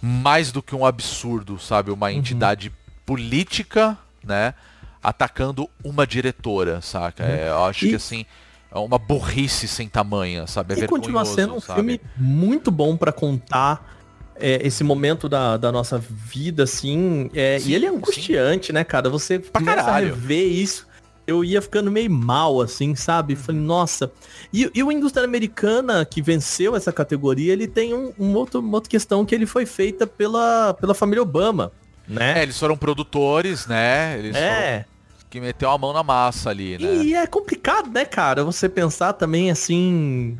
mais 0.00 0.52
do 0.52 0.62
que 0.62 0.76
um 0.76 0.86
absurdo, 0.86 1.58
sabe? 1.58 1.90
Uma 1.90 2.12
entidade 2.12 2.70
política, 3.04 3.96
né, 4.22 4.54
atacando 5.02 5.68
uma 5.82 6.06
diretora, 6.06 6.80
saca? 6.80 7.24
É, 7.24 7.48
eu 7.48 7.64
acho 7.64 7.86
E- 7.86 7.90
que 7.90 7.94
assim 7.96 8.24
é 8.72 8.78
uma 8.78 8.98
burrice 8.98 9.68
sem 9.68 9.88
tamanha, 9.88 10.46
sabe? 10.46 10.74
É 10.74 10.84
e 10.84 10.88
continua 10.88 11.24
sendo 11.24 11.54
um 11.54 11.60
sabe? 11.60 11.74
filme 11.80 12.00
muito 12.16 12.70
bom 12.70 12.96
pra 12.96 13.12
contar 13.12 13.94
é, 14.36 14.66
esse 14.66 14.82
momento 14.82 15.28
da, 15.28 15.56
da 15.56 15.70
nossa 15.70 15.96
vida, 15.98 16.64
assim. 16.64 17.30
é, 17.34 17.58
Sim, 17.60 17.70
e 17.70 17.74
ele 17.74 17.86
é 17.86 17.88
angustiante, 17.88 18.72
né, 18.72 18.82
cara? 18.82 19.08
Você 19.08 19.38
começa 19.38 19.80
a 19.80 19.84
caralho. 19.84 20.06
rever 20.14 20.46
isso. 20.50 20.88
Eu 21.26 21.42
ia 21.44 21.62
ficando 21.62 21.90
meio 21.90 22.10
mal, 22.10 22.60
assim, 22.60 22.94
sabe? 22.96 23.36
Falei, 23.36 23.60
nossa. 23.60 24.10
E, 24.52 24.68
e 24.74 24.82
o 24.82 24.90
Indústria 24.92 25.24
Americana, 25.24 26.04
que 26.04 26.20
venceu 26.20 26.74
essa 26.76 26.92
categoria, 26.92 27.52
ele 27.52 27.66
tem 27.68 27.94
um, 27.94 28.12
um 28.18 28.34
outro, 28.34 28.58
uma 28.60 28.74
outra 28.76 28.90
questão 28.90 29.24
que 29.24 29.34
ele 29.34 29.46
foi 29.46 29.64
feita 29.64 30.04
pela, 30.06 30.74
pela 30.74 30.94
família 30.94 31.22
Obama, 31.22 31.70
né? 32.08 32.38
É, 32.40 32.42
eles 32.42 32.58
foram 32.58 32.76
produtores, 32.76 33.66
né? 33.66 34.18
Eles 34.18 34.36
foram 34.36 34.46
É. 34.48 34.84
que 35.30 35.40
meteu 35.40 35.70
a 35.70 35.78
mão 35.78 35.92
na 35.92 36.02
massa 36.02 36.50
ali, 36.50 36.78
né? 36.78 37.02
E 37.04 37.14
é 37.14 37.26
complicado, 37.26 37.90
né, 37.90 38.04
cara? 38.04 38.44
Você 38.44 38.68
pensar 38.68 39.12
também 39.14 39.50
assim. 39.50 40.38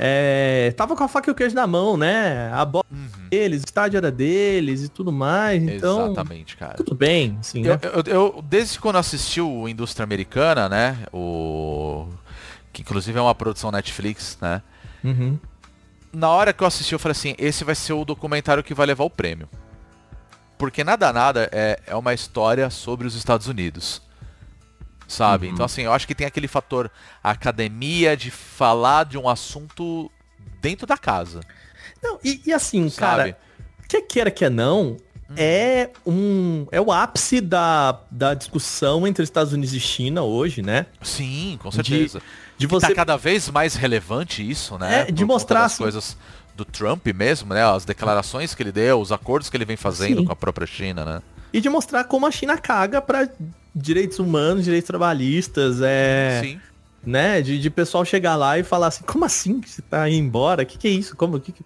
É, 0.00 0.72
tava 0.76 0.94
com 0.94 1.02
a 1.02 1.08
faca 1.08 1.28
e 1.28 1.32
o 1.32 1.34
queijo 1.34 1.56
na 1.56 1.66
mão, 1.66 1.96
né? 1.96 2.48
A 2.52 2.64
bola 2.64 2.84
deles, 3.28 3.62
o 3.62 3.64
estádio 3.64 3.96
era 3.98 4.12
deles 4.12 4.84
e 4.84 4.88
tudo 4.88 5.10
mais. 5.10 5.60
Então, 5.60 6.06
Exatamente, 6.12 6.56
cara. 6.56 6.74
tudo 6.74 6.94
bem, 6.94 7.36
assim, 7.40 7.64
Eu, 7.66 7.72
né? 7.74 7.80
eu- 7.82 8.02
eu- 8.14 8.44
desde 8.48 8.78
quando 8.78 8.94
assisti 8.96 9.40
o 9.40 9.68
Indústria 9.68 10.04
Americana, 10.04 10.68
né? 10.68 10.98
O. 11.12 12.06
Que 12.72 12.82
inclusive 12.82 13.18
é 13.18 13.20
uma 13.20 13.34
produção 13.34 13.72
Netflix, 13.72 14.38
né? 14.40 14.62
Uhum. 15.02 15.36
Na 16.12 16.28
hora 16.30 16.52
que 16.52 16.62
eu 16.62 16.66
assisti, 16.68 16.92
eu 16.92 16.98
falei 17.00 17.12
assim, 17.12 17.34
esse 17.36 17.64
vai 17.64 17.74
ser 17.74 17.92
o 17.92 18.04
documentário 18.04 18.62
que 18.62 18.72
vai 18.74 18.86
levar 18.86 19.02
o 19.02 19.10
prêmio. 19.10 19.48
Porque 20.58 20.82
nada 20.82 21.12
nada 21.12 21.48
é, 21.52 21.78
é 21.86 21.94
uma 21.94 22.12
história 22.12 22.68
sobre 22.70 23.06
os 23.06 23.14
Estados 23.14 23.46
Unidos. 23.46 24.02
Sabe? 25.06 25.46
Uhum. 25.46 25.54
Então 25.54 25.64
assim, 25.64 25.82
eu 25.82 25.92
acho 25.92 26.06
que 26.06 26.14
tem 26.14 26.26
aquele 26.26 26.48
fator 26.48 26.90
academia 27.22 28.16
de 28.16 28.30
falar 28.30 29.04
de 29.04 29.16
um 29.16 29.28
assunto 29.28 30.10
dentro 30.60 30.86
da 30.86 30.98
casa. 30.98 31.40
Não, 32.02 32.18
e, 32.22 32.42
e 32.46 32.52
assim, 32.52 32.88
Sabe? 32.90 33.32
cara, 33.32 33.38
quer 33.88 34.02
queira 34.02 34.30
que 34.30 34.48
não, 34.50 34.98
é 35.36 35.90
um. 36.06 36.66
É 36.70 36.80
o 36.80 36.92
ápice 36.92 37.40
da, 37.40 38.00
da 38.10 38.34
discussão 38.34 39.06
entre 39.06 39.22
Estados 39.22 39.52
Unidos 39.52 39.74
e 39.74 39.80
China 39.80 40.22
hoje, 40.22 40.62
né? 40.62 40.86
Sim, 41.02 41.58
com 41.62 41.68
De- 41.70 41.76
certeza. 41.76 42.20
De 42.56 42.66
Você... 42.66 42.86
você. 42.86 42.92
Tá 42.92 42.94
cada 42.94 43.16
vez 43.16 43.48
mais 43.50 43.74
relevante 43.74 44.48
isso, 44.48 44.76
né? 44.78 45.02
É, 45.02 45.04
de 45.12 45.22
Por 45.24 45.28
mostrar, 45.32 45.64
assim- 45.64 45.82
coisas 45.82 46.16
do 46.58 46.64
Trump 46.64 47.06
mesmo, 47.14 47.54
né? 47.54 47.62
As 47.62 47.84
declarações 47.84 48.52
que 48.52 48.62
ele 48.62 48.72
deu, 48.72 49.00
os 49.00 49.12
acordos 49.12 49.48
que 49.48 49.56
ele 49.56 49.64
vem 49.64 49.76
fazendo 49.76 50.18
Sim. 50.18 50.24
com 50.24 50.32
a 50.32 50.36
própria 50.36 50.66
China, 50.66 51.04
né? 51.04 51.22
E 51.52 51.60
de 51.60 51.68
mostrar 51.68 52.04
como 52.04 52.26
a 52.26 52.30
China 52.32 52.58
caga 52.58 53.00
pra 53.00 53.28
direitos 53.74 54.18
humanos, 54.18 54.64
direitos 54.64 54.88
trabalhistas, 54.88 55.80
é. 55.80 56.40
Sim. 56.42 56.60
né? 57.06 57.40
De, 57.40 57.58
de 57.60 57.70
pessoal 57.70 58.04
chegar 58.04 58.34
lá 58.34 58.58
e 58.58 58.64
falar 58.64 58.88
assim, 58.88 59.04
como 59.06 59.24
assim 59.24 59.60
que 59.60 59.70
você 59.70 59.80
tá 59.80 60.08
indo 60.10 60.26
embora? 60.26 60.64
O 60.64 60.66
que, 60.66 60.76
que 60.76 60.88
é 60.88 60.90
isso? 60.90 61.16
Como 61.16 61.38
que, 61.38 61.52
que-" 61.52 61.64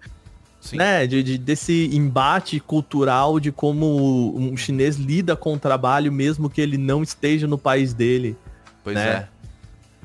Sim. 0.60 0.76
né? 0.76 1.06
De, 1.06 1.22
de- 1.22 1.38
desse 1.38 1.90
embate 1.92 2.60
cultural 2.60 3.40
de 3.40 3.50
como 3.50 4.36
um 4.36 4.54
chinês 4.58 4.96
lida 4.96 5.34
com 5.34 5.54
o 5.54 5.58
trabalho 5.58 6.12
mesmo 6.12 6.50
que 6.50 6.60
ele 6.60 6.76
não 6.76 7.02
esteja 7.02 7.46
no 7.46 7.56
país 7.56 7.94
dele. 7.94 8.36
Pois 8.84 8.94
né? 8.94 9.08
é. 9.08 9.28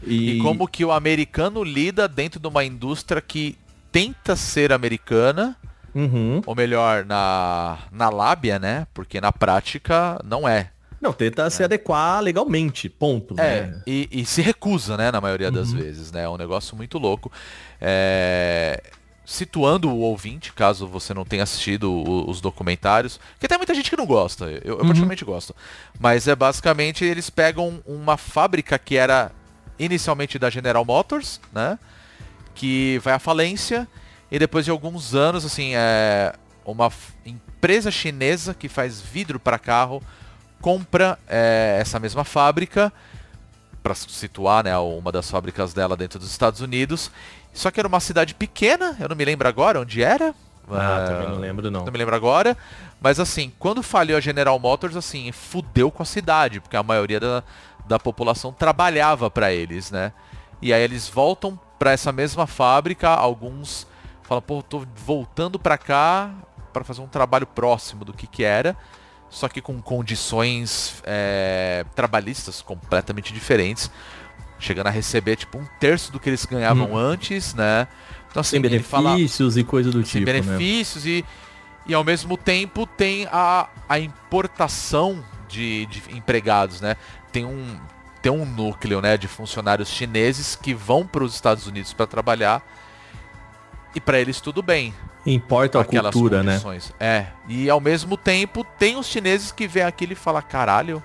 E... 0.06 0.38
como 0.40 0.68
que 0.68 0.86
o 0.86 0.92
americano 0.92 1.62
lida 1.64 2.08
dentro 2.08 2.40
de 2.40 2.48
uma 2.48 2.64
indústria 2.64 3.20
que 3.20 3.58
tenta 4.06 4.36
ser 4.36 4.72
americana, 4.72 5.56
Uhum. 5.96 6.42
ou 6.46 6.56
melhor, 6.56 7.04
na, 7.06 7.80
na 7.92 8.10
lábia, 8.10 8.60
né? 8.60 8.86
Porque 8.94 9.20
na 9.20 9.32
prática 9.32 10.20
não 10.24 10.48
é. 10.48 10.70
Não, 11.02 11.14
tenta 11.14 11.50
se 11.50 11.64
adequar 11.64 12.22
legalmente, 12.22 12.90
ponto. 12.90 13.34
É, 13.40 13.62
né? 13.68 13.82
e, 13.86 14.08
e 14.12 14.26
se 14.26 14.42
recusa, 14.42 14.98
né, 14.98 15.12
na 15.12 15.22
maioria 15.22 15.50
das 15.52 15.72
Uhum. 15.72 15.78
vezes, 15.80 16.12
né? 16.12 16.24
É 16.24 16.30
um 16.30 16.38
negócio 16.38 16.76
muito 16.76 16.98
louco. 16.98 17.32
É, 17.82 18.82
Situando 19.30 19.90
o 19.90 20.00
ouvinte, 20.00 20.54
caso 20.54 20.88
você 20.88 21.14
não 21.14 21.26
tenha 21.26 21.44
assistido 21.44 21.92
o- 21.92 22.30
os 22.30 22.40
documentários, 22.40 23.20
porque 23.34 23.46
tem 23.46 23.58
muita 23.58 23.74
gente 23.76 23.90
que 23.90 23.98
não 23.98 24.06
gosta, 24.06 24.46
eu, 24.46 24.62
eu 24.64 24.72
Uhum. 24.76 24.78
particularmente 24.84 25.26
gosto. 25.26 25.54
Mas 26.00 26.30
é 26.30 26.36
basicamente, 26.36 27.04
eles 27.04 27.30
pegam 27.30 27.84
uma 27.86 28.16
fábrica 28.16 28.80
que 28.80 28.96
era 28.96 29.32
inicialmente 29.78 30.40
da 30.40 30.50
General 30.50 30.86
Motors, 30.86 31.42
né? 31.52 31.78
Que 32.58 33.00
vai 33.04 33.14
à 33.14 33.20
falência, 33.20 33.88
e 34.32 34.40
depois 34.40 34.66
de 34.66 34.72
alguns 34.72 35.14
anos, 35.14 35.46
assim, 35.46 35.74
é 35.76 36.34
uma 36.66 36.92
empresa 37.24 37.92
chinesa 37.92 38.54
que 38.54 38.68
faz 38.68 39.00
vidro 39.00 39.40
para 39.40 39.60
carro 39.60 40.02
compra 40.60 41.20
é, 41.28 41.78
essa 41.80 42.00
mesma 42.00 42.24
fábrica 42.24 42.92
para 43.84 43.94
situar, 43.94 44.64
né, 44.64 44.76
uma 44.78 45.12
das 45.12 45.30
fábricas 45.30 45.72
dela 45.72 45.96
dentro 45.96 46.18
dos 46.20 46.32
Estados 46.32 46.62
Unidos. 46.62 47.12
Só 47.54 47.70
que 47.70 47.80
era 47.80 47.88
uma 47.88 48.00
cidade 48.00 48.34
pequena, 48.34 48.98
eu 49.00 49.08
não 49.08 49.16
me 49.16 49.24
lembro 49.24 49.48
agora 49.48 49.80
onde 49.80 50.02
era. 50.04 50.34
Ah, 50.70 51.04
É, 51.04 51.06
também 51.06 51.30
não 51.30 51.40
lembro 51.40 51.72
não. 51.72 51.86
Não 51.86 51.92
me 51.92 51.98
lembro 51.98 52.16
agora. 52.16 52.58
Mas 53.00 53.20
assim, 53.20 53.54
quando 53.60 53.82
falhou 53.84 54.18
a 54.18 54.22
General 54.22 54.58
Motors, 54.60 54.96
assim, 54.96 55.32
fudeu 55.32 55.92
com 55.92 56.02
a 56.02 56.06
cidade, 56.06 56.60
porque 56.60 56.76
a 56.76 56.84
maioria 56.84 57.20
da, 57.20 57.44
da 57.88 58.00
população 58.00 58.52
trabalhava 58.52 59.30
para 59.30 59.54
eles, 59.54 59.92
né? 59.92 60.12
E 60.60 60.74
aí 60.74 60.82
eles 60.82 61.08
voltam 61.08 61.58
para 61.80 61.92
essa 61.92 62.12
mesma 62.12 62.48
fábrica, 62.48 63.10
alguns 63.10 63.88
falam, 64.24 64.42
pô, 64.42 64.62
tô 64.62 64.86
voltando 65.06 65.58
para 65.58 65.78
cá 65.78 66.34
para 66.74 66.84
fazer 66.84 67.02
um 67.02 67.08
trabalho 67.08 67.48
próximo 67.48 68.04
do 68.04 68.12
que 68.14 68.28
que 68.28 68.44
era, 68.44 68.76
só 69.30 69.48
que 69.48 69.62
com 69.62 69.82
condições 69.82 71.02
é, 71.06 71.86
trabalhistas 71.96 72.62
completamente 72.62 73.34
diferentes, 73.34 73.90
chegando 74.60 74.88
a 74.88 74.90
receber 74.90 75.36
tipo 75.38 75.58
um 75.58 75.66
terço 75.80 76.12
do 76.12 76.20
que 76.20 76.30
eles 76.30 76.46
ganhavam 76.46 76.96
antes, 76.98 77.54
né? 77.54 77.88
Então 78.30 78.42
assim, 78.42 78.58
Sem 78.62 78.66
ele 78.66 78.80
fala- 78.80 79.12
benefícios 79.12 79.56
e 79.58 79.64
coisa 79.64 79.92
do 79.92 80.04
tipo, 80.04 80.26
né? 80.26 80.26
benefícios 80.26 81.06
e, 81.06 81.24
e 81.86 81.94
ao 81.94 82.04
mesmo 82.04 82.36
tempo 82.38 82.86
tem 82.86 83.28
a, 83.32 83.70
a 83.88 84.00
importação 84.00 85.24
de, 85.48 85.86
de 85.86 86.04
empregados, 86.16 86.82
né? 86.82 86.96
Tem 87.32 87.46
um, 87.46 87.80
tem 88.18 88.32
um 88.32 88.46
núcleo 88.46 89.02
né, 89.02 89.18
de 89.18 89.28
funcionários 89.28 89.90
chineses 89.90 90.56
que 90.56 90.74
vão 90.74 91.06
para 91.06 91.24
os 91.24 91.34
Estados 91.34 91.68
Unidos 91.68 91.94
para 91.94 92.08
trabalhar 92.08 92.64
e 93.96 94.00
para 94.00 94.20
eles 94.20 94.42
tudo 94.42 94.62
bem. 94.62 94.94
Importa 95.26 95.82
a 95.82 95.84
cultura, 95.84 96.42
né? 96.42 96.54
condições. 96.54 96.94
É, 97.00 97.28
e 97.48 97.70
ao 97.70 97.82
mesmo 97.82 98.16
tempo 98.16 98.64
tem 98.78 98.96
os 98.96 99.08
chineses 99.08 99.52
que 99.52 99.68
vêm 99.68 99.84
aquilo 99.84 100.14
e 100.14 100.16
falam, 100.16 100.42
caralho, 100.42 101.04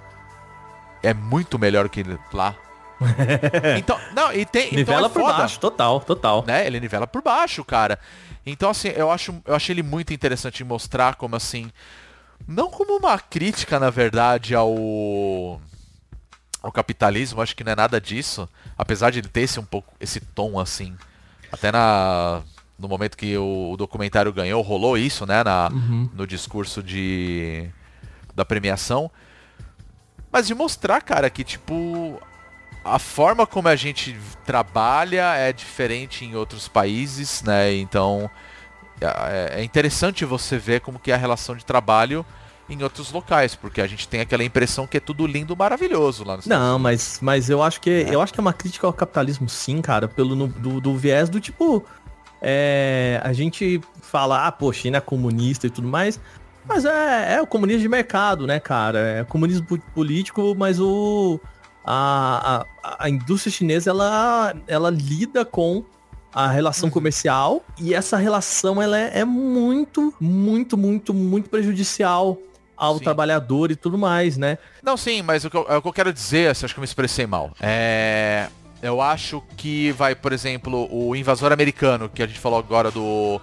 é 1.03 1.13
muito 1.13 1.59
melhor 1.59 1.89
que 1.89 2.05
lá. 2.33 2.55
então, 3.77 3.99
não, 4.15 4.33
e 4.33 4.47
tem... 4.47 4.67
então 4.67 4.79
Nivela 4.79 5.07
é 5.07 5.11
por 5.11 5.23
foda 5.23 5.39
baixo, 5.39 5.59
total, 5.59 6.01
total. 6.01 6.45
né? 6.47 6.67
Ele 6.67 6.79
nivela 6.79 7.07
por 7.07 7.21
baixo, 7.21 7.65
cara. 7.65 7.99
Então, 8.47 8.71
assim, 8.71 8.89
eu 8.89 9.11
acho, 9.11 9.35
eu 9.45 9.55
achei 9.55 9.73
ele 9.73 9.83
muito 9.83 10.13
interessante 10.13 10.63
mostrar 10.63 11.17
como, 11.17 11.35
assim, 11.35 11.71
não 12.47 12.71
como 12.71 12.97
uma 12.97 13.19
crítica, 13.19 13.79
na 13.81 13.91
verdade, 13.91 14.55
ao, 14.55 15.61
ao 16.63 16.71
capitalismo, 16.73 17.43
acho 17.43 17.57
que 17.57 17.65
não 17.65 17.73
é 17.73 17.77
nada 17.77 18.01
disso, 18.01 18.49
apesar 18.79 19.11
de 19.11 19.19
ele 19.19 19.29
ter 19.29 19.41
esse 19.43 19.59
um 19.59 19.65
pouco, 19.65 19.93
esse 20.01 20.21
tom, 20.21 20.59
assim, 20.61 20.97
até 21.51 21.73
na 21.73 22.43
no 22.79 22.89
momento 22.89 23.17
que 23.17 23.37
o, 23.37 23.71
o 23.73 23.77
documentário 23.77 24.33
ganhou, 24.33 24.61
rolou 24.63 24.97
isso, 24.99 25.25
né, 25.27 25.45
na, 25.45 25.69
Uhum. 25.71 26.09
no 26.15 26.27
discurso 26.27 26.83
de 26.83 27.69
da 28.35 28.45
premiação, 28.45 29.11
mas 30.33 30.47
de 30.47 30.55
mostrar, 30.55 31.01
cara, 31.03 31.29
que 31.29 31.45
tipo 31.45 32.21
a 32.85 32.99
forma 32.99 33.47
como 33.47 33.69
a 33.69 33.77
gente 33.77 34.17
trabalha 34.45 35.35
é 35.37 35.53
diferente 35.53 36.25
em 36.25 36.35
outros 36.35 36.67
países, 36.67 37.43
né? 37.43 37.73
Então 37.75 38.29
é 39.01 39.61
é 39.61 39.65
interessante 39.65 40.25
você 40.25 40.59
ver 40.59 40.81
como 40.81 40.99
que 40.99 41.11
é 41.13 41.15
a 41.15 41.19
relação 41.19 41.55
de 41.57 41.65
trabalho 41.65 42.25
em 42.73 42.83
outros 42.83 43.11
locais, 43.13 43.55
porque 43.55 43.81
a 43.81 43.87
gente 43.87 44.07
tem 44.09 44.21
aquela 44.21 44.43
impressão 44.45 44.87
que 44.87 44.97
é 44.97 45.01
tudo 45.01 45.27
lindo, 45.27 45.57
maravilhoso 45.57 46.25
lá 46.25 46.37
no 46.37 46.43
Não, 46.47 46.79
mas, 46.79 47.19
mas 47.23 47.49
eu 47.51 47.63
acho 47.63 47.81
que 47.81 47.91
eu 48.11 48.21
acho 48.21 48.33
que 48.33 48.41
é 48.41 48.43
uma 48.43 48.53
crítica 48.53 48.87
ao 48.87 48.93
capitalismo, 48.93 49.49
sim, 49.49 49.81
cara, 49.81 50.09
pelo 50.09 50.35
no- 50.35 50.49
do, 50.49 50.81
do 50.81 50.97
viés 50.97 51.29
do 51.29 51.41
tipo. 51.41 51.85
é, 52.41 53.21
a 53.23 53.33
gente 53.33 53.81
fala, 54.01 54.47
ah, 54.47 54.53
pô, 54.53 54.73
China 54.73 54.99
é 54.99 55.01
comunista 55.01 55.67
e 55.67 55.71
tudo 55.71 55.87
mais. 55.89 56.19
Mas 56.67 56.85
é, 56.85 57.35
é 57.35 57.43
o 57.43 57.47
comunismo 57.47 57.83
de 57.83 57.89
mercado, 57.89 58.47
né, 58.47 58.61
cara? 58.61 58.99
É 59.21 59.25
comunismo 59.25 59.67
po- 59.67 59.79
político, 59.95 60.55
mas 60.57 60.79
o. 60.81 61.41
A, 61.85 62.65
a, 62.85 63.05
a 63.07 63.11
indústria 63.11 63.51
chinesa, 63.53 63.91
ela, 63.91 64.55
ela 64.69 64.89
lida 64.91 65.45
com 65.45 65.85
a 66.33 66.47
relação 66.47 66.89
comercial 66.89 67.63
e 67.79 67.93
essa 67.93 68.17
relação 68.17 68.81
ela 68.81 68.97
é, 68.97 69.19
é 69.19 69.25
muito, 69.25 70.15
muito, 70.21 70.79
muito, 70.79 71.13
muito 71.13 71.51
prejudicial 71.51 72.39
ao 72.77 72.99
Sim. 72.99 73.05
trabalhador 73.05 73.71
e 73.71 73.77
tudo 73.77 73.97
mais, 73.99 74.37
né? 74.37 74.59
Não, 74.83 74.97
sim, 74.97 75.23
mas 75.23 75.45
o 75.45 75.51
que 75.51 75.57
eu, 75.57 75.67
é 75.69 75.77
o 75.77 75.83
que 75.83 75.89
eu 75.89 75.93
quero 75.93 76.13
dizer, 76.13 76.51
assim, 76.51 76.65
acho 76.65 76.75
que 76.75 76.79
eu 76.81 76.83
me 76.83 76.87
expressei 76.87 77.27
mal. 77.27 77.51
É. 77.61 78.49
Eu 78.83 79.01
acho 79.01 79.41
que 79.57 79.93
vai, 79.93 80.15
por 80.15 80.33
exemplo, 80.33 80.89
o 80.91 81.15
invasor 81.15 81.53
americano, 81.53 82.09
que 82.09 82.21
a 82.23 82.27
gente 82.27 82.41
falou 82.41 82.59
agora 82.59 82.91
do, 82.91 83.41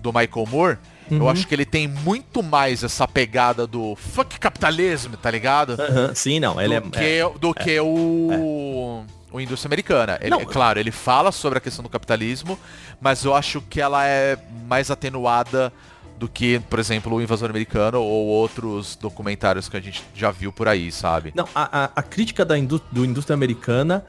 do 0.00 0.12
Michael 0.12 0.46
Moore, 0.50 0.78
eu 1.08 1.22
Uhum. 1.22 1.28
acho 1.28 1.46
que 1.46 1.54
ele 1.54 1.64
tem 1.64 1.86
muito 1.88 2.40
mais 2.42 2.82
essa 2.84 3.06
pegada 3.06 3.66
do 3.66 3.94
fuck 3.96 4.38
capitalismo, 4.38 5.16
tá 5.16 5.28
ligado? 5.30 5.70
Aham, 5.80 6.12
Sim, 6.14 6.38
não, 6.40 6.60
ele 6.60 6.78
do 6.80 6.86
é, 6.88 6.90
que, 6.90 7.04
é- 7.04 7.38
do 7.38 7.54
que 7.54 7.80
o, 7.80 9.04
o 9.32 9.40
indústria 9.40 9.68
americana. 9.68 10.18
Ele, 10.20 10.30
Não. 10.30 10.40
é 10.40 10.44
claro, 10.44 10.78
ele 10.78 10.90
fala 10.92 11.30
sobre 11.32 11.58
a 11.58 11.60
questão 11.60 11.82
do 11.82 11.88
capitalismo, 11.88 12.58
mas 13.00 13.24
eu 13.24 13.34
acho 13.34 13.60
que 13.60 13.80
ela 13.80 14.04
é 14.06 14.36
mais 14.68 14.88
atenuada 14.90 15.72
do 16.20 16.28
que, 16.28 16.60
por 16.68 16.78
exemplo, 16.78 17.16
o 17.16 17.22
invasor 17.22 17.48
americano 17.48 17.98
ou 18.02 18.26
outros 18.26 18.94
documentários 18.94 19.70
que 19.70 19.76
a 19.78 19.80
gente 19.80 20.04
já 20.14 20.30
viu 20.30 20.52
por 20.52 20.68
aí, 20.68 20.92
sabe? 20.92 21.32
Não, 21.34 21.48
a, 21.54 21.84
a- 21.84 21.90
a 21.96 22.02
crítica 22.02 22.44
da 22.44 22.58
indú 22.58 22.78
do 22.92 23.06
indústria 23.06 23.32
americana 23.34 24.04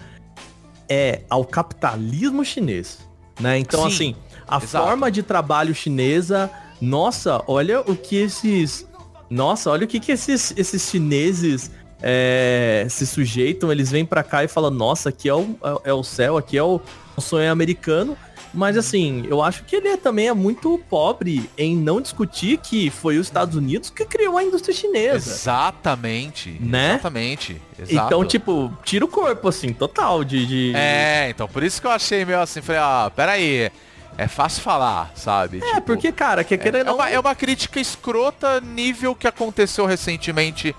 é 0.90 1.22
ao 1.30 1.46
capitalismo 1.46 2.44
chinês, 2.44 3.00
né? 3.40 3.58
Então, 3.58 3.90
Sim, 3.90 3.96
assim, 3.96 4.16
a 4.46 4.58
exato. 4.62 4.86
forma 4.86 5.10
de 5.10 5.24
trabalho 5.24 5.74
chinesa, 5.74 6.52
nossa, 6.82 7.42
olha 7.48 7.80
o 7.80 7.96
que 7.96 8.18
esses, 8.18 8.86
nossa, 9.30 9.70
olha 9.72 9.86
o 9.86 9.88
que 9.88 9.98
que 9.98 10.12
esses, 10.12 10.54
esses 10.58 10.90
chineses 10.90 11.72
é, 12.02 12.86
se 12.90 13.08
sujeitam, 13.08 13.72
eles 13.72 13.90
vêm 13.90 14.06
pra 14.06 14.22
cá 14.22 14.44
e 14.44 14.50
falam, 14.50 14.70
nossa, 14.70 15.08
aqui 15.08 15.30
é 15.30 15.34
o, 15.34 15.56
é, 15.86 15.92
é 15.92 15.94
o 15.94 16.04
céu, 16.04 16.36
aqui 16.38 16.58
é 16.58 16.64
o, 16.64 16.82
o 17.16 17.22
sonho 17.22 17.50
americano. 17.50 18.18
Mas 18.54 18.76
assim, 18.76 19.26
eu 19.30 19.42
acho 19.42 19.64
que 19.64 19.76
ele 19.78 19.88
é- 19.88 19.96
também 19.98 20.28
é 20.28 20.34
muito 20.34 20.78
pobre 20.90 21.50
em 21.58 21.76
não 21.76 22.02
discutir 22.02 22.58
que 22.58 22.90
foi 22.90 23.18
os 23.18 23.28
Estados 23.28 23.56
Unidos 23.56 23.90
que 23.90 24.04
criou 24.06 24.38
a 24.38 24.44
indústria 24.44 24.74
chinesa. 24.76 25.32
Exatamente. 25.32 26.58
Né? 26.60 26.92
Exatamente. 26.94 27.62
Exato. 27.80 28.08
Então, 28.08 28.26
tipo, 28.26 28.72
tira 28.84 29.06
o 29.06 29.08
corpo, 29.08 29.48
assim, 29.48 29.72
total 29.74 30.24
de. 30.24 30.46
de- 30.46 30.74
É, 30.76 31.30
então 31.30 31.48
por 31.48 31.64
isso 31.64 31.80
que 31.80 31.88
eu 31.88 31.92
achei 31.92 32.26
meio 32.26 32.42
assim, 32.42 32.62
falei, 32.62 32.82
ah, 32.84 33.12
peraí. 33.16 33.72
É 34.18 34.28
fácil 34.28 34.62
falar, 34.62 35.10
sabe? 35.16 35.62
É, 35.64 35.80
porque, 35.80 36.12
cara, 36.12 36.44
que 36.44 36.54
É, 36.54 36.58
querendo 36.58 36.90
é 36.90 36.92
uma, 36.92 37.10
é 37.10 37.18
uma 37.18 37.34
crítica 37.34 37.80
escrota 37.80 38.60
nível 38.60 39.16
que 39.16 39.26
aconteceu 39.26 39.86
recentemente 39.86 40.76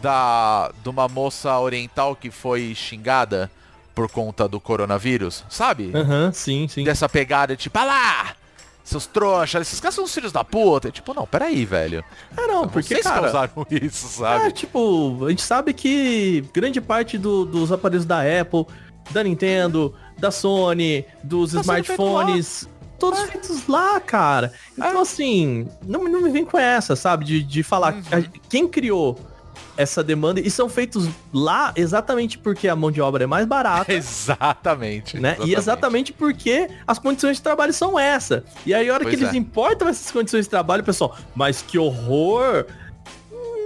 da 0.00 0.72
de 0.82 0.88
uma 0.88 1.06
moça 1.06 1.58
oriental 1.58 2.16
que 2.16 2.30
foi 2.30 2.74
xingada 2.74 3.50
por 4.00 4.10
conta 4.10 4.48
do 4.48 4.58
coronavírus, 4.58 5.44
sabe? 5.50 5.90
Aham, 5.94 6.32
sim, 6.32 6.66
sim. 6.68 6.84
Dessa 6.84 7.06
pegada, 7.06 7.54
tipo, 7.54 7.78
ah 7.78 7.84
lá! 7.84 8.34
Seus 8.82 9.06
trouxas, 9.06 9.60
esses 9.68 9.78
caras 9.78 9.94
são 9.94 10.04
os 10.04 10.12
filhos 10.14 10.32
da 10.32 10.42
puta. 10.42 10.88
E, 10.88 10.90
tipo, 10.92 11.12
não, 11.12 11.26
peraí, 11.26 11.66
velho. 11.66 12.02
É, 12.36 12.46
não, 12.46 12.66
porque, 12.66 12.94
Vocês 12.94 13.02
cara... 13.04 13.20
causaram 13.20 13.66
isso, 13.70 14.08
sabe? 14.08 14.46
É, 14.46 14.50
tipo, 14.50 15.24
a 15.26 15.28
gente 15.30 15.42
sabe 15.42 15.74
que 15.74 16.42
grande 16.54 16.80
parte 16.80 17.18
do- 17.18 17.44
dos 17.44 17.70
aparelhos 17.70 18.06
da 18.06 18.20
Apple, 18.22 18.64
da 19.10 19.22
Nintendo, 19.22 19.94
da 20.18 20.30
Sony, 20.30 21.04
dos 21.22 21.52
Tá 21.52 21.60
smartphones, 21.60 22.66
todos 22.98 23.20
feitos 23.24 23.66
lá, 23.68 24.00
cara. 24.00 24.50
Então, 24.72 24.98
É. 24.98 25.02
assim, 25.02 25.68
não, 25.86 26.04
não 26.04 26.22
me 26.22 26.30
vem 26.30 26.44
com 26.46 26.58
essa, 26.58 26.96
sabe? 26.96 27.26
De, 27.26 27.42
de 27.42 27.62
falar 27.62 27.92
Uhum. 27.94 28.02
quem 28.48 28.66
criou 28.66 29.20
essa 29.76 30.02
demanda 30.04 30.40
e 30.40 30.50
são 30.50 30.68
feitos 30.68 31.08
lá 31.32 31.72
exatamente 31.76 32.38
porque 32.38 32.68
a 32.68 32.76
mão 32.76 32.90
de 32.90 33.00
obra 33.00 33.24
é 33.24 33.26
mais 33.26 33.46
barata. 33.46 33.92
Exatamente. 33.92 35.18
né? 35.18 35.36
E 35.44 35.54
exatamente 35.54 36.12
porque 36.12 36.68
as 36.86 36.98
condições 36.98 37.36
de 37.36 37.42
trabalho 37.42 37.72
são 37.72 37.98
essa. 37.98 38.44
E 38.66 38.74
aí, 38.74 38.88
a 38.88 38.94
hora 38.94 39.04
Pois 39.04 39.14
que 39.16 39.22
eles 39.22 39.34
é. 39.34 39.36
importam 39.38 39.88
essas 39.88 40.10
condições 40.10 40.44
de 40.46 40.50
trabalho, 40.50 40.82
pessoal, 40.84 41.16
mas 41.34 41.62
que 41.62 41.78
horror! 41.78 42.66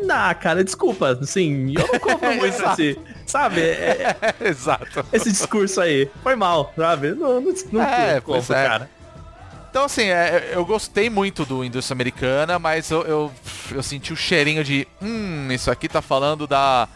Ah, 0.08 0.34
cara, 0.34 0.62
desculpa, 0.62 1.18
assim, 1.20 1.72
eu 1.76 1.88
não 1.90 1.98
compro 1.98 2.28
muito 2.36 2.54
esse, 2.54 2.98
sabe, 3.26 3.60
é- 3.62 4.14
é- 4.20 4.34
Exato. 4.48 5.04
esse 5.12 5.32
discurso 5.32 5.80
aí, 5.80 6.10
foi 6.22 6.36
mal, 6.36 6.72
sabe, 6.76 7.12
não, 7.12 7.40
não, 7.40 7.52
não 7.72 7.82
É, 7.82 8.20
compro, 8.20 8.54
é. 8.54 8.68
cara. 8.68 8.90
Então, 9.74 9.86
assim, 9.86 10.04
é, 10.04 10.52
eu 10.52 10.64
gostei 10.64 11.10
muito 11.10 11.44
do 11.44 11.64
Indústria 11.64 11.96
Americana, 11.96 12.60
mas 12.60 12.92
eu, 12.92 13.02
eu, 13.02 13.32
eu 13.72 13.82
senti 13.82 14.12
o 14.12 14.16
cheirinho 14.16 14.62
de, 14.62 14.86
hum, 15.02 15.48
isso 15.50 15.68
aqui 15.68 15.88
tá 15.88 16.00
falando 16.00 16.46
da, 16.46 16.88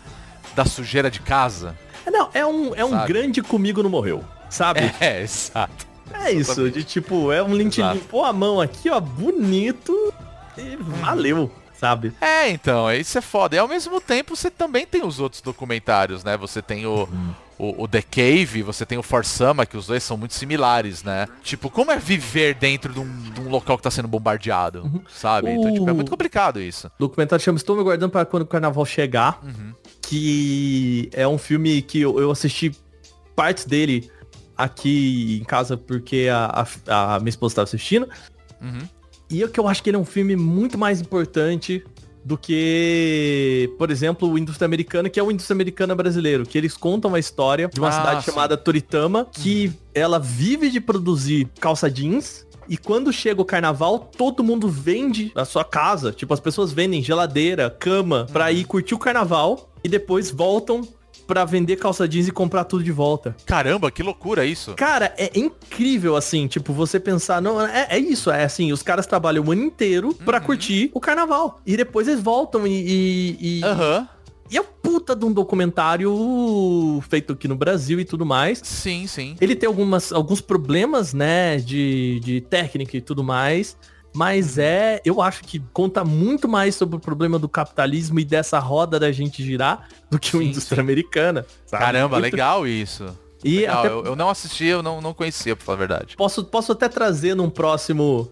da 0.55 0.65
sujeira 0.65 1.11
de 1.11 1.19
casa. 1.19 1.77
Não, 2.07 2.31
é 2.33 2.47
um, 2.47 2.73
é 2.77 2.85
um 2.85 2.91
Sabe? 2.91 3.09
grande 3.13 3.43
comigo 3.43 3.83
não 3.83 3.91
morreu, 3.91 4.25
sabe? 4.49 4.95
É, 5.01 5.19
exato. 5.27 5.89
É 6.23 6.31
isso, 6.31 6.71
de 6.71 6.85
tipo, 6.85 7.33
é 7.33 7.43
um 7.43 7.53
link 7.53 7.79
Exato. 7.79 7.97
limpou 7.99 8.25
a 8.25 8.33
mão 8.33 8.61
aqui, 8.61 8.89
ó, 8.89 9.01
bonito 9.01 10.15
e 10.57 10.77
valeu, 10.77 11.51
sabe? 11.81 12.13
É, 12.21 12.49
então, 12.49 12.93
isso 12.93 13.19
é 13.19 13.21
foda. 13.21 13.57
E 13.57 13.59
ao 13.59 13.67
mesmo 13.67 14.01
tempo 14.01 14.37
você 14.37 14.53
também 14.53 14.87
tem 14.87 15.05
os 15.05 15.19
outros 15.19 15.43
documentários, 15.43 16.23
né? 16.23 16.37
Você 16.37 16.63
tem 16.63 16.87
o, 16.87 17.09
o, 17.59 17.82
o 17.82 17.89
The 17.89 18.02
Cave, 18.02 18.62
você 18.62 18.86
tem 18.86 18.97
o 18.98 19.02
Forsama, 19.02 19.66
que 19.66 19.76
os 19.76 19.86
dois 19.89 20.02
são 20.02 20.16
muito 20.16 20.35
similares, 20.35 21.02
né? 21.02 21.26
Tipo, 21.43 21.68
como 21.68 21.90
é 21.90 21.98
viver 21.98 22.55
dentro 22.55 22.93
de 22.93 23.01
um, 23.01 23.20
de 23.32 23.40
um 23.40 23.48
local 23.48 23.76
que 23.76 23.82
tá 23.82 23.90
sendo 23.90 24.06
bombardeado, 24.09 25.02
sabe? 25.09 25.51
Então, 25.51 25.72
tipo, 25.72 25.89
é 25.89 25.93
O- 25.93 25.94
muito 25.97 26.10
complicado 26.10 26.60
isso. 26.60 26.86
O 26.86 26.90
documentário 27.01 27.44
chama 27.44 27.56
Estou 27.59 27.76
me 27.76 27.82
guardando 27.82 28.10
para 28.10 28.24
quando 28.24 28.43
o 28.43 28.47
carnaval 28.47 28.85
chegar. 28.86 29.40
Que 30.02 31.10
é 31.12 31.26
um 31.28 31.36
filme 31.39 31.82
que 31.82 32.01
eu, 32.01 32.18
eu 32.18 32.30
assisti 32.30 32.72
partes 33.36 33.64
dele 33.66 34.10
aqui 34.56 35.39
em 35.40 35.44
casa 35.44 35.76
porque 35.76 36.28
a, 36.32 36.66
a- 36.86 37.14
a 37.16 37.18
minha 37.20 37.28
esposa 37.28 37.52
estava 37.52 37.64
assistindo. 37.64 38.09
Uhum. 38.60 38.89
E 39.30 39.40
eu 39.40 39.48
que 39.48 39.60
eu 39.60 39.68
acho 39.68 39.82
que 39.82 39.90
ele 39.90 39.97
é 39.97 40.01
um 40.01 40.05
filme 40.06 40.35
muito 40.35 40.78
mais 40.78 41.01
importante 41.01 41.85
do 42.29 42.37
que, 42.37 43.73
por 43.79 43.91
exemplo, 43.91 44.31
o 44.31 44.37
Indústria 44.37 44.67
Americana, 44.67 45.09
que 45.09 45.19
é 45.19 45.23
o 45.23 45.31
Indústria 45.31 45.55
Americana 45.55 45.95
brasileiro, 45.95 46.45
que 46.45 46.59
eles 46.59 46.77
contam 46.77 47.15
a 47.15 47.19
história 47.19 47.71
de 47.73 47.81
uma 47.81 47.89
Ah, 47.89 47.93
cidade 47.93 48.23
sim. 48.25 48.31
chamada 48.31 48.55
Toritama, 48.55 49.27
que 49.33 49.73
ela 49.95 50.19
vive 50.19 50.69
de 50.71 50.79
produzir 50.79 51.49
calça 51.59 51.91
jeans. 51.91 52.47
E 52.69 52.77
quando 52.77 53.11
chega 53.11 53.41
o 53.41 53.47
carnaval, 53.47 53.99
todo 53.99 54.45
mundo 54.45 54.69
vende 54.69 55.33
a 55.35 55.47
sua 55.47 55.65
casa. 55.65 56.13
Tipo, 56.13 56.35
as 56.35 56.41
pessoas 56.41 56.71
vendem 56.71 57.03
geladeira, 57.03 57.71
cama, 57.71 58.27
pra 58.31 58.53
ir 58.53 58.65
curtir 58.67 58.95
o 58.95 58.99
carnaval. 58.99 59.73
E 59.83 59.89
depois 59.89 60.31
voltam 60.31 60.83
pra 61.29 61.45
vender 61.45 61.77
calça 61.77 62.09
jeans 62.09 62.27
e 62.27 62.33
comprar 62.33 62.65
tudo 62.65 62.83
de 62.83 62.91
volta. 62.91 63.37
Caramba, 63.45 63.91
que 63.91 64.03
loucura 64.03 64.47
isso. 64.47 64.75
Cara, 64.75 65.15
é 65.19 65.31
incrível, 65.39 66.17
assim, 66.17 66.47
tipo, 66.47 66.73
você 66.73 66.99
pensar, 66.99 67.43
não, 67.43 67.61
é, 67.61 67.87
é 67.91 67.99
isso, 67.99 68.31
é 68.31 68.45
assim, 68.45 68.73
os 68.73 68.83
caras 68.83 69.07
trabalham 69.07 69.45
o 69.45 69.53
ano 69.53 69.63
inteiro 69.63 70.15
pra 70.15 70.41
curtir 70.41 70.91
o 70.95 70.99
carnaval. 70.99 71.61
E 71.67 71.77
depois 71.77 72.09
eles 72.09 72.23
voltam 72.23 72.67
e... 72.67 73.61
Aham. 73.63 74.09
e 74.51 74.57
é 74.57 74.61
um 74.63 74.65
puta 74.83 75.15
de 75.15 75.27
um 75.27 75.33
documentário 75.33 76.11
feito 77.11 77.35
aqui 77.35 77.47
no 77.47 77.55
Brasil 77.55 78.01
e 78.01 78.07
tudo 78.07 78.25
mais. 78.25 78.63
Sim, 78.65 79.07
sim. 79.07 79.37
Ele 79.39 79.55
tem 79.55 79.67
algumas, 79.67 80.11
alguns 80.11 80.41
problemas, 80.41 81.13
né, 81.13 81.59
de, 81.59 82.21
de 82.21 82.41
técnica 82.41 82.97
e 82.97 83.03
tudo 83.03 83.23
mais. 83.23 83.77
Mas 84.19 84.57
Uhum. 84.57 84.62
é, 84.65 85.01
eu 85.05 85.23
acho 85.23 85.45
que 85.45 85.61
conta 85.73 86.05
muito 86.05 86.49
mais 86.49 86.74
sobre 86.74 86.97
o 86.97 86.99
problema 86.99 87.39
do 87.39 87.49
capitalismo 87.49 88.19
e 88.19 88.24
dessa 88.24 88.59
roda 88.59 88.99
da 88.99 89.12
gente 89.12 89.45
girar 89.45 89.86
do 90.11 90.19
que 90.19 90.36
o 90.36 90.40
Sim, 90.40 90.47
indústria 90.49 90.74
sim. 90.77 90.81
americana. 90.82 91.47
sabe? 91.65 91.85
Caramba, 91.85 92.19
Muito- 92.19 92.32
legal 92.32 92.66
isso. 92.66 93.07
E 93.45 93.61
Legal, 93.61 93.78
até 93.78 93.89
eu, 93.89 94.05
eu 94.07 94.16
não 94.16 94.28
assisti, 94.28 94.65
eu 94.65 94.82
não, 94.82 95.01
não 95.01 95.15
conhecia, 95.15 95.55
pra 95.55 95.65
falar 95.65 95.77
a 95.77 95.78
verdade. 95.78 96.16
Posso, 96.16 96.45
posso 96.45 96.73
até 96.73 96.89
trazer 96.89 97.36
num 97.36 97.49
próximo. 97.49 98.28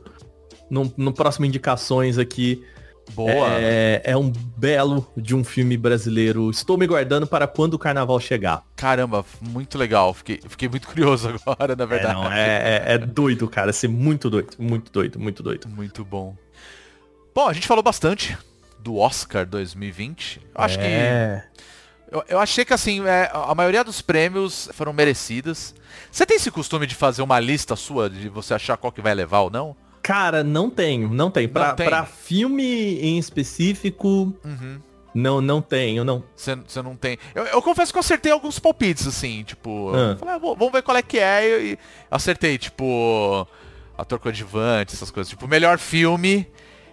Num, 0.68 0.92
no 0.96 1.12
próximo 1.12 1.46
indicações 1.46 2.18
aqui. 2.18 2.64
Boa. 3.14 3.48
É, 3.58 4.02
é 4.04 4.16
um 4.16 4.30
belo 4.30 5.10
de 5.16 5.34
um 5.34 5.42
filme 5.44 5.76
brasileiro. 5.76 6.50
Estou 6.50 6.76
me 6.76 6.86
guardando 6.86 7.26
para 7.26 7.46
quando 7.46 7.74
o 7.74 7.78
carnaval 7.78 8.18
chegar. 8.20 8.62
Caramba, 8.74 9.24
muito 9.40 9.78
legal. 9.78 10.12
Fiquei, 10.12 10.40
fiquei 10.48 10.68
muito 10.68 10.86
curioso 10.88 11.28
agora, 11.46 11.74
na 11.76 11.84
É, 11.84 11.86
verdade. 11.86 12.14
não, 12.14 12.30
é, 12.32 12.46
é- 12.46 12.94
é 12.94 12.98
doido, 12.98 13.48
cara. 13.48 13.72
Ser 13.72 13.88
muito 13.88 14.28
doido. 14.28 14.50
Muito 14.58 14.90
doido, 14.92 15.18
muito 15.18 15.42
doido. 15.42 15.68
Muito 15.68 16.04
bom. 16.04 16.36
Bom, 17.34 17.48
a 17.48 17.52
gente 17.52 17.66
falou 17.66 17.82
bastante 17.82 18.36
do 18.78 18.96
Oscar 18.96 19.46
2020. 19.46 20.40
Eu 20.54 20.64
acho 20.64 20.78
que. 20.78 20.84
É. 20.84 21.44
Eu, 22.10 22.24
eu 22.28 22.38
achei 22.38 22.64
que 22.64 22.72
assim, 22.72 23.04
é, 23.06 23.28
a 23.32 23.54
maioria 23.54 23.82
dos 23.82 24.00
prêmios 24.00 24.68
foram 24.72 24.92
merecidas. 24.92 25.74
Você 26.10 26.24
tem 26.24 26.36
esse 26.36 26.50
costume 26.50 26.86
de 26.86 26.94
fazer 26.94 27.20
uma 27.20 27.40
lista 27.40 27.74
sua, 27.74 28.08
de 28.08 28.28
você 28.28 28.54
achar 28.54 28.76
qual 28.76 28.92
que 28.92 29.00
vai 29.02 29.12
levar 29.14 29.40
ou 29.40 29.50
não? 29.50 29.76
Cara, 30.06 30.44
não 30.44 30.70
tenho, 30.70 31.08
não 31.08 31.30
tenho. 31.32 31.48
Pra, 31.48 31.68
Não 31.68 31.74
tem? 31.76 31.86
pra 31.88 32.04
filme 32.04 33.00
em 33.00 33.18
específico, 33.18 34.32
Uhum. 34.44 34.80
não, 35.12 35.40
não 35.40 35.60
tenho, 35.60 36.04
não. 36.04 36.22
Você 36.36 36.54
não 36.80 36.94
tem. 36.94 37.18
Eu, 37.34 37.44
eu 37.46 37.60
confesso 37.60 37.92
que 37.92 37.98
eu 37.98 38.00
acertei 38.00 38.30
alguns 38.30 38.58
palpites, 38.60 39.04
assim, 39.06 39.42
tipo. 39.42 39.90
Ah. 39.92 40.16
Falei, 40.16 40.34
ah, 40.34 40.38
vou- 40.38 40.54
vamos 40.56 40.72
ver 40.72 40.82
qual 40.82 40.96
é 40.96 41.02
que 41.02 41.18
é. 41.18 41.44
E, 41.60 41.72
e 41.72 41.78
acertei, 42.08 42.56
tipo. 42.56 43.46
Ator 43.98 44.18
coadjuvante, 44.20 44.94
essas 44.94 45.10
coisas. 45.10 45.28
Tipo, 45.30 45.48
melhor 45.48 45.76
filme. 45.78 46.46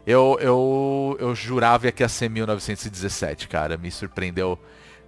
Eu, 0.08 0.38
eu, 0.42 1.16
eu 1.20 1.36
jurava 1.36 1.92
que 1.92 2.02
ia 2.04 2.10
ser 2.10 2.30
1917, 2.30 3.48
cara. 3.48 3.78
Me 3.78 3.92
surpreendeu 3.92 4.58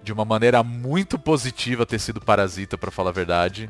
de 0.04 0.14
uma 0.14 0.24
maneira 0.24 0.62
muito 0.64 1.18
positiva 1.18 1.86
ter 1.88 1.98
sido 2.00 2.22
Parasita, 2.22 2.78
pra 2.78 2.92
falar 2.92 3.10
a 3.10 3.14
verdade. 3.14 3.70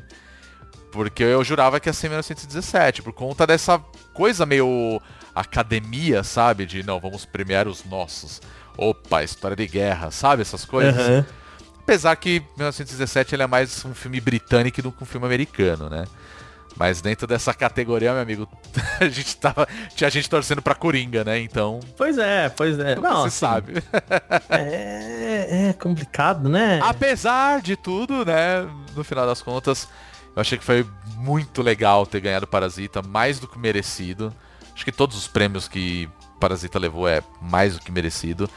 Porque 0.96 1.22
eu 1.22 1.44
jurava 1.44 1.78
que 1.78 1.88
ia 1.88 1.92
ser 1.92 2.08
1917, 2.08 3.02
por 3.02 3.12
conta 3.12 3.46
dessa 3.46 3.78
coisa 4.12 4.44
meio 4.46 5.00
academia, 5.34 6.22
sabe? 6.22 6.66
De 6.66 6.82
não, 6.82 6.98
vamos 6.98 7.24
premiar 7.24 7.68
os 7.68 7.84
nossos. 7.84 8.40
Opa, 8.76 9.22
história 9.22 9.56
de 9.56 9.66
guerra, 9.66 10.10
sabe? 10.10 10.42
Essas 10.42 10.64
coisas. 10.64 10.98
Aham. 10.98 11.26
Apesar 11.82 12.16
que 12.16 12.40
1917 12.56 13.34
ele 13.34 13.44
é 13.44 13.46
mais 13.46 13.84
um 13.84 13.94
filme 13.94 14.20
britânico 14.20 14.82
do 14.82 14.90
que 14.90 15.02
um 15.04 15.06
filme 15.06 15.24
americano, 15.24 15.88
né? 15.88 16.04
Mas 16.78 17.00
dentro 17.00 17.26
dessa 17.26 17.54
categoria, 17.54 18.12
meu 18.12 18.20
amigo, 18.20 18.48
a 19.00 19.08
gente 19.08 19.36
tava. 19.38 19.66
Tinha 19.94 20.10
gente 20.10 20.28
torcendo 20.28 20.60
pra 20.60 20.74
Coringa, 20.74 21.24
né? 21.24 21.40
Então. 21.40 21.80
Pois 21.96 22.18
é, 22.18 22.50
pois 22.50 22.78
é. 22.78 22.96
Não, 22.96 23.22
você 23.22 23.28
assim, 23.28 23.38
sabe. 23.38 23.74
É, 24.50 25.68
é 25.68 25.72
complicado, 25.72 26.48
né? 26.48 26.80
Apesar 26.82 27.60
de 27.62 27.76
tudo, 27.76 28.24
né? 28.24 28.68
No 28.94 29.02
final 29.02 29.26
das 29.26 29.40
contas, 29.40 29.88
eu 30.36 30.40
achei 30.40 30.56
que 30.58 30.64
foi 30.64 30.86
muito 31.16 31.62
legal 31.62 32.06
ter 32.06 32.20
ganhado 32.20 32.46
Parasita, 32.46 33.02
mais 33.02 33.40
do 33.40 33.48
que 33.48 33.58
merecido. 33.58 34.32
Acho 34.74 34.84
que 34.84 34.92
todos 34.92 35.16
os 35.16 35.26
prêmios 35.26 35.66
que 35.66 36.08
Parasita 36.38 36.78
levou 36.78 37.08
é 37.08 37.22
mais 37.40 37.74
do 37.78 37.80
que 37.82 37.90
merecido. 37.90 38.48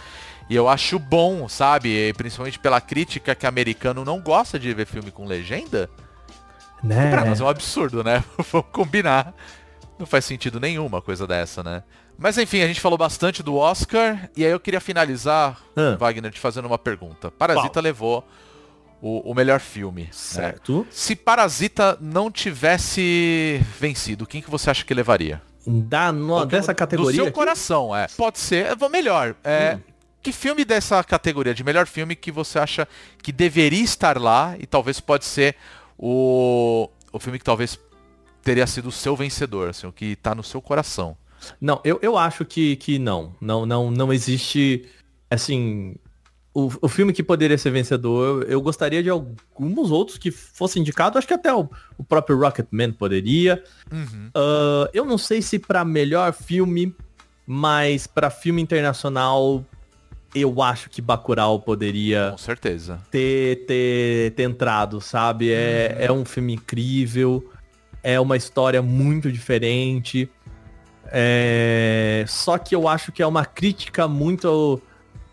E 0.50 0.56
eu 0.56 0.68
acho 0.68 1.00
bom, 1.00 1.48
sabe? 1.48 1.90
E 1.90 2.14
Principalmente 2.14 2.60
pela 2.60 2.82
crítica 2.82 3.34
que 3.34 3.48
americano 3.48 4.04
não 4.04 4.20
gosta 4.20 4.60
de 4.60 4.74
ver 4.74 4.86
filme 4.86 5.10
com 5.12 5.26
legenda. 5.26 5.90
né? 6.84 7.10
Pra 7.10 7.24
nós 7.26 7.40
é 7.40 7.44
um 7.44 7.48
absurdo, 7.48 8.04
né? 8.04 8.24
Vamos 8.52 8.68
combinar. 8.72 9.34
Não 9.98 10.06
faz 10.06 10.26
sentido 10.26 10.60
nenhum 10.60 10.86
uma 10.86 11.02
coisa 11.02 11.26
dessa, 11.28 11.64
né? 11.64 11.84
Mas 12.18 12.38
enfim, 12.38 12.62
a 12.62 12.68
gente 12.68 12.82
falou 12.82 12.98
bastante 12.98 13.42
do 13.42 13.56
Oscar. 13.56 14.30
E 14.36 14.44
aí 14.44 14.52
eu 14.52 14.60
queria 14.60 14.82
finalizar, 14.82 15.58
Ah. 15.76 15.96
Wagner, 15.98 16.32
te 16.32 16.40
fazendo 16.40 16.66
uma 16.66 16.78
pergunta. 16.78 17.32
Parasita 17.32 17.80
levou 17.80 18.28
o, 19.02 19.32
o 19.32 19.34
melhor 19.34 19.60
filme. 19.60 20.04
né? 20.04 20.10
Certo. 20.12 20.86
Se 20.92 21.16
Parasita 21.16 21.98
não 22.02 22.30
tivesse 22.32 23.62
vencido, 23.80 24.26
quem 24.28 24.42
que 24.42 24.50
você 24.50 24.70
acha 24.70 24.84
que 24.86 24.94
levaria? 24.94 25.42
Da, 25.66 26.12
no- 26.12 26.46
dessa 26.46 26.74
categoria. 26.74 27.12
Do 27.12 27.16
seu 27.16 27.26
aqui? 27.26 27.34
coração, 27.34 27.96
é. 27.96 28.08
Pode 28.18 28.40
ser. 28.40 28.68
eu 28.68 28.78
Vou 28.78 28.90
melhor. 28.90 29.36
É, 29.44 29.76
Hum. 29.76 29.82
Que 30.22 30.34
filme 30.34 30.66
dessa 30.66 31.02
categoria 31.02 31.54
de 31.54 31.64
melhor 31.64 31.88
filme 31.88 32.14
que 32.14 32.30
você 32.30 32.60
acha 32.60 32.86
que 33.24 33.32
deveria 33.32 33.82
estar 33.82 34.20
lá 34.20 34.54
e 34.60 34.66
talvez 34.68 35.00
pode 35.00 35.24
ser 35.24 35.56
o, 35.98 36.90
o 37.14 37.20
filme 37.20 37.40
que 37.40 37.46
talvez 37.46 37.80
teria 38.44 38.68
sido 38.68 38.90
o 38.90 38.92
seu 38.92 39.16
vencedor, 39.16 39.70
assim, 39.70 39.88
o 39.88 39.94
que 39.94 40.18
tá 40.18 40.36
no 40.36 40.44
seu 40.44 40.62
coração. 40.62 41.16
Não, 41.62 41.80
eu, 41.86 42.00
eu 42.02 42.18
acho 42.18 42.44
que, 42.44 42.76
que 42.76 43.00
não. 43.00 43.34
Não, 43.40 43.66
não, 43.66 43.90
não 43.90 44.12
existe. 44.12 44.86
Assim. 45.32 45.96
O, 46.54 46.72
o 46.82 46.88
filme 46.88 47.14
que 47.14 47.22
poderia 47.22 47.58
ser 47.58 47.70
vencedor, 47.70 48.46
eu 48.50 48.60
gostaria 48.60 49.04
de 49.04 49.10
alguns 49.10 49.92
outros 49.92 50.18
que 50.18 50.32
fossem 50.32 50.82
indicados. 50.82 51.18
Acho 51.18 51.28
que 51.28 51.34
até 51.34 51.54
o, 51.54 51.70
o 51.98 52.04
próprio 52.04 52.40
Rocketman 52.40 52.92
poderia. 52.92 53.64
Uhum. 53.92 54.30
Ah, 54.34 54.90
eu 54.94 55.06
não 55.06 55.18
sei 55.18 55.42
se 55.42 55.60
pra 55.60 55.86
melhor 55.86 56.34
filme, 56.34 56.96
mas 57.46 58.08
pra 58.08 58.30
filme 58.30 58.62
internacional, 58.62 59.64
eu 60.34 60.62
acho 60.62 60.90
que 60.90 61.02
Bacurau 61.02 61.60
poderia 61.60 62.30
Com 62.32 62.38
certeza. 62.38 63.00
ter, 63.12 63.66
ter, 63.66 64.32
ter 64.32 64.44
entrado, 64.44 65.00
sabe? 65.00 65.52
É, 65.52 65.98
é 66.00 66.12
um 66.12 66.26
filme 66.26 66.54
incrível, 66.54 67.48
é 68.04 68.20
uma 68.20 68.38
história 68.38 68.82
muito 68.82 69.32
diferente. 69.32 70.30
É... 71.12 72.24
Só 72.28 72.58
que 72.58 72.76
eu 72.76 72.88
acho 72.88 73.12
que 73.12 73.22
é 73.22 73.28
uma 73.28 73.46
crítica 73.46 74.08
muito 74.08 74.82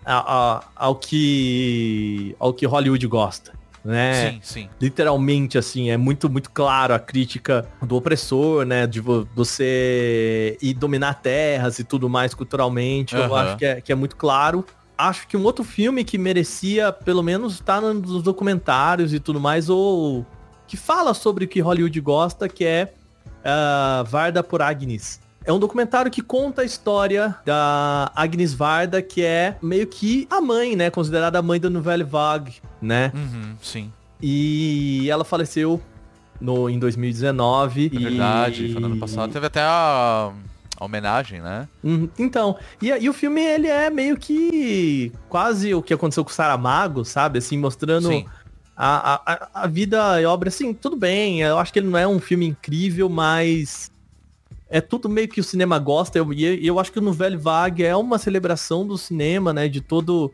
a- 0.07 0.35
a- 0.59 0.63
ao 0.77 0.95
que 0.95 2.35
ao 2.39 2.53
que 2.55 2.65
Hollywood 2.65 3.07
gosta, 3.09 3.53
né? 3.85 4.31
Sim, 4.31 4.41
sim. 4.43 4.69
Literalmente, 4.81 5.59
assim, 5.59 5.91
é 5.91 5.97
muito, 5.97 6.31
muito 6.31 6.51
claro 6.51 6.95
a 6.95 6.99
crítica 6.99 7.69
do 7.83 7.97
opressor, 7.97 8.65
né? 8.65 8.87
De 8.87 9.01
vo- 9.01 9.27
você 9.35 10.57
ir 10.63 10.75
dominar 10.75 11.15
terras 11.15 11.79
e 11.79 11.85
tudo 11.85 12.09
mais 12.09 12.33
culturalmente. 12.35 13.15
Eu 13.17 13.25
Aham. 13.25 13.45
acho 13.45 13.57
que 13.57 13.65
é, 13.65 13.81
que 13.81 13.93
é 13.93 13.95
muito 13.95 14.17
claro. 14.17 14.65
Acho 14.99 15.27
que 15.29 15.37
um 15.37 15.43
outro 15.45 15.63
filme 15.65 16.05
que 16.05 16.17
merecia, 16.17 16.91
pelo 16.93 17.23
menos, 17.23 17.55
estar 17.55 17.81
nos 17.83 18.23
documentários 18.23 19.13
e 19.13 19.21
tudo 19.21 19.39
mais, 19.41 19.69
ou 19.69 20.25
que 20.67 20.77
fala 20.77 21.13
sobre 21.13 21.45
o 21.45 21.49
que 21.49 21.61
Hollywood 21.61 22.01
gosta, 22.01 22.49
que 22.49 22.65
é 22.65 22.93
ah, 23.45 24.03
Varda 24.09 24.43
por 24.43 24.63
Agnes. 24.63 25.21
É 25.47 25.53
um 25.53 25.59
documentário 25.61 26.11
que 26.11 26.21
conta 26.21 26.63
a 26.63 26.65
história 26.65 27.37
da 27.45 28.11
Agnes 28.17 28.53
Varda, 28.53 29.01
que 29.01 29.23
é 29.23 29.57
meio 29.63 29.87
que 29.87 30.27
a 30.29 30.41
mãe, 30.41 30.75
né? 30.75 30.91
Considerada 30.91 31.39
a 31.39 31.43
mãe 31.43 31.61
da 31.61 31.71
Nouvelle 31.71 32.03
Vague, 32.03 32.55
né? 32.83 33.13
Uhum, 33.15 33.55
sim. 33.63 33.93
E 34.21 35.09
ela 35.09 35.25
faleceu 35.25 35.81
no, 36.41 36.69
em 36.69 36.79
2019. 36.81 37.93
É 37.95 37.99
verdade, 37.99 38.73
foi 38.73 38.81
no 38.81 38.87
ano 38.87 38.97
passado. 38.97 39.33
Teve 39.33 39.47
até 39.47 39.61
a, 39.63 40.33
a 40.79 40.85
homenagem, 40.85 41.41
né? 41.41 41.69
Hum, 41.85 42.09
Então, 42.19 42.57
e, 42.83 42.89
e 42.89 43.09
o 43.09 43.13
filme, 43.13 43.41
ele 43.41 43.69
é 43.69 43.89
meio 43.89 44.17
que 44.17 45.13
quase 45.29 45.73
o 45.75 45.81
que 45.83 45.95
aconteceu 45.95 46.25
com 46.25 46.31
o 46.31 46.35
Saramago, 46.35 47.05
sabe? 47.05 47.39
Assim, 47.39 47.57
mostrando 47.57 48.09
Sim. 48.09 48.27
a, 48.77 49.15
a, 49.15 49.33
a- 49.33 49.49
a 49.63 49.67
vida 49.69 50.21
e 50.21 50.25
obra. 50.25 50.49
Assim, 50.49 50.75
tudo 50.75 50.97
bem, 50.97 51.41
eu 51.43 51.57
acho 51.57 51.73
que 51.73 51.79
ele 51.79 51.89
não 51.89 51.99
é 51.99 52.07
um 52.09 52.19
filme 52.19 52.47
incrível, 52.47 53.09
mas 53.09 53.93
é 54.69 54.81
tudo 54.81 55.09
meio 55.09 55.29
que 55.29 55.41
o 55.41 55.45
cinema 55.45 55.79
gosta. 55.79 56.19
Eu- 56.19 56.33
E 56.33 56.67
eu, 56.67 56.79
acho 56.79 56.93
que 56.93 56.99
o 56.99 57.03
Nouvelle 57.03 57.37
Vague 57.37 57.85
é 57.85 57.95
uma 57.97 58.19
celebração 58.19 58.87
do 58.87 58.97
cinema, 58.99 59.53
né? 59.53 59.69
De 59.69 59.81
todo... 59.81 60.33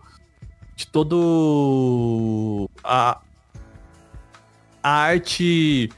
De 0.74 0.86
todo... 0.86 2.68
A, 2.82 3.20
a 4.82 4.90
arte 4.90 5.90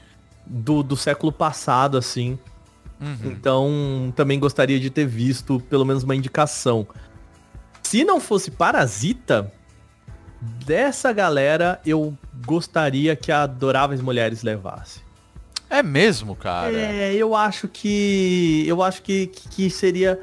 do, 0.45 0.83
do 0.83 0.95
século 0.97 1.31
passado, 1.31 1.97
assim. 1.97 2.37
Uhum. 2.99 3.17
Então, 3.31 4.13
também 4.15 4.39
gostaria 4.39 4.79
de 4.79 4.89
ter 4.89 5.05
visto 5.05 5.59
pelo 5.69 5.85
menos 5.85 6.03
uma 6.03 6.15
indicação. 6.15 6.87
Se 7.83 8.03
não 8.03 8.19
fosse 8.19 8.51
Parasita, 8.51 9.51
dessa 10.65 11.11
galera 11.13 11.79
eu 11.85 12.17
gostaria 12.45 13.15
que 13.15 13.31
a 13.31 13.43
Adoráveis 13.43 14.01
Mulheres 14.01 14.43
levasse. 14.43 15.04
É 15.69 15.81
mesmo, 15.81 16.35
cara? 16.35 16.71
É, 16.71 17.13
eu 17.13 17.35
acho 17.35 17.67
que. 17.67 18.63
Eu 18.67 18.81
acho 18.81 19.01
que, 19.01 19.27
que, 19.27 19.49
que 19.49 19.69
seria. 19.69 20.19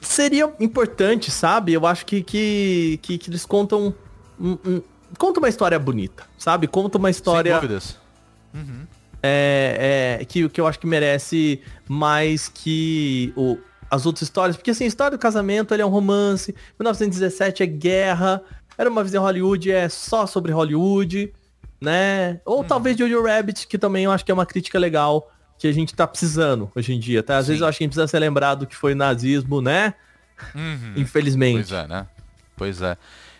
Seria 0.00 0.52
importante, 0.58 1.30
sabe? 1.30 1.72
Eu 1.72 1.86
acho 1.86 2.06
que, 2.06 2.22
que, 2.22 2.98
que, 3.02 3.18
que 3.18 3.30
eles 3.30 3.44
contam. 3.44 3.94
Um, 4.38 4.58
um, 4.64 4.82
conta 5.18 5.40
uma 5.40 5.48
história 5.48 5.78
bonita, 5.78 6.24
sabe? 6.38 6.66
Conta 6.66 6.98
uma 6.98 7.10
história. 7.10 7.52
Sem 7.52 7.60
dúvidas. 7.60 7.96
Uhum. 8.54 8.86
É, 9.22 10.18
é, 10.20 10.24
que, 10.24 10.48
que 10.48 10.60
eu 10.60 10.66
acho 10.66 10.78
que 10.78 10.86
merece 10.86 11.60
mais 11.86 12.48
que 12.48 13.32
o, 13.36 13.58
as 13.90 14.06
outras 14.06 14.22
histórias. 14.22 14.56
Porque 14.56 14.70
assim, 14.70 14.84
a 14.84 14.88
história 14.88 15.16
do 15.16 15.20
casamento 15.20 15.74
ele 15.74 15.82
é 15.82 15.86
um 15.86 15.90
romance. 15.90 16.54
1917 16.78 17.62
é 17.62 17.66
guerra. 17.66 18.42
Era 18.78 18.88
uma 18.88 19.04
visão 19.04 19.22
Hollywood, 19.22 19.70
é 19.70 19.88
só 19.90 20.26
sobre 20.26 20.52
Hollywood, 20.52 21.34
né? 21.80 22.40
Ou 22.44 22.58
Uhum. 22.58 22.64
talvez 22.64 22.96
Jojo 22.96 23.22
Rabbit, 23.24 23.66
que 23.66 23.78
também 23.78 24.04
eu 24.04 24.12
acho 24.12 24.24
que 24.24 24.30
é 24.30 24.34
uma 24.34 24.46
crítica 24.46 24.78
legal 24.78 25.30
que 25.58 25.66
a 25.66 25.72
gente 25.72 25.94
tá 25.94 26.06
precisando 26.06 26.70
hoje 26.74 26.92
em 26.94 26.98
dia, 26.98 27.22
tá? 27.22 27.36
Às 27.36 27.48
vezes 27.48 27.60
eu 27.60 27.68
acho 27.68 27.78
que 27.78 27.84
a 27.84 27.86
gente 27.86 27.92
precisa 27.94 28.08
ser 28.08 28.18
lembrado 28.18 28.66
que 28.66 28.76
foi 28.76 28.94
nazismo, 28.94 29.60
né? 29.60 29.94
Uhum. 30.54 30.94
Infelizmente. 30.96 31.68
Pois 31.68 31.72
é, 31.72 31.86
né? 31.88 32.06
Pois 32.56 32.82
é. 32.82 32.96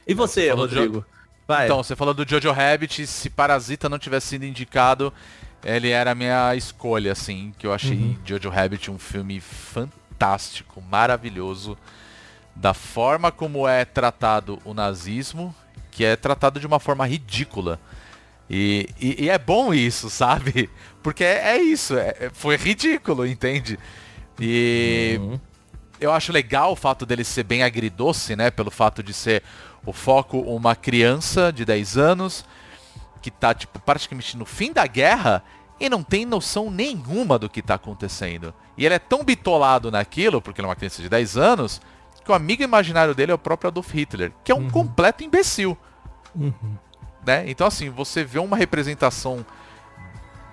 E 0.06 0.14
você, 0.14 0.48
falou 0.50 0.66
de 0.68 0.74
Rodrigo? 0.74 1.04
Vai. 1.48 1.64
Então, 1.64 1.82
você 1.82 1.96
falou 1.96 2.14
do 2.14 2.28
Jojo 2.28 2.52
Rabbit, 2.52 3.06
se 3.06 3.30
Parasita 3.30 3.88
não 3.88 3.98
tivesse 3.98 4.28
sido 4.28 4.44
indicado, 4.44 5.12
ele 5.64 5.88
era 5.90 6.12
a 6.12 6.14
minha 6.14 6.54
escolha, 6.54 7.12
assim, 7.12 7.52
que 7.58 7.66
eu 7.66 7.72
achei 7.72 7.96
Uhum. 7.96 8.16
Jojo 8.24 8.48
Rabbit 8.50 8.90
um 8.90 8.98
filme 8.98 9.40
fantástico, 9.40 10.80
maravilhoso, 10.82 11.76
da 12.54 12.74
forma 12.74 13.32
como 13.32 13.66
é 13.66 13.84
tratado 13.84 14.58
o 14.64 14.74
nazismo, 14.74 15.54
que 15.90 16.04
é 16.04 16.16
tratado 16.16 16.60
de 16.60 16.66
uma 16.66 16.78
forma 16.78 17.06
ridícula. 17.06 17.80
E, 18.50 18.88
e- 19.00 19.24
e 19.24 19.30
é 19.30 19.38
bom 19.38 19.72
isso, 19.72 20.10
sabe? 20.10 20.68
Porque 21.02 21.22
é, 21.24 21.56
é 21.56 21.62
isso, 21.62 21.96
é- 21.96 22.16
é- 22.18 22.30
foi 22.32 22.56
ridículo, 22.56 23.24
entende? 23.26 23.78
E 24.38 25.16
Uhum. 25.20 25.40
eu 26.00 26.12
acho 26.12 26.32
legal 26.32 26.72
o 26.72 26.76
fato 26.76 27.06
dele 27.06 27.22
ser 27.24 27.44
bem 27.44 27.62
agridoce, 27.62 28.34
né? 28.34 28.50
Pelo 28.50 28.70
fato 28.70 29.02
de 29.02 29.12
ser 29.14 29.42
o 29.86 29.92
foco 29.92 30.38
uma 30.40 30.74
criança 30.74 31.52
de 31.52 31.64
10 31.64 31.96
anos 31.96 32.44
que 33.22 33.30
tá, 33.30 33.54
tipo, 33.54 33.78
praticamente 33.80 34.36
no 34.36 34.44
fim 34.46 34.72
da 34.72 34.86
guerra 34.86 35.42
e 35.78 35.88
não 35.88 36.02
tem 36.02 36.24
noção 36.26 36.70
nenhuma 36.70 37.38
do 37.38 37.48
que 37.48 37.62
tá 37.62 37.74
acontecendo. 37.74 38.52
E 38.76 38.84
ele 38.84 38.94
é 38.94 38.98
tão 38.98 39.22
bitolado 39.24 39.90
naquilo, 39.90 40.40
porque 40.42 40.60
ele 40.60 40.66
é 40.66 40.68
uma 40.70 40.76
criança 40.76 41.00
de 41.02 41.08
10 41.08 41.36
anos, 41.36 41.80
que 42.24 42.30
o 42.30 42.34
amigo 42.34 42.62
imaginário 42.62 43.14
dele 43.14 43.32
é 43.32 43.34
o 43.34 43.38
próprio 43.38 43.68
Adolf 43.68 43.90
Hitler, 43.94 44.32
que 44.44 44.50
é 44.52 44.54
um 44.54 44.68
completo 44.70 45.22
imbecil. 45.22 45.76
Né? 47.26 47.44
Então, 47.48 47.66
assim, 47.66 47.90
você 47.90 48.24
vê 48.24 48.38
uma 48.38 48.56
representação 48.56 49.44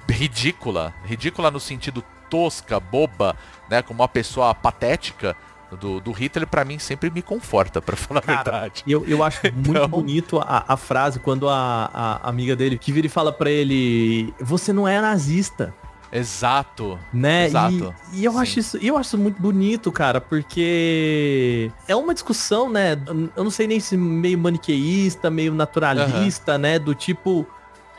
ridícula, 0.10 0.94
ridícula 1.06 1.52
no 1.52 1.60
sentido 1.60 2.04
tosca, 2.30 2.80
boba, 2.80 3.36
né, 3.70 3.82
como 3.82 4.02
uma 4.02 4.08
pessoa 4.08 4.54
patética 4.54 5.36
do, 5.80 6.00
do 6.00 6.12
Hitler, 6.12 6.48
pra 6.48 6.64
mim 6.64 6.80
sempre 6.80 7.10
me 7.10 7.22
conforta, 7.22 7.82
pra 7.82 7.96
falar 7.98 8.22
a 8.26 8.36
verdade. 8.36 8.84
E 8.86 8.92
eu, 8.92 9.06
eu 9.06 9.24
acho 9.24 9.42
muito 9.54 9.70
Então- 9.72 9.88
bonito 9.88 10.40
a, 10.40 10.64
a 10.68 10.78
frase 10.78 11.20
quando 11.20 11.48
a, 11.50 11.90
a 11.94 12.30
amiga 12.30 12.56
dele 12.56 12.78
que 12.78 12.92
vira 12.92 13.08
e 13.08 13.10
fala 13.10 13.32
pra 13.34 13.50
ele: 13.50 14.34
Você 14.40 14.72
não 14.72 14.88
é 14.88 15.00
nazista. 15.02 15.74
Exato. 16.12 16.98
Né? 17.14 17.46
Exato. 17.48 17.94
E, 18.14 18.22
e 18.22 18.26
eu 18.26 18.32
Sim. 18.34 18.40
acho 18.40 18.60
isso, 18.60 18.78
eu 18.78 18.98
acho 18.98 19.08
isso 19.10 19.18
muito 19.18 19.42
bonito, 19.42 19.92
cara, 19.92 20.22
porque 20.22 21.72
é 21.88 21.96
uma 21.96 22.14
discussão, 22.14 22.70
né? 22.70 22.98
Eu 23.36 23.44
não 23.44 23.52
sei 23.52 23.68
nem 23.68 23.80
se 23.80 23.96
meio 23.98 24.38
maniqueísta, 24.38 25.30
meio 25.30 25.54
naturalista, 25.54 26.58
né? 26.58 26.80
Do 26.80 26.96
tipo, 26.96 27.46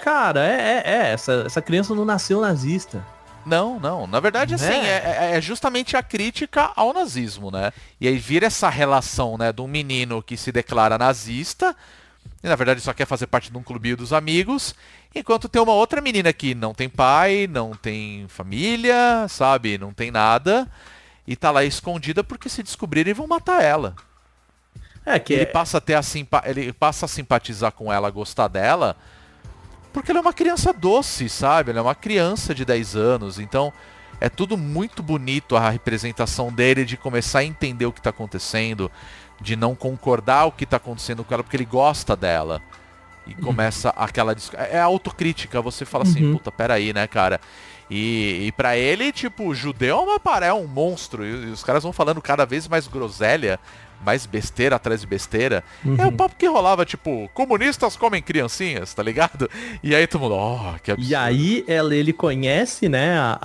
cara, 0.02 0.40
é, 0.46 0.82
é, 0.84 0.90
é, 0.90 1.12
essa, 1.12 1.44
essa 1.46 1.60
criança 1.62 1.94
não 1.94 2.04
nasceu 2.04 2.40
nazista. 2.40 3.04
Não, 3.46 3.80
não. 3.80 4.06
Na 4.06 4.20
verdade, 4.20 4.54
assim, 4.54 4.66
Né? 4.66 4.86
é, 4.88 5.30
é- 5.32 5.36
é 5.36 5.40
justamente 5.40 5.96
a 5.96 6.02
crítica 6.02 6.70
ao 6.76 6.92
nazismo, 6.92 7.50
né? 7.50 7.72
E 8.00 8.06
aí 8.06 8.18
vira 8.18 8.46
essa 8.46 8.68
relação, 8.68 9.38
né, 9.38 9.52
de 9.52 9.62
um 9.62 9.66
menino 9.66 10.22
que 10.22 10.36
se 10.36 10.52
declara 10.52 10.98
nazista, 10.98 11.74
e 12.42 12.48
na 12.48 12.56
verdade 12.56 12.80
só 12.80 12.92
quer 12.92 13.06
fazer 13.06 13.26
parte 13.26 13.50
de 13.50 13.58
um 13.58 13.62
clubinho 13.62 13.96
dos 13.96 14.12
amigos, 14.12 14.74
enquanto 15.14 15.48
tem 15.48 15.60
uma 15.60 15.72
outra 15.72 16.00
menina 16.00 16.32
que 16.32 16.54
não 16.54 16.72
tem 16.72 16.88
pai, 16.88 17.46
não 17.50 17.72
tem 17.74 18.26
família, 18.28 19.26
sabe? 19.28 19.78
Não 19.78 19.92
tem 19.92 20.10
nada, 20.10 20.70
e 21.26 21.34
tá 21.36 21.50
lá 21.50 21.64
escondida 21.64 22.22
porque 22.22 22.48
se 22.48 22.62
descobrirem 22.62 23.14
vão 23.14 23.26
matar 23.26 23.62
ela. 23.62 23.94
É, 25.04 25.18
que 25.18 25.32
ele 25.32 25.42
é- 25.42 25.46
passa 25.46 25.78
a 25.78 25.80
ter 25.80 25.94
a 25.94 26.02
simpa 26.02 26.42
ele 26.44 26.72
passa 26.72 27.06
a 27.06 27.08
simpatizar 27.08 27.72
com 27.72 27.92
ela, 27.92 28.10
gostar 28.10 28.48
dela, 28.48 28.96
porque 29.92 30.10
ela 30.10 30.20
é 30.20 30.22
uma 30.22 30.34
criança 30.34 30.72
doce, 30.72 31.28
sabe? 31.28 31.70
Ela 31.70 31.80
é 31.80 31.82
uma 31.82 31.94
criança 31.94 32.54
de 32.54 32.64
10 32.64 32.94
anos, 32.94 33.38
então 33.38 33.72
é 34.20 34.28
tudo 34.28 34.56
muito 34.56 35.02
bonito 35.02 35.56
a 35.56 35.70
representação 35.70 36.52
dele 36.52 36.84
de 36.84 36.96
começar 36.96 37.40
a 37.40 37.44
entender 37.44 37.86
o 37.86 37.92
que 37.92 38.02
tá 38.02 38.10
acontecendo, 38.10 38.90
de 39.40 39.54
não 39.56 39.74
concordar 39.74 40.46
o 40.46 40.52
que 40.52 40.66
tá 40.66 40.76
acontecendo 40.78 41.22
com 41.24 41.32
ela 41.34 41.42
porque 41.42 41.56
ele 41.56 41.64
gosta 41.64 42.16
dela. 42.16 42.60
E 43.26 43.34
começa 43.34 43.90
aquela 43.90 44.34
dis- 44.34 44.50
é 44.54 44.80
autocrítica, 44.80 45.60
você 45.60 45.84
fala 45.84 46.04
assim, 46.04 46.24
Uhum. 46.24 46.32
puta, 46.38 46.50
peraí, 46.50 46.92
né, 46.94 47.06
cara? 47.06 47.38
E, 47.90 48.46
e 48.46 48.52
para 48.52 48.76
ele, 48.76 49.12
tipo, 49.12 49.54
judeu 49.54 49.98
é 49.98 50.00
uma 50.00 50.20
paré, 50.20 50.46
é 50.48 50.52
um 50.54 50.66
monstro. 50.66 51.24
E, 51.24 51.30
e 51.48 51.50
os 51.50 51.62
caras 51.62 51.82
vão 51.82 51.92
falando 51.92 52.20
cada 52.22 52.44
vez 52.46 52.66
mais 52.68 52.86
groselha, 52.88 53.58
mais 54.04 54.24
besteira 54.26 54.76
atrás 54.76 55.00
de 55.02 55.06
besteira. 55.06 55.62
É 55.98 56.06
o 56.06 56.12
papo 56.12 56.36
que 56.36 56.46
rolava, 56.46 56.84
tipo, 56.86 57.28
comunistas 57.34 57.96
comem 57.96 58.22
criancinhas, 58.22 58.94
tá 58.94 59.02
ligado? 59.02 59.50
E 59.82 59.94
aí 59.94 60.06
todo 60.06 60.22
mundo, 60.22 60.34
oh, 60.34 60.78
que 60.82 60.90
absurdo. 60.92 61.10
E 61.10 61.14
aí 61.14 61.64
ela, 61.66 61.94
ele 61.94 62.12
conhece, 62.12 62.88
né, 62.88 63.18
a, 63.18 63.38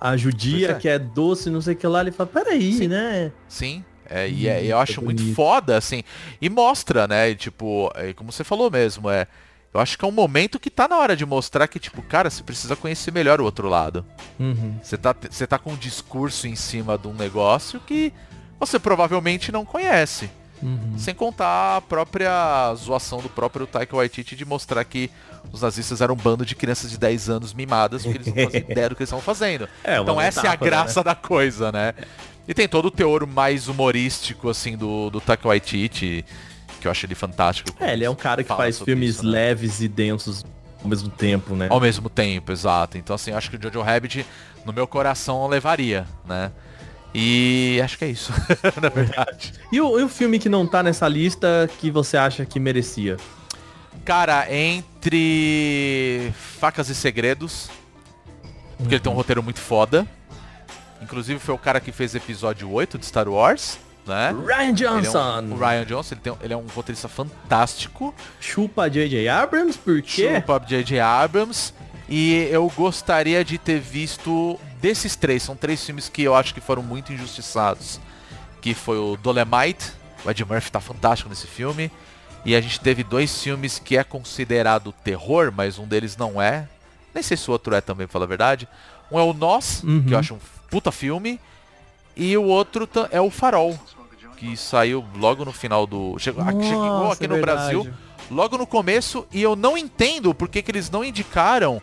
a, 0.00 0.10
a 0.12 0.16
judia, 0.16 0.70
é. 0.72 0.74
que 0.74 0.88
é 0.88 0.98
doce, 0.98 1.50
não 1.50 1.60
sei 1.60 1.74
o 1.74 1.76
que 1.76 1.86
lá, 1.86 2.00
ele 2.00 2.10
fala, 2.12 2.28
peraí, 2.32 2.88
né? 2.88 3.30
Sim. 3.48 3.84
É, 4.10 4.28
e 4.28 4.48
é- 4.48 4.58
Hum, 4.60 4.64
eu 4.64 4.78
acho 4.78 5.02
muito 5.02 5.34
foda, 5.34 5.76
assim. 5.76 6.02
E 6.40 6.48
mostra, 6.50 7.06
né? 7.06 7.30
e, 7.30 7.36
Tipo, 7.36 7.90
é, 7.94 8.12
como 8.12 8.32
você 8.32 8.42
falou 8.44 8.70
mesmo, 8.70 9.08
é. 9.08 9.26
Eu 9.72 9.80
acho 9.80 9.96
que 9.96 10.04
é 10.04 10.08
um 10.08 10.12
momento 10.12 10.58
que 10.58 10.68
tá 10.68 10.88
na 10.88 10.98
hora 10.98 11.14
de 11.16 11.24
mostrar 11.24 11.68
que, 11.68 11.78
tipo, 11.78 12.02
cara, 12.02 12.28
você 12.28 12.42
precisa 12.42 12.74
conhecer 12.74 13.12
melhor 13.12 13.40
o 13.40 13.44
outro 13.44 13.68
lado. 13.68 14.04
Uhum. 14.38 14.74
Você 14.82 14.96
tá, 14.98 15.14
você 15.30 15.46
tá 15.46 15.58
com 15.58 15.72
um 15.72 15.76
discurso 15.76 16.48
em 16.48 16.56
cima 16.56 16.98
de 16.98 17.06
um 17.06 17.14
negócio 17.14 17.78
que 17.78 18.12
você 18.58 18.80
provavelmente 18.80 19.52
não 19.52 19.64
conhece. 19.64 20.28
Uhum. 20.60 20.94
Sem 20.98 21.14
contar 21.14 21.76
a 21.76 21.80
própria 21.80 22.74
zoação 22.74 23.20
do 23.20 23.28
próprio 23.30 23.66
Taika 23.66 23.96
Waititi 23.96 24.34
de 24.36 24.44
mostrar 24.44 24.84
que 24.84 25.08
os 25.52 25.62
nazistas 25.62 26.00
eram 26.02 26.14
um 26.14 26.18
bando 26.18 26.44
de 26.44 26.54
crianças 26.54 26.90
de 26.90 26.98
10 26.98 27.30
anos 27.30 27.54
mimadas 27.54 28.02
porque 28.04 28.18
eles 28.18 28.26
não 28.26 28.34
faziam 28.44 28.64
ideia 28.70 28.88
do 28.88 28.94
que 28.96 29.02
eles 29.02 29.08
estavam 29.08 29.24
fazendo. 29.24 29.68
É, 29.82 29.98
então 29.98 30.20
essa 30.20 30.46
é 30.46 30.50
a 30.50 30.56
graça 30.56 31.02
da 31.02 31.14
coisa, 31.14 31.72
né? 31.72 31.94
E 32.48 32.54
tem 32.54 32.68
todo 32.68 32.86
o 32.86 32.90
teor 32.90 33.26
mais 33.26 33.68
humorístico, 33.68 34.48
assim, 34.48 34.76
do, 34.76 35.10
do 35.10 35.20
Taika 35.20 35.46
Waititi, 35.46 36.24
que 36.80 36.86
eu 36.86 36.90
acho 36.90 37.06
ele 37.06 37.14
fantástico. 37.14 37.70
É, 37.78 37.92
ele 37.92 38.04
é 38.04 38.10
um 38.10 38.14
cara 38.14 38.42
que 38.42 38.48
faz 38.48 38.80
filmes 38.80 39.16
isso, 39.16 39.24
né? 39.24 39.30
leves 39.30 39.80
e 39.80 39.88
densos 39.88 40.44
ao 40.82 40.88
mesmo 40.88 41.10
tempo, 41.10 41.54
né? 41.54 41.68
Ao 41.70 41.80
mesmo 41.80 42.08
tempo, 42.08 42.50
exato. 42.50 42.96
Então, 42.96 43.14
assim, 43.14 43.30
eu 43.30 43.36
acho 43.36 43.50
que 43.50 43.56
o 43.56 43.62
Jojo 43.62 43.82
Rabbit, 43.82 44.26
no 44.64 44.72
meu 44.72 44.86
coração, 44.86 45.46
levaria, 45.46 46.06
né? 46.26 46.50
E 47.14 47.80
acho 47.82 47.98
que 47.98 48.04
é 48.04 48.08
isso, 48.08 48.32
na 48.80 48.88
verdade. 48.88 49.52
E 49.70 49.80
o, 49.80 49.98
e 49.98 50.02
o 50.04 50.08
filme 50.08 50.38
que 50.38 50.48
não 50.48 50.66
tá 50.66 50.82
nessa 50.82 51.08
lista 51.08 51.68
que 51.78 51.90
você 51.90 52.16
acha 52.16 52.46
que 52.46 52.58
merecia? 52.60 53.16
Cara, 54.04 54.46
entre 54.52 56.32
Facas 56.58 56.88
e 56.88 56.94
Segredos, 56.94 57.68
porque 58.78 58.94
ele 58.94 59.00
tem 59.00 59.12
um 59.12 59.16
roteiro 59.16 59.42
muito 59.42 59.60
foda. 59.60 60.06
Inclusive 61.00 61.38
foi 61.40 61.54
o 61.54 61.58
cara 61.58 61.80
que 61.80 61.92
fez 61.92 62.14
episódio 62.14 62.70
8 62.70 62.98
de 62.98 63.06
Star 63.06 63.28
Wars, 63.28 63.78
né? 64.06 64.34
Ryan 64.46 64.60
Ele 64.60 64.84
é 64.84 64.90
um- 64.90 65.00
Johnson! 65.00 65.48
o 65.50 65.56
Ryan 65.58 65.84
Johnson, 65.86 66.14
ele, 66.14 66.20
tem, 66.20 66.32
ele 66.42 66.52
é 66.52 66.56
um 66.56 66.66
roteirista 66.66 67.08
fantástico. 67.08 68.14
Chupa 68.40 68.88
J.J. 68.90 69.28
Abrams, 69.28 69.78
por 69.78 70.00
quê? 70.02 70.34
Chupa 70.36 70.58
J.J. 70.66 71.00
Abrams. 71.00 71.72
E 72.08 72.48
eu 72.50 72.70
gostaria 72.76 73.44
de 73.44 73.56
ter 73.56 73.78
visto 73.80 74.58
desses 74.80 75.14
três, 75.16 75.42
são 75.42 75.54
três 75.54 75.84
filmes 75.84 76.08
que 76.08 76.22
eu 76.22 76.34
acho 76.34 76.52
que 76.52 76.60
foram 76.60 76.82
muito 76.82 77.12
injustiçados. 77.12 78.00
Que 78.60 78.74
foi 78.74 78.98
o 78.98 79.16
Dolemite, 79.16 79.92
o 80.24 80.30
Ed 80.30 80.44
Murphy 80.44 80.70
tá 80.72 80.80
fantástico 80.80 81.30
nesse 81.30 81.46
filme. 81.46 81.90
E 82.44 82.54
a 82.56 82.60
gente 82.60 82.80
teve 82.80 83.04
dois 83.04 83.42
filmes 83.42 83.78
que 83.78 83.96
é 83.96 84.04
considerado 84.04 84.92
terror, 85.04 85.52
mas 85.54 85.78
um 85.78 85.86
deles 85.86 86.16
não 86.16 86.40
é. 86.42 86.66
Nem 87.14 87.22
sei 87.22 87.36
se 87.36 87.48
o 87.48 87.52
outro 87.52 87.74
é 87.74 87.80
também, 87.80 88.06
pra 88.06 88.12
falar 88.12 88.24
a 88.24 88.28
verdade. 88.28 88.68
Um 89.10 89.18
é 89.18 89.22
o 89.22 89.32
Nós, 89.32 89.82
Uhum. 89.82 90.02
que 90.04 90.14
eu 90.14 90.18
acho 90.18 90.34
um 90.34 90.38
puta 90.70 90.90
filme. 90.92 91.40
E 92.16 92.36
o 92.36 92.44
outro 92.44 92.88
é 93.10 93.20
o 93.20 93.30
Farol, 93.30 93.78
que 94.36 94.56
saiu 94.56 95.04
logo 95.16 95.44
no 95.44 95.52
final 95.52 95.86
do... 95.86 96.18
Chegou, 96.18 96.44
Nossa, 96.44 97.14
aqui 97.14 97.24
é 97.24 97.28
no 97.28 97.34
verdade. 97.36 97.42
Brasil 97.74 97.92
logo 98.30 98.56
no 98.58 98.66
começo 98.66 99.26
e 99.32 99.42
eu 99.42 99.56
não 99.56 99.76
entendo 99.76 100.32
por 100.34 100.48
que, 100.48 100.62
que 100.62 100.70
eles 100.70 100.88
não 100.90 101.02
indicaram 101.04 101.80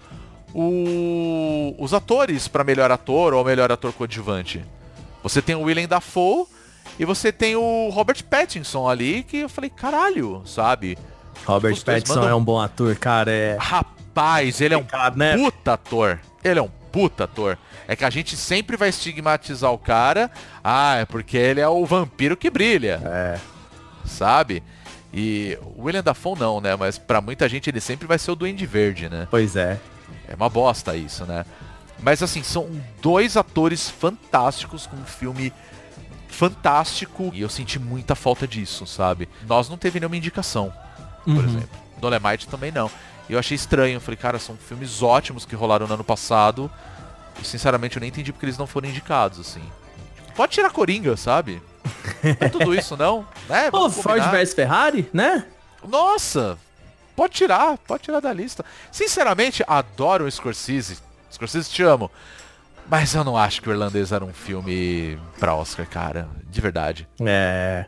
o- 0.53 1.75
os 1.77 1.93
atores 1.93 2.47
pra 2.47 2.63
melhor 2.63 2.91
ator 2.91 3.33
ou 3.33 3.43
melhor 3.43 3.71
ator 3.71 3.91
coadjuvante. 3.93 4.63
Você 5.23 5.41
tem 5.41 5.55
o 5.55 5.61
Willem 5.63 5.87
Dafoe 5.87 6.45
e 6.99 7.05
você 7.05 7.31
tem 7.31 7.55
o 7.55 7.89
Robert 7.89 8.23
Pattinson 8.23 8.87
ali, 8.87 9.23
que 9.23 9.37
eu 9.39 9.49
falei, 9.49 9.69
caralho, 9.69 10.41
sabe? 10.45 10.97
Robert 11.45 11.73
Os 11.73 11.83
Pattinson 11.83 12.15
mandam- 12.15 12.29
é 12.29 12.35
um 12.35 12.43
bom 12.43 12.59
ator, 12.59 12.95
cara. 12.95 13.31
É. 13.31 13.57
Rapaz, 13.59 14.61
ele 14.61 14.73
é 14.73 14.77
um 14.77 14.85
né? 15.15 15.35
puta 15.37 15.73
ator. 15.73 16.19
Ele 16.43 16.59
é 16.59 16.61
um 16.61 16.69
puta 16.91 17.25
ator. 17.25 17.57
É 17.87 17.95
que 17.95 18.03
a 18.03 18.09
gente 18.09 18.35
sempre 18.35 18.75
vai 18.75 18.89
estigmatizar 18.89 19.71
o 19.71 19.77
cara. 19.77 20.29
Ah, 20.63 20.95
é 20.95 21.05
porque 21.05 21.37
ele 21.37 21.61
é 21.61 21.67
o 21.67 21.85
vampiro 21.85 22.35
que 22.35 22.49
brilha. 22.49 22.99
É. 23.05 23.39
Sabe? 24.05 24.61
E 25.13 25.57
o 25.77 25.83
William 25.85 26.03
Dafoe 26.03 26.37
não, 26.37 26.59
né? 26.59 26.75
Mas 26.75 26.97
pra 26.97 27.21
muita 27.21 27.47
gente 27.47 27.69
ele 27.69 27.79
sempre 27.79 28.05
vai 28.05 28.19
ser 28.19 28.31
o 28.31 28.35
Duende 28.35 28.65
Verde, 28.65 29.07
né? 29.09 29.27
Pois 29.31 29.55
é. 29.55 29.79
É 30.27 30.35
uma 30.35 30.49
bosta 30.49 30.95
isso, 30.97 31.25
né? 31.25 31.45
Mas 32.01 32.21
assim, 32.21 32.43
são 32.43 32.69
dois 33.01 33.37
atores 33.37 33.89
fantásticos 33.89 34.85
com 34.85 34.97
um 34.97 35.05
filme 35.05 35.51
fantástico 36.27 37.31
e 37.33 37.41
eu 37.41 37.49
senti 37.49 37.79
muita 37.79 38.15
falta 38.15 38.47
disso, 38.47 38.85
sabe? 38.85 39.27
Nós 39.47 39.69
não 39.69 39.77
teve 39.77 39.99
nenhuma 39.99 40.17
indicação, 40.17 40.71
por 41.23 41.33
Uhum. 41.35 41.43
exemplo. 41.45 41.69
Dolemite 41.99 42.47
também 42.47 42.71
não. 42.71 42.91
E 43.29 43.33
eu 43.33 43.39
achei 43.39 43.55
estranho, 43.55 43.95
eu 43.95 44.01
falei, 44.01 44.17
cara, 44.17 44.37
são 44.39 44.55
filmes 44.55 45.01
ótimos 45.01 45.45
que 45.45 45.55
rolaram 45.55 45.87
no 45.87 45.93
ano 45.95 46.03
passado 46.03 46.69
e 47.41 47.45
sinceramente 47.45 47.97
eu 47.97 47.99
nem 47.99 48.09
entendi 48.09 48.31
porque 48.31 48.45
eles 48.45 48.57
não 48.57 48.67
foram 48.67 48.89
indicados, 48.89 49.39
assim. 49.39 49.63
Pode 50.35 50.53
tirar 50.53 50.69
Coringa, 50.69 51.17
sabe? 51.17 51.61
Não 52.23 52.47
é 52.47 52.49
tudo 52.49 52.75
isso, 52.75 52.95
não? 52.95 53.27
É, 53.49 53.71
Pô, 53.71 53.89
Ford 53.89 54.21
vs 54.21 54.53
Ferrari, 54.53 55.09
né? 55.13 55.45
Nossa! 55.87 56.57
Pode 57.15 57.33
tirar, 57.33 57.77
pode 57.79 58.03
tirar 58.03 58.19
da 58.19 58.31
lista. 58.31 58.63
Sinceramente, 58.91 59.63
adoro 59.67 60.25
o 60.25 60.31
Scorsese. 60.31 60.99
Scorsese 61.31 61.69
te 61.69 61.81
amo. 61.81 62.11
Mas 62.89 63.15
eu 63.15 63.23
não 63.23 63.35
acho 63.35 63.61
que 63.61 63.69
o 63.69 63.71
Irlandês 63.71 64.11
era 64.11 64.23
um 64.23 64.33
filme 64.33 65.19
pra 65.39 65.55
Oscar, 65.55 65.87
cara. 65.87 66.29
De 66.49 66.61
verdade. 66.61 67.07
É. 67.21 67.85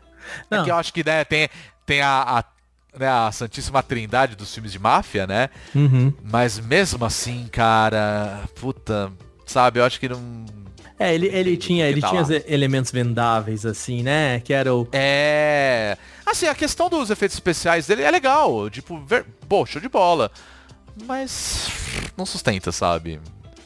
É 0.50 0.56
Não. 0.56 0.64
que 0.64 0.70
eu 0.70 0.76
acho 0.76 0.92
que 0.92 1.04
né, 1.04 1.24
tem, 1.24 1.48
tem 1.86 2.02
a, 2.02 2.38
a, 2.38 2.44
né, 2.98 3.08
a 3.08 3.30
Santíssima 3.32 3.82
Trindade 3.82 4.34
dos 4.36 4.52
filmes 4.52 4.72
de 4.72 4.78
máfia, 4.78 5.26
né? 5.26 5.48
Uhum. 5.74 6.12
Mas 6.24 6.58
mesmo 6.58 7.04
assim, 7.04 7.48
cara, 7.50 8.40
puta, 8.60 9.12
sabe, 9.50 9.80
eu 9.80 9.84
acho 9.84 9.98
que 9.98 10.08
não. 10.08 10.44
É, 10.98 11.14
ele, 11.14 11.28
ele 11.28 11.56
tinha, 11.56 11.88
ele 11.88 12.00
tá 12.00 12.08
tinha 12.08 12.44
elementos 12.46 12.90
vendáveis, 12.90 13.64
assim, 13.64 14.02
né? 14.02 14.40
Que 14.40 14.52
era 14.52 14.74
o. 14.74 14.86
É. 14.92 15.96
Assim, 16.24 16.46
a 16.46 16.54
questão 16.54 16.88
dos 16.88 17.10
efeitos 17.10 17.36
especiais 17.36 17.86
dele 17.86 18.02
é 18.02 18.10
legal. 18.10 18.68
Tipo, 18.68 18.98
ver... 19.00 19.24
pô, 19.48 19.64
show 19.64 19.80
de 19.80 19.88
bola. 19.88 20.30
Mas 21.06 21.68
não 22.16 22.26
sustenta, 22.26 22.70
sabe? 22.70 23.18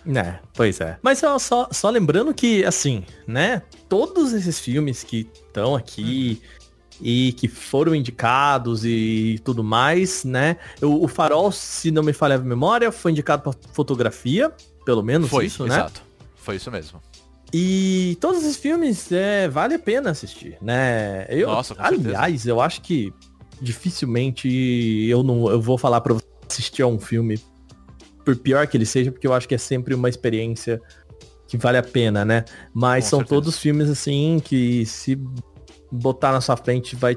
É, 0.07 0.39
pois 0.53 0.81
é. 0.81 0.99
Mas 1.03 1.19
só, 1.19 1.39
só, 1.39 1.69
só 1.73 1.91
lembrando 1.91 2.33
que, 2.35 2.65
assim, 2.65 3.05
né? 3.27 3.63
Todos 3.89 4.33
esses 4.33 4.61
filmes 4.61 5.03
que 5.03 5.29
estão 5.33 5.75
aqui 5.75 6.41
e 7.01 7.33
que 7.33 7.49
foram 7.49 7.95
indicados 7.95 8.85
e 8.85 9.41
tudo 9.45 9.65
mais, 9.65 10.25
né? 10.25 10.57
O, 10.81 11.05
o 11.05 11.09
Farol, 11.09 11.51
se 11.51 11.91
não 11.91 12.03
me 12.03 12.13
falha 12.13 12.37
a 12.37 12.39
memória, 12.39 12.93
foi 12.93 13.13
indicado 13.13 13.43
para 13.43 13.53
fotografia, 13.73 14.53
pelo 14.85 15.03
menos 15.03 15.31
Foi, 15.31 15.47
isso, 15.47 15.65
né? 15.65 15.75
exato. 15.77 16.03
Foi 16.37 16.57
isso 16.57 16.71
mesmo. 16.71 17.01
E 17.53 18.19
todos 18.21 18.43
esses 18.43 18.57
filmes 18.57 19.13
é, 19.13 19.49
vale 19.49 19.75
a 19.75 19.79
pena 19.79 20.11
assistir, 20.11 20.59
né? 20.61 21.25
Eu, 21.29 21.49
Nossa, 21.49 21.75
com 21.75 21.83
certeza. 21.83 22.09
aliás, 22.09 22.47
eu 22.47 22.61
acho 22.61 22.81
que 22.83 23.13
dificilmente 23.61 24.49
eu 25.09 25.23
não 25.23 25.49
eu 25.49 25.61
vou 25.61 25.79
falar 25.79 26.01
para 26.01 26.15
você 26.15 26.25
assistir 26.51 26.83
a 26.83 26.87
um 26.87 26.99
filme 26.99 27.41
por 28.25 28.35
pior 28.37 28.67
que 28.67 28.77
ele 28.77 28.87
seja, 28.87 29.13
porque 29.13 29.27
eu 29.27 29.33
acho 29.33 29.47
que 29.47 29.55
é 29.55 29.59
sempre 29.59 29.95
uma 29.95 30.09
experiência 30.09 30.81
que 31.47 31.57
vale 31.57 31.79
a 31.79 31.83
pena, 31.83 32.25
né? 32.25 32.45
Mas 32.73 33.05
Com 33.05 33.11
são 33.11 33.19
certeza. 33.21 33.41
todos 33.41 33.59
filmes 33.59 33.89
assim 33.89 34.43
que 34.45 34.85
se 34.87 35.17
botar 35.93 36.33
na 36.33 36.41
sua 36.41 36.57
frente 36.57 36.97
vai 36.97 37.17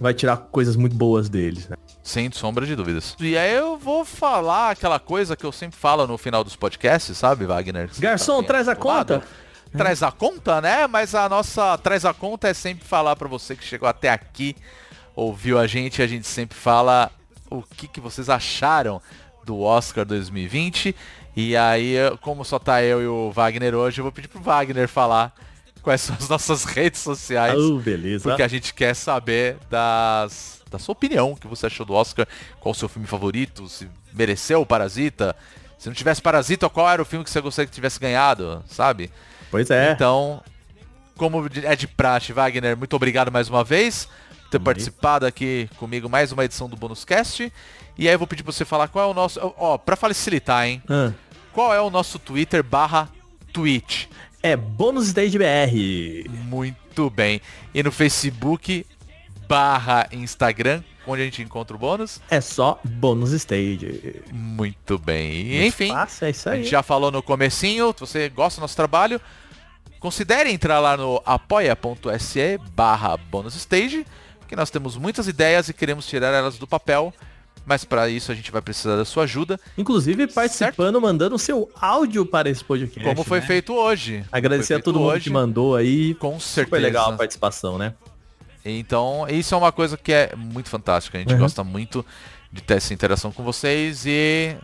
vai 0.00 0.14
tirar 0.14 0.38
coisas 0.38 0.76
muito 0.76 0.96
boas 0.96 1.28
deles, 1.28 1.68
né? 1.68 1.76
Sem 2.02 2.30
sombra 2.32 2.64
de 2.64 2.74
dúvidas. 2.74 3.14
E 3.20 3.36
aí 3.36 3.54
eu 3.54 3.76
vou 3.76 4.04
falar 4.04 4.70
aquela 4.70 4.98
coisa 4.98 5.36
que 5.36 5.44
eu 5.44 5.52
sempre 5.52 5.78
falo 5.78 6.06
no 6.06 6.16
final 6.16 6.42
dos 6.42 6.56
podcasts, 6.56 7.16
sabe, 7.16 7.44
Wagner? 7.44 7.88
Você 7.92 8.00
Garçom, 8.00 8.38
bem 8.38 8.46
traz 8.46 8.68
a 8.68 8.74
conta. 8.74 9.22
Traz 9.72 10.02
a 10.02 10.10
conta, 10.10 10.60
né? 10.60 10.86
Mas 10.86 11.14
a 11.14 11.28
nossa 11.28 11.76
traz 11.78 12.04
a 12.04 12.14
conta 12.14 12.48
é 12.48 12.54
sempre 12.54 12.84
falar 12.84 13.14
pra 13.16 13.28
você 13.28 13.54
que 13.54 13.62
chegou 13.62 13.88
até 13.88 14.08
aqui, 14.08 14.56
ouviu 15.14 15.58
a 15.58 15.66
gente, 15.66 16.02
a 16.02 16.06
gente 16.06 16.26
sempre 16.26 16.56
fala 16.56 17.10
o 17.50 17.62
que, 17.62 17.86
que 17.86 18.00
vocês 18.00 18.28
acharam 18.30 19.00
do 19.44 19.60
Oscar 19.60 20.04
2020. 20.04 20.94
E 21.36 21.56
aí, 21.56 21.94
como 22.20 22.44
só 22.44 22.58
tá 22.58 22.82
eu 22.82 23.02
e 23.02 23.06
o 23.06 23.30
Wagner 23.30 23.74
hoje, 23.74 24.00
eu 24.00 24.04
vou 24.04 24.12
pedir 24.12 24.28
pro 24.28 24.40
Wagner 24.40 24.88
falar 24.88 25.32
quais 25.82 26.00
são 26.00 26.16
as 26.16 26.26
nossas 26.30 26.64
redes 26.64 27.00
sociais. 27.00 27.58
Oh, 27.58 27.78
beleza. 27.78 28.28
Porque 28.28 28.42
a 28.42 28.48
gente 28.48 28.74
quer 28.74 28.94
saber 28.94 29.56
das, 29.68 30.59
da 30.70 30.78
sua 30.78 30.92
opinião, 30.92 31.32
o 31.32 31.36
que 31.36 31.46
você 31.48 31.66
achou 31.66 31.84
do 31.84 31.92
Oscar, 31.94 32.26
qual 32.60 32.72
o 32.72 32.74
seu 32.74 32.88
filme 32.88 33.06
favorito, 33.06 33.68
se 33.68 33.88
mereceu 34.12 34.60
o 34.62 34.66
Parasita. 34.66 35.34
Se 35.78 35.88
não 35.88 35.94
tivesse 35.94 36.22
Parasita, 36.22 36.68
qual 36.68 36.88
era 36.88 37.02
o 37.02 37.04
filme 37.04 37.24
que 37.24 37.30
você 37.30 37.40
gostaria 37.40 37.66
que 37.68 37.74
tivesse 37.74 37.98
ganhado, 37.98 38.62
sabe? 38.68 39.10
Pois 39.50 39.68
é. 39.70 39.92
Então, 39.92 40.42
como 41.16 41.44
é 41.64 41.74
de 41.76 41.86
praxe, 41.88 42.32
Wagner, 42.32 42.76
muito 42.76 42.94
obrigado 42.94 43.32
mais 43.32 43.48
uma 43.48 43.64
vez 43.64 44.06
por 44.44 44.50
ter 44.50 44.58
aí. 44.58 44.64
participado 44.64 45.26
aqui 45.26 45.68
comigo 45.76 46.08
mais 46.08 46.32
uma 46.32 46.44
edição 46.44 46.68
do 46.68 46.76
Bônus 46.76 47.04
Cast. 47.04 47.52
E 47.98 48.08
aí 48.08 48.14
eu 48.14 48.18
vou 48.18 48.26
pedir 48.28 48.42
pra 48.42 48.52
você 48.52 48.64
falar 48.64 48.88
qual 48.88 49.08
é 49.08 49.10
o 49.10 49.14
nosso... 49.14 49.38
Ó, 49.58 49.76
pra 49.76 49.96
facilitar, 49.96 50.66
hein? 50.66 50.82
Ah, 50.88 51.12
Qual 51.52 51.74
é 51.74 51.80
o 51.80 51.90
nosso 51.90 52.18
Twitter 52.18 52.62
barra 52.62 53.08
Twitch? 53.52 54.06
é 54.42 54.56
Bônus 54.56 55.08
Stage 55.08 55.36
BR. 55.36 56.30
Muito 56.30 57.10
bem. 57.10 57.40
E 57.74 57.82
no 57.82 57.92
Facebook 57.92 58.86
barra 59.50 60.06
Instagram, 60.12 60.80
onde 61.04 61.22
a 61.22 61.24
gente 61.24 61.42
encontra 61.42 61.74
o 61.74 61.78
bônus? 61.78 62.20
É 62.30 62.40
só 62.40 62.78
Bônus 62.84 63.32
Stage. 63.32 64.22
Muito 64.32 64.96
bem. 64.96 65.44
Muito 65.44 65.64
enfim, 65.64 65.88
fácil, 65.88 66.26
é 66.26 66.30
isso 66.30 66.48
a 66.48 66.52
aí. 66.52 66.62
gente 66.62 66.70
já 66.70 66.84
falou 66.84 67.10
no 67.10 67.20
comecinho, 67.20 67.92
se 67.92 67.98
você 67.98 68.28
gosta 68.28 68.60
do 68.60 68.62
nosso 68.62 68.76
trabalho, 68.76 69.20
considere 69.98 70.52
entrar 70.52 70.78
lá 70.78 70.96
no 70.96 71.20
apoia.se 71.26 72.60
barra 72.76 73.16
bônus 73.16 73.56
stage, 73.56 74.06
que 74.46 74.54
nós 74.54 74.70
temos 74.70 74.96
muitas 74.96 75.26
ideias 75.26 75.68
e 75.68 75.74
queremos 75.74 76.06
tirar 76.06 76.32
elas 76.32 76.56
do 76.56 76.66
papel, 76.68 77.12
mas 77.66 77.84
para 77.84 78.08
isso 78.08 78.30
a 78.30 78.36
gente 78.36 78.52
vai 78.52 78.62
precisar 78.62 78.94
da 78.94 79.04
sua 79.04 79.24
ajuda, 79.24 79.58
Inclusive 79.76 80.28
participando, 80.28 81.00
mandando 81.00 81.34
o 81.34 81.38
seu 81.40 81.68
áudio 81.74 82.24
para 82.24 82.48
esse 82.48 82.62
podcast. 82.62 83.02
como 83.02 83.24
foi 83.24 83.40
né? 83.40 83.46
feito 83.48 83.74
hoje. 83.74 84.24
Agradecer 84.30 84.74
Foi 84.74 84.76
a 84.76 84.82
todo 84.82 85.00
mundo 85.00 85.08
hoje, 85.08 85.24
que 85.24 85.30
mandou 85.30 85.74
aí. 85.74 86.14
Com 86.14 86.38
certeza. 86.38 86.80
legal 86.80 87.10
a 87.10 87.16
participação, 87.16 87.76
né? 87.76 87.94
Então, 88.64 89.26
isso 89.28 89.54
é 89.54 89.58
uma 89.58 89.72
coisa 89.72 89.96
que 89.96 90.12
é 90.12 90.34
muito 90.36 90.68
fantástica. 90.68 91.16
A 91.18 91.20
gente 91.20 91.32
Uhum. 91.32 91.40
gosta 91.40 91.64
muito 91.64 92.04
de 92.52 92.60
ter 92.62 92.74
essa 92.74 92.92
interação 92.92 93.32
com 93.32 93.42
vocês 93.42 94.04
e 94.06 94.56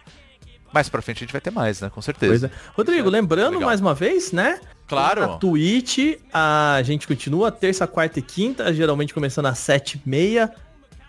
mais 0.73 0.89
pra 0.89 1.01
frente 1.01 1.18
a 1.18 1.20
gente 1.20 1.32
vai 1.32 1.40
ter 1.40 1.51
mais, 1.51 1.81
né? 1.81 1.89
Com 1.90 2.02
certeza. 2.02 2.51
É. 2.55 2.70
Rodrigo, 2.77 3.09
lembrando 3.09 3.55
Legal. 3.55 3.66
mais 3.68 3.81
uma 3.81 3.94
vez, 3.94 4.32
né? 4.32 4.60
Claro. 4.86 5.20
Na 5.23 5.28
Twitch, 5.39 6.18
a 6.32 6.81
gente 6.85 7.06
continua 7.09 7.51
terça, 7.51 7.86
quarta 7.86 8.18
e 8.18 8.23
quinta, 8.23 8.73
geralmente 8.74 9.14
começando 9.14 9.47
às 9.47 9.59
sete 9.59 10.01
e 10.05 10.09
meia, 10.09 10.52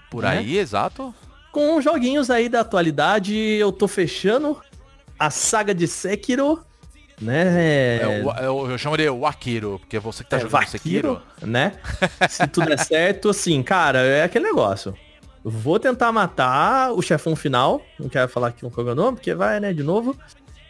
Por 0.10 0.24
né? 0.24 0.30
aí, 0.38 0.58
exato. 0.58 1.14
com 1.52 1.82
joguinhos 1.82 2.30
aí 2.30 2.48
da 2.48 2.62
atualidade. 2.62 3.36
Eu 3.36 3.72
tô 3.72 3.88
fechando 3.88 4.60
a 5.20 5.30
saga 5.30 5.74
de 5.76 5.88
Sekiro, 5.88 6.64
né? 7.22 7.98
É, 8.02 8.24
o- 8.24 8.32
é 8.32 8.50
o- 8.50 8.72
eu 8.72 8.78
chamo 8.78 8.96
de 8.98 9.10
Wakiro, 9.10 9.80
porque 9.80 9.98
é 9.98 10.00
você 10.00 10.24
que 10.24 10.30
tá 10.30 10.38
É, 10.38 10.40
jogando 10.42 10.68
Sekiro. 10.68 11.22
né? 11.42 11.74
Se 12.30 12.48
tudo 12.48 12.68
der 12.68 12.80
certo, 12.80 13.30
assim, 13.30 13.62
cara, 13.64 14.00
é 14.00 14.24
aquele 14.24 14.46
negócio. 14.46 14.94
Eu 15.44 15.52
Vou 15.52 15.80
tentar 15.80 16.12
matar 16.12 16.92
o 16.92 17.02
chefão 17.02 17.36
final. 17.36 17.82
Não 18.00 18.10
quero 18.10 18.28
falar 18.30 18.48
aqui 18.50 18.70
qual 18.70 18.88
é 18.88 18.92
o 18.92 18.96
nome, 18.96 19.18
porque 19.18 19.34
vai, 19.34 19.60
né, 19.60 19.72
de 19.74 19.84
novo. 19.84 20.16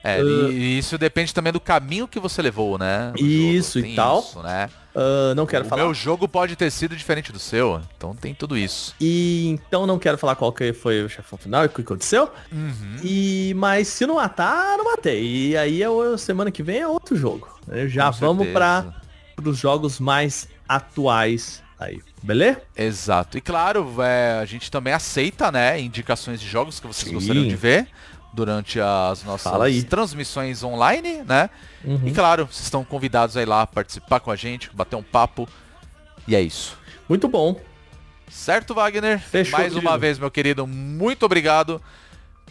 É, 0.07 0.23
Uh, 0.23 0.51
e 0.51 0.77
isso 0.77 0.97
depende 0.97 1.33
também 1.33 1.51
do 1.51 1.59
caminho 1.59 2.07
que 2.07 2.19
você 2.19 2.41
levou, 2.41 2.77
né? 2.77 3.11
Isso 3.17 3.79
e 3.79 3.95
tal. 3.95 4.19
isso, 4.19 4.41
né? 4.41 4.69
Ah, 4.97 5.35
não 5.35 5.45
quero 5.45 5.63
o 5.63 5.67
falar. 5.69 5.83
meu 5.83 5.93
jogo 5.93 6.27
pode 6.27 6.55
ter 6.55 6.71
sido 6.71 6.95
diferente 6.95 7.31
do 7.31 7.37
seu, 7.37 7.79
então 7.95 8.15
tem 8.15 8.33
tudo 8.33 8.57
isso. 8.57 8.95
E 8.99 9.47
então 9.47 9.85
não 9.85 9.99
quero 9.99 10.17
falar 10.17 10.35
qual 10.35 10.51
que 10.51 10.73
foi 10.73 11.03
o 11.03 11.09
chefão 11.09 11.37
final 11.37 11.63
e 11.63 11.67
o 11.67 11.69
que 11.69 11.81
aconteceu. 11.81 12.31
Uhum. 12.51 12.95
E 13.03 13.53
mas 13.55 13.87
se 13.89 14.07
não 14.07 14.15
matar, 14.15 14.75
não 14.75 14.85
matei. 14.85 15.49
E 15.49 15.57
aí 15.57 15.79
eu, 15.79 16.17
semana 16.17 16.49
que 16.49 16.63
vem 16.63 16.79
é 16.79 16.87
outro 16.87 17.15
jogo. 17.15 17.47
Já 17.85 18.11
Com 18.11 18.17
vamos 18.19 18.47
para 18.47 18.91
os 19.45 19.57
jogos 19.59 19.99
mais 19.99 20.47
atuais 20.67 21.61
aí, 21.79 22.01
beleza? 22.23 22.61
Exato. 22.75 23.37
E 23.37 23.41
claro, 23.41 24.01
é, 24.01 24.39
a 24.41 24.45
gente 24.45 24.71
também 24.71 24.93
aceita, 24.93 25.51
né, 25.51 25.79
indicações 25.79 26.41
de 26.41 26.47
jogos 26.47 26.79
que 26.79 26.87
vocês 26.87 27.07
Sim. 27.07 27.13
gostariam 27.13 27.47
de 27.47 27.55
ver 27.55 27.87
durante 28.33 28.79
as 28.79 29.23
nossas 29.23 29.83
transmissões 29.85 30.63
online, 30.63 31.23
né? 31.23 31.49
Uhum. 31.83 32.01
E 32.05 32.11
claro, 32.11 32.45
vocês 32.45 32.65
estão 32.65 32.83
convidados 32.83 33.35
aí 33.37 33.45
lá 33.45 33.63
a 33.63 33.67
participar 33.67 34.19
com 34.19 34.31
a 34.31 34.35
gente, 34.35 34.69
bater 34.73 34.95
um 34.95 35.03
papo. 35.03 35.47
E 36.27 36.35
é 36.35 36.41
isso. 36.41 36.77
Muito 37.07 37.27
bom. 37.27 37.59
Certo, 38.29 38.73
Wagner? 38.73 39.19
Fechou, 39.19 39.53
Mais 39.53 39.73
querido. 39.73 39.87
uma 39.87 39.97
vez, 39.97 40.19
meu 40.19 40.29
querido, 40.29 40.67
muito 40.67 41.25
obrigado 41.25 41.81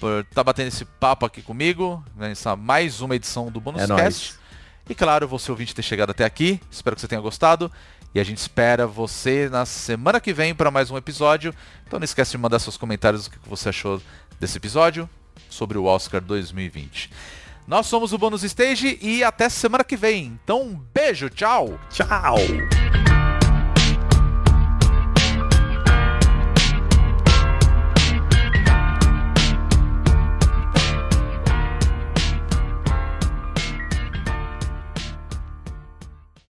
por 0.00 0.20
estar 0.20 0.34
tá 0.36 0.44
batendo 0.44 0.68
esse 0.68 0.84
papo 0.84 1.26
aqui 1.26 1.42
comigo, 1.42 2.02
nessa 2.16 2.56
mais 2.56 3.00
uma 3.00 3.14
edição 3.14 3.50
do 3.50 3.60
Bônus 3.60 3.82
É 3.82 3.86
Cast. 3.86 4.02
nóis. 4.02 4.38
E 4.88 4.94
claro, 4.94 5.28
você 5.28 5.50
ouvinte 5.50 5.74
ter 5.74 5.82
chegado 5.82 6.10
até 6.10 6.24
aqui. 6.24 6.60
Espero 6.70 6.96
que 6.96 7.02
você 7.02 7.08
tenha 7.08 7.20
gostado. 7.20 7.70
E 8.14 8.20
a 8.20 8.24
gente 8.24 8.38
espera 8.38 8.86
você 8.86 9.48
na 9.50 9.66
semana 9.66 10.20
que 10.20 10.32
vem 10.32 10.54
para 10.54 10.70
mais 10.70 10.90
um 10.90 10.96
episódio. 10.96 11.54
Então 11.86 11.98
não 11.98 12.04
esquece 12.04 12.30
de 12.30 12.38
mandar 12.38 12.58
seus 12.60 12.76
comentários 12.76 13.24
do 13.24 13.30
que 13.30 13.38
você 13.48 13.68
achou 13.68 14.00
desse 14.40 14.56
episódio 14.56 15.08
sobre 15.56 15.78
o 15.78 15.84
Oscar 15.84 16.20
2020. 16.20 17.10
Nós 17.66 17.86
somos 17.86 18.12
o 18.12 18.18
Bônus 18.18 18.44
Stage 18.44 18.98
e 19.02 19.24
até 19.24 19.48
semana 19.48 19.82
que 19.82 19.96
vem. 19.96 20.38
Então, 20.42 20.62
um 20.62 20.80
beijo, 20.94 21.28
tchau! 21.28 21.78
Tchau! 21.90 22.36